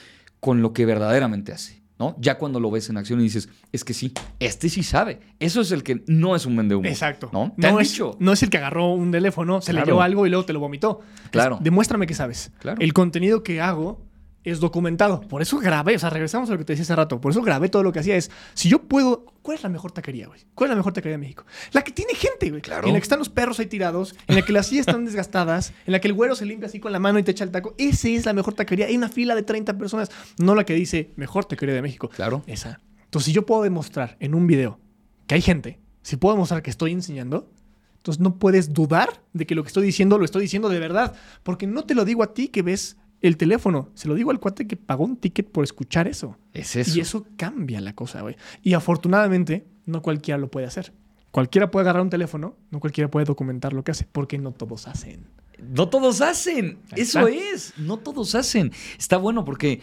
con 0.45 0.61
lo 0.61 0.73
que 0.73 0.85
verdaderamente 0.85 1.51
hace. 1.53 1.81
¿no? 1.97 2.15
Ya 2.19 2.37
cuando 2.37 2.59
lo 2.59 2.69
ves 2.69 2.87
en 2.91 2.97
acción 2.97 3.19
y 3.19 3.23
dices, 3.23 3.49
es 3.71 3.83
que 3.83 3.93
sí, 3.95 4.11
este 4.39 4.69
sí 4.69 4.83
sabe. 4.83 5.21
Eso 5.39 5.61
es 5.61 5.71
el 5.71 5.81
que 5.81 6.03
no 6.05 6.35
es 6.35 6.45
un 6.45 6.55
vendehumo. 6.55 6.87
Exacto. 6.87 7.31
¿No? 7.33 7.51
¿Te 7.59 7.65
han 7.65 7.73
No 7.73 7.79
es, 7.79 7.89
dicho? 7.89 8.15
no 8.19 8.31
es 8.33 8.43
el 8.43 8.51
que 8.51 8.57
agarró 8.57 8.91
un 8.93 9.09
teléfono, 9.11 9.59
se 9.61 9.71
Claro. 9.71 9.85
leyó 9.87 10.01
algo 10.03 10.27
y 10.27 10.29
luego 10.29 10.45
te 10.45 10.53
lo 10.53 10.59
vomitó. 10.59 10.99
Es, 11.23 11.29
Claro. 11.31 11.57
demuéstrame 11.61 12.05
que 12.05 12.13
sabes. 12.13 12.51
Claro. 12.59 12.79
El 12.79 12.93
contenido 12.93 13.41
que 13.43 13.59
hago 13.59 14.01
es 14.45 14.59
documentado. 14.59 15.21
Por 15.21 15.41
eso 15.41 15.57
grabé, 15.57 15.95
o 15.95 15.99
sea, 15.99 16.09
regresamos 16.09 16.49
a 16.49 16.53
lo 16.53 16.59
que 16.59 16.65
te 16.65 16.73
decía 16.73 16.83
hace 16.83 16.95
rato. 16.95 17.19
Por 17.19 17.31
eso 17.31 17.41
grabé 17.41 17.67
todo 17.67 17.83
lo 17.83 17.91
que 17.91 17.99
hacía. 17.99 18.15
Es, 18.15 18.31
si 18.53 18.69
yo 18.69 18.83
puedo, 18.83 19.25
¿cuál 19.41 19.57
es 19.57 19.63
la 19.63 19.69
mejor 19.69 19.91
taquería, 19.91 20.27
güey? 20.27 20.41
¿Cuál 20.53 20.69
es 20.69 20.71
la 20.71 20.75
mejor 20.77 20.93
taquería 20.93 21.13
de 21.13 21.17
México? 21.17 21.45
La 21.71 21.83
que 21.83 21.91
tiene 21.91 22.13
gente, 22.13 22.49
güey. 22.49 22.61
Claro. 22.61 22.87
En 22.87 22.93
la 22.93 22.99
que 22.99 23.03
están 23.03 23.19
los 23.19 23.29
perros 23.29 23.59
ahí 23.59 23.65
tirados, 23.65 24.15
en 24.27 24.35
la 24.35 24.43
que 24.43 24.53
las 24.53 24.67
sillas 24.67 24.87
están 24.87 25.03
desgastadas, 25.03 25.73
en 25.85 25.91
la 25.91 25.99
que 25.99 26.07
el 26.07 26.13
güero 26.13 26.35
se 26.35 26.45
limpia 26.45 26.67
así 26.67 26.79
con 26.79 26.91
la 26.91 26.99
mano 26.99 27.19
y 27.19 27.23
te 27.23 27.31
echa 27.31 27.43
el 27.43 27.51
taco. 27.51 27.73
Esa 27.77 28.07
es 28.09 28.25
la 28.25 28.33
mejor 28.33 28.53
taquería. 28.53 28.85
Hay 28.85 28.95
una 28.95 29.09
fila 29.09 29.35
de 29.35 29.43
30 29.43 29.77
personas, 29.77 30.11
no 30.37 30.55
la 30.55 30.63
que 30.63 30.73
dice 30.73 31.11
mejor 31.15 31.45
taquería 31.45 31.75
de 31.75 31.81
México. 31.81 32.09
Claro. 32.09 32.43
Esa. 32.45 32.81
Entonces, 33.03 33.25
si 33.25 33.33
yo 33.33 33.45
puedo 33.45 33.63
demostrar 33.63 34.17
en 34.19 34.35
un 34.35 34.45
video 34.45 34.79
que 35.25 35.35
hay 35.35 35.41
gente, 35.41 35.79
si 36.01 36.17
puedo 36.17 36.35
demostrar 36.35 36.61
que 36.61 36.69
estoy 36.69 36.91
enseñando, 36.91 37.49
entonces 37.97 38.21
no 38.21 38.37
puedes 38.37 38.73
dudar 38.73 39.23
de 39.33 39.47
que 39.47 39.55
lo 39.55 39.63
que 39.63 39.69
estoy 39.69 39.83
diciendo 39.83 40.19
lo 40.19 40.25
estoy 40.25 40.43
diciendo 40.43 40.69
de 40.69 40.77
verdad. 40.77 41.15
Porque 41.41 41.65
no 41.65 41.85
te 41.85 41.95
lo 41.95 42.05
digo 42.05 42.21
a 42.21 42.35
ti 42.35 42.49
que 42.49 42.61
ves 42.61 42.97
el 43.21 43.37
teléfono, 43.37 43.89
se 43.95 44.07
lo 44.07 44.15
digo 44.15 44.31
al 44.31 44.39
cuate 44.39 44.67
que 44.67 44.75
pagó 44.75 45.03
un 45.05 45.17
ticket 45.17 45.49
por 45.49 45.63
escuchar 45.63 46.07
eso. 46.07 46.37
Es 46.53 46.75
eso. 46.75 46.97
Y 46.97 47.01
eso 47.01 47.25
cambia 47.37 47.81
la 47.81 47.93
cosa, 47.93 48.21
güey. 48.21 48.35
Y 48.61 48.73
afortunadamente, 48.73 49.65
no 49.85 50.01
cualquiera 50.01 50.37
lo 50.37 50.49
puede 50.51 50.67
hacer. 50.67 50.93
Cualquiera 51.31 51.69
puede 51.71 51.83
agarrar 51.83 52.01
un 52.03 52.09
teléfono, 52.09 52.55
no 52.71 52.79
cualquiera 52.79 53.09
puede 53.11 53.25
documentar 53.25 53.73
lo 53.73 53.83
que 53.83 53.91
hace, 53.91 54.07
porque 54.11 54.37
no 54.37 54.51
todos 54.51 54.87
hacen. 54.87 55.25
No 55.59 55.89
todos 55.89 56.21
hacen. 56.21 56.77
Ahí 56.91 57.01
Eso 57.01 57.27
está. 57.27 57.39
es. 57.53 57.73
No 57.77 57.97
todos 57.97 58.35
hacen. 58.35 58.71
Está 58.97 59.17
bueno 59.17 59.43
porque 59.43 59.81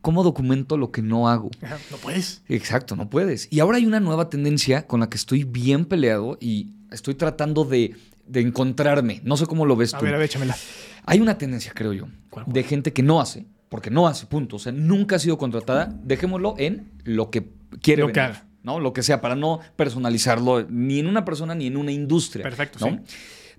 ¿cómo 0.00 0.22
documento 0.22 0.76
lo 0.76 0.92
que 0.92 1.02
no 1.02 1.28
hago? 1.28 1.50
No 1.90 1.96
puedes. 1.98 2.42
Exacto, 2.48 2.94
no 2.94 3.08
puedes. 3.10 3.48
Y 3.50 3.60
ahora 3.60 3.78
hay 3.78 3.86
una 3.86 4.00
nueva 4.00 4.30
tendencia 4.30 4.86
con 4.86 5.00
la 5.00 5.08
que 5.08 5.16
estoy 5.16 5.44
bien 5.44 5.84
peleado 5.86 6.38
y 6.40 6.70
estoy 6.92 7.14
tratando 7.14 7.64
de, 7.64 7.96
de 8.26 8.40
encontrarme. 8.40 9.20
No 9.24 9.36
sé 9.36 9.46
cómo 9.46 9.66
lo 9.66 9.74
ves 9.76 9.94
A 9.94 9.98
tú. 9.98 10.04
ver, 10.04 10.14
a 10.14 10.18
ver, 10.18 10.26
échamela. 10.26 10.56
Hay 11.06 11.20
una 11.20 11.38
tendencia, 11.38 11.72
creo 11.74 11.92
yo, 11.92 12.06
¿Cuál, 12.30 12.44
de 12.48 12.62
gente 12.62 12.92
que 12.92 13.02
no 13.02 13.20
hace, 13.20 13.46
porque 13.68 13.90
no 13.90 14.06
hace, 14.06 14.26
punto. 14.26 14.56
O 14.56 14.58
sea, 14.58 14.72
nunca 14.72 15.16
ha 15.16 15.18
sido 15.18 15.38
contratada. 15.38 15.92
Dejémoslo 16.02 16.54
en 16.58 16.92
lo 17.04 17.30
que 17.30 17.48
quiere 17.80 18.02
Lo 18.02 18.12
que 18.12 18.20
haga. 18.20 18.46
¿no? 18.62 18.80
Lo 18.80 18.92
que 18.92 19.02
sea, 19.02 19.20
para 19.20 19.36
no 19.36 19.60
personalizarlo 19.76 20.66
ni 20.68 20.98
en 20.98 21.06
una 21.06 21.24
persona 21.24 21.54
ni 21.54 21.68
en 21.68 21.76
una 21.76 21.92
industria. 21.92 22.42
Perfecto, 22.42 22.78
¿no? 22.80 22.98
sí. 23.06 23.16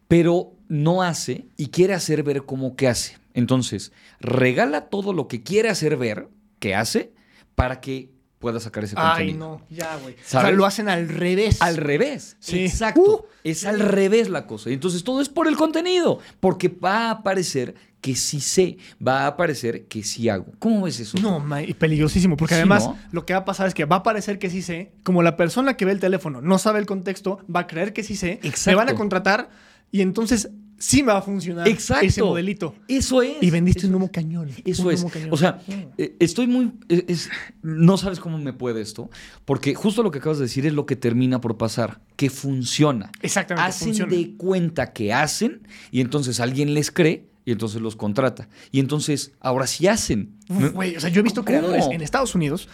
Pero 0.07 0.53
no 0.67 1.01
hace 1.01 1.47
y 1.57 1.67
quiere 1.67 1.93
hacer 1.93 2.23
ver 2.23 2.43
cómo 2.43 2.75
que 2.75 2.87
hace. 2.87 3.17
Entonces, 3.33 3.91
regala 4.19 4.89
todo 4.89 5.13
lo 5.13 5.27
que 5.27 5.43
quiere 5.43 5.69
hacer 5.69 5.97
ver 5.97 6.27
que 6.59 6.75
hace 6.75 7.13
para 7.55 7.81
que 7.81 8.09
pueda 8.39 8.59
sacar 8.59 8.83
ese 8.83 8.95
Ay, 8.97 9.27
contenido. 9.31 9.39
no, 9.39 9.61
ya, 9.75 9.97
güey. 9.97 10.13
O 10.15 10.17
sea, 10.23 10.51
lo 10.51 10.65
hacen 10.65 10.89
al 10.89 11.09
revés. 11.09 11.61
Al 11.61 11.77
revés. 11.77 12.37
Sí. 12.39 12.65
Exacto. 12.65 13.01
Uh. 13.01 13.25
es 13.43 13.65
al 13.65 13.79
revés 13.79 14.29
la 14.29 14.45
cosa. 14.45 14.69
Y 14.69 14.73
entonces 14.73 15.03
todo 15.03 15.21
es 15.21 15.29
por 15.29 15.47
el 15.47 15.55
contenido. 15.57 16.19
Porque 16.39 16.67
va 16.69 17.09
a 17.09 17.23
parecer 17.23 17.73
que 17.99 18.15
sí 18.15 18.39
sé. 18.39 18.77
Va 19.05 19.25
a 19.25 19.35
parecer 19.37 19.85
que 19.87 20.03
sí 20.03 20.29
hago. 20.29 20.45
¿Cómo 20.59 20.83
ves 20.83 20.99
eso? 20.99 21.17
No, 21.19 21.39
ma- 21.39 21.63
y 21.63 21.73
peligrosísimo, 21.73 22.37
porque 22.37 22.53
Sí, 22.53 22.59
además 22.61 22.85
¿no? 22.85 22.97
lo 23.11 23.25
que 23.25 23.33
va 23.33 23.39
a 23.39 23.45
pasar 23.45 23.67
es 23.67 23.73
que 23.73 23.85
va 23.85 23.97
a 23.97 24.03
parecer 24.03 24.37
que 24.37 24.49
sí 24.51 24.61
sé, 24.61 24.91
como 25.03 25.23
la 25.23 25.35
persona 25.35 25.75
que 25.75 25.85
ve 25.85 25.91
el 25.93 25.99
teléfono 25.99 26.39
no 26.41 26.59
sabe 26.59 26.79
el 26.79 26.85
contexto, 26.85 27.39
va 27.53 27.61
a 27.61 27.67
creer 27.67 27.93
que 27.93 28.03
sí 28.03 28.15
sé, 28.15 28.33
Exacto. 28.43 28.69
me 28.69 28.75
van 28.75 28.89
a 28.89 28.95
contratar 28.95 29.49
y 29.91 30.01
entonces 30.01 30.49
sí 30.77 31.01
me 31.03 31.11
va 31.11 31.19
a 31.19 31.21
funcionar 31.21 31.67
Exacto. 31.67 32.05
ese 32.05 32.21
modelito. 32.23 32.75
Eso 32.87 33.21
es. 33.21 33.37
Y 33.41 33.49
vendiste 33.51 33.79
Eso 33.81 33.89
un 33.89 33.95
humo 33.95 34.11
cañón. 34.11 34.49
Eso 34.65 34.83
un 34.87 34.91
es. 34.93 35.03
cañón. 35.05 35.29
O 35.31 35.37
sea, 35.37 35.61
eh, 35.97 36.15
estoy 36.19 36.47
muy. 36.47 36.71
es- 36.89 37.29
no 37.61 37.97
sabes 37.97 38.19
cómo 38.19 38.37
me 38.37 38.53
puede 38.53 38.81
esto. 38.81 39.09
Porque 39.45 39.75
justo 39.75 40.03
lo 40.03 40.11
que 40.11 40.19
acabas 40.19 40.37
de 40.37 40.45
decir 40.45 40.65
es 40.65 40.73
lo 40.73 40.85
que 40.85 40.95
termina 40.95 41.41
por 41.41 41.57
pasar. 41.57 42.01
Que 42.15 42.29
funciona. 42.29 43.11
Exactamente, 43.21 43.69
Hacen 43.69 43.87
funciona. 43.89 44.11
de 44.15 44.35
cuenta 44.37 44.93
que 44.93 45.13
hacen 45.13 45.67
y 45.91 46.01
entonces 46.01 46.39
alguien 46.39 46.73
les 46.73 46.91
cree 46.91 47.27
y 47.45 47.51
entonces 47.51 47.81
los 47.81 47.95
contrata. 47.95 48.49
Y 48.71 48.79
entonces 48.79 49.31
ahora 49.39 49.67
sí 49.67 49.87
hacen. 49.87 50.35
Uf, 50.49 50.73
güey, 50.73 50.95
o 50.95 50.99
sea, 50.99 51.09
yo 51.09 51.21
he 51.21 51.23
visto 51.23 51.41
¿Cómo? 51.41 51.47
creadores 51.57 51.85
en 51.91 52.01
Estados 52.01 52.35
Unidos, 52.35 52.67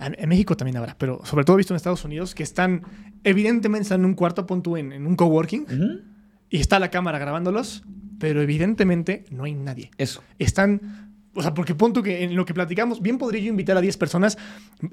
en 0.00 0.28
México 0.28 0.56
también 0.56 0.76
habrá, 0.76 0.94
pero 0.98 1.20
sobre 1.24 1.44
todo 1.44 1.56
he 1.56 1.58
visto 1.58 1.72
en 1.74 1.76
Estados 1.76 2.04
Unidos 2.04 2.34
que 2.34 2.42
están, 2.44 2.82
evidentemente 3.24 3.82
están 3.82 4.00
en 4.00 4.06
un 4.06 4.14
cuarto, 4.14 4.46
pon 4.46 4.62
tú 4.62 4.76
en, 4.76 4.92
en 4.92 5.06
un 5.06 5.16
coworking, 5.16 5.62
Ujú. 5.62 6.00
Y 6.50 6.58
está 6.60 6.78
la 6.78 6.90
cámara 6.90 7.18
grabándolos, 7.18 7.84
pero 8.18 8.42
evidentemente 8.42 9.24
no 9.30 9.44
hay 9.44 9.54
nadie. 9.54 9.90
Eso. 9.98 10.22
están. 10.38 11.12
O 11.34 11.42
sea, 11.42 11.54
porque 11.54 11.74
punto 11.74 12.02
que 12.02 12.24
en 12.24 12.34
lo 12.34 12.44
que 12.44 12.54
platicamos, 12.54 13.00
bien 13.00 13.16
podría 13.18 13.40
yo 13.42 13.48
invitar 13.48 13.76
a 13.76 13.80
10 13.80 13.96
personas 13.96 14.36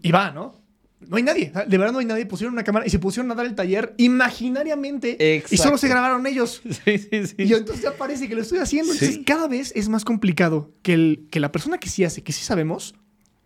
y 0.01 0.11
va, 0.11 0.31
¿no? 0.31 0.61
No 1.07 1.17
hay 1.17 1.23
nadie. 1.23 1.51
De 1.67 1.77
verdad 1.77 1.91
no 1.93 1.99
hay 1.99 2.05
nadie. 2.05 2.25
Pusieron 2.25 2.53
una 2.53 2.63
cámara 2.63 2.85
y 2.85 2.89
se 2.89 2.99
pusieron 2.99 3.31
a 3.31 3.35
dar 3.35 3.45
el 3.45 3.55
taller 3.55 3.93
imaginariamente. 3.97 5.17
Y 5.19 5.23
Exacto. 5.37 5.63
solo 5.63 5.77
se 5.77 5.87
grabaron 5.87 6.25
ellos. 6.27 6.61
Sí, 6.85 6.97
sí, 6.97 7.27
sí. 7.27 7.35
Y 7.39 7.45
yo, 7.47 7.57
entonces 7.57 7.83
ya 7.83 7.91
parece 7.97 8.27
que 8.27 8.35
lo 8.35 8.41
estoy 8.41 8.59
haciendo. 8.59 8.91
Entonces 8.93 9.15
Sí. 9.17 9.23
cada 9.23 9.47
vez 9.47 9.71
es 9.75 9.89
más 9.89 10.05
complicado 10.05 10.71
que, 10.83 10.93
el, 10.93 11.27
que 11.31 11.39
la 11.39 11.51
persona 11.51 11.77
que 11.79 11.89
sí 11.89 12.03
hace, 12.03 12.21
que 12.23 12.31
sí 12.31 12.43
sabemos, 12.43 12.95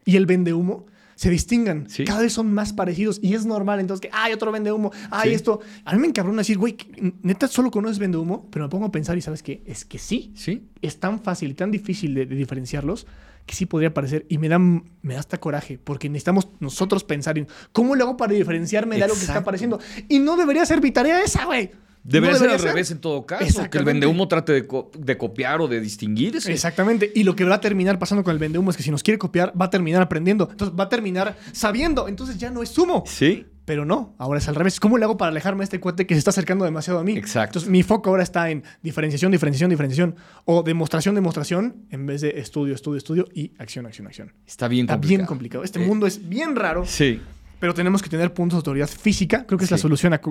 y 0.06 0.16
el 0.16 0.26
vende 0.26 0.54
humo 0.54 0.86
se 1.20 1.30
distingan. 1.30 1.90
Sí. 1.90 2.06
Cada 2.06 2.22
vez 2.22 2.32
son 2.32 2.54
más 2.54 2.72
parecidos 2.72 3.20
y 3.22 3.34
es 3.34 3.46
normal. 3.46 3.82
Entonces, 3.82 4.00
que 4.10 4.10
hay 4.18 4.32
otro 4.32 4.54
vende 4.54 4.72
humo, 4.72 4.90
hay 5.12 5.32
Sí. 5.32 5.36
esto. 5.36 5.60
A 5.84 5.94
mí 5.94 6.00
me 6.00 6.08
encabrona 6.08 6.38
decir, 6.38 6.58
güey, 6.58 6.78
neta 7.24 7.50
solo 7.50 7.72
conoces 7.72 8.00
vende 8.00 8.18
humo, 8.18 8.48
pero 8.52 8.64
me 8.64 8.70
pongo 8.70 8.86
a 8.86 8.92
pensar 8.94 9.18
y 9.18 9.22
sabes 9.22 9.44
que 9.44 9.62
es 9.66 9.84
que 9.84 9.98
sí 10.00 10.32
Sí. 10.34 10.64
es 10.82 10.98
tan 11.02 11.20
fácil 11.20 11.52
y 11.52 11.56
tan 11.56 11.72
difícil 11.72 12.14
de, 12.14 12.26
de 12.26 12.36
diferenciarlos 12.38 13.06
que 13.46 13.54
sí 13.54 13.66
podría 13.66 13.94
parecer 13.94 14.26
y 14.30 14.38
me 14.38 14.48
da, 14.48 14.60
me 14.60 15.14
da 15.14 15.20
hasta 15.20 15.40
coraje 15.40 15.78
porque 15.84 16.08
necesitamos 16.08 16.48
nosotros 16.62 17.04
pensar 17.04 17.38
en 17.38 17.48
cómo 17.74 17.96
lo 17.96 18.06
hago 18.06 18.16
para 18.16 18.32
diferenciarme 18.34 18.96
de 18.96 19.04
algo 19.04 19.16
que 19.16 19.20
está 19.22 19.34
Exacto. 19.34 19.50
apareciendo 19.50 19.80
y 20.08 20.20
no 20.20 20.38
debería 20.38 20.66
ser 20.66 20.82
mi 20.82 20.92
tarea 20.92 21.22
esa, 21.22 21.44
güey. 21.46 21.72
Debería 22.04 22.34
No 22.34 22.40
ser 22.40 22.50
al 22.52 22.60
revés 22.60 22.92
en 22.92 23.00
todo 23.00 23.26
caso. 23.26 23.70
Que 23.70 23.78
el 23.78 23.84
vendehumo 23.86 24.28
trate 24.28 24.54
de, 24.54 24.66
co- 24.68 24.90
de 24.98 25.18
copiar 25.18 25.62
o 25.62 25.68
de 25.68 25.80
distinguirse. 25.82 26.52
Exactamente. 26.52 27.12
Y 27.14 27.24
lo 27.24 27.36
que 27.36 27.44
va 27.44 27.56
a 27.56 27.62
terminar 27.62 28.00
pasando 28.00 28.24
con 28.24 28.34
el 28.34 28.40
vendehumo 28.40 28.72
es 28.72 28.78
que 28.78 28.84
si 28.84 28.90
nos 28.92 29.04
quiere 29.04 29.18
copiar, 29.18 29.54
va 29.60 29.66
a 29.66 29.70
terminar 29.70 30.02
aprendiendo. 30.02 30.48
Entonces 30.50 30.78
va 30.80 30.86
a 30.86 30.90
terminar 30.90 31.38
sabiendo. 31.52 32.08
Entonces 32.08 32.38
ya 32.38 32.50
no 32.50 32.64
es 32.64 32.70
sumo. 32.70 33.04
Sí. 33.06 33.46
Pero 33.66 33.86
no, 33.86 34.16
ahora 34.18 34.40
es 34.40 34.48
al 34.48 34.56
revés. 34.56 34.80
¿Cómo 34.80 34.98
le 34.98 35.04
hago 35.06 35.16
para 35.18 35.30
alejarme 35.30 35.60
de 35.60 35.66
este 35.66 35.80
cuate 35.80 36.08
que 36.08 36.16
se 36.16 36.20
está 36.20 36.32
acercando 36.32 36.66
demasiado 36.66 37.00
a 37.00 37.04
mí? 37.04 37.16
Exacto. 37.16 37.50
Entonces 37.60 37.70
mi 37.70 37.84
foco 37.84 38.10
ahora 38.10 38.24
está 38.24 38.50
en 38.50 38.64
diferenciación, 38.82 39.32
diferenciación, 39.32 39.70
diferenciación. 39.70 40.16
O 40.46 40.64
demostración, 40.64 41.14
demostración, 41.14 41.86
en 41.92 42.08
vez 42.08 42.22
de 42.22 42.40
estudio, 42.40 42.74
estudio, 42.74 42.98
estudio 42.98 43.28
y 43.36 43.52
acción, 43.60 43.86
acción, 43.86 44.08
acción. 44.08 44.34
Está 44.48 44.68
bien 44.68 44.86
Está 44.86 44.96
complicado. 44.96 45.18
bien 45.18 45.28
complicado. 45.28 45.64
Este 45.64 45.84
Eh, 45.84 45.86
mundo 45.86 46.08
es 46.08 46.28
bien 46.28 46.56
raro. 46.56 46.84
Sí. 46.88 47.22
Pero 47.60 47.74
tenemos 47.74 48.02
que 48.02 48.10
tener 48.10 48.34
puntos 48.34 48.58
de 48.58 48.60
autoridad 48.60 48.90
física. 48.90 49.46
Creo 49.46 49.58
que 49.58 49.66
es 49.66 49.72
la 49.72 49.78
solución 49.78 50.14
a 50.14 50.22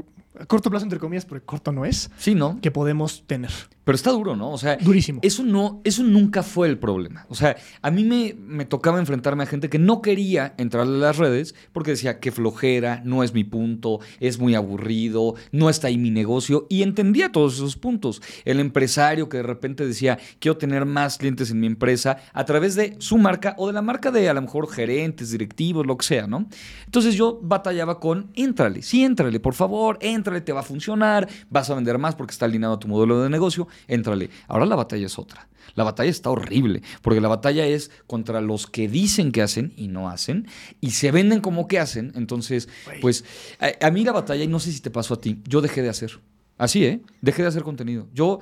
corto 0.47 0.71
plazo, 0.71 0.85
entre 0.85 0.99
comillas, 0.99 1.25
porque 1.25 1.45
corto 1.45 1.73
no 1.73 1.85
es, 1.85 2.11
Sí, 2.17 2.35
¿no? 2.35 2.61
que 2.61 2.71
podemos 2.71 3.25
tener. 3.27 3.51
Pero 3.85 3.97
está 3.97 4.11
duro, 4.11 4.37
¿no? 4.37 4.53
O 4.53 4.59
sea, 4.59 4.77
Durísimo. 4.77 5.21
Eso 5.23 5.43
no, 5.43 5.81
eso 5.83 6.03
nunca 6.03 6.43
fue 6.43 6.69
el 6.69 6.79
problema. 6.79 7.25
O 7.31 7.35
sea, 7.35 7.57
a 7.81 7.91
mí 7.91 8.05
me, 8.05 8.35
me 8.39 8.67
tocaba 8.67 8.99
enfrentarme 8.99 9.45
a 9.45 9.47
gente 9.47 9.71
que 9.71 9.79
no 9.79 10.03
quería 10.03 10.55
entrar 10.59 10.83
a 10.83 10.91
las 10.91 11.17
redes 11.17 11.55
porque 11.73 11.93
decía 11.93 12.21
que 12.21 12.31
flojera, 12.31 13.01
no 13.05 13.23
es 13.23 13.33
mi 13.33 13.45
punto, 13.45 14.01
es 14.21 14.39
muy 14.39 14.55
aburrido, 14.55 15.37
no 15.53 15.71
está 15.71 15.89
ahí 15.89 15.97
mi 15.97 16.11
negocio. 16.11 16.67
Y 16.69 16.83
entendía 16.83 17.33
todos 17.33 17.55
esos 17.55 17.77
puntos. 17.77 18.21
El 18.45 18.61
empresario 18.61 19.31
que 19.31 19.39
de 19.39 19.43
repente 19.43 19.87
decía, 19.87 20.19
quiero 20.39 20.59
tener 20.59 20.85
más 20.85 21.17
clientes 21.17 21.51
en 21.51 21.61
mi 21.61 21.67
empresa 21.67 22.19
a 22.35 22.45
través 22.45 22.75
de 22.75 22.95
su 22.99 23.17
marca 23.17 23.55
o 23.57 23.69
de 23.69 23.73
la 23.73 23.83
marca 23.83 24.11
de 24.11 24.29
a 24.29 24.35
lo 24.35 24.43
mejor 24.43 24.71
gerentes, 24.71 25.31
directivos, 25.31 25.87
lo 25.87 25.97
que 25.97 26.05
sea, 26.05 26.27
¿no? 26.27 26.47
Entonces 26.85 27.17
yo 27.19 27.41
batallaba 27.43 27.99
con, 27.99 28.31
éntrale, 28.35 28.81
sí, 28.81 29.03
éntrale, 29.03 29.41
por 29.41 29.55
favor, 29.55 29.99
éntrale, 30.01 30.41
te 30.41 30.53
va 30.53 30.61
a 30.61 30.63
funcionar, 30.63 31.29
vas 31.51 31.69
a 31.69 31.75
vender 31.75 31.99
más 31.99 32.15
porque 32.15 32.31
está 32.31 32.45
alineado 32.45 32.75
a 32.75 32.79
tu 32.79 32.87
modelo 32.87 33.21
de 33.21 33.29
negocio, 33.29 33.67
éntrale. 33.89 34.31
Ahora 34.47 34.67
la 34.67 34.77
batalla 34.77 35.05
es 35.05 35.19
otra. 35.19 35.49
La 35.75 35.83
batalla 35.83 36.11
está 36.11 36.31
horrible, 36.31 36.81
porque 37.03 37.21
la 37.21 37.27
batalla 37.27 37.67
es 37.67 37.91
contra 38.07 38.41
los 38.41 38.69
que 38.69 38.89
dicen 38.89 39.33
que 39.33 39.43
hacen 39.43 39.73
y 39.77 39.89
no 39.89 40.09
hacen, 40.09 40.47
y 40.81 40.93
se 40.93 41.11
venden 41.11 41.41
como 41.41 41.67
que 41.67 41.81
hacen. 41.81 42.13
Entonces, 42.15 42.69
pues 43.01 43.25
a, 43.59 43.87
a 43.87 43.91
mí 43.91 44.05
la 44.05 44.13
batalla, 44.13 44.45
y 44.45 44.49
no 44.49 44.61
sé 44.61 44.71
si 44.71 44.81
te 44.81 44.91
pasó 44.91 45.15
a 45.15 45.21
ti, 45.21 45.43
yo 45.45 45.61
dejé 45.61 45.83
de 45.83 45.89
hacer. 45.89 46.21
Así, 46.57 46.85
¿eh? 46.85 47.01
Dejé 47.21 47.43
de 47.43 47.49
hacer 47.49 47.65
contenido. 47.65 48.07
Yo 48.15 48.39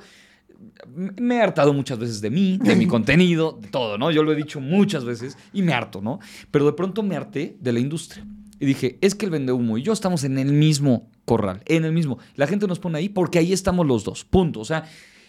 me 0.95 1.35
he 1.35 1.41
hartado 1.41 1.73
muchas 1.73 1.97
veces 1.97 2.21
de 2.21 2.29
mí, 2.29 2.59
de 2.61 2.75
mi 2.75 2.85
contenido, 2.95 3.57
de 3.59 3.69
todo, 3.69 3.97
¿no? 3.97 4.11
Yo 4.11 4.21
lo 4.23 4.31
he 4.31 4.35
dicho 4.35 4.61
muchas 4.61 5.03
veces 5.03 5.35
y 5.51 5.63
me 5.63 5.73
harto, 5.73 5.99
¿no? 6.01 6.19
Pero 6.51 6.65
de 6.65 6.73
pronto 6.73 7.01
me 7.03 7.15
harté 7.15 7.57
de 7.59 7.73
la 7.73 7.79
industria. 7.79 8.25
Y 8.59 8.65
dije, 8.65 8.97
es 9.01 9.15
que 9.15 9.25
el 9.25 9.31
vende 9.31 9.51
humo 9.53 9.77
y 9.77 9.83
yo 9.83 9.93
estamos 9.93 10.23
en 10.23 10.37
el 10.37 10.51
mismo 10.53 11.09
corral, 11.25 11.61
en 11.65 11.85
el 11.85 11.91
mismo. 11.93 12.17
La 12.35 12.47
gente 12.47 12.67
nos 12.67 12.79
pone 12.79 12.97
ahí 12.97 13.09
porque 13.09 13.39
ahí 13.39 13.53
estamos 13.53 13.85
los 13.85 14.03
dos, 14.03 14.25
punto. 14.25 14.59
O 14.59 14.65
sea, 14.65 14.85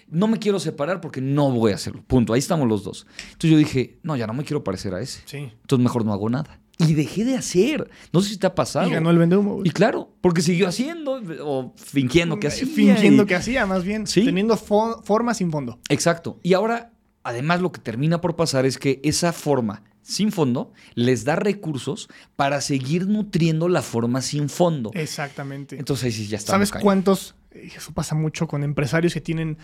no 0.09 0.27
me 0.29 0.39
quiero 0.39 0.59
separar 0.59 1.01
porque 1.01 1.21
no 1.21 1.51
voy 1.51 1.73
a 1.73 1.75
hacerlo, 1.75 2.03
punto. 2.07 2.33
Ahí 2.33 2.39
estamos 2.39 2.67
los 2.69 2.85
dos. 2.85 3.07
Entonces 3.27 3.51
yo 3.51 3.59
dije, 3.59 3.99
no, 4.03 4.17
ya 4.17 4.27
no 4.27 4.33
me 4.33 4.45
quiero 4.45 4.65
parecer 4.65 4.95
a 4.95 5.01
ese. 5.01 5.21
Sí. 5.27 5.37
Entonces 5.61 5.83
mejor 5.83 6.05
no 6.05 6.13
hago 6.13 6.31
nada. 6.31 6.61
Y 6.79 6.95
dejé 6.95 7.25
de 7.25 7.35
hacer. 7.35 7.91
No 8.13 8.21
sé 8.23 8.31
si 8.31 8.37
te 8.39 8.47
ha 8.47 8.55
pasado. 8.55 8.89
Y 8.89 8.93
ganó 8.93 9.11
el 9.11 9.19
vende 9.19 9.37
humo. 9.37 9.61
Y 9.65 9.71
claro, 9.71 10.13
porque 10.21 10.41
siguió 10.43 10.69
haciendo 10.69 11.21
o 11.45 11.75
fingiendo 11.77 12.39
que 12.39 12.47
hacía. 12.47 12.67
Fingiendo 12.69 13.25
y- 13.25 13.27
que 13.27 13.35
hacía, 13.35 13.67
más 13.67 13.83
bien. 13.85 14.07
Sí. 14.07 14.25
Teniendo 14.25 14.57
fo- 14.57 15.03
forma 15.03 15.35
sin 15.35 15.51
fondo. 15.51 15.81
Exacto. 15.89 16.39
Y 16.45 16.53
ahora, 16.55 16.93
además, 17.25 17.61
lo 17.61 17.73
que 17.73 17.81
termina 17.81 18.21
por 18.21 18.37
pasar 18.37 18.65
es 18.65 18.79
que 18.79 19.01
esa 19.03 19.33
forma 19.33 19.83
sin 20.09 20.33
fondo 20.33 20.73
les 20.95 21.25
da 21.25 21.37
recursos 21.37 22.09
para 22.35 22.61
seguir 22.63 23.07
nutriendo 23.07 23.69
la 23.69 23.83
forma 23.83 24.23
sin 24.23 24.49
fondo. 24.49 24.91
Exactamente. 24.95 25.79
Entonces 25.79 26.05
ahí 26.07 26.13
sí 26.13 26.27
ya 26.29 26.39
está. 26.39 26.53
¿Sabes 26.53 26.73
cuántos? 26.73 27.35
eh, 27.51 27.71
Eso 27.77 27.93
pasa 27.93 28.15
mucho 28.15 28.47
con 28.49 28.63
empresarios 28.65 29.13
que 29.13 29.21
tienen 29.21 29.59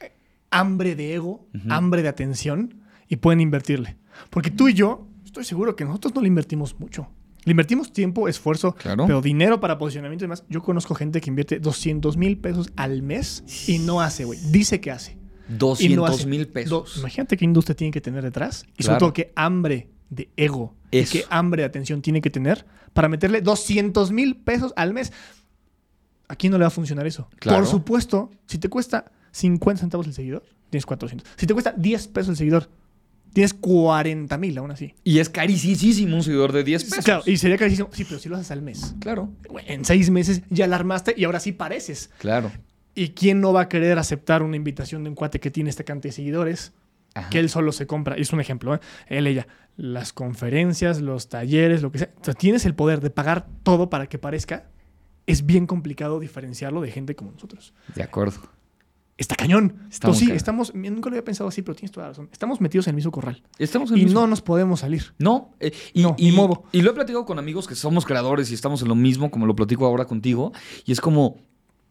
eh, 0.00 0.12
hambre 0.50 0.94
de 0.94 1.14
ego, 1.14 1.48
hambre 1.68 2.02
de 2.02 2.08
atención 2.08 2.80
y 3.08 3.16
pueden 3.16 3.40
invertirle. 3.40 3.96
Porque 4.30 4.50
tú 4.50 4.68
y 4.68 4.74
yo, 4.74 5.08
estoy 5.24 5.44
seguro 5.44 5.74
que 5.74 5.84
nosotros 5.84 6.14
no 6.14 6.20
le 6.22 6.28
invertimos 6.28 6.78
mucho. 6.78 7.08
Le 7.44 7.50
invertimos 7.52 7.92
tiempo, 7.92 8.28
esfuerzo, 8.28 8.72
Claro. 8.74 9.06
pero 9.06 9.20
dinero 9.22 9.60
para 9.60 9.78
posicionamiento 9.78 10.24
y 10.24 10.26
demás. 10.26 10.44
Yo 10.48 10.62
conozco 10.62 10.94
gente 10.94 11.20
que 11.20 11.30
invierte 11.30 11.58
200 11.60 12.16
mil 12.16 12.38
pesos 12.38 12.72
al 12.76 13.02
mes 13.02 13.44
y 13.68 13.78
no 13.78 14.00
hace, 14.00 14.24
güey. 14.24 14.38
Dice 14.50 14.80
que 14.80 14.90
hace. 14.90 15.16
Y 15.48 15.52
no 15.52 15.58
200 15.58 16.10
hace. 16.10 16.26
mil 16.26 16.46
Do- 16.46 16.52
pesos. 16.52 16.96
imagínate 16.98 17.36
qué 17.36 17.44
industria 17.44 17.76
tiene 17.76 17.90
que 17.92 18.00
tener 18.00 18.22
detrás. 18.24 18.64
Y 18.76 18.82
Claro. 18.82 18.84
sobre 18.84 18.98
todo 19.00 19.12
qué 19.12 19.32
hambre 19.36 19.88
de 20.10 20.28
ego 20.36 20.74
Eso. 20.90 21.16
y 21.16 21.20
qué 21.20 21.26
hambre 21.30 21.62
de 21.62 21.66
atención 21.66 22.02
tiene 22.02 22.20
que 22.20 22.30
tener 22.30 22.64
para 22.92 23.08
meterle 23.08 23.40
200 23.40 24.10
mil 24.12 24.36
pesos 24.36 24.72
al 24.76 24.92
mes. 24.94 25.12
¿A 26.28 26.34
quién 26.36 26.50
no 26.50 26.58
le 26.58 26.62
va 26.62 26.68
a 26.68 26.70
funcionar 26.70 27.06
eso? 27.06 27.28
Claro. 27.38 27.58
Por 27.58 27.66
supuesto, 27.68 28.30
si 28.46 28.58
te 28.58 28.68
cuesta 28.68 29.12
50 29.30 29.80
centavos 29.80 30.06
el 30.06 30.12
seguidor, 30.14 30.42
tienes 30.70 30.84
400. 30.86 31.28
Si 31.36 31.46
te 31.46 31.52
cuesta 31.54 31.72
10 31.76 32.08
pesos 32.08 32.30
el 32.30 32.36
seguidor, 32.36 32.68
tienes 33.32 33.54
40 33.54 34.36
mil 34.38 34.58
aún 34.58 34.70
así. 34.72 34.94
Y 35.04 35.18
es 35.20 35.28
carísimo 35.28 36.16
un 36.16 36.22
seguidor 36.24 36.52
de 36.52 36.64
10 36.64 36.84
pesos. 36.84 37.04
Claro, 37.04 37.22
y 37.26 37.36
sería 37.36 37.56
carísimo. 37.58 37.90
Sí, 37.92 38.04
pero 38.04 38.18
si 38.18 38.28
lo 38.28 38.36
haces 38.36 38.50
al 38.50 38.62
mes. 38.62 38.94
Claro, 38.98 39.30
En 39.66 39.84
seis 39.84 40.10
meses 40.10 40.42
ya 40.50 40.66
la 40.66 40.76
armaste 40.76 41.14
y 41.16 41.24
ahora 41.24 41.38
sí 41.38 41.52
pareces. 41.52 42.10
claro. 42.18 42.50
¿Y 42.96 43.10
quién 43.10 43.40
no 43.40 43.52
va 43.52 43.60
a 43.62 43.68
querer 43.68 43.98
aceptar 43.98 44.42
una 44.42 44.56
invitación 44.56 45.04
de 45.04 45.10
un 45.10 45.14
cuate 45.14 45.38
que 45.38 45.52
tiene 45.52 45.70
esta 45.70 45.84
cantidad 45.84 46.10
de 46.10 46.16
seguidores? 46.16 46.72
Ajá. 47.14 47.30
que 47.30 47.38
él 47.38 47.48
solo 47.48 47.72
se 47.72 47.86
compra. 47.86 48.14
Es 48.16 48.32
un 48.34 48.40
ejemplo, 48.40 48.74
¿eh? 48.74 48.80
Él, 49.06 49.26
ella. 49.26 49.46
Las 49.78 50.12
conferencias, 50.12 51.00
los 51.00 51.30
talleres, 51.30 51.80
lo 51.80 51.90
que 51.90 51.98
sea. 52.00 52.10
O 52.20 52.24
sea, 52.24 52.34
tienes 52.34 52.66
el 52.66 52.74
poder 52.74 53.00
de 53.00 53.08
pagar 53.08 53.46
todo 53.62 53.88
para 53.88 54.06
que 54.06 54.18
parezca. 54.18 54.68
Es 55.26 55.46
bien 55.46 55.66
complicado 55.66 56.20
diferenciarlo 56.20 56.82
de 56.82 56.90
gente 56.90 57.14
como 57.16 57.32
nosotros. 57.32 57.72
De 57.94 58.02
acuerdo. 58.02 58.40
Está 59.16 59.34
cañón. 59.34 59.76
Está 59.90 60.08
muy 60.08 60.14
Entonces, 60.16 60.28
sí, 60.28 60.32
estamos. 60.32 60.74
Nunca 60.74 61.08
lo 61.08 61.14
había 61.14 61.24
pensado 61.24 61.48
así, 61.48 61.62
pero 61.62 61.74
tienes 61.74 61.90
toda 61.90 62.04
la 62.04 62.10
razón. 62.10 62.28
Estamos 62.32 62.60
metidos 62.60 62.86
en 62.86 62.90
el 62.90 62.96
mismo 62.96 63.10
corral. 63.12 63.42
Estamos 63.58 63.90
en 63.92 63.96
Y 63.96 64.04
mismo. 64.04 64.20
no 64.20 64.26
nos 64.26 64.42
podemos 64.42 64.80
salir. 64.80 65.14
No, 65.18 65.54
eh, 65.58 65.72
y, 65.94 66.02
No, 66.02 66.16
y- 66.18 66.30
ni 66.30 66.36
modo. 66.36 66.64
y 66.70 66.82
lo 66.82 66.90
he 66.90 66.94
platicado 66.94 67.24
con 67.24 67.38
amigos 67.38 67.66
que 67.66 67.74
somos 67.76 68.04
creadores 68.04 68.50
y 68.50 68.54
estamos 68.54 68.82
en 68.82 68.88
lo 68.88 68.94
mismo, 68.94 69.30
como 69.30 69.46
lo 69.46 69.56
platico 69.56 69.86
ahora 69.86 70.04
contigo, 70.04 70.52
y 70.84 70.92
es 70.92 71.00
como, 71.00 71.38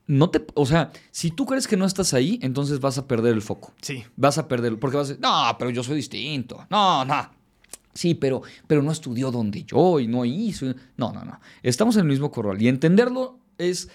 no 0.07 0.29
te, 0.29 0.45
o 0.53 0.65
sea, 0.65 0.91
si 1.11 1.31
tú 1.31 1.45
crees 1.45 1.67
que 1.67 1.77
no 1.77 1.85
estás 1.85 2.13
ahí, 2.13 2.39
entonces 2.41 2.79
vas 2.79 2.97
a 2.97 3.07
perder 3.07 3.33
el 3.33 3.41
foco. 3.41 3.73
Sí. 3.81 4.03
Vas 4.15 4.37
a 4.37 4.47
perder, 4.47 4.77
porque 4.79 4.97
vas 4.97 5.07
a 5.07 5.09
decir, 5.13 5.21
no, 5.23 5.55
pero 5.57 5.71
yo 5.71 5.83
soy 5.83 5.95
distinto. 5.95 6.65
No, 6.69 7.03
no. 7.05 7.29
Sí, 7.93 8.13
pero, 8.13 8.41
pero 8.67 8.81
no 8.83 8.91
estudió 8.91 9.31
donde 9.31 9.63
yo 9.63 9.99
y 9.99 10.07
no 10.07 10.25
hizo. 10.25 10.65
No, 10.97 11.13
no, 11.13 11.23
no. 11.23 11.39
Estamos 11.63 11.95
en 11.95 12.01
el 12.01 12.07
mismo 12.07 12.29
corral 12.29 12.61
y 12.61 12.67
entenderlo 12.67 13.39
es 13.57 13.89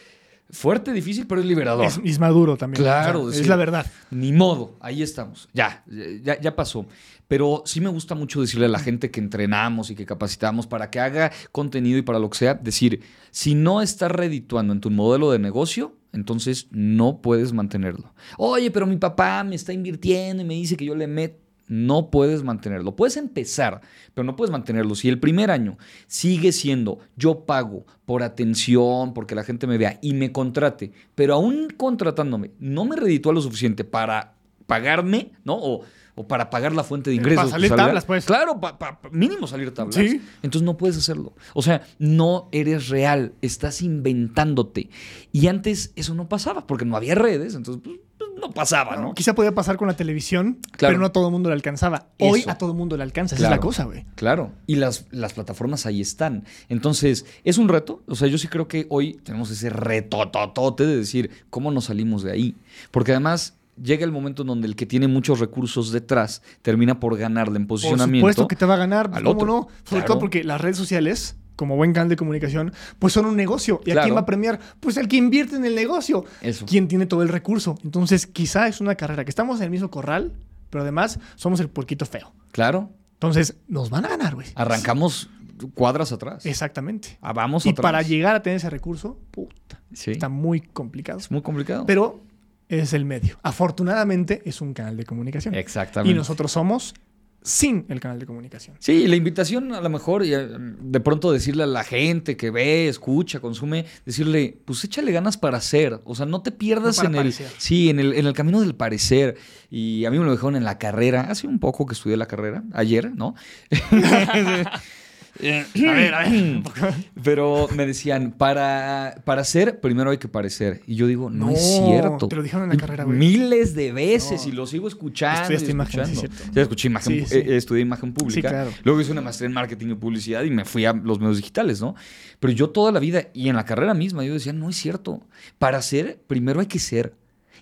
fuerte, 0.49 0.93
difícil, 0.93 1.27
pero 1.27 1.41
es 1.43 1.47
liberador. 1.47 1.85
Es, 1.85 2.01
es 2.03 2.19
maduro 2.19 2.57
también. 2.57 2.83
Claro, 2.83 3.21
O 3.21 3.23
sea, 3.25 3.31
decir- 3.33 3.43
es 3.43 3.49
la 3.49 3.57
verdad. 3.57 3.87
Ni 4.11 4.33
modo, 4.33 4.77
ahí 4.81 5.03
estamos. 5.03 5.49
Ya, 5.53 5.85
ya, 6.25 6.41
ya 6.41 6.57
pasó. 6.57 6.87
Pero 7.29 7.63
sí 7.67 7.81
me 7.81 7.91
gusta 7.91 8.15
mucho 8.17 8.41
decirle 8.41 8.67
a 8.67 8.71
la 8.71 8.81
gente 8.81 9.11
que 9.13 9.21
entrenamos 9.21 9.91
y 9.91 9.95
que 9.95 10.07
capacitamos 10.07 10.67
para 10.67 10.91
que 10.91 10.99
haga 10.99 11.31
contenido 11.53 11.99
y 11.99 12.03
para 12.03 12.19
lo 12.19 12.29
que 12.31 12.39
sea, 12.39 12.55
decir, 12.55 13.03
si 13.31 13.55
no 13.55 13.83
estás 13.83 14.11
redituando 14.11 14.73
en 14.73 14.81
tu 14.81 14.91
modelo 14.91 15.31
de 15.31 15.39
negocio, 15.39 15.95
entonces 16.13 16.67
no 16.71 17.21
puedes 17.21 17.53
mantenerlo. 17.53 18.13
Oye, 18.39 18.71
pero 18.71 18.87
mi 18.87 18.97
papá 18.97 19.45
me 19.45 19.55
está 19.55 19.73
invirtiendo 19.73 20.43
y 20.43 20.47
me 20.47 20.55
dice 20.55 20.77
que 20.77 20.85
yo 20.85 20.95
le 20.95 21.07
meto. 21.07 21.39
No 21.69 22.11
puedes 22.11 22.43
mantenerlo. 22.43 22.97
Puedes 22.97 23.17
empezar, 23.17 23.81
pero 24.13 24.25
no 24.25 24.35
puedes 24.35 24.51
mantenerlo. 24.51 24.97
Si 24.97 25.09
el 25.09 25.21
primer 25.21 25.53
año 25.53 25.79
sigue 26.09 26.51
siendo 26.51 26.99
yo 27.17 27.45
pago 27.47 27.87
por 28.07 28.25
atención, 28.25 29.15
porque 29.15 29.37
la 29.37 29.45
gente 29.45 29.69
me 29.69 29.79
vea 29.79 30.01
y 30.03 30.15
me 30.15 30.33
contrate, 30.33 30.91
pero 31.15 31.35
aún 31.35 31.69
contratándome, 31.77 32.51
no 32.59 32.85
me 32.87 32.97
reditúa 32.97 33.33
lo 33.33 33.41
suficiente 33.41 33.85
para 33.85 34.35
pagarme, 34.67 35.31
¿no? 35.45 35.83
O 36.21 36.27
para 36.29 36.51
pagar 36.51 36.73
la 36.75 36.85
fuente 36.85 37.11
de 37.11 37.17
ingresos. 37.17 37.37
Para 37.45 37.51
salir 37.51 37.69
salga. 37.69 37.85
tablas, 37.87 38.05
pues. 38.05 38.25
Claro, 38.27 38.61
pa- 38.61 38.79
pa- 38.79 39.01
pa- 39.01 39.11
mínimo 39.11 39.47
salir 39.47 39.73
tablas. 39.73 39.95
Sí. 39.97 40.21
Entonces 40.43 40.63
no 40.65 40.77
puedes 40.77 40.97
hacerlo. 40.97 41.33
O 41.55 41.63
sea, 41.63 41.83
no 41.99 42.49
eres 42.53 42.89
real, 42.89 43.33
estás 43.43 43.83
inventándote. 43.83 44.91
Y 45.33 45.47
antes 45.47 45.93
eso 45.97 46.15
no 46.15 46.29
pasaba, 46.29 46.67
porque 46.67 46.85
no 46.85 46.97
había 46.97 47.15
redes, 47.15 47.55
entonces 47.55 47.83
pues, 47.85 47.99
pues, 48.19 48.31
no 48.41 48.51
pasaba, 48.53 48.97
¿no? 48.97 49.15
Quizá 49.15 49.35
podía 49.35 49.55
pasar 49.55 49.77
con 49.77 49.89
la 49.89 49.95
televisión, 49.97 50.59
Claro. 50.73 50.93
pero 50.93 50.99
no 51.01 51.07
a 51.07 51.13
todo 51.13 51.27
el 51.27 51.33
mundo 51.33 51.49
le 51.49 51.55
alcanzaba. 51.55 52.09
Hoy 52.19 52.41
Eso. 52.41 52.51
a 52.51 52.59
todo 52.59 52.71
el 52.73 52.77
mundo 52.77 52.97
le 52.97 53.03
alcanza. 53.03 53.35
Esa 53.35 53.45
es 53.45 53.51
la 53.51 53.59
cosa, 53.61 53.85
güey. 53.85 54.05
Claro, 54.15 54.53
y 54.67 54.77
las, 54.77 55.07
las 55.11 55.33
plataformas 55.33 55.87
ahí 55.87 56.01
están. 56.01 56.45
Entonces, 56.69 57.25
es 57.45 57.59
un 57.59 57.69
reto. 57.69 58.03
O 58.07 58.15
sea, 58.15 58.29
yo 58.29 58.39
sí 58.39 58.49
creo 58.49 58.69
que 58.69 58.87
hoy 58.91 59.15
tenemos 59.25 59.51
ese 59.51 59.71
retototote 59.71 60.87
de 60.87 60.97
decir 60.97 61.31
cómo 61.51 61.71
nos 61.71 61.85
salimos 61.87 62.23
de 62.23 62.33
ahí. 62.33 62.57
Porque 62.91 63.13
además 63.13 63.57
llega 63.83 64.05
el 64.05 64.13
momento 64.13 64.43
en 64.43 64.49
donde 64.49 64.67
el 64.69 64.77
que 64.77 64.87
tiene 64.87 65.09
muchos 65.09 65.41
recursos 65.41 65.93
detrás 65.93 66.43
termina 66.63 67.01
por 67.01 67.17
ganarle 67.17 67.57
en 67.59 67.67
Por 67.67 67.77
posicionamiento. 67.79 68.21
supuesto 68.25 68.49
que 68.49 68.57
te 68.57 68.67
va 68.67 68.75
a 68.75 68.79
ganar, 68.79 69.09
pues, 69.11 69.19
al 69.19 69.25
¿cómo 69.25 69.35
otro. 69.37 69.47
no? 69.47 69.61
Sobre 69.85 70.01
Claro. 70.03 70.05
todo 70.07 70.19
porque 70.19 70.45
las 70.45 70.61
redes 70.61 70.77
sociales, 70.77 71.37
como 71.57 71.77
buen 71.77 71.93
canal 71.93 72.09
de 72.09 72.17
comunicación, 72.17 72.73
pues 72.99 73.13
son 73.13 73.27
un 73.27 73.37
negocio. 73.37 73.81
¿Y 73.85 73.91
a 73.93 74.03
quién 74.03 74.15
va 74.17 74.21
a 74.21 74.27
premiar? 74.27 74.59
Pues 74.81 74.97
el 74.97 75.09
que 75.09 75.17
invierte 75.17 75.57
en 75.57 75.65
el 75.65 75.75
negocio. 75.75 76.25
Eso. 76.41 76.65
¿Quién 76.67 76.89
tiene 76.89 77.07
todo 77.07 77.23
el 77.23 77.29
recurso? 77.29 77.77
Entonces, 77.85 78.27
quizá 78.27 78.67
es 78.69 78.81
una 78.81 78.95
carrera 78.95 79.25
que 79.25 79.31
estamos 79.31 79.59
en 79.59 79.65
el 79.65 79.71
mismo 79.71 79.91
corral, 79.91 80.33
pero 80.71 80.83
además 80.83 81.19
somos 81.37 81.61
el 81.61 81.69
puerquito 81.69 82.07
feo. 82.07 82.33
Claro, 82.53 82.91
Entonces, 83.15 83.57
nos 83.69 83.91
van 83.91 84.07
a 84.07 84.09
ganar, 84.09 84.35
güey. 84.35 84.47
arrancamos 84.55 85.29
cuadras 85.75 86.11
atrás. 86.13 86.47
Exactamente. 86.47 87.19
Ah, 87.21 87.35
vamos 87.35 87.67
Y 87.67 87.69
atrás. 87.71 87.83
para 87.83 88.01
llegar 88.01 88.35
a 88.35 88.43
tener 88.43 88.57
ese 88.57 88.71
recurso, 88.71 89.19
puta, 89.31 89.83
Sí. 89.93 90.13
está 90.13 90.31
muy 90.31 90.61
complicado. 90.63 91.19
Es 91.19 91.31
muy 91.31 91.43
complicado. 91.43 91.85
Pero 91.85 92.23
es 92.71 92.93
el 92.93 93.05
medio. 93.05 93.39
Afortunadamente, 93.43 94.43
es 94.45 94.61
un 94.61 94.73
canal 94.75 94.97
de 94.97 95.05
comunicación. 95.05 95.55
Exactamente. 95.55 96.13
Y 96.13 96.15
nosotros 96.15 96.53
somos 96.53 96.95
sin 97.43 97.87
el 97.89 98.01
canal 98.01 98.19
de 98.19 98.27
comunicación. 98.27 98.77
Sí, 98.81 99.07
la 99.09 99.17
invitación 99.17 99.73
a 99.75 99.81
lo 99.81 99.89
mejor, 99.89 100.25
y, 100.25 100.35
eh, 100.35 100.47
de 100.47 101.01
pronto 101.01 101.33
decirle 101.33 101.63
a 101.63 101.67
la 101.67 101.85
gente 101.85 102.37
que 102.37 102.51
ve, 102.51 102.87
escucha, 102.89 103.41
consume, 103.41 103.87
decirle, 104.05 104.59
pues 104.65 104.85
échale 104.85 105.11
ganas 105.11 105.39
para 105.39 105.57
hacer. 105.57 106.01
O 106.05 106.15
sea, 106.15 106.27
no 106.27 106.43
te 106.43 106.53
pierdas 106.53 106.99
No 106.99 107.05
en 107.05 107.15
el. 107.15 107.17
parecer. 107.17 107.51
Sí, 107.57 107.89
en 107.91 107.99
el, 107.99 108.13
en 108.13 108.27
el 108.27 108.35
camino 108.35 108.61
del 108.61 108.75
parecer. 108.75 109.37
Y 109.71 110.05
a 110.05 110.11
mí 110.11 110.19
me 110.19 110.25
lo 110.25 110.33
dejaron 110.33 110.57
en 110.57 110.65
la 110.65 110.79
carrera, 110.79 111.23
hace 111.23 111.47
un 111.47 111.59
poco 111.59 111.87
que 111.87 111.95
estudié 111.95 112.17
la 112.17 112.27
carrera, 112.27 112.63
ayer, 112.73 113.11
¿no? 113.15 113.35
A 115.39 115.93
ver, 115.93 116.15
a 116.15 116.29
ver. 116.29 116.63
Pero 117.23 117.69
me 117.75 117.87
decían, 117.87 118.33
para, 118.37 119.21
para 119.25 119.45
ser, 119.45 119.81
primero 119.81 120.11
hay 120.11 120.19
que 120.19 120.29
parecer. 120.29 120.83
Y 120.87 120.97
yo 120.97 121.07
digo, 121.07 121.31
no, 121.31 121.47
No, 121.47 121.53
es 121.53 121.81
cierto. 121.85 122.29
te 122.29 122.37
lo 122.37 122.43
dijeron 122.43 122.65
en 122.65 122.71
la 122.71 122.77
carrera, 122.77 123.05
güey. 123.05 123.17
Miles 123.19 123.75
de 123.75 123.93
veces 123.93 124.43
No. 124.45 124.49
y 124.49 124.53
lo 124.53 124.67
sigo 124.67 124.89
escuchando. 124.89 125.41
Estudiaste 125.43 125.71
imagen, 125.71 126.07
sí, 126.07 126.17
cierto. 126.17 126.37
Ya 126.53 126.63
escuché 126.63 126.89
imagen, 126.89 127.13
Sí, 127.13 127.27
sí. 127.27 127.37
eh, 127.39 127.57
estudié 127.57 127.83
imagen 127.83 128.13
pública. 128.13 128.35
Sí, 128.49 128.53
claro. 128.53 128.71
Luego 128.85 129.01
hice 129.01 129.13
una 129.13 129.21
maestría 129.21 129.47
en 129.47 129.53
marketing 129.55 129.89
y 129.91 129.95
publicidad 129.95 130.43
y 130.45 130.51
me 130.51 130.65
fui 130.65 130.85
a 130.85 130.93
los 130.93 131.19
medios 131.21 131.37
digitales, 131.37 131.81
¿no? 131.81 131.95
Pero 132.39 132.53
yo 132.53 132.71
toda 132.71 132.93
la 132.93 133.01
vida 133.01 133.29
y 133.35 133.49
en 133.49 133.57
la 133.57 133.65
carrera 133.65 133.95
misma 133.95 134.25
yo 134.25 134.33
decía, 134.35 134.53
no 134.53 134.69
es 134.69 134.77
cierto. 134.77 135.27
Para 135.59 135.81
ser, 135.83 136.21
primero 136.27 136.61
hay 136.61 136.67
que 136.67 136.79
ser. 136.79 137.15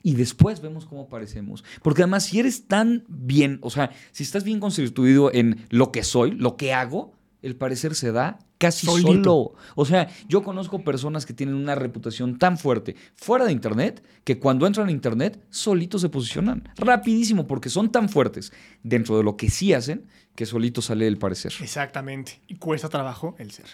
Y 0.04 0.14
después 0.14 0.60
vemos 0.62 0.86
cómo 0.86 1.08
parecemos. 1.08 1.64
Porque 1.82 2.02
además, 2.02 2.24
si 2.24 2.38
eres 2.38 2.68
tan 2.68 3.04
bien, 3.08 3.58
o 3.62 3.70
sea, 3.70 3.90
si 4.12 4.22
estás 4.22 4.44
bien 4.44 4.60
constituido 4.60 5.32
en 5.34 5.66
lo 5.70 5.90
que 5.90 6.04
soy, 6.04 6.30
lo 6.30 6.56
que 6.56 6.72
hago, 6.72 7.12
el 7.42 7.56
parecer 7.56 7.94
se 7.94 8.10
da 8.12 8.38
casi 8.58 8.86
Solito. 8.86 9.10
solo. 9.12 9.54
O 9.76 9.84
sea, 9.84 10.08
yo 10.28 10.42
conozco 10.42 10.82
personas 10.82 11.24
que 11.26 11.32
tienen 11.32 11.54
una 11.54 11.74
reputación 11.74 12.38
tan 12.38 12.58
fuerte 12.58 12.96
fuera 13.14 13.44
de 13.44 13.52
Internet 13.52 14.02
que 14.24 14.38
cuando 14.38 14.66
entran 14.66 14.88
a 14.88 14.90
Internet 14.90 15.40
solitos 15.50 16.00
se 16.00 16.08
posicionan 16.08 16.68
rapidísimo 16.76 17.46
porque 17.46 17.68
son 17.70 17.92
tan 17.92 18.08
fuertes 18.08 18.52
dentro 18.82 19.16
de 19.16 19.22
lo 19.22 19.36
que 19.36 19.50
sí 19.50 19.72
hacen 19.72 20.06
que 20.34 20.46
solito 20.46 20.82
sale 20.82 21.06
el 21.06 21.18
parecer. 21.18 21.52
Exactamente. 21.60 22.40
Y 22.48 22.56
cuesta 22.56 22.88
trabajo 22.88 23.34
el 23.38 23.50
ser. 23.50 23.66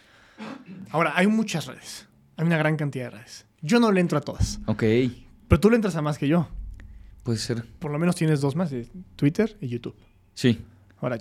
Ahora, 0.90 1.12
hay 1.16 1.26
muchas 1.26 1.66
redes. 1.66 2.06
Hay 2.36 2.46
una 2.46 2.56
gran 2.58 2.76
cantidad 2.76 3.04
de 3.06 3.10
redes. 3.18 3.46
Yo 3.62 3.80
no 3.80 3.92
le 3.92 4.00
entro 4.00 4.18
a 4.18 4.20
todas. 4.20 4.60
Ok, 4.66 4.82
Pero 5.48 5.60
tú 5.60 5.70
le 5.70 5.76
entras 5.76 5.96
a 5.96 6.02
más 6.02 6.18
que 6.18 6.28
yo. 6.28 6.48
puede 7.22 7.38
ser. 7.38 7.64
Por 7.78 7.90
lo 7.90 7.98
menos 7.98 8.16
tienes 8.16 8.40
dos 8.40 8.56
más, 8.56 8.70
de 8.70 8.88
Twitter 9.16 9.56
y 9.60 9.68
YouTube. 9.68 9.94
Sí. 10.34 10.60
Ahora, 11.00 11.18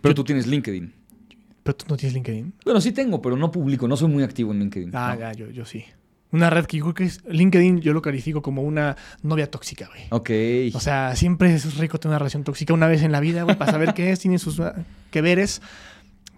Pero 0.00 0.14
tú 0.14 0.24
tienes 0.24 0.46
LinkedIn. 0.46 0.92
Pero 1.62 1.76
tú 1.76 1.86
no 1.88 1.96
tienes 1.96 2.14
LinkedIn. 2.14 2.54
Bueno, 2.64 2.80
sí 2.80 2.92
tengo, 2.92 3.22
pero 3.22 3.36
no 3.36 3.50
publico, 3.50 3.86
no 3.86 3.96
soy 3.96 4.08
muy 4.08 4.22
activo 4.22 4.52
en 4.52 4.60
LinkedIn. 4.60 4.90
Ah, 4.94 5.14
no. 5.14 5.20
ya, 5.20 5.32
yo, 5.32 5.50
yo 5.50 5.64
sí. 5.64 5.84
Una 6.32 6.48
red 6.48 6.64
que 6.64 6.78
yo 6.78 6.84
creo 6.84 6.94
que 6.94 7.04
es 7.04 7.20
LinkedIn, 7.26 7.82
yo 7.82 7.92
lo 7.92 8.00
califico 8.00 8.40
como 8.40 8.62
una 8.62 8.96
novia 9.22 9.50
tóxica, 9.50 9.88
güey. 9.88 10.04
Ok. 10.10 10.74
O 10.74 10.80
sea, 10.80 11.14
siempre 11.14 11.54
es 11.54 11.76
rico 11.76 12.00
tener 12.00 12.12
una 12.12 12.18
relación 12.18 12.42
tóxica 12.42 12.72
una 12.72 12.88
vez 12.88 13.02
en 13.02 13.12
la 13.12 13.20
vida, 13.20 13.42
güey, 13.42 13.56
para 13.56 13.70
saber 13.70 13.92
qué 13.92 14.10
es, 14.10 14.20
tiene 14.20 14.38
sus 14.38 14.58
ah, 14.58 14.74
que 15.10 15.20
veres. 15.20 15.60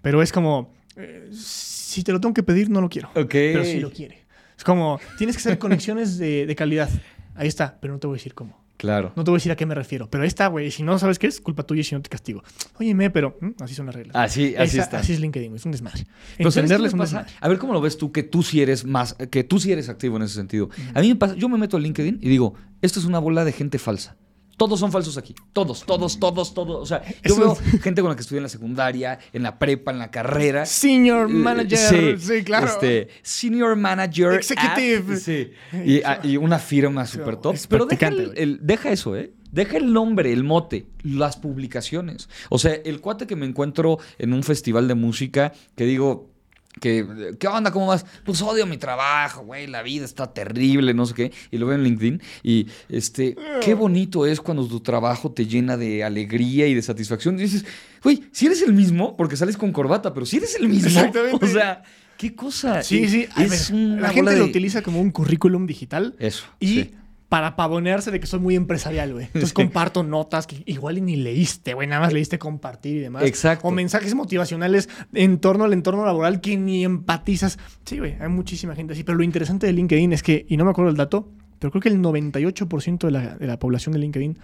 Pero 0.01 0.21
es 0.21 0.33
como, 0.33 0.73
eh, 0.97 1.29
si 1.31 2.03
te 2.03 2.11
lo 2.11 2.19
tengo 2.19 2.33
que 2.33 2.43
pedir, 2.43 2.69
no 2.69 2.81
lo 2.81 2.89
quiero. 2.89 3.07
ok. 3.15 3.31
Pero 3.31 3.63
sí 3.63 3.79
lo 3.79 3.89
quiere. 3.89 4.25
Es 4.57 4.65
como, 4.65 4.99
tienes 5.17 5.37
que 5.37 5.39
hacer 5.39 5.57
conexiones 5.57 6.17
de, 6.17 6.45
de 6.45 6.55
calidad. 6.55 6.89
Ahí 7.33 7.47
está, 7.47 7.77
pero 7.79 7.93
no 7.93 7.99
te 7.99 8.07
voy 8.07 8.15
a 8.15 8.17
decir 8.17 8.33
cómo. 8.33 8.64
Claro. 8.85 9.13
No 9.15 9.23
te 9.23 9.31
voy 9.31 9.37
a 9.37 9.39
decir 9.39 9.51
a 9.51 9.55
qué 9.55 9.65
me 9.65 9.75
refiero. 9.75 10.09
Pero 10.09 10.23
está, 10.23 10.47
güey. 10.47 10.69
Si 10.71 10.83
no 10.83 10.97
sabes 10.99 11.17
qué 11.19 11.27
es, 11.27 11.41
culpa 11.41 11.63
tuya 11.63 11.81
y 11.81 11.83
si 11.83 11.95
no 11.95 12.01
te 12.01 12.09
castigo. 12.09 12.43
Óyeme, 12.79 13.09
pero 13.09 13.37
¿mm? 13.41 13.63
así 13.63 13.73
son 13.73 13.87
las 13.87 13.95
reglas. 13.95 14.15
Así, 14.15 14.55
así 14.55 14.77
Esa- 14.77 14.83
está. 14.83 14.99
Así 14.99 15.13
es 15.13 15.19
LinkedIn, 15.19 15.49
güey, 15.49 15.57
es 15.57 15.65
un 15.65 15.71
desmadre. 15.71 16.05
Pero 16.37 16.51
¿sabes 16.51 16.69
qué 16.69 16.73
Entenderle 16.75 16.83
me 16.83 16.87
es 16.87 16.93
un 16.93 16.99
desmadre. 16.99 17.31
A 17.41 17.47
ver 17.47 17.57
cómo 17.57 17.73
lo 17.73 17.81
ves 17.81 17.97
tú, 17.97 18.11
que 18.11 18.23
tú 18.23 18.43
sí 18.43 18.61
eres 18.61 18.85
más, 18.85 19.13
que 19.31 19.43
tú 19.43 19.59
sí 19.59 19.71
eres 19.71 19.89
activo 19.89 20.17
en 20.17 20.23
ese 20.23 20.35
sentido. 20.35 20.69
A 20.93 21.01
mí 21.01 21.09
me 21.09 21.15
pasa, 21.15 21.35
yo 21.35 21.49
me 21.49 21.57
meto 21.57 21.77
a 21.77 21.79
LinkedIn 21.79 22.19
y 22.21 22.29
digo, 22.29 22.53
esto 22.81 22.99
es 22.99 23.05
una 23.05 23.19
bola 23.19 23.43
de 23.43 23.51
gente 23.51 23.79
falsa. 23.79 24.17
Todos 24.57 24.79
son 24.79 24.91
falsos 24.91 25.17
aquí. 25.17 25.35
Todos, 25.51 25.83
todos, 25.85 26.17
todos, 26.19 26.53
todos. 26.53 26.81
O 26.81 26.85
sea, 26.85 27.03
yo 27.05 27.11
Eso 27.23 27.39
veo 27.39 27.57
es- 27.73 27.81
gente 27.81 28.01
con 28.01 28.09
la 28.09 28.15
que 28.15 28.21
estudié 28.21 28.37
en 28.39 28.43
la 28.43 28.49
secundaria, 28.49 29.19
en 29.33 29.43
la 29.43 29.59
prepa, 29.59 29.91
en 29.91 29.99
la 29.99 30.09
carrera. 30.11 30.65
Senior 30.65 31.29
Eh, 31.29 31.33
manager. 31.33 32.19
Sí, 32.19 32.43
claro. 32.43 32.67
Este, 32.67 33.09
senior 33.21 33.75
manager. 33.75 34.33
Executive. 34.33 35.17
sí. 35.17 35.51
Y, 35.85 36.01
ah, 36.03 36.19
y 36.23 36.37
una 36.37 36.59
firma 36.59 37.05
super 37.05 37.35
top. 37.37 37.55
es 37.55 37.67
Pero 37.67 37.85
deja, 37.85 38.07
el- 38.07 38.33
el- 38.37 38.59
deja 38.61 38.91
eso, 38.91 39.15
¿eh? 39.15 39.33
Deja 39.51 39.77
el 39.77 39.93
nombre, 39.93 40.33
el 40.33 40.43
mote, 40.43 40.85
las 41.03 41.37
publicaciones. 41.37 42.29
O 42.49 42.57
sea, 42.59 42.73
el 42.73 42.99
cuate 43.01 43.25
que 43.27 43.35
me 43.35 43.45
encuentro 43.45 43.99
en 44.17 44.33
un 44.33 44.43
festival 44.43 44.87
de 44.87 44.95
música 44.95 45.53
que 45.75 45.85
digo. 45.85 46.29
Que, 46.79 47.35
¿Qué 47.39 47.47
onda? 47.47 47.71
¿Cómo 47.71 47.87
vas? 47.87 48.05
Pues 48.25 48.41
odio 48.41 48.65
mi 48.65 48.77
trabajo, 48.77 49.43
güey. 49.43 49.67
La 49.67 49.81
vida 49.81 50.05
está 50.05 50.33
terrible, 50.33 50.93
no 50.93 51.05
sé 51.05 51.13
qué. 51.13 51.31
Y 51.51 51.57
lo 51.57 51.67
veo 51.67 51.75
en 51.75 51.83
LinkedIn. 51.83 52.21
Y 52.43 52.67
este, 52.89 53.35
qué 53.61 53.73
bonito 53.73 54.25
es 54.25 54.41
cuando 54.41 54.67
tu 54.67 54.81
trabajo 54.81 55.31
te 55.31 55.45
llena 55.45 55.77
de 55.77 56.03
alegría 56.03 56.67
y 56.67 56.73
de 56.73 56.81
satisfacción. 56.81 57.39
Y 57.39 57.43
dices, 57.43 57.65
güey, 58.03 58.23
si 58.31 58.45
eres 58.47 58.61
el 58.61 58.73
mismo, 58.73 59.15
porque 59.15 59.37
sales 59.37 59.57
con 59.57 59.71
corbata, 59.71 60.13
pero 60.13 60.25
si 60.25 60.37
eres 60.37 60.55
el 60.55 60.67
mismo. 60.67 60.87
Exactamente. 60.87 61.45
O 61.45 61.47
sea, 61.47 61.83
qué 62.17 62.35
cosa. 62.35 62.83
Sí, 62.83 63.07
sí. 63.07 63.27
Es 63.37 63.71
ver, 63.71 63.79
una 63.79 64.01
la 64.01 64.09
gente 64.09 64.35
lo 64.35 64.45
utiliza 64.45 64.81
como 64.81 64.99
un 64.99 65.11
currículum 65.11 65.65
digital 65.65 66.15
Eso. 66.19 66.45
y 66.59 66.67
sí. 66.67 66.91
Para 67.35 67.57
pavonearse 67.57 68.11
de 68.11 68.21
que 68.21 68.27
soy 68.27 68.39
muy 68.39 68.55
empresarial, 68.55 69.11
güey. 69.11 69.25
Entonces 69.25 69.49
Sí. 69.49 69.55
comparto 69.55 70.03
notas 70.03 70.47
que 70.47 70.63
igual 70.67 71.03
ni 71.03 71.17
leíste, 71.17 71.73
güey. 71.73 71.85
Nada 71.85 71.99
más 71.99 72.13
leíste 72.13 72.39
compartir 72.39 72.95
y 72.95 72.99
demás. 73.01 73.23
Exacto. 73.25 73.67
O 73.67 73.71
mensajes 73.71 74.15
motivacionales 74.15 74.87
en 75.13 75.39
torno 75.39 75.65
al 75.65 75.73
entorno 75.73 76.05
laboral 76.05 76.39
que 76.39 76.55
ni 76.55 76.85
empatizas. 76.85 77.59
Sí, 77.83 77.99
güey. 77.99 78.15
Hay 78.21 78.29
muchísima 78.29 78.73
gente 78.73 78.93
así. 78.93 79.03
Pero 79.03 79.17
lo 79.17 79.25
interesante 79.25 79.67
de 79.67 79.73
LinkedIn 79.73 80.13
es 80.13 80.23
que, 80.23 80.45
y 80.47 80.55
no 80.55 80.63
me 80.63 80.71
acuerdo 80.71 80.91
el 80.91 80.95
dato, 80.95 81.29
pero 81.59 81.71
creo 81.71 81.81
que 81.81 81.89
el 81.89 81.99
98% 82.01 83.05
de 83.05 83.11
la, 83.11 83.35
de 83.35 83.47
la 83.47 83.59
población 83.59 83.91
de 83.91 83.99
LinkedIn 83.99 84.39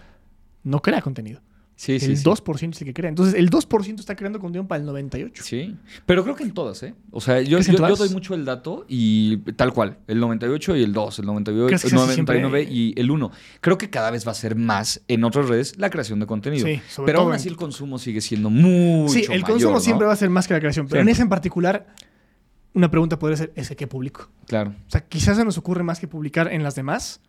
no 0.63 0.81
crea 0.81 0.99
contenido. 1.01 1.39
Sí, 1.81 1.99
sí, 1.99 2.11
el 2.11 2.17
sí. 2.17 2.23
2% 2.23 2.73
es 2.73 2.81
el 2.81 2.85
que 2.85 2.93
crea. 2.93 3.09
Entonces, 3.09 3.33
el 3.33 3.49
2% 3.49 3.99
está 3.99 4.15
creando 4.15 4.39
contenido 4.39 4.67
para 4.67 4.83
el 4.83 4.87
98%. 4.87 5.41
Sí, 5.41 5.75
pero 6.05 6.21
creo 6.21 6.35
que 6.35 6.43
en 6.43 6.53
todas, 6.53 6.83
¿eh? 6.83 6.93
O 7.09 7.19
sea, 7.19 7.41
yo, 7.41 7.57
¿Crees 7.57 7.69
en 7.69 7.77
yo, 7.77 7.95
doy 7.95 8.09
mucho 8.09 8.35
el 8.35 8.45
dato 8.45 8.85
y 8.87 9.37
tal 9.53 9.73
cual, 9.73 9.97
el 10.05 10.19
98 10.19 10.75
y 10.75 10.83
el 10.83 10.93
2, 10.93 11.17
el 11.17 11.25
98, 11.25 11.67
¿Crees 11.67 11.81
que 11.81 11.87
el 11.87 11.93
es 11.95 11.99
así 11.99 12.21
99 12.21 12.59
siempre? 12.59 12.75
y 12.75 12.93
el 12.99 13.09
1. 13.09 13.31
Creo 13.61 13.79
que 13.79 13.89
cada 13.89 14.11
vez 14.11 14.27
va 14.27 14.31
a 14.31 14.35
ser 14.35 14.55
más 14.55 15.01
en 15.07 15.23
otras 15.23 15.49
redes 15.49 15.75
la 15.79 15.89
creación 15.89 16.19
de 16.19 16.27
contenido. 16.27 16.67
Sí, 16.67 16.79
sobre 16.87 17.07
pero 17.07 17.17
todo 17.17 17.25
aún 17.29 17.33
en 17.33 17.39
así 17.39 17.49
el 17.49 17.55
consumo 17.55 17.97
sigue 17.97 18.21
siendo 18.21 18.51
mucho 18.51 19.13
Sí, 19.13 19.25
el 19.31 19.41
consumo 19.41 19.79
siempre 19.79 20.05
va 20.05 20.13
a 20.13 20.17
ser 20.17 20.29
más 20.29 20.47
que 20.47 20.53
la 20.53 20.59
creación. 20.59 20.87
Pero 20.87 21.01
en 21.01 21.09
ese 21.09 21.23
en 21.23 21.29
particular, 21.29 21.87
una 22.75 22.91
pregunta 22.91 23.17
podría 23.17 23.37
ser, 23.37 23.53
¿ese 23.55 23.75
qué 23.75 23.87
publico? 23.87 24.29
Claro. 24.45 24.75
O 24.85 24.91
sea, 24.91 25.01
quizás 25.01 25.35
se 25.35 25.43
nos 25.43 25.57
ocurre 25.57 25.81
más 25.81 25.99
que 25.99 26.07
publicar 26.07 26.53
en 26.53 26.61
las 26.61 26.75
demás 26.75 27.21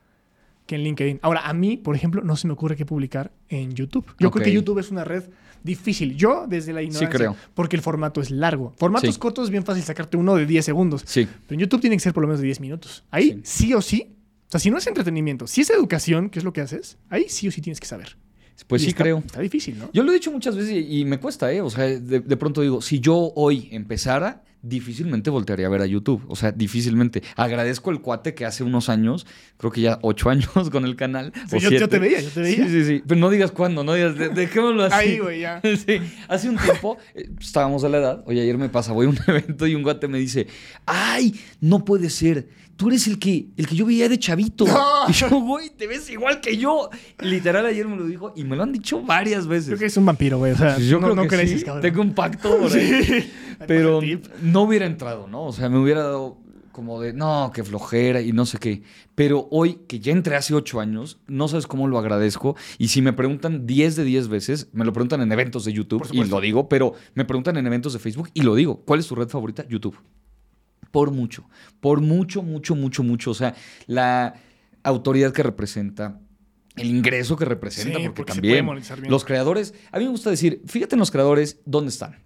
que 0.67 0.75
en 0.77 0.83
LinkedIn. 0.85 1.19
Ahora, 1.23 1.47
a 1.49 1.53
mí, 1.53 1.77
por 1.77 1.95
ejemplo, 1.97 2.23
no 2.23 2.37
se 2.37 2.47
me 2.47 2.53
ocurre 2.53 2.77
qué 2.77 2.87
publicar 2.87 3.33
en 3.49 3.73
YouTube. 3.75 4.07
Yo 4.19 4.31
creo 4.31 4.45
que 4.45 4.53
YouTube 4.53 4.79
es 4.79 4.91
una 4.91 5.05
red 5.05 5.25
difícil. 5.63 6.17
Yo, 6.17 6.47
desde 6.49 6.73
la 6.73 6.83
ignorancia, 6.83 7.09
creo. 7.09 7.37
porque 7.55 7.77
el 7.77 7.83
formato 7.83 8.21
es 8.21 8.31
largo. 8.31 8.73
Formatos 8.77 9.15
Sí. 9.15 9.21
cortos 9.21 9.45
es 9.45 9.51
bien 9.51 9.65
fácil 9.65 9.83
sacarte 9.85 10.17
uno 10.17 10.35
de 10.35 10.47
10 10.47 10.65
segundos. 10.65 11.03
Sí, 11.07 11.27
Pero 11.47 11.55
en 11.55 11.61
YouTube 11.61 11.81
tiene 11.81 11.97
que 11.97 12.01
ser 12.01 12.13
por 12.13 12.23
lo 12.23 12.29
menos 12.29 12.41
de 12.41 12.47
10 12.47 12.61
minutos. 12.61 13.05
Ahí, 13.11 13.41
sí, 13.45 13.73
o 13.75 13.81
sí. 13.83 14.17
O 14.49 14.51
sea, 14.53 14.61
si 14.61 14.71
no 14.71 14.79
es 14.79 14.87
entretenimiento, 14.87 15.47
si 15.47 15.63
es 15.63 15.71
educación, 15.71 16.29
que 16.31 16.39
es 16.39 16.45
lo 16.45 16.53
que 16.53 16.61
haces, 16.61 16.99
ahí 17.09 17.27
sí 17.29 17.49
o 17.49 17.51
sí 17.53 17.61
tienes 17.61 17.81
que 17.81 17.87
saber. 17.87 18.17
Pues 18.67 18.83
Y 18.83 18.85
sí 18.87 18.91
está- 18.91 19.03
creo. 19.05 19.19
Está 19.19 19.41
difícil, 19.41 19.79
¿no? 19.79 19.91
Yo 19.93 20.03
lo 20.03 20.11
he 20.11 20.15
dicho 20.15 20.31
muchas 20.33 20.57
veces 20.57 20.73
y, 20.73 21.01
y 21.01 21.05
me 21.05 21.19
cuesta, 21.19 21.53
¿eh? 21.53 21.61
O 21.61 21.71
sea, 21.71 21.85
de, 21.85 21.99
de 22.21 22.37
pronto 22.37 22.61
digo, 22.63 22.81
si 22.83 23.01
yo 23.01 23.33
hoy 23.35 23.69
empezara, 23.73 24.43
difícilmente 24.65 25.29
voltearía 25.29 25.67
a 25.67 25.71
ver 25.71 25.83
a 25.83 25.87
YouTube. 25.87 26.23
O 26.29 26.37
sea, 26.37 26.53
difícilmente. 26.53 27.21
Agradezco 27.35 27.91
el 27.91 28.01
cuate 28.01 28.33
que 28.35 28.45
hace 28.47 28.63
unos 28.63 28.89
años, 28.89 29.27
creo 29.57 29.73
que 29.73 29.81
ya 29.81 29.99
ocho 30.03 30.31
años 30.31 30.49
con 30.71 30.85
el 30.85 30.95
canal. 30.95 31.33
Sí, 31.51 31.57
o 31.57 31.59
yo, 31.59 31.89
te 31.89 31.99
veía, 31.99 32.21
yo 32.21 32.29
te 32.31 32.41
veía. 32.41 32.65
Sí, 32.67 32.71
sí, 32.71 32.85
sí. 32.85 33.03
Pero 33.07 33.19
no 33.21 33.29
digas 33.31 33.51
cuándo, 33.51 33.83
no 33.83 33.95
digas, 33.95 34.17
de- 34.17 34.29
dejémoslo 34.29 34.85
así. 34.85 34.95
Ahí, 34.95 35.19
güey, 35.19 35.41
ya. 35.41 35.61
Sí, 35.77 35.99
hace 36.29 36.49
un 36.49 36.57
tiempo 36.59 36.97
eh, 37.15 37.29
estábamos 37.41 37.83
a 37.83 37.89
la 37.89 37.99
edad. 37.99 38.23
Oye, 38.27 38.41
ayer 38.41 38.57
me 38.57 38.69
pasa, 38.69 38.93
voy 38.93 39.07
a 39.07 39.09
un 39.09 39.19
evento 39.27 39.67
y 39.67 39.75
un 39.75 39.83
guate 39.83 40.07
me 40.07 40.19
dice: 40.19 40.47
¡Ay, 40.87 41.35
no 41.61 41.85
puede 41.85 42.09
ser! 42.09 42.49
Tú 42.83 42.89
eres 42.89 43.07
el 43.07 43.21
que, 43.21 43.47
el 43.57 43.69
que 43.69 43.77
yo 43.77 43.87
veía 43.87 44.09
de 44.09 44.19
chavito. 44.19 44.65
No. 44.67 45.09
Y 45.09 45.13
yo, 45.13 45.29
güey, 45.29 45.71
te 45.71 45.87
ves 45.87 46.11
igual 46.11 46.41
que 46.41 46.57
yo. 46.57 46.91
Literal, 47.21 47.65
ayer 47.65 47.87
me 47.87 47.97
lo 47.97 48.05
dijo 48.07 48.33
y 48.35 48.43
me 48.43 48.57
lo 48.57 48.65
han 48.65 48.73
dicho 48.73 49.01
varias 49.01 49.47
veces. 49.47 49.67
Creo 49.69 49.79
que 49.79 49.87
es 49.87 49.97
un 49.97 50.05
vampiro, 50.05 50.39
güey. 50.39 50.51
O 50.51 50.57
sea, 50.57 50.77
Yo 50.81 50.99
no, 50.99 51.03
creo 51.07 51.15
no 51.15 51.23
que 51.23 51.29
creces, 51.29 51.61
sí. 51.61 51.65
cabrón. 51.65 51.83
Tengo 51.83 52.01
un 52.03 52.13
pacto. 52.13 52.69
Sí. 52.69 53.31
Pero 53.69 54.01
no 54.43 54.63
hubiera 54.63 54.85
entrado, 54.87 55.29
¿no? 55.29 55.45
O 55.45 55.53
sea, 55.53 55.69
me 55.69 55.79
hubiera 55.79 56.03
dado 56.03 56.39
como 56.73 57.01
de, 57.01 57.13
no, 57.13 57.53
qué 57.55 57.63
flojera 57.63 58.21
y 58.21 58.33
no 58.33 58.47
sé 58.47 58.59
qué. 58.59 58.83
Pero 59.15 59.47
hoy, 59.53 59.79
que 59.87 60.01
ya 60.01 60.11
entré 60.11 60.35
hace 60.35 60.53
ocho 60.53 60.81
años, 60.81 61.21
no 61.29 61.47
sabes 61.47 61.69
cómo 61.69 61.87
lo 61.87 61.99
agradezco. 61.99 62.57
Y 62.79 62.89
si 62.89 63.01
me 63.01 63.13
preguntan 63.13 63.65
10 63.65 63.95
de 63.95 64.03
10 64.03 64.27
veces, 64.27 64.71
me 64.73 64.85
lo 64.85 64.93
preguntan 64.93 65.21
en 65.21 65.31
eventos 65.31 65.65
de 65.65 65.73
YouTube 65.73 66.05
y 66.11 66.25
lo 66.25 66.41
digo, 66.41 66.69
pero 66.69 66.95
me 67.15 67.25
preguntan 67.25 67.57
en 67.59 67.67
eventos 67.69 67.93
de 67.93 68.01
Facebook 68.01 68.31
y 68.35 68.43
lo 68.43 68.57
digo. 68.57 68.83
¿Cuál 68.85 68.99
es 68.99 69.07
tu 69.07 69.15
red 69.15 69.29
favorita? 69.29 69.65
YouTube. 69.69 69.97
Por 70.93 71.11
mucho, 71.11 71.49
por 71.81 72.01
mucho, 72.01 72.43
mucho, 72.43 72.77
mucho, 72.77 73.03
mucho. 73.03 73.31
O 73.33 73.35
sea, 73.35 73.57
la 73.87 74.35
autoridad 74.85 75.33
que 75.33 75.43
representa, 75.43 76.21
el 76.77 76.87
ingreso 76.87 77.37
que 77.37 77.45
representa, 77.45 77.99
Sí, 77.99 78.05
porque, 78.15 78.25
también 78.25 78.67
los 79.09 79.25
creadores, 79.25 79.75
a 79.91 79.99
mí 79.99 80.05
me 80.05 80.11
gusta 80.11 80.31
decir, 80.31 80.63
fíjate 80.67 80.95
en 80.95 81.01
los 81.01 81.11
creadores, 81.11 81.59
¿dónde 81.65 81.89
están? 81.89 82.23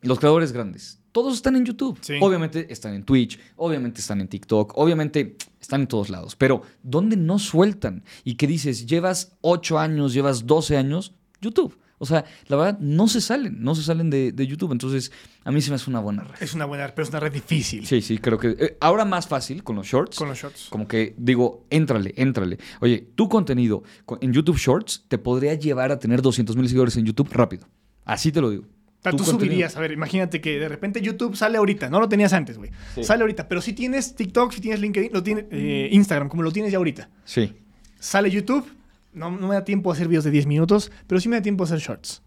Los 0.00 0.18
creadores 0.18 0.52
grandes. 0.52 1.00
Todos 1.10 1.34
están 1.34 1.56
en 1.56 1.64
YouTube. 1.64 1.98
Sí. 2.00 2.14
Obviamente 2.20 2.72
están 2.72 2.94
en 2.94 3.02
Twitch, 3.02 3.40
obviamente 3.56 4.00
están 4.00 4.20
en 4.20 4.28
TikTok, 4.28 4.72
obviamente 4.76 5.36
están 5.60 5.80
en 5.82 5.86
todos 5.88 6.08
lados. 6.08 6.36
Pero 6.36 6.62
¿dónde 6.82 7.16
no 7.16 7.40
sueltan? 7.40 8.04
Y 8.22 8.36
que 8.36 8.46
dices, 8.46 8.86
llevas 8.86 9.36
8 9.40 9.78
años, 9.78 10.12
llevas 10.14 10.46
12 10.46 10.76
años, 10.76 11.14
YouTube. 11.40 11.76
O 11.98 12.06
sea, 12.06 12.24
la 12.46 12.56
verdad, 12.56 12.78
no 12.80 13.08
se 13.08 13.20
salen, 13.20 13.56
no 13.60 13.74
se 13.74 13.82
salen 13.82 14.08
de, 14.10 14.30
de 14.32 14.46
YouTube. 14.46 14.70
Entonces, 14.72 15.10
a 15.44 15.50
mí 15.50 15.60
se 15.60 15.70
me 15.70 15.76
hace 15.76 15.90
una 15.90 15.98
buena 16.00 16.22
red. 16.24 16.36
Es 16.40 16.54
una 16.54 16.64
buena, 16.64 16.86
pero 16.94 17.02
es 17.02 17.08
una 17.10 17.20
red 17.20 17.32
difícil. 17.32 17.84
Sí, 17.86 18.00
sí, 18.02 18.18
creo 18.18 18.38
que 18.38 18.56
eh, 18.58 18.76
ahora 18.80 19.04
más 19.04 19.26
fácil 19.26 19.62
con 19.64 19.76
los 19.76 19.86
shorts. 19.86 20.16
Con 20.16 20.28
los 20.28 20.38
shots. 20.38 20.68
Como 20.70 20.86
que 20.86 21.14
digo, 21.18 21.66
éntrale, 21.70 22.14
éntrale. 22.16 22.58
Oye, 22.80 23.08
tu 23.14 23.28
contenido 23.28 23.82
co- 24.04 24.18
en 24.20 24.32
YouTube 24.32 24.56
Shorts 24.58 25.06
te 25.08 25.18
podría 25.18 25.54
llevar 25.54 25.90
a 25.92 25.98
tener 25.98 26.22
200 26.22 26.54
mil 26.56 26.66
seguidores 26.68 26.96
en 26.96 27.04
YouTube 27.04 27.28
rápido. 27.32 27.66
Así 28.04 28.30
te 28.32 28.40
lo 28.40 28.50
digo. 28.50 28.64
sea, 29.02 29.10
tu 29.12 29.18
tú 29.18 29.24
contenido. 29.24 29.46
subirías, 29.50 29.76
a 29.76 29.80
ver, 29.80 29.92
imagínate 29.92 30.40
que 30.40 30.58
de 30.58 30.68
repente 30.68 31.00
YouTube 31.02 31.36
sale 31.36 31.58
ahorita, 31.58 31.90
no 31.90 31.98
lo 32.00 32.08
tenías 32.08 32.32
antes, 32.32 32.58
güey. 32.58 32.70
Sí. 32.94 33.02
Sale 33.04 33.22
ahorita, 33.22 33.48
pero 33.48 33.60
si 33.60 33.72
tienes 33.72 34.14
TikTok, 34.14 34.52
si 34.52 34.60
tienes 34.60 34.80
LinkedIn, 34.80 35.10
lo 35.12 35.22
tienes 35.22 35.46
eh, 35.50 35.88
Instagram, 35.92 36.28
como 36.28 36.42
lo 36.42 36.52
tienes 36.52 36.70
ya 36.72 36.78
ahorita. 36.78 37.10
Sí. 37.24 37.54
Sale 37.98 38.30
YouTube, 38.30 38.64
no, 39.18 39.30
no 39.30 39.48
me 39.48 39.54
da 39.54 39.64
tiempo 39.64 39.90
a 39.90 39.94
hacer 39.94 40.08
videos 40.08 40.24
de 40.24 40.30
10 40.30 40.46
minutos, 40.46 40.90
pero 41.06 41.20
sí 41.20 41.28
me 41.28 41.36
da 41.36 41.42
tiempo 41.42 41.64
a 41.64 41.66
hacer 41.66 41.78
shorts. 41.80 42.22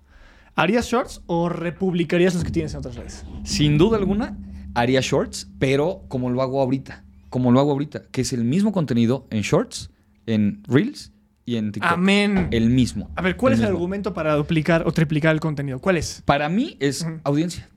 ¿Harías 0.56 0.86
shorts 0.86 1.22
o 1.28 1.50
republicarías 1.50 2.34
los 2.36 2.44
que 2.44 2.52
tienes 2.52 2.74
en 2.74 2.80
otras 2.80 2.96
redes? 2.96 3.26
Sin 3.44 3.78
duda 3.78 3.98
alguna, 3.98 4.38
haría 4.76 5.00
shorts, 5.02 5.50
pero 5.60 6.04
como 6.08 6.30
lo 6.30 6.42
hago 6.42 6.62
ahorita. 6.62 7.04
Como 7.30 7.52
lo 7.52 7.62
hago 7.62 7.72
ahorita, 7.72 8.04
que 8.12 8.22
es 8.22 8.34
el 8.34 8.44
mismo 8.44 8.74
contenido 8.74 9.26
en 9.30 9.42
shorts, 9.42 9.90
en 10.26 10.62
reels 10.68 11.14
y 11.46 11.56
en 11.56 11.72
TikTok. 11.72 11.94
Amén. 11.94 12.50
El 12.52 12.70
mismo. 12.70 13.10
A 13.16 13.22
ver, 13.22 13.38
¿cuál 13.38 13.54
es 13.54 13.60
el 13.60 13.66
argumento 13.66 14.14
para 14.14 14.36
duplicar 14.36 14.86
o 14.86 14.92
triplicar 14.92 15.34
el 15.34 15.40
contenido? 15.40 15.80
¿Cuál 15.80 15.98
es? 15.98 16.22
Para 16.26 16.50
mí 16.50 16.76
es 16.82 17.08
audiencia. 17.24 17.70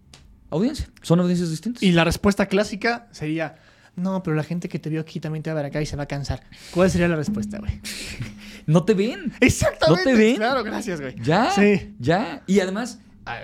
Audiencia. 0.51 0.89
Son 1.03 1.21
audiencias 1.21 1.51
distintas. 1.51 1.83
Y 1.83 1.93
la 1.93 2.05
respuesta 2.05 2.47
clásica 2.47 3.09
sería, 3.13 3.57
no, 3.97 4.23
pero 4.23 4.37
la 4.37 4.43
gente 4.43 4.69
que 4.69 4.79
te 4.79 4.91
vio 4.91 5.01
aquí 5.01 5.21
también 5.21 5.43
te 5.43 5.51
va 5.51 5.59
a 5.59 5.63
ver 5.63 5.71
acá 5.71 5.81
y 5.81 5.87
se 5.87 5.97
va 5.97 6.05
a 6.05 6.07
cansar. 6.07 6.43
¿Cuál 6.73 6.91
sería 6.91 7.09
la 7.09 7.17
respuesta, 7.17 7.59
güey? 7.59 7.81
No 8.67 8.85
te 8.85 8.95
ven. 8.95 9.31
Exactamente. 9.41 10.05
¿No 10.05 10.11
te 10.11 10.17
ven? 10.17 10.37
Claro, 10.37 10.65
gracias, 10.65 10.99
güey. 10.99 11.15
Ya. 11.23 11.51
Sí. 11.51 11.95
Ya. 11.99 12.43
Y 12.47 12.61
además, 12.61 12.99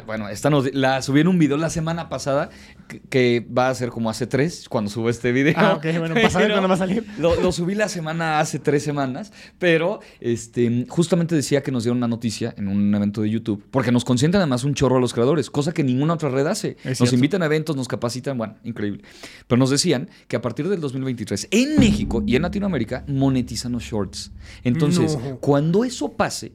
bueno, 0.06 0.28
esta 0.28 0.50
nos, 0.50 0.72
la 0.74 1.00
subí 1.02 1.20
en 1.20 1.28
un 1.28 1.38
video 1.38 1.56
la 1.56 1.70
semana 1.70 2.08
pasada 2.08 2.50
que, 2.88 3.00
que 3.00 3.46
va 3.56 3.68
a 3.68 3.74
ser 3.74 3.90
como 3.90 4.10
hace 4.10 4.26
tres 4.26 4.68
cuando 4.68 4.90
subo 4.90 5.08
este 5.08 5.32
video. 5.32 5.54
Ah, 5.56 5.74
ok, 5.74 5.84
bueno, 5.98 6.14
cuándo 6.32 6.68
va 6.68 6.74
a 6.74 6.76
salir. 6.76 7.06
Lo, 7.18 7.40
lo 7.40 7.52
subí 7.52 7.74
la 7.74 7.88
semana 7.88 8.40
hace 8.40 8.58
tres 8.58 8.82
semanas, 8.82 9.32
pero 9.58 10.00
este, 10.20 10.86
justamente 10.88 11.34
decía 11.34 11.62
que 11.62 11.70
nos 11.72 11.84
dieron 11.84 11.98
una 11.98 12.08
noticia 12.08 12.54
en 12.56 12.68
un 12.68 12.94
evento 12.94 13.22
de 13.22 13.30
YouTube, 13.30 13.64
porque 13.70 13.90
nos 13.92 14.04
consienten 14.04 14.40
además 14.40 14.64
un 14.64 14.74
chorro 14.74 14.98
a 14.98 15.00
los 15.00 15.12
creadores, 15.14 15.50
cosa 15.50 15.72
que 15.72 15.82
ninguna 15.84 16.14
otra 16.14 16.28
red 16.28 16.46
hace. 16.46 16.76
Nos 16.98 17.12
invitan 17.12 17.42
a 17.42 17.46
eventos, 17.46 17.76
nos 17.76 17.88
capacitan, 17.88 18.36
bueno, 18.36 18.56
increíble. 18.64 19.02
Pero 19.46 19.58
nos 19.58 19.70
decían 19.70 20.08
que 20.28 20.36
a 20.36 20.40
partir 20.42 20.68
del 20.68 20.80
2023 20.80 21.48
en 21.50 21.78
México 21.78 22.22
y 22.26 22.36
en 22.36 22.42
Latinoamérica 22.42 23.04
monetizan 23.08 23.72
los 23.72 23.82
shorts. 23.84 24.32
Entonces, 24.64 25.16
No. 25.16 25.38
cuando 25.38 25.84
eso 25.84 26.12
pase, 26.12 26.52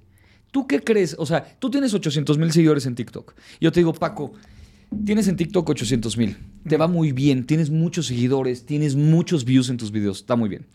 ¿tú 0.56 0.68
qué 0.68 0.80
crees? 0.80 1.18
O 1.20 1.26
sea, 1.26 1.44
tú 1.60 1.70
tienes 1.70 1.94
800 1.94 2.38
mil 2.38 2.50
seguidores 2.50 2.86
en 2.86 2.96
TikTok. 2.96 3.34
Yo 3.60 3.74
te 3.74 3.82
digo, 3.82 3.92
Paco, 3.92 4.32
tienes 5.04 5.28
en 5.28 5.36
TikTok 5.36 5.68
800 5.68 6.16
mil. 6.16 6.38
Te 6.66 6.78
va 6.78 6.88
muy 6.88 7.12
bien, 7.12 7.46
tienes 7.46 7.70
muchos 7.70 8.06
seguidores, 8.06 8.66
tienes 8.66 8.96
muchos 8.96 9.44
views 9.44 9.68
en 9.70 9.76
tus 9.76 9.92
videos. 9.92 10.20
Está 10.20 10.38
muy 10.38 10.48
bien. 10.48 10.66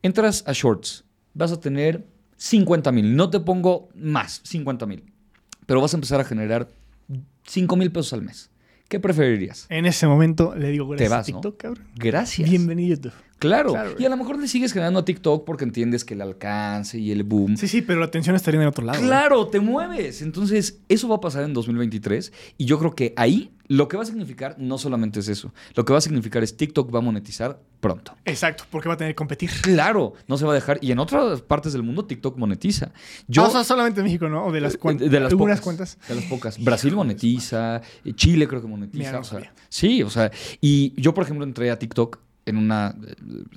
Entras 0.00 0.44
a 0.46 0.54
Shorts, 0.54 1.04
vas 1.34 1.52
a 1.52 1.60
tener 1.60 2.06
50 2.38 2.90
mil. 2.90 3.14
No 3.16 3.28
te 3.28 3.38
pongo 3.38 3.90
más, 3.94 4.40
50 4.44 4.86
mil. 4.86 5.04
Pero 5.66 5.82
vas 5.82 5.92
a 5.92 5.98
empezar 5.98 6.20
a 6.20 6.24
generar 6.24 6.70
5 7.44 7.76
mil 7.76 7.92
pesos 7.92 8.14
al 8.14 8.22
mes. 8.22 8.48
¿Qué 8.88 8.98
preferirías? 8.98 9.66
En 9.68 9.84
ese 9.84 10.06
momento 10.06 10.54
le 10.56 10.70
digo 10.70 10.88
gracias 10.88 11.10
vas, 11.10 11.28
a 11.28 11.32
¿no? 11.32 11.40
TikTok, 11.42 11.60
cabrón. 11.60 11.86
Gracias. 11.96 12.48
Bienvenido 12.48 12.96
YouTube. 12.96 13.27
Claro. 13.38 13.70
Claro, 13.72 13.94
y 13.98 14.04
a 14.04 14.08
lo 14.08 14.16
mejor 14.16 14.38
le 14.38 14.48
sigues 14.48 14.72
generando 14.72 15.00
a 15.00 15.04
TikTok 15.04 15.44
porque 15.44 15.64
entiendes 15.64 16.04
que 16.04 16.14
el 16.14 16.20
alcance 16.22 16.98
y 16.98 17.12
el 17.12 17.22
boom. 17.22 17.56
Sí, 17.56 17.68
sí, 17.68 17.82
pero 17.82 18.00
la 18.00 18.06
atención 18.06 18.34
estaría 18.36 18.58
en 18.58 18.62
el 18.62 18.68
otro 18.68 18.84
lado. 18.84 18.98
güey. 18.98 19.08
Claro, 19.08 19.46
te 19.48 19.60
mueves. 19.60 20.22
Entonces, 20.22 20.80
eso 20.88 21.08
va 21.08 21.16
a 21.16 21.20
pasar 21.20 21.44
en 21.44 21.54
2023 21.54 22.32
y 22.58 22.64
yo 22.64 22.78
creo 22.78 22.94
que 22.94 23.14
ahí 23.16 23.52
lo 23.68 23.86
que 23.86 23.98
va 23.98 24.02
a 24.02 24.06
significar 24.06 24.56
no 24.58 24.78
solamente 24.78 25.20
es 25.20 25.28
eso. 25.28 25.52
Lo 25.74 25.84
que 25.84 25.92
va 25.92 25.98
a 25.98 26.02
significar 26.02 26.42
es 26.42 26.56
TikTok 26.56 26.92
va 26.92 26.98
a 27.00 27.02
monetizar 27.02 27.60
pronto. 27.80 28.16
Exacto, 28.24 28.64
porque 28.70 28.88
va 28.88 28.94
a 28.94 28.96
tener 28.96 29.12
que 29.12 29.16
competir. 29.16 29.50
Claro, 29.60 30.14
no 30.26 30.38
se 30.38 30.46
va 30.46 30.52
a 30.52 30.54
dejar. 30.54 30.78
Y 30.80 30.90
en 30.90 30.98
otras 30.98 31.42
partes 31.42 31.74
del 31.74 31.82
mundo 31.82 32.06
TikTok 32.06 32.36
monetiza. 32.38 32.92
Yo, 33.28 33.44
Ah, 33.44 33.48
o 33.48 33.50
sea, 33.50 33.64
solamente 33.64 34.00
en 34.00 34.06
México, 34.06 34.28
¿no? 34.28 34.46
O 34.46 34.52
de 34.52 34.60
las 34.62 34.76
cuentas. 34.78 35.10
de 35.10 35.20
las 35.20 35.30
algunas 35.30 35.60
pocas, 35.60 35.96
cuentas. 35.96 36.08
De 36.08 36.14
las 36.14 36.24
pocas. 36.24 36.64
Brasil 36.64 36.94
monetiza, 36.94 37.82
eh, 38.04 38.12
Chile 38.14 38.48
creo 38.48 38.62
que 38.62 38.68
monetiza. 38.68 38.98
Mira, 38.98 39.12
no 39.12 39.20
o 39.20 39.24
sea, 39.24 39.52
sí, 39.68 40.02
o 40.02 40.08
sea, 40.10 40.30
y 40.62 40.98
yo, 41.00 41.12
por 41.14 41.24
ejemplo, 41.24 41.44
entré 41.44 41.70
a 41.70 41.78
TikTok 41.78 42.18
en 42.48 42.56
una, 42.56 42.94
eh, 43.06 43.14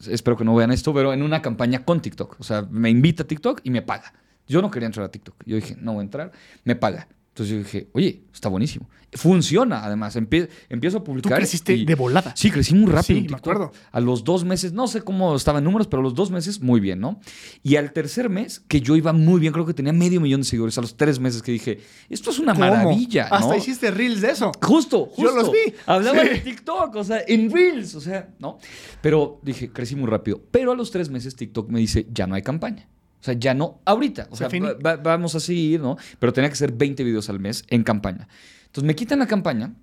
espero 0.10 0.38
que 0.38 0.44
no 0.44 0.56
vean 0.56 0.72
esto, 0.72 0.94
pero 0.94 1.14
en 1.14 1.22
una 1.22 1.42
campaña 1.42 1.84
con 1.84 2.02
TikTok. 2.02 2.38
O 2.40 2.44
sea, 2.44 2.68
me 2.70 2.90
invita 2.90 3.24
a 3.24 3.28
TikTok 3.28 3.62
y 3.64 3.70
me 3.70 3.82
paga. 3.82 4.14
Yo 4.48 4.62
no 4.62 4.70
quería 4.70 4.88
entrar 4.88 5.06
a 5.06 5.12
TikTok. 5.12 5.36
Yo 5.46 5.56
dije, 5.56 5.76
no 5.80 5.94
voy 5.94 6.02
a 6.02 6.04
entrar, 6.04 6.32
me 6.64 6.76
paga. 6.76 7.08
Entonces 7.42 7.58
yo 7.58 7.64
dije, 7.64 7.90
oye, 7.94 8.24
está 8.32 8.50
buenísimo. 8.50 8.88
Funciona, 9.14 9.84
además. 9.84 10.16
Empie- 10.16 10.48
empiezo 10.70 10.98
a 10.98 11.00
Tú 11.00 11.06
publicar. 11.06 11.38
creciste 11.40 11.74
y- 11.74 11.86
de 11.86 11.96
volada. 11.96 12.34
Sí, 12.36 12.52
crecí 12.52 12.76
muy 12.76 12.90
rápido. 12.92 13.20
Sí, 13.20 13.28
me 13.30 13.36
acuerdo. 13.36 13.72
A 13.92 14.00
los 14.00 14.24
dos 14.24 14.46
meses, 14.46 14.74
no 14.74 14.88
sé 14.88 15.02
cómo 15.02 15.36
estaban 15.36 15.64
números, 15.64 15.88
pero 15.88 16.02
a 16.02 16.04
los 16.04 16.14
dos 16.14 16.30
meses, 16.32 16.62
muy 16.62 16.80
bien, 16.80 17.00
¿no? 17.00 17.20
Y 17.64 17.76
al 17.78 17.94
tercer 17.94 18.30
mes, 18.30 18.60
que 18.68 18.80
yo 18.80 18.96
iba 18.96 19.12
muy 19.12 19.40
bien, 19.40 19.54
creo 19.54 19.66
que 19.66 19.74
tenía 19.74 19.92
medio 19.92 20.22
millón 20.22 20.42
de 20.42 20.46
seguidores. 20.46 20.78
A 20.78 20.82
los 20.82 20.96
tres 20.96 21.20
meses 21.20 21.42
que 21.42 21.52
dije, 21.52 21.80
esto 22.10 22.30
es 22.30 22.38
una 22.40 22.54
¿Cómo? 22.54 22.66
maravilla, 22.68 23.28
¿no? 23.30 23.36
Hasta 23.38 23.58
hiciste 23.58 23.90
reels 23.92 24.22
de 24.22 24.30
eso. 24.32 24.52
Justo, 24.62 25.06
justo. 25.08 25.24
Yo 25.24 25.32
los 25.36 25.52
vi. 25.52 25.74
Hablaba 25.88 26.22
Sí. 26.22 26.30
de 26.30 26.40
TikTok, 26.40 26.96
o 26.96 27.04
sea, 27.04 27.22
en 27.28 27.52
Reels, 27.52 27.96
o 27.96 28.02
sea, 28.02 28.30
¿no? 28.40 28.60
Pero 29.02 29.40
dije, 29.44 29.72
crecí 29.72 29.96
muy 29.96 30.08
rápido. 30.10 30.42
Pero 30.52 30.72
a 30.72 30.76
los 30.76 30.92
tres 30.92 31.10
meses 31.10 31.36
TikTok 31.36 31.70
me 31.70 31.80
dice, 31.80 32.08
ya 32.14 32.28
no 32.28 32.36
hay 32.36 32.44
campaña. 32.44 32.88
O 33.22 33.24
sea, 33.24 33.36
ya 33.36 33.54
no, 33.54 33.80
ahorita. 33.86 34.28
O 34.32 34.36
Se 34.36 34.40
sea, 34.40 34.50
finí. 34.50 34.66
va- 34.68 34.74
va- 34.74 34.96
vamos 34.98 35.36
a 35.36 35.40
seguir, 35.40 35.80
¿no? 35.80 35.96
Pero 36.20 36.34
tenía 36.34 36.50
que 36.50 36.56
ser 36.56 36.72
20 36.72 37.04
videos 37.04 37.30
al 37.30 37.40
mes 37.40 37.64
en 37.70 37.84
campaña. 37.84 38.28
Entonces 38.66 38.84
me 38.88 38.96
quitan 38.96 39.20
la 39.20 39.28
campaña. 39.28 39.74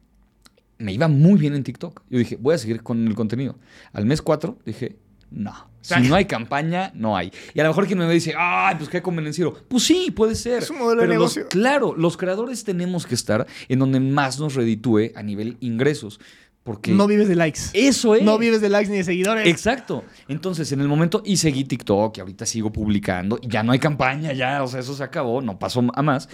Me 0.78 0.92
iba 0.92 1.08
muy 1.08 1.38
bien 1.38 1.54
en 1.54 1.62
TikTok. 1.64 2.02
Yo 2.10 2.18
dije, 2.18 2.36
voy 2.40 2.54
a 2.54 2.58
seguir 2.58 2.82
con 2.82 3.06
el 3.06 3.14
contenido. 3.14 3.56
Al 3.92 4.06
mes 4.06 4.22
4 4.22 4.58
dije, 4.64 4.96
no. 5.30 5.68
Si 5.80 6.00
no 6.08 6.16
hay 6.16 6.24
campaña, 6.26 6.90
no 6.94 7.16
hay. 7.16 7.32
Y 7.54 7.60
a 7.60 7.62
lo 7.62 7.70
mejor 7.70 7.86
quien 7.86 7.98
me 7.98 8.08
dice, 8.12 8.34
ay, 8.36 8.74
pues 8.76 8.88
qué 8.90 9.00
convenenciero. 9.00 9.54
Pues 9.68 9.84
sí, 9.84 10.10
puede 10.10 10.34
ser. 10.34 10.62
Es 10.62 10.70
un 10.70 10.78
modelo 10.78 11.00
de 11.02 11.08
Pero 11.08 11.20
los- 11.20 11.36
negocio. 11.36 11.48
claro, 11.48 11.94
los 11.96 12.16
creadores 12.16 12.64
tenemos 12.64 13.06
que 13.06 13.14
estar 13.14 13.46
en 13.68 13.78
donde 13.78 13.98
más 14.00 14.38
nos 14.38 14.54
reditúe 14.54 15.12
a 15.14 15.22
nivel 15.22 15.56
ingresos. 15.60 16.20
Porque 16.64 16.90
No 16.92 17.06
vives 17.06 17.28
de 17.28 17.34
likes. 17.36 17.60
eso 17.72 18.14
es. 18.14 18.22
No 18.22 18.36
vives 18.38 18.60
de 18.60 18.68
likes 18.68 18.90
ni 18.90 18.98
de 18.98 19.04
seguidores. 19.04 19.46
Exacto. 19.46 20.04
Entonces, 20.28 20.70
en 20.72 20.80
el 20.80 20.88
momento, 20.88 21.22
y 21.24 21.38
seguí 21.38 21.64
TikTok, 21.64 22.18
y 22.18 22.20
ahorita 22.20 22.44
sigo 22.44 22.70
publicando, 22.70 23.38
y 23.40 23.48
ya 23.48 23.62
no 23.62 23.72
hay 23.72 23.78
campaña, 23.78 24.32
ya, 24.34 24.62
o 24.62 24.66
sea, 24.68 24.80
eso 24.80 24.94
se 24.94 25.02
acabó, 25.02 25.40
no 25.40 25.58
pasó 25.58 25.82
a 25.94 26.02
más. 26.02 26.28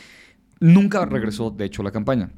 Nunca 0.61 1.05
regresó, 1.07 1.51
de 1.51 1.67
hecho, 1.67 1.83
la 1.83 1.91
campaña. 1.93 2.31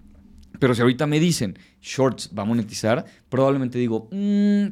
Pero 0.58 0.74
si 0.74 0.80
ahorita 0.82 1.06
me 1.06 1.20
dicen, 1.20 1.58
Shorts 1.80 2.30
va 2.36 2.42
a 2.42 2.46
monetizar, 2.46 3.04
probablemente 3.28 3.78
digo, 3.78 4.08
"Mm, 4.10 4.66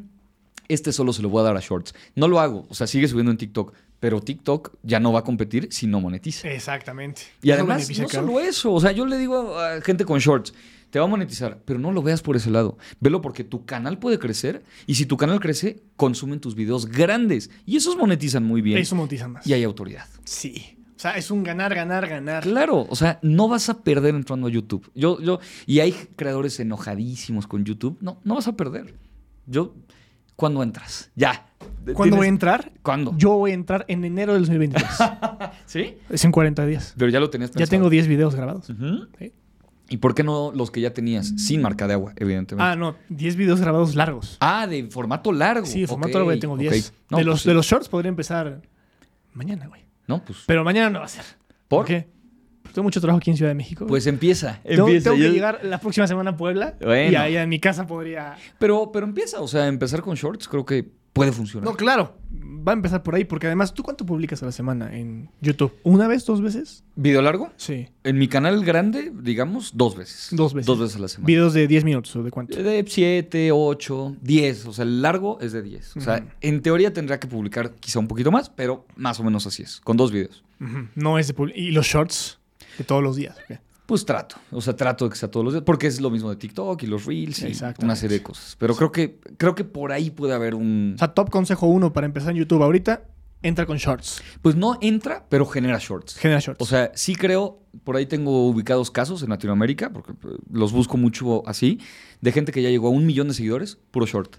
este 0.68 0.92
solo 0.92 1.12
se 1.12 1.20
lo 1.22 1.28
voy 1.28 1.40
a 1.40 1.44
dar 1.44 1.56
a 1.56 1.60
Shorts. 1.60 1.94
No 2.14 2.26
lo 2.26 2.40
hago, 2.40 2.66
o 2.68 2.74
sea, 2.74 2.86
sigue 2.86 3.06
subiendo 3.06 3.30
en 3.30 3.36
TikTok, 3.38 3.74
pero 4.00 4.20
TikTok 4.20 4.76
ya 4.82 4.98
no 5.00 5.12
va 5.12 5.20
a 5.20 5.24
competir 5.24 5.68
si 5.70 5.86
no 5.86 6.00
monetiza. 6.00 6.48
Exactamente. 6.50 7.22
Y 7.42 7.50
además, 7.50 7.88
no 7.90 8.06
creador. 8.06 8.10
solo 8.30 8.40
eso, 8.40 8.72
o 8.72 8.80
sea, 8.80 8.92
yo 8.92 9.04
le 9.06 9.18
digo 9.18 9.58
a 9.58 9.80
gente 9.82 10.04
con 10.06 10.18
shorts, 10.20 10.54
te 10.94 11.00
va 11.00 11.06
a 11.06 11.08
monetizar, 11.08 11.58
pero 11.64 11.80
no 11.80 11.90
lo 11.90 12.02
veas 12.04 12.22
por 12.22 12.36
ese 12.36 12.52
lado. 12.52 12.78
Velo 13.00 13.20
porque 13.20 13.42
tu 13.42 13.64
canal 13.64 13.98
puede 13.98 14.20
crecer 14.20 14.62
y 14.86 14.94
si 14.94 15.06
tu 15.06 15.16
canal 15.16 15.40
crece, 15.40 15.82
consumen 15.96 16.38
tus 16.38 16.54
videos 16.54 16.86
grandes 16.86 17.50
y 17.66 17.74
esos 17.76 17.96
monetizan 17.96 18.44
muy 18.44 18.62
bien 18.62 18.78
Eso 18.78 18.94
monetiza 18.94 19.26
más. 19.26 19.44
y 19.44 19.54
hay 19.54 19.64
autoridad. 19.64 20.06
Sí. 20.22 20.78
O 20.96 21.00
sea, 21.00 21.16
es 21.16 21.32
un 21.32 21.42
ganar, 21.42 21.74
ganar, 21.74 22.06
ganar. 22.08 22.44
Claro, 22.44 22.86
o 22.88 22.94
sea, 22.94 23.18
no 23.22 23.48
vas 23.48 23.68
a 23.70 23.82
perder 23.82 24.14
entrando 24.14 24.46
a 24.46 24.50
YouTube. 24.50 24.88
Yo, 24.94 25.20
yo, 25.20 25.40
y 25.66 25.80
hay 25.80 25.90
creadores 26.14 26.60
enojadísimos 26.60 27.48
con 27.48 27.64
YouTube. 27.64 27.98
No, 28.00 28.20
no 28.22 28.36
vas 28.36 28.46
a 28.46 28.56
perder. 28.56 28.94
Yo, 29.46 29.74
¿cuándo 30.36 30.62
entras? 30.62 31.10
Ya. 31.16 31.48
¿Cuándo 31.92 32.18
voy 32.18 32.26
a 32.26 32.28
¿Tienes- 32.28 32.28
entrar? 32.28 32.72
¿Cuándo? 32.82 33.16
Yo 33.18 33.30
voy 33.30 33.50
a 33.50 33.54
entrar 33.54 33.84
en 33.88 34.04
enero 34.04 34.34
del 34.34 34.42
2023. 34.42 34.88
¿Sí? 35.66 35.96
es 36.08 36.24
en 36.24 36.30
40 36.30 36.64
días. 36.66 36.94
Pero 36.96 37.10
ya 37.10 37.18
lo 37.18 37.30
tenías 37.30 37.50
Ya 37.50 37.54
pensado. 37.54 37.70
tengo 37.70 37.90
10 37.90 38.06
videos 38.06 38.36
grabados. 38.36 38.66
Sí. 39.18 39.32
¿Y 39.94 39.98
por 39.98 40.12
qué 40.12 40.24
no 40.24 40.50
los 40.52 40.72
que 40.72 40.80
ya 40.80 40.92
tenías 40.92 41.34
sin 41.36 41.62
marca 41.62 41.86
de 41.86 41.92
agua, 41.92 42.14
evidentemente? 42.16 42.68
Ah, 42.68 42.74
no, 42.74 42.96
10 43.10 43.36
videos 43.36 43.60
grabados 43.60 43.94
largos. 43.94 44.38
Ah, 44.40 44.66
de 44.66 44.88
formato 44.90 45.30
largo. 45.30 45.66
Sí, 45.66 45.82
de 45.82 45.86
formato 45.86 46.18
largo 46.18 46.32
ya 46.32 46.40
tengo 46.40 46.54
ok. 46.54 46.62
10. 46.62 46.92
No, 47.10 47.18
de, 47.18 47.22
pues 47.22 47.26
los, 47.26 47.42
sí. 47.42 47.48
de 47.48 47.54
los 47.54 47.64
shorts 47.64 47.88
podría 47.88 48.08
empezar 48.08 48.60
mañana, 49.34 49.68
güey. 49.68 49.82
No, 50.08 50.24
pues. 50.24 50.38
Pero 50.48 50.64
mañana 50.64 50.90
no 50.90 50.98
va 50.98 51.04
a 51.04 51.08
ser. 51.08 51.22
¿Por? 51.68 51.84
qué? 51.84 52.08
Porque 52.62 52.74
tengo 52.74 52.82
mucho 52.82 53.00
trabajo 53.00 53.18
aquí 53.18 53.30
en 53.30 53.36
Ciudad 53.36 53.52
de 53.52 53.54
México. 53.54 53.86
Pues 53.86 54.08
empieza. 54.08 54.58
tengo, 54.64 54.88
empieza. 54.88 55.10
tengo 55.10 55.22
que 55.22 55.30
llegar 55.30 55.60
la 55.62 55.78
próxima 55.78 56.08
semana 56.08 56.30
a 56.30 56.36
Puebla. 56.36 56.74
Bueno. 56.80 57.12
Y 57.12 57.14
ahí 57.14 57.36
en 57.36 57.48
mi 57.48 57.60
casa 57.60 57.86
podría. 57.86 58.34
Pero, 58.58 58.90
pero 58.90 59.06
empieza. 59.06 59.42
O 59.42 59.46
sea, 59.46 59.68
empezar 59.68 60.02
con 60.02 60.16
shorts 60.16 60.48
creo 60.48 60.64
que 60.64 60.90
puede 61.14 61.32
funcionar. 61.32 61.64
No, 61.70 61.76
claro. 61.76 62.18
Va 62.66 62.72
a 62.72 62.74
empezar 62.74 63.02
por 63.02 63.14
ahí. 63.14 63.24
Porque 63.24 63.46
además, 63.46 63.72
¿tú 63.72 63.82
cuánto 63.82 64.04
publicas 64.04 64.42
a 64.42 64.46
la 64.46 64.52
semana 64.52 64.94
en 64.94 65.30
YouTube? 65.40 65.72
¿Una 65.82 66.06
vez? 66.08 66.26
¿Dos 66.26 66.42
veces? 66.42 66.84
¿Video 66.96 67.22
largo? 67.22 67.50
Sí. 67.56 67.88
En 68.02 68.18
mi 68.18 68.28
canal 68.28 68.62
grande, 68.64 69.12
digamos, 69.14 69.72
dos 69.74 69.96
veces. 69.96 70.28
Dos 70.32 70.52
veces. 70.52 70.66
Dos 70.66 70.80
veces 70.80 70.96
a 70.96 70.98
la 70.98 71.08
semana. 71.08 71.26
Videos 71.26 71.54
de 71.54 71.66
10 71.66 71.84
minutos 71.84 72.14
o 72.16 72.22
de 72.22 72.30
cuánto. 72.30 72.62
De 72.62 72.84
7, 72.86 73.52
8, 73.52 74.16
10. 74.20 74.66
O 74.66 74.72
sea, 74.72 74.84
el 74.84 75.00
largo 75.00 75.38
es 75.40 75.52
de 75.52 75.62
10. 75.62 75.96
O 75.96 76.00
sea, 76.00 76.26
en 76.40 76.60
teoría 76.60 76.92
tendría 76.92 77.18
que 77.18 77.28
publicar 77.28 77.74
quizá 77.76 78.00
un 78.00 78.08
poquito 78.08 78.30
más, 78.30 78.50
pero 78.50 78.86
más 78.96 79.18
o 79.20 79.24
menos 79.24 79.46
así 79.46 79.62
es. 79.62 79.80
Con 79.80 79.96
dos 79.96 80.12
videos. 80.12 80.44
No 80.94 81.18
es 81.18 81.28
de 81.28 81.52
Y 81.54 81.70
los 81.70 81.86
shorts 81.86 82.38
de 82.76 82.84
todos 82.84 83.02
los 83.02 83.16
días. 83.16 83.36
Pues 83.86 84.06
trato. 84.06 84.36
O 84.50 84.60
sea, 84.60 84.74
trato 84.74 85.04
de 85.04 85.10
que 85.10 85.16
sea 85.16 85.30
todos 85.30 85.44
los 85.44 85.52
días. 85.54 85.64
Porque 85.64 85.86
es 85.86 86.00
lo 86.00 86.10
mismo 86.10 86.30
de 86.30 86.36
TikTok 86.36 86.82
y 86.82 86.86
los 86.86 87.04
Reels 87.04 87.40
y 87.42 87.52
una 87.82 87.96
serie 87.96 88.18
de 88.18 88.22
cosas. 88.22 88.56
Pero 88.58 88.74
creo 88.74 88.90
que, 88.90 89.18
creo 89.36 89.54
que 89.54 89.64
por 89.64 89.92
ahí 89.92 90.10
puede 90.10 90.32
haber 90.32 90.54
un. 90.54 90.92
O 90.94 90.98
sea, 90.98 91.08
top 91.08 91.30
consejo 91.30 91.66
uno 91.66 91.92
para 91.92 92.06
empezar 92.06 92.30
en 92.30 92.38
YouTube 92.38 92.62
ahorita. 92.62 93.02
entra 93.42 93.66
con 93.66 93.76
shorts. 93.76 94.22
Pues 94.40 94.56
no 94.56 94.78
entra, 94.80 95.26
pero 95.28 95.44
genera 95.44 95.78
shorts. 95.78 96.16
Genera 96.16 96.40
shorts. 96.40 96.62
O 96.62 96.64
sea, 96.64 96.92
sí 96.94 97.14
creo, 97.14 97.60
por 97.84 97.96
ahí 97.96 98.06
tengo 98.06 98.48
ubicados 98.48 98.90
casos 98.90 99.22
en 99.22 99.28
Latinoamérica, 99.28 99.90
porque 99.92 100.12
eh, 100.12 100.36
los 100.50 100.72
busco 100.72 100.96
mucho 100.96 101.46
así, 101.46 101.78
de 102.22 102.32
gente 102.32 102.52
que 102.52 102.62
ya 102.62 102.70
llegó 102.70 102.88
a 102.88 102.90
un 102.90 103.04
millón 103.04 103.28
de 103.28 103.34
seguidores, 103.34 103.76
puro 103.90 104.06
short. 104.06 104.36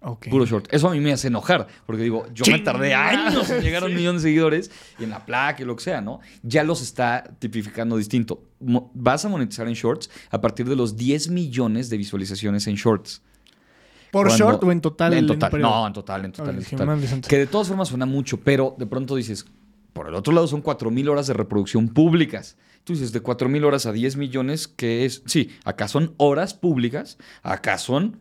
Ok. 0.00 0.28
Puro 0.28 0.46
short. 0.46 0.68
Eso 0.72 0.88
a 0.88 0.92
mí 0.92 1.00
me 1.00 1.12
hace 1.12 1.26
enojar, 1.28 1.66
porque 1.84 2.02
digo, 2.02 2.26
yo 2.32 2.44
me 2.50 2.60
tardé 2.60 2.94
años 2.94 3.50
en 3.50 3.62
llegar 3.62 3.82
a 3.82 3.86
un 3.86 3.94
millón 3.96 4.16
de 4.16 4.22
seguidores 4.22 4.70
y 4.98 5.04
en 5.04 5.10
la 5.10 5.26
placa 5.26 5.62
y 5.62 5.64
lo 5.66 5.74
que 5.74 5.82
sea, 5.82 6.00
¿no? 6.00 6.20
Ya 6.42 6.62
los 6.62 6.82
está 6.82 7.24
tipificando 7.40 7.96
distinto. 7.96 8.44
Vas 8.60 9.24
a 9.24 9.28
monetizar 9.28 9.66
en 9.66 9.74
shorts 9.74 10.08
a 10.30 10.40
partir 10.40 10.68
de 10.68 10.76
los 10.76 10.96
10 10.96 11.30
millones 11.30 11.90
de 11.90 11.96
visualizaciones 11.96 12.66
en 12.68 12.76
shorts. 12.76 13.22
¿Por 14.12 14.28
Cuando- 14.28 14.44
short 14.44 14.62
o 14.64 14.72
en 14.72 14.80
total? 14.80 15.14
En 15.14 15.26
total. 15.26 15.50
periodo? 15.50 15.70
No, 15.70 15.86
en 15.88 15.92
total, 15.92 16.24
en 16.24 16.32
total, 16.32 16.56
en 16.58 16.64
total. 16.64 17.20
Que 17.28 17.38
de 17.38 17.46
todas 17.46 17.68
formas 17.68 17.88
suena 17.88 18.06
mucho, 18.06 18.40
pero 18.40 18.74
de 18.78 18.86
pronto 18.86 19.16
dices, 19.16 19.44
por 19.92 20.08
el 20.08 20.14
otro 20.14 20.32
lado 20.32 20.46
son 20.46 20.62
4.000 20.62 21.08
horas 21.08 21.26
de 21.26 21.34
reproducción 21.34 21.88
públicas. 21.88 22.56
Tú 22.84 22.92
dices, 22.94 23.12
de 23.12 23.20
4.000 23.22 23.64
horas 23.64 23.84
a 23.84 23.92
10 23.92 24.16
millones, 24.16 24.68
¿qué 24.68 25.04
es? 25.04 25.22
Sí, 25.26 25.50
acá 25.64 25.88
son 25.88 26.14
horas 26.18 26.54
públicas, 26.54 27.18
acá 27.42 27.76
son 27.76 28.16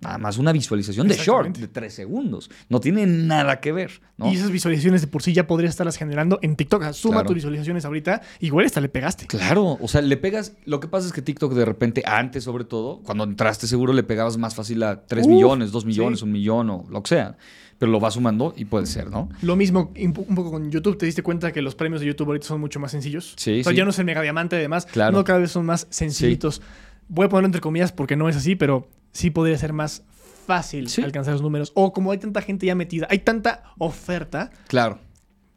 nada 0.00 0.18
más 0.18 0.38
una 0.38 0.52
visualización 0.52 1.08
de 1.08 1.16
short 1.16 1.56
de 1.56 1.68
3 1.68 1.92
segundos. 1.92 2.50
No 2.68 2.80
tiene 2.80 3.06
nada 3.06 3.60
que 3.60 3.72
ver, 3.72 4.00
¿no? 4.18 4.30
Y 4.30 4.36
esas 4.36 4.50
visualizaciones 4.50 5.00
de 5.00 5.06
por 5.06 5.22
sí 5.22 5.32
ya 5.32 5.46
podrías 5.46 5.70
estarlas 5.70 5.96
generando 5.96 6.38
en 6.42 6.56
TikTok. 6.56 6.80
O 6.80 6.84
sea, 6.84 6.92
suma 6.92 7.14
Claro. 7.16 7.26
tus 7.28 7.34
visualizaciones 7.36 7.84
ahorita, 7.84 8.22
igual 8.40 8.66
hasta 8.66 8.80
le 8.80 8.88
pegaste. 8.88 9.26
Claro, 9.26 9.78
o 9.80 9.88
sea, 9.88 10.02
le 10.02 10.16
pegas. 10.16 10.52
Lo 10.64 10.80
que 10.80 10.88
pasa 10.88 11.06
es 11.06 11.12
que 11.12 11.22
TikTok 11.22 11.54
de 11.54 11.64
repente, 11.64 12.02
antes 12.06 12.44
sobre 12.44 12.64
todo, 12.64 13.00
cuando 13.04 13.24
entraste 13.24 13.66
seguro 13.66 13.92
le 13.92 14.02
pegabas 14.02 14.36
más 14.36 14.54
fácil 14.54 14.82
a 14.82 15.06
3 15.06 15.26
Uf, 15.26 15.32
millones, 15.32 15.72
2 15.72 15.84
millones, 15.86 16.18
sí. 16.20 16.24
un 16.24 16.32
millón 16.32 16.70
o 16.70 16.84
lo 16.90 17.02
que 17.02 17.08
sea. 17.10 17.36
Pero 17.78 17.92
lo 17.92 18.00
vas 18.00 18.14
sumando 18.14 18.54
y 18.56 18.64
puede 18.64 18.86
ser, 18.86 19.10
¿no? 19.10 19.28
Lo 19.42 19.54
mismo 19.54 19.92
un 20.02 20.12
po- 20.14 20.24
un 20.26 20.34
poco 20.34 20.50
con 20.50 20.70
YouTube. 20.70 20.96
¿Te 20.96 21.04
diste 21.04 21.22
cuenta 21.22 21.52
que 21.52 21.60
los 21.60 21.74
premios 21.74 22.00
de 22.00 22.06
YouTube 22.06 22.28
ahorita 22.28 22.46
son 22.46 22.58
mucho 22.58 22.80
más 22.80 22.90
sencillos? 22.90 23.34
Sí, 23.36 23.60
O 23.60 23.64
sea, 23.64 23.72
sí. 23.72 23.76
ya 23.76 23.84
no 23.84 23.90
es 23.90 23.98
el 23.98 24.06
mega 24.06 24.22
diamante, 24.22 24.56
además. 24.56 24.86
Claro. 24.86 25.12
No, 25.16 25.24
cada 25.24 25.40
vez 25.40 25.50
son 25.50 25.66
más 25.66 25.86
sencillitos. 25.90 26.62
Voy 27.08 27.26
a 27.26 27.28
ponerlo 27.28 27.46
entre 27.48 27.60
comillas 27.60 27.92
porque 27.92 28.16
no 28.16 28.30
es 28.30 28.36
así, 28.36 28.56
pero 28.56 28.88
sí 29.16 29.30
podría 29.30 29.56
ser 29.58 29.72
más 29.72 30.02
fácil 30.46 30.88
Sí. 30.88 31.02
alcanzar 31.02 31.32
los 31.32 31.42
números. 31.42 31.72
O 31.74 31.92
como 31.92 32.12
hay 32.12 32.18
tanta 32.18 32.40
gente 32.42 32.66
ya 32.66 32.74
metida, 32.74 33.06
hay 33.10 33.18
tanta 33.20 33.64
oferta, 33.78 34.50
Claro, 34.68 34.98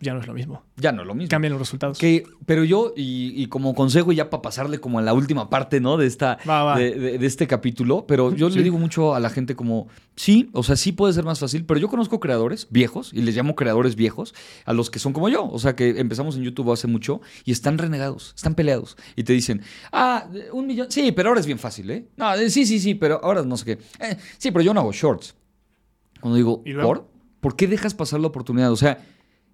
ya 0.01 0.13
no 0.13 0.21
es 0.21 0.27
lo 0.27 0.34
mismo. 0.34 0.63
ya 0.77 0.91
no 0.93 1.01
es 1.01 1.07
lo 1.07 1.13
mismo. 1.13 1.30
Cambian 1.30 1.51
los 1.53 1.59
resultados. 1.59 1.97
Que, 1.97 2.23
pero 2.45 2.63
yo, 2.63 2.93
y, 2.95 3.34
y 3.35 3.47
como 3.47 3.76
consejo, 3.76 4.11
ya 4.13 4.30
para 4.30 4.41
pasarle 4.41 4.80
como 4.80 4.99
a 4.99 5.01
la 5.01 5.13
última 5.13 5.49
parte, 5.49 5.81
¿no? 5.81 5.97
De, 5.97 6.07
esta, 6.07 6.38
Va, 6.49 6.63
va. 6.63 6.77
De, 6.77 6.91
de- 6.95 7.17
de 7.17 7.26
este 7.27 7.47
capítulo, 7.47 8.05
pero 8.07 8.34
yo 8.34 8.49
Sí. 8.49 8.57
le 8.57 8.63
digo 8.63 8.77
mucho 8.77 9.13
a 9.13 9.19
la 9.19 9.30
gente 9.30 9.55
como, 9.55 9.88
sí, 10.15 10.49
o 10.53 10.63
sea, 10.63 10.76
sí 10.77 10.91
puede 10.93 11.13
ser 11.13 11.23
más 11.26 11.39
fácil, 11.39 11.65
pero 11.65 11.80
yo 11.80 11.89
conozco 11.89 12.19
creadores 12.19 12.67
viejos, 12.69 13.11
y 13.13 13.21
les 13.21 13.35
llamo 13.35 13.55
creadores 13.55 13.95
viejos, 13.95 14.34
a 14.65 14.73
los 14.73 14.89
que 14.89 14.99
son 14.99 15.11
como 15.13 15.27
yo, 15.30 15.45
o 15.49 15.59
sea, 15.59 15.76
que 15.76 15.99
empezamos 15.99 16.38
en 16.38 16.43
YouTube 16.43 16.71
hace 16.71 16.88
mucho, 16.88 17.19
y 17.43 17.51
están 17.51 17.77
renegados, 17.77 18.34
están 18.35 18.55
peleados, 18.55 18.95
y 19.15 19.23
te 19.23 19.34
dicen, 19.34 19.61
ah, 19.91 20.27
un 20.53 20.65
millón, 20.67 20.89
sí, 20.89 21.11
pero 21.11 21.30
ahora 21.30 21.41
es 21.41 21.45
bien 21.45 21.59
fácil, 21.59 21.89
¿eh? 21.91 22.07
No, 22.15 22.35
sí, 22.49 22.65
sí, 22.65 22.80
sí, 22.80 22.95
pero 22.95 23.19
ahora 23.23 23.43
no 23.43 23.57
sé 23.57 23.65
qué. 23.65 23.71
Eh, 23.99 24.17
sí, 24.38 24.51
pero 24.51 24.61
yo 24.63 24.73
no 24.73 24.80
hago 24.80 24.91
shorts. 24.93 25.35
Cuando 26.21 26.38
digo. 26.38 26.63
¿por? 26.81 27.07
¿Por 27.39 27.55
qué 27.55 27.67
dejas 27.67 27.93
pasar 27.93 28.19
la 28.19 28.27
oportunidad? 28.27 28.71
O 28.71 28.76
sea, 28.76 28.97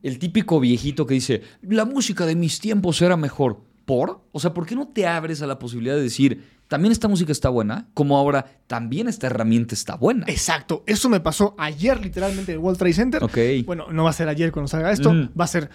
el 0.07 0.19
típico 0.19 0.60
viejito 0.60 1.06
que 1.06 1.15
dice, 1.15 1.41
la 1.61 1.86
música 1.86 2.26
de 2.26 2.36
mis 2.36 2.60
tiempos 2.60 3.02
era 3.02 3.18
mejor. 3.18 3.61
¿Por? 3.86 4.22
O 4.32 4.40
sea, 4.40 4.52
¿por 4.53 4.65
qué 4.65 4.73
no 4.76 4.88
te 4.88 5.06
abres 5.06 5.41
a 5.44 5.48
la 5.48 5.60
posibilidad 5.60 5.95
de 5.95 6.02
decir, 6.02 6.44
también 6.68 6.91
esta 6.91 7.07
música 7.07 7.32
está 7.32 7.49
buena, 7.49 7.88
como 7.94 8.18
ahora 8.18 8.45
también 8.65 9.07
esta 9.07 9.27
herramienta 9.27 9.76
está 9.76 9.95
buena? 9.95 10.26
Exacto. 10.27 10.84
Eso 10.88 11.07
me 11.07 11.19
pasó 11.19 11.53
ayer, 11.60 12.02
literalmente, 12.02 12.52
en 12.52 12.57
el 12.57 12.64
World 12.64 12.80
Trade 12.80 12.94
Center. 12.94 13.23
Ok. 13.23 13.38
Bueno, 13.65 13.91
no 13.91 14.03
va 14.03 14.10
a 14.10 14.14
ser 14.14 14.27
ayer 14.27 14.52
cuando 14.52 14.68
salga 14.69 14.91
esto. 14.91 15.14
Mm. 15.14 15.30
Va 15.40 15.45
a 15.45 15.48
ser 15.48 15.69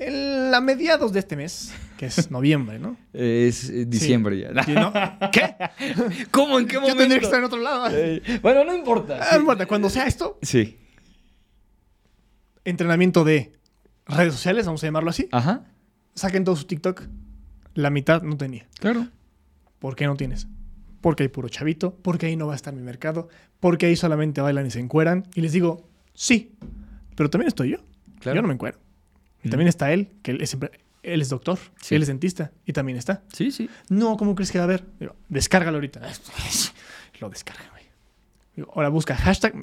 en- 0.00 0.54
a 0.54 0.60
mediados 0.62 1.12
de 1.12 1.18
este 1.20 1.36
mes, 1.36 1.72
que 1.98 2.06
es 2.06 2.30
noviembre, 2.30 2.78
¿no? 2.78 2.96
Es 3.12 3.68
eh, 3.68 3.84
diciembre 3.86 4.38
ya. 4.40 4.64
Sí, 4.64 4.72
¿no? 4.72 4.92
¿Qué? 5.30 5.54
¿Cómo? 6.30 6.58
¿En 6.58 6.66
qué 6.66 6.74
Yo 6.74 6.80
momento? 6.80 7.00
tendría 7.00 7.18
que 7.20 7.24
estar 7.26 7.40
en 7.40 7.44
otro 7.44 7.60
lado. 7.60 7.88
Eh, 7.92 8.22
bueno, 8.40 8.64
no 8.64 8.74
importa. 8.74 9.18
Ah, 9.20 9.34
no 9.34 9.40
importa, 9.40 9.66
cuando 9.66 9.90
sea 9.90 10.06
esto, 10.06 10.38
Sí. 10.42 10.78
Entrenamiento 12.64 13.24
de 13.24 13.52
redes 14.06 14.32
sociales, 14.34 14.66
vamos 14.66 14.82
a 14.82 14.86
llamarlo 14.86 15.10
así, 15.10 15.28
Ajá. 15.32 15.64
saquen 16.14 16.44
todo 16.44 16.56
su 16.56 16.64
TikTok. 16.64 17.02
La 17.74 17.90
mitad 17.90 18.22
no 18.22 18.36
tenía. 18.36 18.66
Claro. 18.78 19.08
¿Por 19.78 19.96
qué 19.96 20.06
no 20.06 20.16
tienes? 20.16 20.46
Porque 21.00 21.24
hay 21.24 21.28
puro 21.28 21.48
chavito, 21.48 21.94
porque 22.02 22.26
ahí 22.26 22.36
no 22.36 22.46
va 22.46 22.52
a 22.52 22.56
estar 22.56 22.72
mi 22.74 22.82
mercado, 22.82 23.28
porque 23.60 23.86
ahí 23.86 23.96
solamente 23.96 24.40
bailan 24.40 24.66
y 24.66 24.70
se 24.70 24.80
encueran. 24.80 25.26
Y 25.34 25.40
les 25.40 25.52
digo, 25.52 25.88
sí, 26.14 26.54
pero 27.16 27.28
también 27.30 27.48
estoy 27.48 27.70
yo. 27.70 27.78
Claro. 28.20 28.36
Yo 28.36 28.42
no 28.42 28.48
me 28.48 28.54
encuero. 28.54 28.78
Y 29.42 29.50
también 29.50 29.68
está 29.68 29.92
él, 29.92 30.10
que 30.22 30.30
él 30.30 30.40
es, 30.40 30.56
él 31.02 31.20
es 31.20 31.28
doctor, 31.28 31.58
Sí. 31.82 31.94
él 31.96 32.02
es 32.02 32.08
dentista, 32.08 32.52
y 32.64 32.72
también 32.72 32.96
está. 32.96 33.22
Sí, 33.32 33.50
sí. 33.50 33.68
No, 33.90 34.16
¿cómo 34.16 34.34
crees 34.34 34.50
que 34.50 34.58
va 34.58 34.64
a 34.64 34.66
haber? 34.66 34.86
Digo, 34.98 35.14
descárgalo 35.28 35.76
ahorita. 35.76 36.00
Lo 37.20 37.28
descarga, 37.28 37.68
güey. 37.70 37.84
Digo, 38.56 38.72
ahora 38.74 38.88
busca 38.88 39.14
hashtag, 39.16 39.54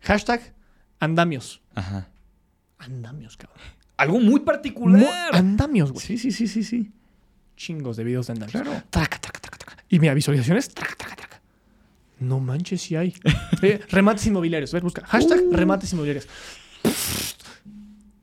hashtag 0.00 0.54
andamios. 0.98 1.62
Ajá. 1.74 2.08
Andamios, 2.84 3.36
cabrón. 3.36 3.58
Algo 3.96 4.18
muy 4.20 4.40
particular. 4.40 5.34
andamios, 5.34 5.92
güey. 5.92 6.04
Sí, 6.04 6.18
sí, 6.18 6.32
sí, 6.32 6.46
sí, 6.48 6.64
sí. 6.64 6.90
Chingos 7.56 7.96
de 7.96 8.04
videos 8.04 8.26
de 8.26 8.32
andamios. 8.32 8.52
Claro. 8.62 8.82
Traca, 8.90 9.18
traca, 9.20 9.40
traca, 9.40 9.56
traca. 9.58 9.84
Y 9.88 9.98
mira, 10.00 10.14
visualizaciones. 10.14 10.68
Traca, 10.74 10.94
traca, 10.96 11.16
traca. 11.16 11.40
No 12.18 12.40
manches 12.40 12.82
si 12.82 12.96
hay. 12.96 13.14
Eh, 13.62 13.80
remates 13.90 14.26
inmobiliarios. 14.26 14.72
A 14.74 14.76
ver, 14.76 14.82
busca. 14.82 15.02
Hashtag 15.06 15.40
Uh. 15.46 15.52
remates 15.52 15.92
inmobiliarios. 15.92 16.26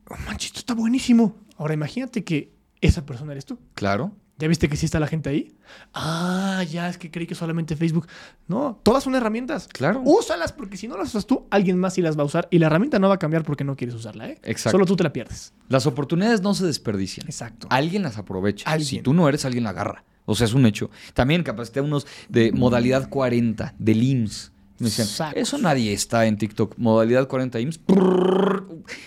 Oh, 0.10 0.18
manches, 0.26 0.48
esto 0.48 0.60
está 0.60 0.74
buenísimo. 0.74 1.38
Ahora 1.58 1.74
imagínate 1.74 2.24
que 2.24 2.52
esa 2.82 3.06
persona 3.06 3.32
eres 3.32 3.46
tú. 3.46 3.58
Claro. 3.76 4.12
¿Ya 4.40 4.48
viste 4.48 4.70
que 4.70 4.78
sí 4.78 4.86
está 4.86 5.02
la 5.02 5.08
gente 5.08 5.30
ahí? 5.30 5.54
Ah, 5.94 6.64
ya 6.64 6.88
es 6.88 6.98
que 6.98 7.12
creí 7.12 7.28
que 7.28 7.36
solamente 7.36 7.76
Facebook. 7.76 8.08
No, 8.48 8.80
todas 8.84 9.04
son 9.04 9.14
herramientas. 9.16 9.68
Claro. 9.68 10.02
Úsalas 10.06 10.54
porque 10.54 10.78
si 10.78 10.88
no 10.88 10.98
las 10.98 11.10
usas 11.10 11.28
tú, 11.28 11.46
alguien 11.50 11.78
más 11.78 11.96
sí 11.96 12.02
las 12.02 12.18
va 12.18 12.24
a 12.24 12.26
usar. 12.26 12.48
Y 12.50 12.58
la 12.60 12.68
herramienta 12.68 13.00
no 13.00 13.10
va 13.10 13.16
a 13.16 13.20
cambiar 13.20 13.44
porque 13.44 13.66
no 13.66 13.76
quieres 13.76 13.96
usarla, 13.96 14.30
¿eh? 14.30 14.40
Exacto. 14.44 14.72
Solo 14.72 14.86
tú 14.86 14.96
te 14.96 15.04
la 15.04 15.12
pierdes. 15.12 15.54
Las 15.68 15.86
oportunidades 15.86 16.42
no 16.42 16.54
se 16.54 16.66
desperdician. 16.66 17.28
Exacto. 17.28 17.68
Alguien 17.70 18.02
las 18.02 18.18
aprovecha. 18.18 18.70
Alguien. 18.70 18.88
Si 18.88 19.02
tú 19.02 19.14
no 19.14 19.28
eres, 19.28 19.44
alguien 19.44 19.66
la 19.66 19.72
agarra. 19.72 20.06
O 20.24 20.36
sea, 20.36 20.46
es 20.46 20.54
un 20.54 20.66
hecho. 20.66 20.90
También 21.14 21.44
capacité 21.44 21.82
a 21.82 21.84
unos 21.84 22.08
de 22.30 22.54
modalidad 22.54 23.10
40, 23.10 23.76
del 23.78 24.04
IMSS. 24.04 24.54
Me 24.80 24.86
decían, 24.86 25.08
Sacos. 25.08 25.42
eso 25.42 25.58
nadie 25.58 25.94
está 25.94 26.26
en 26.26 26.38
TikTok. 26.38 26.76
Modalidad 26.78 27.28
40 27.28 27.60
IMSS. 27.60 27.80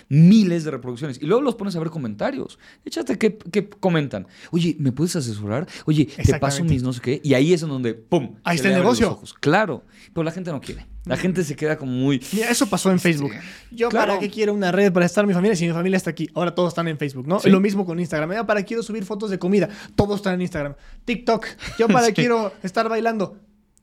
miles 0.08 0.64
de 0.64 0.70
reproducciones. 0.70 1.20
Y 1.20 1.26
luego 1.26 1.42
los 1.42 1.54
pones 1.54 1.74
a 1.76 1.78
ver 1.78 1.90
comentarios. 1.90 2.58
Échate 2.84 3.18
qué, 3.18 3.36
qué 3.36 3.68
comentan. 3.68 4.26
Oye, 4.50 4.76
¿me 4.78 4.92
puedes 4.92 5.16
asesorar? 5.16 5.66
Oye, 5.86 6.06
te 6.06 6.38
paso 6.38 6.64
mis 6.64 6.82
no 6.82 6.92
sé 6.92 7.00
qué. 7.00 7.20
Y 7.24 7.34
ahí 7.34 7.52
es 7.52 7.62
en 7.62 7.68
donde, 7.70 7.94
¡pum! 7.94 8.36
Ahí 8.44 8.56
está 8.56 8.68
el 8.68 8.74
negocio. 8.74 9.10
ojos. 9.10 9.34
Claro. 9.34 9.84
Pero 10.12 10.24
la 10.24 10.30
gente 10.30 10.50
no 10.50 10.60
quiere. 10.60 10.86
La 11.04 11.16
gente 11.16 11.42
se 11.42 11.56
queda 11.56 11.76
como 11.76 11.90
muy... 11.90 12.22
Mira, 12.32 12.48
eso 12.50 12.66
pasó 12.68 12.90
en 12.92 13.00
Facebook. 13.00 13.32
Yo 13.72 13.88
Claro. 13.88 14.08
para 14.08 14.20
qué 14.20 14.30
quiero 14.30 14.54
una 14.54 14.70
red 14.70 14.92
para 14.92 15.04
estar 15.04 15.26
mi 15.26 15.34
familia 15.34 15.56
si 15.56 15.66
mi 15.66 15.72
familia 15.72 15.96
está 15.96 16.10
aquí. 16.10 16.28
Ahora 16.34 16.54
todos 16.54 16.68
están 16.68 16.86
en 16.86 16.96
Facebook, 16.96 17.26
¿no? 17.26 17.40
Sí. 17.40 17.50
Lo 17.50 17.58
mismo 17.60 17.84
con 17.84 17.98
Instagram. 17.98 18.32
Yo 18.34 18.46
para 18.46 18.62
quiero 18.62 18.84
subir 18.84 19.04
fotos 19.04 19.30
de 19.30 19.38
comida. 19.38 19.68
Todos 19.96 20.16
están 20.16 20.34
en 20.34 20.42
Instagram. 20.42 20.74
TikTok. 21.04 21.46
Yo 21.78 21.88
para 21.88 22.06
Sí. 22.12 22.12
quiero 22.12 22.52
estar 22.62 22.88
bailando. 22.88 23.36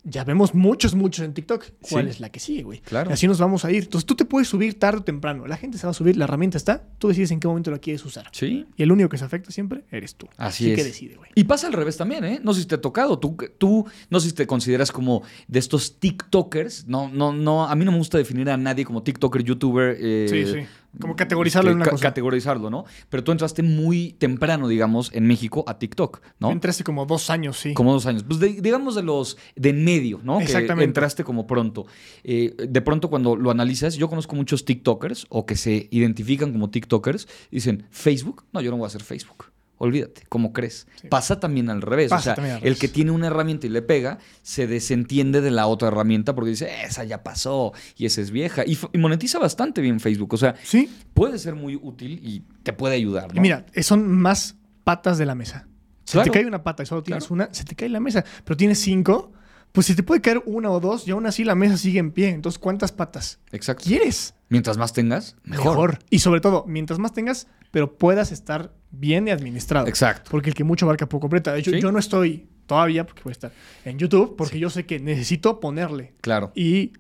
Ya 0.06 0.24
vemos 0.24 0.56
muchos, 0.56 0.96
muchos 0.96 1.26
en 1.26 1.34
TikTok. 1.34 1.66
¿Cuál 1.90 2.06
Sí. 2.06 2.10
es 2.12 2.20
la 2.22 2.30
que 2.30 2.40
sigue, 2.40 2.64
güey? 2.64 2.80
Claro. 2.80 3.10
Y 3.10 3.14
así 3.14 3.28
nos 3.28 3.38
vamos 3.38 3.66
a 3.66 3.72
ir. 3.72 3.84
Entonces 3.84 4.06
tú 4.06 4.16
te 4.16 4.24
puedes 4.24 4.48
subir 4.48 4.80
tarde 4.80 5.00
o 5.00 5.04
temprano. 5.04 5.46
La 5.46 5.58
gente 5.58 5.78
se 5.78 5.86
va 5.86 5.92
a 5.92 5.94
subir, 5.94 6.16
la 6.16 6.24
herramienta 6.24 6.58
está. 6.58 6.84
Tú 7.00 7.10
decides 7.10 7.32
en 7.32 7.40
qué 7.42 7.48
momento 7.50 7.70
la 7.70 7.80
quieres 7.80 8.04
usar. 8.06 8.28
Sí. 8.32 8.66
Y 8.78 8.84
el 8.84 8.92
único 8.94 9.10
que 9.10 9.18
se 9.18 9.26
afecta 9.26 9.52
siempre 9.52 9.84
eres 9.92 10.16
tú. 10.16 10.28
Así 10.38 10.72
es. 10.72 10.78
que 10.78 10.84
decide, 10.86 11.16
güey. 11.16 11.30
Y 11.36 11.44
pasa 11.44 11.68
al 11.68 11.74
revés 11.74 11.98
también, 11.98 12.24
¿eh? 12.24 12.40
No 12.42 12.54
sé 12.54 12.62
si 12.62 12.68
te 12.68 12.76
ha 12.76 12.82
tocado. 12.82 13.20
Tú, 13.20 13.36
tú 13.58 13.86
no 14.10 14.20
sé 14.22 14.30
si 14.30 14.36
te 14.36 14.48
consideras 14.48 14.92
como 14.94 15.22
de 15.50 15.60
estos 15.60 16.00
TikTokers. 16.00 16.88
No, 16.88 17.10
no, 17.10 17.34
no. 17.34 17.66
A 17.68 17.76
mí 17.76 17.84
no 17.84 17.92
me 17.92 17.98
gusta 17.98 18.18
definir 18.18 18.50
a 18.50 18.58
nadie 18.58 18.86
como 18.86 19.04
TikToker, 19.04 19.44
YouTuber. 19.44 19.98
eh, 20.00 20.28
Sí, 20.30 20.46
sí. 20.46 20.66
Como 20.99 21.16
categorizarlo 21.16 21.70
en 21.70 21.76
una 21.78 21.86
ca- 21.86 21.91
cosa. 21.91 22.03
Categorizarlo, 22.03 22.70
¿no? 22.70 22.86
Pero 23.10 23.24
tú 23.24 23.32
entraste 23.32 23.61
muy 23.64 24.14
temprano, 24.14 24.68
digamos, 24.68 25.11
en 25.14 25.28
México 25.28 25.64
a 25.68 25.78
TikTok, 25.78 26.22
¿no? 26.40 26.52
Entré 26.52 26.72
hace 26.72 26.84
como 26.84 27.06
dos 27.06 27.30
años, 27.30 27.57
sí. 27.57 27.74
Como 27.74 27.94
dos 27.94 28.06
años. 28.07 28.24
Pues 28.24 28.40
de- 28.40 28.60
digamos 28.61 28.95
de 28.95 29.03
los 29.03 29.38
de 29.56 29.70
en 29.70 29.84
medio, 29.84 30.20
¿no? 30.24 30.40
Que 30.40 30.45
Exactamente. 30.45 30.86
entraste 30.86 31.24
como 31.24 31.45
pronto. 31.45 31.86
Eh, 32.24 32.56
de 32.57 32.82
pronto 32.82 33.10
cuando 33.10 33.36
lo 33.36 33.52
analizas, 33.52 33.95
yo 33.95 34.10
conozco 34.10 34.36
muchos 34.36 34.66
TikTokers 34.66 35.28
o 35.30 35.45
que 35.45 35.56
se 35.56 35.88
identifican 35.91 36.52
como 36.52 36.70
TikTokers, 36.70 37.28
dicen, 37.52 37.86
¿Facebook? 37.91 38.45
No, 38.52 38.61
yo 38.61 38.72
no 38.72 38.78
voy 38.78 38.86
a 38.86 38.88
hacer 38.88 39.03
Facebook. 39.03 39.45
Olvídate, 39.80 40.24
¿cómo 40.30 40.54
crees? 40.54 40.88
Sí. 41.02 41.08
Pasa 41.08 41.40
también 41.40 41.70
al 41.70 41.82
revés. 41.82 42.10
Pasa 42.10 42.34
o 42.34 42.36
sea, 42.36 42.58
el 42.60 42.78
que 42.78 42.88
tiene 42.90 43.12
una 43.12 43.28
herramienta 43.28 43.66
y 43.66 43.70
le 43.70 43.82
pega, 43.82 44.20
se 44.44 44.68
desentiende 44.68 45.42
de 45.42 45.52
la 45.52 45.68
otra 45.68 45.88
herramienta 45.88 46.36
porque 46.36 46.52
dice, 46.52 46.70
esa 46.86 47.04
ya 47.06 47.24
pasó 47.24 47.72
y 47.98 48.06
esa 48.06 48.20
es 48.22 48.30
vieja. 48.32 48.64
Y, 48.66 48.78
monetiza 48.98 49.40
bastante 49.40 49.82
bien 49.82 50.00
Facebook. 50.00 50.34
O 50.34 50.38
sea, 50.38 50.56
Sí. 50.64 50.90
puede 51.14 51.40
ser 51.40 51.56
muy 51.56 51.76
útil 51.82 52.20
y 52.24 52.44
te 52.64 52.74
puede 52.74 52.96
ayudar, 52.96 53.34
mira, 53.40 53.66
eh, 53.74 53.82
son 53.84 54.08
más 54.08 54.56
patas 54.84 55.18
de 55.18 55.26
la 55.26 55.34
mesa. 55.36 55.66
Si 56.04 56.14
Claro. 56.14 56.32
te 56.32 56.38
cae 56.40 56.46
una 56.48 56.62
pata 56.64 56.84
y 56.84 56.86
solo 56.86 57.02
tienes 57.04 57.24
Claro. 57.26 57.36
una, 57.46 57.54
se 57.54 57.64
te 57.64 57.76
cae 57.76 57.88
la 57.90 58.00
mesa. 58.00 58.24
Pero 58.44 58.58
tienes 58.58 58.80
cinco, 58.80 59.32
Pues 59.72 59.86
si 59.86 59.94
te 59.96 60.02
puede 60.02 60.20
caer 60.20 60.42
una 60.48 60.72
o 60.72 60.80
dos 60.80 61.08
y 61.08 61.12
aún 61.12 61.28
así 61.28 61.44
la 61.44 61.54
mesa 61.54 61.78
sigue 61.78 62.00
en 62.00 62.12
pie. 62.12 62.30
Entonces, 62.30 62.58
¿cuántas 62.58 62.92
patas 62.92 63.40
Exacto. 63.52 63.84
quieres? 63.86 64.34
Mientras 64.50 64.80
más 64.80 64.94
tengas, 64.94 65.36
mejor. 65.44 65.66
Mejor. 65.68 66.00
Y 66.10 66.18
sobre 66.20 66.42
todo, 66.42 66.66
mientras 66.68 66.98
más 66.98 67.14
tengas, 67.14 67.46
pero 67.72 67.98
puedas 67.98 68.32
estar 68.32 68.74
bien 68.91 69.28
y 69.28 69.32
administrado. 69.32 69.88
Exacto. 69.88 70.30
Porque 70.32 70.50
el 70.50 70.56
que 70.56 70.64
mucho 70.64 70.86
abarca 70.86 71.08
poco 71.08 71.28
aprieta. 71.28 71.54
De 71.54 71.60
hecho, 71.60 71.72
Sí. 71.72 71.80
yo 71.82 71.91
no 71.91 72.00
estoy 72.00 72.48
todavía, 72.66 73.06
porque 73.06 73.24
voy 73.24 73.32
a 73.32 73.34
estar 73.34 73.52
en 73.86 73.98
YouTube, 74.00 74.36
porque 74.36 74.60
yo 74.60 74.70
sé 74.70 74.86
que 74.86 75.00
necesito 75.00 75.60
ponerle 75.60 76.14
Claro. 76.22 76.52
y 76.56 76.94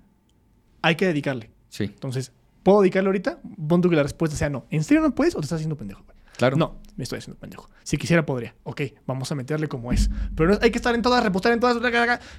hay 0.81 0.95
que 0.95 1.05
dedicarle. 1.07 1.51
Sí, 1.69 1.83
Entonces, 1.85 2.31
¿puedo 2.63 2.81
dedicarle 2.81 3.07
ahorita? 3.09 3.39
Pon 3.67 3.81
tú 3.81 3.89
que 3.89 3.95
la 3.95 4.03
respuesta 4.03 4.35
sea 4.35 4.49
no. 4.49 4.65
¿En 4.71 4.83
serio 4.83 5.01
no 5.03 5.13
puedes 5.13 5.35
o 5.35 5.39
te 5.39 5.45
estás 5.45 5.57
haciendo 5.57 5.77
pendejo? 5.77 6.03
claro. 6.37 6.55
No, 6.55 6.79
me 6.95 7.03
estoy 7.03 7.19
haciendo 7.19 7.37
pendejo. 7.37 7.69
Si 7.83 7.97
quisiera, 7.97 8.25
podría. 8.25 8.55
Ok, 8.63 8.81
vamos 9.05 9.29
a 9.29 9.35
meterle 9.35 9.67
como 9.67 9.91
es. 9.91 10.09
Pero 10.37 10.51
no, 10.51 10.59
hay 10.61 10.71
que 10.71 10.77
estar 10.77 10.95
en 10.95 11.01
todas, 11.01 11.21
repostar 11.21 11.51
en 11.51 11.59
todas. 11.59 11.77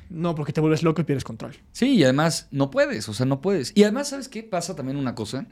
No, 0.08 0.34
porque 0.34 0.54
te 0.54 0.60
vuelves 0.62 0.82
loco 0.82 1.02
y 1.02 1.04
pierdes 1.04 1.22
control. 1.22 1.54
Sí, 1.72 1.96
y 1.96 2.04
además 2.04 2.48
no 2.50 2.70
puedes, 2.70 3.08
o 3.10 3.12
sea, 3.14 3.26
no 3.26 3.42
puedes. 3.42 3.72
Y 3.74 3.82
además, 3.82 4.08
¿sabes 4.08 4.28
qué? 4.30 4.42
Pasa 4.42 4.74
también 4.74 4.96
una 4.96 5.14
cosa. 5.14 5.44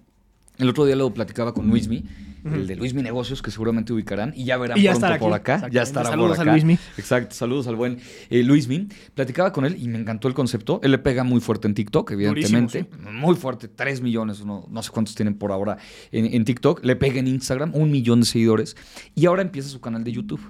El 0.57 0.69
otro 0.71 0.87
día 0.87 0.97
lo 0.97 1.13
platicaba 1.13 1.53
con 1.53 1.69
Luismi, 1.69 2.05
el 2.45 2.67
de 2.67 2.77
Luismi 2.77 3.03
Negocios, 3.03 3.43
que 3.43 3.51
seguramente 3.51 3.93
ubicarán, 3.93 4.33
y 4.35 4.45
ya 4.45 4.57
verán 4.57 4.79
Y 4.79 4.83
ya 4.83 4.95
pronto 4.95 5.19
por 5.19 5.33
acá. 5.33 5.69
Ya 5.71 5.83
estará 5.83 6.11
Saludos 6.11 6.37
por 6.37 6.39
a 6.39 6.43
acá. 6.43 6.53
Luismi. 6.53 6.79
Exacto, 6.97 7.35
saludos 7.35 7.67
al 7.67 7.77
buen 7.77 7.99
eh, 8.31 8.43
Luismi. 8.43 8.89
Platicaba 9.15 9.53
con 9.53 9.65
él 9.65 9.77
y 9.79 9.89
me 9.89 9.99
encantó 9.99 10.29
el 10.29 10.35
concepto. 10.35 10.81
Él 10.83 10.93
le 10.93 10.99
pega 10.99 11.25
muy 11.25 11.41
fuerte 11.41 11.69
en 11.69 11.75
TikTok, 11.75 12.11
evidentemente. 12.13 12.89
Muy 13.13 13.35
fuerte, 13.37 13.69
3 13.69 14.01
millones, 14.01 14.45
no, 14.45 14.67
no 14.71 14.83
sé 14.83 14.91
cuántos 14.91 15.15
tienen 15.15 15.35
por 15.35 15.53
ahora 15.53 15.79
en, 16.13 16.27
en 16.27 16.45
TikTok. 16.45 16.85
Le 16.85 16.97
pega 16.97 17.19
en 17.19 17.27
Instagram, 17.27 17.73
un 17.75 17.91
millón 17.91 18.21
de 18.21 18.27
seguidores. 18.27 18.77
Y 19.15 19.27
ahora 19.27 19.43
empieza 19.43 19.69
su 19.69 19.81
canal 19.81 20.05
de 20.05 20.13
YouTube. 20.13 20.41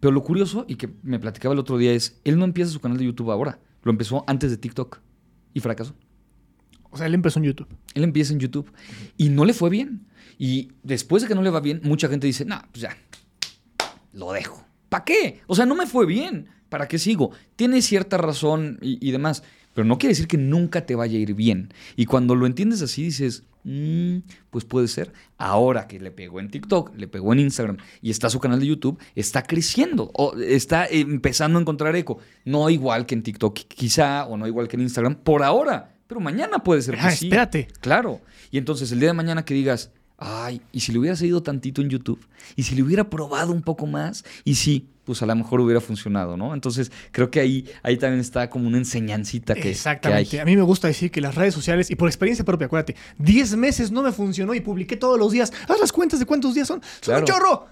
Pero 0.00 0.12
lo 0.12 0.22
curioso 0.22 0.64
y 0.68 0.76
que 0.76 0.90
me 1.02 1.18
platicaba 1.18 1.52
el 1.52 1.58
otro 1.58 1.78
día 1.78 1.92
es, 1.92 2.20
él 2.24 2.38
no 2.38 2.44
empieza 2.44 2.70
su 2.70 2.80
canal 2.80 2.98
de 2.98 3.04
YouTube 3.04 3.30
ahora. 3.30 3.60
Lo 3.82 3.90
empezó 3.90 4.24
antes 4.26 4.50
de 4.50 4.56
TikTok 4.56 5.00
y 5.54 5.60
fracasó. 5.60 5.94
O 6.90 6.96
sea, 6.96 7.06
él 7.06 7.14
empezó 7.14 7.38
en 7.38 7.46
YouTube. 7.46 7.68
Él 7.94 8.04
empieza 8.04 8.32
en 8.32 8.40
YouTube 8.40 8.72
y 9.16 9.28
no 9.28 9.44
le 9.44 9.52
fue 9.52 9.70
bien. 9.70 10.06
Y 10.38 10.70
después 10.82 11.22
de 11.22 11.28
que 11.28 11.34
no 11.34 11.42
le 11.42 11.50
va 11.50 11.60
bien, 11.60 11.80
mucha 11.82 12.08
gente 12.08 12.26
dice, 12.26 12.44
no, 12.44 12.60
pues 12.72 12.82
ya, 12.82 12.96
lo 14.12 14.32
dejo. 14.32 14.64
¿Para 14.88 15.04
qué? 15.04 15.40
O 15.46 15.54
sea, 15.54 15.66
no 15.66 15.74
me 15.74 15.86
fue 15.86 16.06
bien. 16.06 16.48
¿Para 16.68 16.86
qué 16.88 16.98
sigo? 16.98 17.30
Tiene 17.56 17.82
cierta 17.82 18.16
razón 18.18 18.78
y, 18.82 18.98
y 19.06 19.10
demás. 19.10 19.42
Pero 19.74 19.86
no 19.86 19.98
quiere 19.98 20.12
decir 20.12 20.26
que 20.28 20.38
nunca 20.38 20.86
te 20.86 20.94
vaya 20.94 21.16
a 21.18 21.20
ir 21.20 21.34
bien. 21.34 21.72
Y 21.96 22.06
cuando 22.06 22.34
lo 22.34 22.46
entiendes 22.46 22.82
así, 22.82 23.04
dices, 23.04 23.44
"Mm, 23.64 24.18
pues 24.50 24.64
puede 24.64 24.88
ser. 24.88 25.12
Ahora 25.36 25.86
que 25.86 26.00
le 26.00 26.10
pegó 26.10 26.40
en 26.40 26.50
TikTok, 26.50 26.94
le 26.96 27.06
pegó 27.08 27.32
en 27.32 27.40
Instagram 27.40 27.76
y 28.02 28.10
está 28.10 28.28
su 28.28 28.38
canal 28.40 28.60
de 28.60 28.66
YouTube, 28.66 28.98
está 29.14 29.42
creciendo. 29.42 30.10
O 30.14 30.34
está 30.36 30.86
empezando 30.86 31.58
a 31.58 31.62
encontrar 31.62 31.94
eco. 31.96 32.18
No 32.44 32.68
igual 32.70 33.06
que 33.06 33.14
en 33.14 33.22
TikTok, 33.22 33.54
quizá, 33.68 34.26
o 34.26 34.36
no 34.36 34.46
igual 34.46 34.68
que 34.68 34.76
en 34.76 34.82
Instagram, 34.82 35.16
por 35.16 35.42
ahora. 35.42 35.94
Pero 36.06 36.20
mañana 36.20 36.58
puede 36.60 36.82
ser 36.82 36.94
que 36.96 37.00
Ah, 37.02 37.10
sí. 37.10 37.26
espérate. 37.26 37.68
Claro. 37.80 38.20
Y 38.50 38.58
entonces 38.58 38.90
el 38.92 39.00
día 39.00 39.10
de 39.10 39.14
mañana 39.14 39.44
que 39.44 39.54
digas, 39.54 39.90
ay, 40.18 40.60
¿y 40.72 40.80
si 40.80 40.92
le 40.92 40.98
hubiera 40.98 41.16
seguido 41.16 41.42
tantito 41.42 41.80
en 41.80 41.88
YouTube? 41.90 42.20
¿Y 42.56 42.64
si 42.64 42.74
le 42.74 42.82
hubiera 42.82 43.08
probado 43.08 43.52
un 43.52 43.62
poco 43.62 43.86
más? 43.86 44.24
Y 44.44 44.56
sí, 44.56 44.88
pues 45.04 45.22
a 45.22 45.26
lo 45.26 45.34
mejor 45.36 45.60
hubiera 45.60 45.80
funcionado, 45.80 46.36
¿no? 46.36 46.52
Entonces 46.54 46.92
creo 47.12 47.30
que 47.30 47.40
ahí, 47.40 47.66
ahí 47.82 47.96
también 47.96 48.20
está 48.20 48.50
como 48.50 48.66
una 48.68 48.76
enseñancita 48.78 49.54
que, 49.54 49.70
Exactamente. 49.70 50.28
que 50.30 50.36
hay. 50.36 50.42
A 50.42 50.44
mí 50.44 50.54
me 50.56 50.62
gusta 50.62 50.86
decir 50.88 51.10
que 51.10 51.20
las 51.20 51.34
redes 51.34 51.54
sociales, 51.54 51.90
y 51.90 51.94
por 51.96 52.08
experiencia 52.08 52.44
propia, 52.44 52.66
acuérdate, 52.66 52.94
10 53.18 53.56
meses 53.56 53.90
no 53.90 54.02
me 54.02 54.12
funcionó 54.12 54.52
y 54.54 54.60
publiqué 54.60 54.96
todos 54.96 55.18
los 55.18 55.32
días. 55.32 55.52
Haz 55.68 55.80
las 55.80 55.92
cuentas 55.92 56.18
de 56.20 56.26
cuántos 56.26 56.54
días 56.54 56.68
son. 56.68 56.80
¡Son 56.82 56.90
Claro. 57.00 57.20
un 57.20 57.24
chorro! 57.26 57.66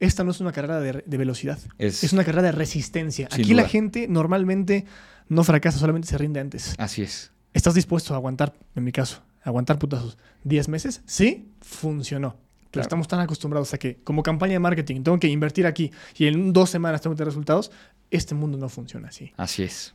Esta 0.00 0.24
no 0.24 0.32
es 0.32 0.40
una 0.40 0.50
carrera 0.52 0.80
de, 0.80 1.04
de 1.06 1.16
velocidad. 1.16 1.58
Es- 1.78 2.02
Es, 2.02 2.12
una 2.12 2.24
carrera 2.24 2.42
de 2.48 2.52
resistencia. 2.52 3.28
Aquí 3.30 3.54
la 3.54 3.68
gente 3.68 4.08
normalmente 4.08 4.84
no 5.28 5.44
fracasa, 5.44 5.78
solamente 5.78 6.08
se 6.08 6.18
rinde 6.18 6.40
antes. 6.40 6.74
Así 6.78 7.02
es. 7.02 7.30
¿Estás 7.52 7.74
dispuesto 7.74 8.12
a 8.14 8.16
aguantar, 8.16 8.52
en 8.74 8.82
mi 8.84 8.90
caso, 8.90 9.22
aguantar 9.44 9.78
putazos 9.78 10.18
10 10.44 10.68
meses? 10.68 11.02
Sí, 11.06 11.48
funcionó. 11.60 12.30
Pero 12.30 12.70
Claro. 12.72 12.86
estamos 12.86 13.06
tan 13.08 13.20
acostumbrados 13.20 13.72
a 13.72 13.78
que, 13.78 13.98
como 14.02 14.22
campaña 14.24 14.54
de 14.54 14.58
marketing, 14.58 15.02
tengo 15.04 15.18
que 15.20 15.28
invertir 15.28 15.64
aquí 15.66 15.92
y 16.16 16.26
en 16.26 16.52
dos 16.52 16.70
semanas 16.70 17.00
tengo 17.00 17.14
que 17.14 17.18
tener 17.18 17.28
resultados. 17.28 17.70
Este 18.10 18.34
mundo 18.34 18.58
no 18.58 18.68
funciona 18.68 19.08
así. 19.08 19.32
Así 19.36 19.62
es. 19.62 19.94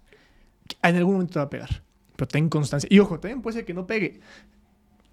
En 0.81 0.95
algún 0.95 1.13
momento 1.15 1.33
te 1.33 1.39
va 1.39 1.45
a 1.45 1.49
pegar. 1.49 1.83
Pero 2.15 2.27
ten 2.27 2.47
constancia. 2.49 2.87
Y 2.91 2.99
ojo, 2.99 3.19
también 3.19 3.41
puede 3.41 3.55
ser 3.57 3.65
que 3.65 3.73
no 3.73 3.85
pegue. 3.85 4.21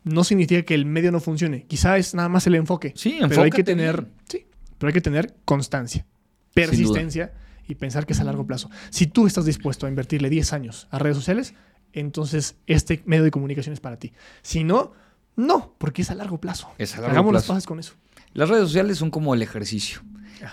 No 0.04 0.22
significa 0.22 0.62
que 0.62 0.74
el 0.74 0.86
medio 0.86 1.10
no 1.10 1.18
funcione. 1.20 1.64
Quizá 1.66 1.98
es 1.98 2.14
nada 2.14 2.28
más 2.28 2.46
el 2.46 2.54
enfoque. 2.54 2.92
Sí, 2.96 3.18
pero 3.28 3.42
hay 3.42 3.50
que 3.50 3.64
tener. 3.64 4.02
bien. 4.02 4.14
Sí, 4.28 4.46
pero 4.78 4.88
hay 4.88 4.92
que 4.94 5.00
tener 5.00 5.34
constancia, 5.44 6.06
persistencia 6.54 7.32
y 7.68 7.74
pensar 7.74 8.06
que 8.06 8.12
es 8.12 8.20
a 8.20 8.24
largo 8.24 8.46
plazo. 8.46 8.70
Si 8.90 9.06
tú 9.08 9.26
estás 9.26 9.44
dispuesto 9.44 9.86
a 9.86 9.88
invertirle 9.88 10.30
10 10.30 10.52
años 10.52 10.86
a 10.90 10.98
redes 11.00 11.16
sociales, 11.16 11.54
entonces 12.00 12.56
este 12.66 13.02
medio 13.06 13.24
de 13.24 13.30
comunicación 13.30 13.72
es 13.72 13.80
para 13.80 13.98
ti. 13.98 14.12
Si 14.42 14.64
no, 14.64 14.92
no, 15.36 15.74
porque 15.78 16.02
es 16.02 16.10
a 16.10 16.14
largo 16.14 16.38
plazo. 16.40 16.68
Es 16.78 16.94
a 16.94 17.00
largo 17.00 17.12
Hagamos 17.12 17.32
las 17.34 17.42
plazo. 17.42 17.54
paces 17.54 17.66
con 17.66 17.78
eso. 17.80 17.94
Las 18.32 18.48
redes 18.48 18.64
sociales 18.64 18.98
son 18.98 19.10
como 19.10 19.34
el 19.34 19.42
ejercicio. 19.42 20.00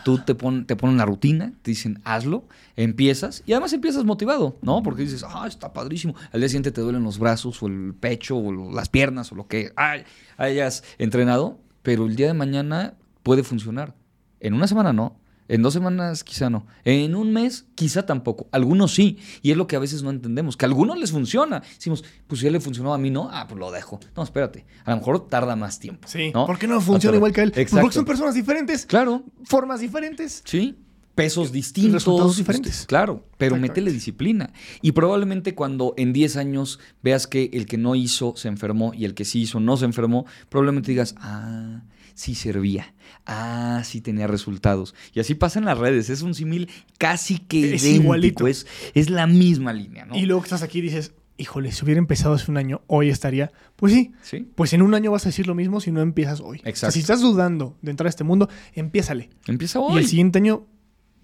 Tú 0.05 0.17
te, 0.19 0.33
pon- 0.33 0.65
te 0.65 0.77
ponen 0.77 0.95
una 0.95 1.05
rutina, 1.05 1.51
te 1.61 1.71
dicen 1.71 1.99
hazlo, 2.05 2.45
empiezas 2.77 3.43
y 3.45 3.51
además 3.51 3.73
empiezas 3.73 4.05
motivado, 4.05 4.57
¿no? 4.61 4.81
Porque 4.81 5.01
dices, 5.01 5.25
ah, 5.27 5.45
está 5.45 5.73
padrísimo. 5.73 6.15
Al 6.31 6.39
día 6.39 6.47
siguiente 6.47 6.71
te 6.71 6.79
duelen 6.79 7.03
los 7.03 7.19
brazos 7.19 7.61
o 7.61 7.67
el 7.67 7.93
pecho 7.99 8.37
o 8.37 8.71
las 8.73 8.87
piernas 8.87 9.31
o 9.33 9.35
lo 9.35 9.47
que 9.47 9.73
ay- 9.75 10.03
hayas 10.37 10.85
entrenado, 10.99 11.59
pero 11.81 12.05
el 12.05 12.15
día 12.15 12.27
de 12.27 12.33
mañana 12.33 12.93
puede 13.23 13.43
funcionar. 13.43 13.93
En 14.39 14.53
una 14.53 14.67
semana 14.67 14.93
no, 14.93 15.17
en 15.47 15.61
dos 15.61 15.73
semanas 15.73 16.23
quizá 16.23 16.49
no, 16.49 16.65
en 16.85 17.15
un 17.15 17.33
mes 17.33 17.65
quizá 17.75 18.05
tampoco. 18.05 18.47
Algunos 18.51 18.93
sí, 18.93 19.17
y 19.41 19.51
es 19.51 19.57
lo 19.57 19.67
que 19.67 19.75
a 19.75 19.79
veces 19.79 20.03
no 20.03 20.09
entendemos, 20.09 20.57
que 20.57 20.65
a 20.65 20.67
algunos 20.67 20.97
les 20.97 21.11
funciona. 21.11 21.59
Decimos, 21.61 22.03
pues 22.27 22.39
si 22.41 22.45
a 22.45 22.49
él 22.49 22.53
le 22.53 22.59
funcionó 22.59 22.93
a 22.93 22.97
mí 22.97 23.09
no, 23.09 23.29
ah, 23.31 23.45
pues 23.47 23.59
lo 23.59 23.71
dejo. 23.71 23.99
No, 24.15 24.23
espérate, 24.23 24.65
a 24.85 24.91
lo 24.91 24.97
mejor 24.97 25.27
tarda 25.27 25.55
más 25.55 25.79
tiempo. 25.79 26.07
Sí. 26.07 26.31
¿no? 26.33 26.45
¿Por 26.45 26.57
qué 26.57 26.67
no 26.67 26.79
funciona 26.81 27.17
igual 27.17 27.33
que 27.33 27.41
él? 27.41 27.51
Pues 27.51 27.63
Exacto. 27.63 27.81
porque 27.81 27.95
son 27.95 28.05
personas 28.05 28.35
diferentes, 28.35 28.85
Claro, 28.85 29.23
formas 29.43 29.79
diferentes. 29.81 30.41
Sí, 30.45 30.77
pesos 31.15 31.51
distintos. 31.51 31.93
resultados 31.93 32.37
diferentes. 32.37 32.85
Claro, 32.87 33.27
pero 33.37 33.55
métele 33.57 33.91
disciplina. 33.91 34.51
Y 34.81 34.93
probablemente 34.93 35.53
cuando 35.53 35.93
en 35.97 36.11
10 36.13 36.37
años 36.37 36.79
veas 37.03 37.27
que 37.27 37.49
el 37.53 37.65
que 37.65 37.77
no 37.77 37.95
hizo 37.95 38.33
se 38.35 38.47
enfermó 38.47 38.93
y 38.93 39.05
el 39.05 39.13
que 39.13 39.25
sí 39.25 39.41
hizo 39.41 39.59
no 39.59 39.77
se 39.77 39.85
enfermó, 39.85 40.25
probablemente 40.49 40.89
digas, 40.91 41.15
ah, 41.19 41.83
sí 42.15 42.35
servía. 42.35 42.93
Ah, 43.25 43.81
sí 43.85 44.01
tenía 44.01 44.27
resultados. 44.27 44.93
Y 45.13 45.19
así 45.19 45.35
pasa 45.35 45.59
en 45.59 45.65
las 45.65 45.77
redes. 45.77 46.09
Es 46.09 46.21
un 46.21 46.33
símil 46.33 46.69
casi 46.97 47.39
que 47.39 47.75
Es 47.75 47.83
idéntico. 47.83 48.03
igualito. 48.03 48.47
Es, 48.47 48.65
es 48.93 49.09
la 49.09 49.27
misma 49.27 49.73
línea, 49.73 50.05
¿no? 50.05 50.15
Y 50.15 50.25
luego 50.25 50.41
que 50.41 50.47
estás 50.47 50.63
aquí 50.63 50.79
y 50.79 50.81
dices, 50.81 51.13
híjole, 51.37 51.71
si 51.71 51.83
hubiera 51.83 51.99
empezado 51.99 52.35
hace 52.35 52.49
un 52.51 52.57
año, 52.57 52.81
hoy 52.87 53.09
estaría. 53.09 53.51
Pues 53.75 53.93
sí, 53.93 54.11
Sí, 54.21 54.47
pues 54.55 54.73
en 54.73 54.81
un 54.81 54.93
año 54.93 55.11
vas 55.11 55.25
a 55.25 55.29
decir 55.29 55.47
lo 55.47 55.55
mismo 55.55 55.79
si 55.81 55.91
no 55.91 56.01
empiezas 56.01 56.39
hoy. 56.41 56.59
O 56.59 56.61
sea, 56.61 56.69
Exacto. 56.69 56.93
si 56.93 56.99
estás 56.99 57.21
dudando 57.21 57.77
de 57.81 57.91
entrar 57.91 58.07
a 58.07 58.09
este 58.09 58.23
mundo, 58.23 58.49
empiézale. 58.73 59.29
empieza 59.47 59.79
Y 59.79 59.81
hoy. 59.83 59.97
el 60.01 60.07
siguiente 60.07 60.39
año 60.39 60.67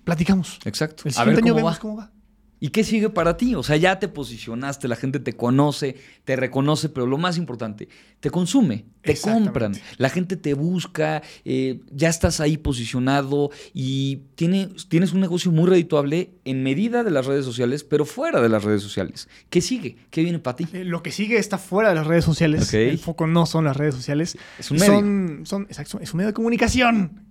platicamos. 0.03 0.59
Exacto. 0.65 1.03
El 1.05 1.13
A 1.15 1.23
ver 1.25 1.35
siguiente 1.35 1.41
año 1.41 1.53
cómo 1.53 1.55
vemos 1.57 1.73
va. 1.77 1.79
cómo 1.79 1.95
va. 1.97 2.11
¿Y 2.59 2.69
qué 2.69 2.83
sigue 2.83 3.09
para 3.09 3.37
ti? 3.37 3.55
O 3.55 3.63
sea, 3.63 3.77
ya 3.77 3.99
te 3.99 4.07
posicionaste, 4.09 4.87
la 4.87 4.97
gente 4.97 5.19
te 5.19 5.33
conoce, 5.33 5.95
te 6.25 6.35
reconoce, 6.35 6.89
pero 6.89 7.05
lo 7.05 7.17
más 7.17 7.37
importante, 7.37 7.87
te 8.19 8.29
consume, 8.29 8.85
te 9.01 9.17
compran, 9.17 9.73
la 9.97 10.09
gente 10.09 10.35
te 10.35 10.53
busca, 10.53 11.21
eh, 11.45 11.79
ya 11.91 12.09
estás 12.09 12.41
ahí 12.41 12.57
posicionado 12.57 13.49
y 13.73 14.23
tiene, 14.35 14.69
tienes 14.89 15.13
un 15.13 15.21
negocio 15.21 15.51
muy 15.51 15.69
redituable 15.69 16.31
en 16.43 16.63
medida 16.63 17.03
de 17.03 17.11
las 17.11 17.25
redes 17.25 17.45
sociales, 17.45 17.85
pero 17.85 18.03
fuera 18.03 18.41
de 18.41 18.49
las 18.49 18.63
redes 18.65 18.81
sociales. 18.81 19.29
¿Qué 19.49 19.61
sigue? 19.61 19.95
¿Qué 20.09 20.23
viene 20.23 20.39
para 20.39 20.57
ti? 20.57 20.67
Eh, 20.73 20.83
Lo 20.83 21.01
que 21.01 21.11
sigue 21.11 21.37
está 21.37 21.57
fuera 21.57 21.89
de 21.89 21.95
las 21.95 22.07
redes 22.07 22.25
sociales. 22.25 22.73
El 22.73 22.97
foco 22.97 23.25
no 23.25 23.45
son 23.45 23.63
las 23.63 23.77
redes 23.77 23.95
sociales. 23.95 24.37
Es 24.57 24.69
un 24.69 24.77
medio. 24.77 24.93
Son, 24.93 25.41
son, 25.45 25.61
exacto, 25.63 25.99
es 26.01 26.13
un 26.13 26.17
medio 26.17 26.27
de 26.27 26.33
comunicación. 26.33 27.23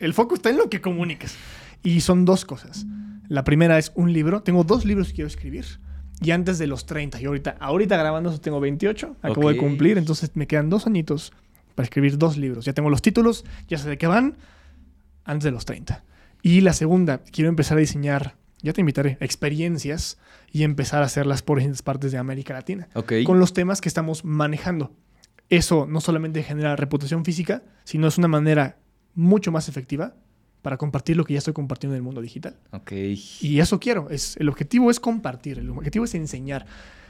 El 0.00 0.12
foco 0.12 0.34
está 0.34 0.50
en 0.50 0.58
lo 0.58 0.68
que 0.68 0.80
comunicas. 0.80 1.36
Y 1.82 2.00
son 2.00 2.24
dos 2.24 2.44
cosas. 2.44 2.84
La 3.34 3.42
primera 3.42 3.78
es 3.78 3.90
un 3.96 4.12
libro. 4.12 4.42
Tengo 4.42 4.62
dos 4.62 4.84
libros 4.84 5.08
que 5.08 5.14
quiero 5.14 5.28
escribir. 5.28 5.64
Y 6.22 6.30
antes 6.30 6.58
de 6.58 6.68
los 6.68 6.86
30. 6.86 7.20
Y 7.20 7.24
ahorita, 7.24 7.56
ahorita 7.58 7.96
grabando 7.96 8.30
eso 8.30 8.40
tengo 8.40 8.60
28. 8.60 9.16
Acabo 9.22 9.48
de 9.48 9.56
cumplir. 9.56 9.98
Entonces 9.98 10.30
me 10.34 10.46
quedan 10.46 10.70
dos 10.70 10.86
añitos 10.86 11.32
para 11.74 11.84
escribir 11.84 12.16
dos 12.16 12.36
libros. 12.36 12.64
Ya 12.64 12.74
tengo 12.74 12.90
los 12.90 13.02
títulos. 13.02 13.44
Ya 13.66 13.78
sé 13.78 13.88
de 13.88 13.98
qué 13.98 14.06
van. 14.06 14.36
Antes 15.24 15.44
de 15.44 15.50
los 15.50 15.64
30. 15.64 16.04
Y 16.42 16.60
la 16.60 16.74
segunda, 16.74 17.18
quiero 17.24 17.48
empezar 17.48 17.76
a 17.76 17.80
diseñar, 17.80 18.36
ya 18.62 18.72
te 18.72 18.82
invitaré, 18.82 19.16
experiencias 19.20 20.18
y 20.52 20.62
empezar 20.62 21.02
a 21.02 21.06
hacerlas 21.06 21.42
por 21.42 21.58
distintas 21.58 21.82
partes 21.82 22.12
de 22.12 22.18
América 22.18 22.52
Latina 22.54 22.86
Ok. 22.94 23.14
con 23.24 23.40
los 23.40 23.52
temas 23.54 23.80
que 23.80 23.88
estamos 23.88 24.24
manejando. 24.24 24.92
Eso 25.48 25.86
no 25.88 26.00
solamente 26.00 26.42
genera 26.42 26.76
reputación 26.76 27.24
física, 27.24 27.62
sino 27.84 28.06
es 28.06 28.18
una 28.18 28.28
manera 28.28 28.76
mucho 29.14 29.50
más 29.50 29.68
efectiva 29.68 30.14
para 30.64 30.78
compartir 30.78 31.14
lo 31.14 31.24
que 31.24 31.34
ya 31.34 31.38
estoy 31.40 31.52
compartiendo 31.52 31.94
en 31.94 31.98
el 31.98 32.02
mundo 32.02 32.22
digital. 32.22 32.56
Ok. 32.70 32.92
Y 33.42 33.60
eso 33.60 33.78
quiero. 33.78 34.08
Es, 34.08 34.34
el 34.38 34.48
objetivo 34.48 34.90
es 34.90 34.98
compartir, 34.98 35.58
el 35.58 35.68
objetivo 35.68 36.06
es 36.06 36.14
enseñar. 36.14 36.64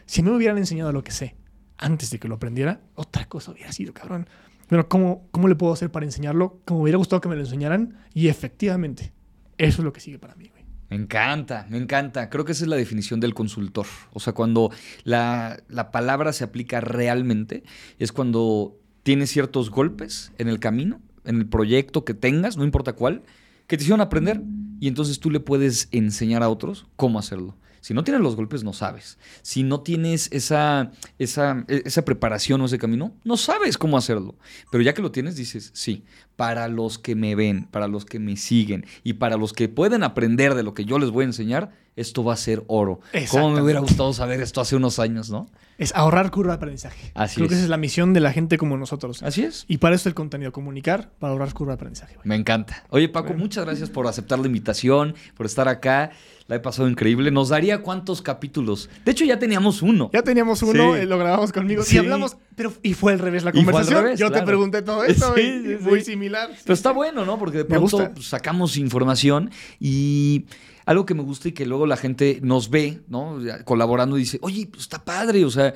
Si 0.06 0.24
me 0.24 0.32
hubieran 0.32 0.58
enseñado 0.58 0.90
lo 0.90 1.04
que 1.04 1.12
sé 1.12 1.36
antes 1.78 2.10
de 2.10 2.18
que 2.18 2.26
lo 2.26 2.34
aprendiera, 2.34 2.80
otra 2.96 3.26
cosa 3.26 3.52
hubiera 3.52 3.70
sido, 3.70 3.94
cabrón. 3.94 4.28
Pero 4.66 4.88
¿cómo, 4.88 5.28
cómo 5.30 5.46
le 5.46 5.54
puedo 5.54 5.72
hacer 5.72 5.92
para 5.92 6.04
enseñarlo? 6.04 6.58
Como 6.64 6.80
me 6.80 6.82
hubiera 6.82 6.98
gustado 6.98 7.20
que 7.20 7.28
me 7.28 7.36
lo 7.36 7.42
enseñaran. 7.42 7.96
Y 8.12 8.26
efectivamente, 8.26 9.12
eso 9.56 9.82
es 9.82 9.84
lo 9.84 9.92
que 9.92 10.00
sigue 10.00 10.18
para 10.18 10.34
mí, 10.34 10.48
güey. 10.48 10.64
Me 10.90 10.96
encanta, 10.96 11.68
me 11.70 11.78
encanta. 11.78 12.30
Creo 12.30 12.44
que 12.44 12.52
esa 12.52 12.64
es 12.64 12.68
la 12.68 12.76
definición 12.76 13.20
del 13.20 13.34
consultor. 13.34 13.86
O 14.12 14.18
sea, 14.18 14.32
cuando 14.32 14.72
la, 15.04 15.62
la 15.68 15.92
palabra 15.92 16.32
se 16.32 16.42
aplica 16.42 16.80
realmente, 16.80 17.62
es 18.00 18.10
cuando 18.10 18.76
tienes 19.04 19.30
ciertos 19.30 19.70
golpes 19.70 20.32
en 20.38 20.48
el 20.48 20.58
camino, 20.58 21.00
en 21.24 21.36
el 21.36 21.46
proyecto 21.46 22.04
que 22.04 22.14
tengas, 22.14 22.56
no 22.56 22.64
importa 22.64 22.94
cuál, 22.94 23.22
que 23.66 23.76
te 23.76 23.82
hicieron 23.82 24.00
aprender 24.00 24.42
y 24.80 24.88
entonces 24.88 25.20
tú 25.20 25.30
le 25.30 25.40
puedes 25.40 25.88
enseñar 25.92 26.42
a 26.42 26.48
otros 26.48 26.86
cómo 26.96 27.18
hacerlo. 27.18 27.56
Si 27.84 27.92
no 27.92 28.02
tienes 28.02 28.22
los 28.22 28.34
golpes, 28.34 28.64
no 28.64 28.72
sabes. 28.72 29.18
Si 29.42 29.62
no 29.62 29.82
tienes 29.82 30.32
esa, 30.32 30.90
esa, 31.18 31.66
esa 31.68 32.02
preparación 32.02 32.62
o 32.62 32.64
ese 32.64 32.78
camino, 32.78 33.14
no 33.24 33.36
sabes 33.36 33.76
cómo 33.76 33.98
hacerlo. 33.98 34.36
Pero 34.70 34.82
ya 34.82 34.94
que 34.94 35.02
lo 35.02 35.12
tienes, 35.12 35.36
dices, 35.36 35.70
sí, 35.74 36.02
para 36.36 36.68
los 36.68 36.98
que 36.98 37.14
me 37.14 37.34
ven, 37.34 37.64
para 37.70 37.86
los 37.88 38.04
que 38.04 38.18
me 38.18 38.36
siguen 38.36 38.86
y 39.02 39.14
para 39.14 39.36
los 39.36 39.52
que 39.52 39.68
pueden 39.68 40.02
aprender 40.02 40.54
de 40.54 40.62
lo 40.62 40.74
que 40.74 40.84
yo 40.84 40.98
les 40.98 41.10
voy 41.10 41.22
a 41.22 41.26
enseñar, 41.26 41.70
esto 41.96 42.24
va 42.24 42.34
a 42.34 42.36
ser 42.36 42.64
oro. 42.66 43.00
¿Cómo 43.30 43.50
me 43.50 43.62
hubiera 43.62 43.78
gustado 43.80 44.12
saber 44.12 44.40
esto 44.40 44.60
hace 44.60 44.74
unos 44.74 44.98
años, 44.98 45.30
no? 45.30 45.48
Es 45.78 45.94
ahorrar 45.94 46.30
curva 46.32 46.52
de 46.52 46.56
aprendizaje. 46.56 47.12
Así 47.14 47.36
Creo 47.36 47.48
que 47.48 47.54
es. 47.54 47.58
esa 47.58 47.64
es 47.66 47.70
la 47.70 47.76
misión 47.76 48.12
de 48.12 48.20
la 48.20 48.32
gente 48.32 48.58
como 48.58 48.76
nosotros. 48.76 49.22
Así 49.22 49.42
es. 49.44 49.64
Y 49.68 49.78
para 49.78 49.94
eso 49.94 50.08
el 50.08 50.14
contenido, 50.14 50.50
comunicar 50.52 51.10
para 51.20 51.32
ahorrar 51.32 51.52
curva 51.52 51.72
de 51.72 51.76
aprendizaje. 51.76 52.16
Me 52.24 52.34
encanta. 52.34 52.84
Oye, 52.90 53.08
Paco, 53.08 53.28
Bueno. 53.28 53.42
muchas 53.42 53.64
gracias 53.64 53.90
por 53.90 54.06
aceptar 54.08 54.38
la 54.40 54.46
invitación, 54.46 55.14
por 55.36 55.46
estar 55.46 55.68
acá. 55.68 56.10
La 56.46 56.56
he 56.56 56.60
pasado 56.60 56.88
increíble. 56.88 57.30
¿Nos 57.30 57.48
daría 57.48 57.80
cuántos 57.80 58.22
capítulos? 58.22 58.90
De 59.04 59.12
hecho, 59.12 59.24
ya 59.24 59.38
teníamos 59.38 59.80
uno. 59.80 60.10
Ya 60.12 60.22
teníamos 60.22 60.62
uno, 60.62 60.94
Sí. 60.94 61.00
eh, 61.00 61.06
lo 61.06 61.16
grabamos 61.18 61.52
conmigo 61.52 61.82
Sí. 61.84 61.96
y 61.96 61.98
hablamos, 62.00 62.36
pero 62.56 62.72
y 62.82 62.94
fue 62.94 63.12
al 63.12 63.18
revés 63.18 63.44
la 63.44 63.52
conversación. 63.52 64.02
revés, 64.02 64.18
Yo 64.20 64.28
claro. 64.28 64.42
te 64.42 64.46
pregunté 64.46 64.82
todo 64.82 65.04
esto 65.04 65.34
Sí, 65.34 65.40
y 65.40 65.62
sí, 65.62 65.76
muy 65.80 66.00
sí. 66.00 66.12
similar. 66.12 66.50
Pero 66.62 66.74
está 66.74 66.92
bueno, 66.92 67.24
¿no? 67.24 67.38
Porque 67.38 67.58
de 67.58 67.64
pronto 67.64 68.10
pues, 68.14 68.26
sacamos 68.26 68.76
información 68.76 69.50
y 69.80 70.44
algo 70.86 71.06
que 71.06 71.14
me 71.14 71.22
gusta 71.22 71.48
y 71.48 71.52
que 71.52 71.66
luego 71.66 71.86
la 71.86 71.96
gente 71.96 72.38
nos 72.42 72.70
ve, 72.70 73.00
¿no? 73.08 73.38
Colaborando 73.64 74.16
y 74.16 74.20
dice, 74.20 74.38
oye, 74.42 74.66
pues 74.70 74.82
está 74.82 75.04
padre, 75.04 75.44
o 75.44 75.50
sea, 75.50 75.72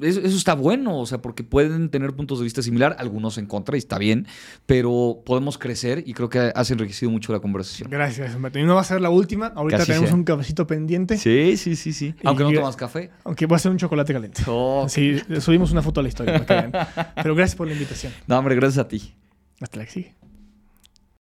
eso, 0.00 0.20
eso 0.20 0.36
está 0.36 0.54
bueno, 0.54 0.98
o 0.98 1.06
sea, 1.06 1.18
porque 1.20 1.42
pueden 1.44 1.88
tener 1.90 2.12
puntos 2.14 2.38
de 2.38 2.44
vista 2.44 2.62
similar, 2.62 2.94
algunos 2.98 3.38
en 3.38 3.46
contra 3.46 3.76
y 3.76 3.78
está 3.78 3.98
bien, 3.98 4.26
pero 4.66 5.22
podemos 5.26 5.58
crecer 5.58 6.04
y 6.06 6.14
creo 6.14 6.28
que 6.28 6.52
has 6.54 6.70
enriquecido 6.70 7.10
mucho 7.10 7.32
la 7.32 7.40
conversación. 7.40 7.90
Gracias, 7.90 8.34
Humberto. 8.34 8.58
Y 8.58 8.64
no 8.64 8.74
va 8.76 8.82
a 8.82 8.84
ser 8.84 9.00
la 9.00 9.10
última. 9.10 9.48
Ahorita 9.48 9.78
Casi 9.78 9.88
tenemos 9.88 10.08
sea. 10.10 10.16
un 10.16 10.24
cafecito 10.24 10.66
pendiente. 10.66 11.16
Sí, 11.18 11.56
sí, 11.56 11.74
sí, 11.76 11.92
sí. 11.92 12.14
Y- 12.22 12.26
Aunque 12.26 12.44
no 12.44 12.52
tomas 12.52 12.76
café. 12.76 13.10
Aunque 13.24 13.46
va 13.46 13.56
a 13.56 13.58
ser 13.58 13.72
un 13.72 13.78
chocolate 13.78 14.12
caliente. 14.12 14.42
Oh. 14.46 14.86
Sí, 14.88 15.18
subimos 15.40 15.72
una 15.72 15.82
foto 15.82 16.00
a 16.00 16.02
la 16.02 16.08
historia 16.08 16.34
para 16.44 16.46
que 16.46 16.68
vean. 16.70 16.88
Pero 17.16 17.34
gracias 17.34 17.56
por 17.56 17.66
la 17.66 17.72
invitación. 17.72 18.12
No, 18.26 18.38
hombre, 18.38 18.54
gracias 18.54 18.84
a 18.84 18.88
ti. 18.88 19.12
Hasta 19.60 19.78
la 19.78 19.84
que 19.86 19.90
sigue. 19.90 20.14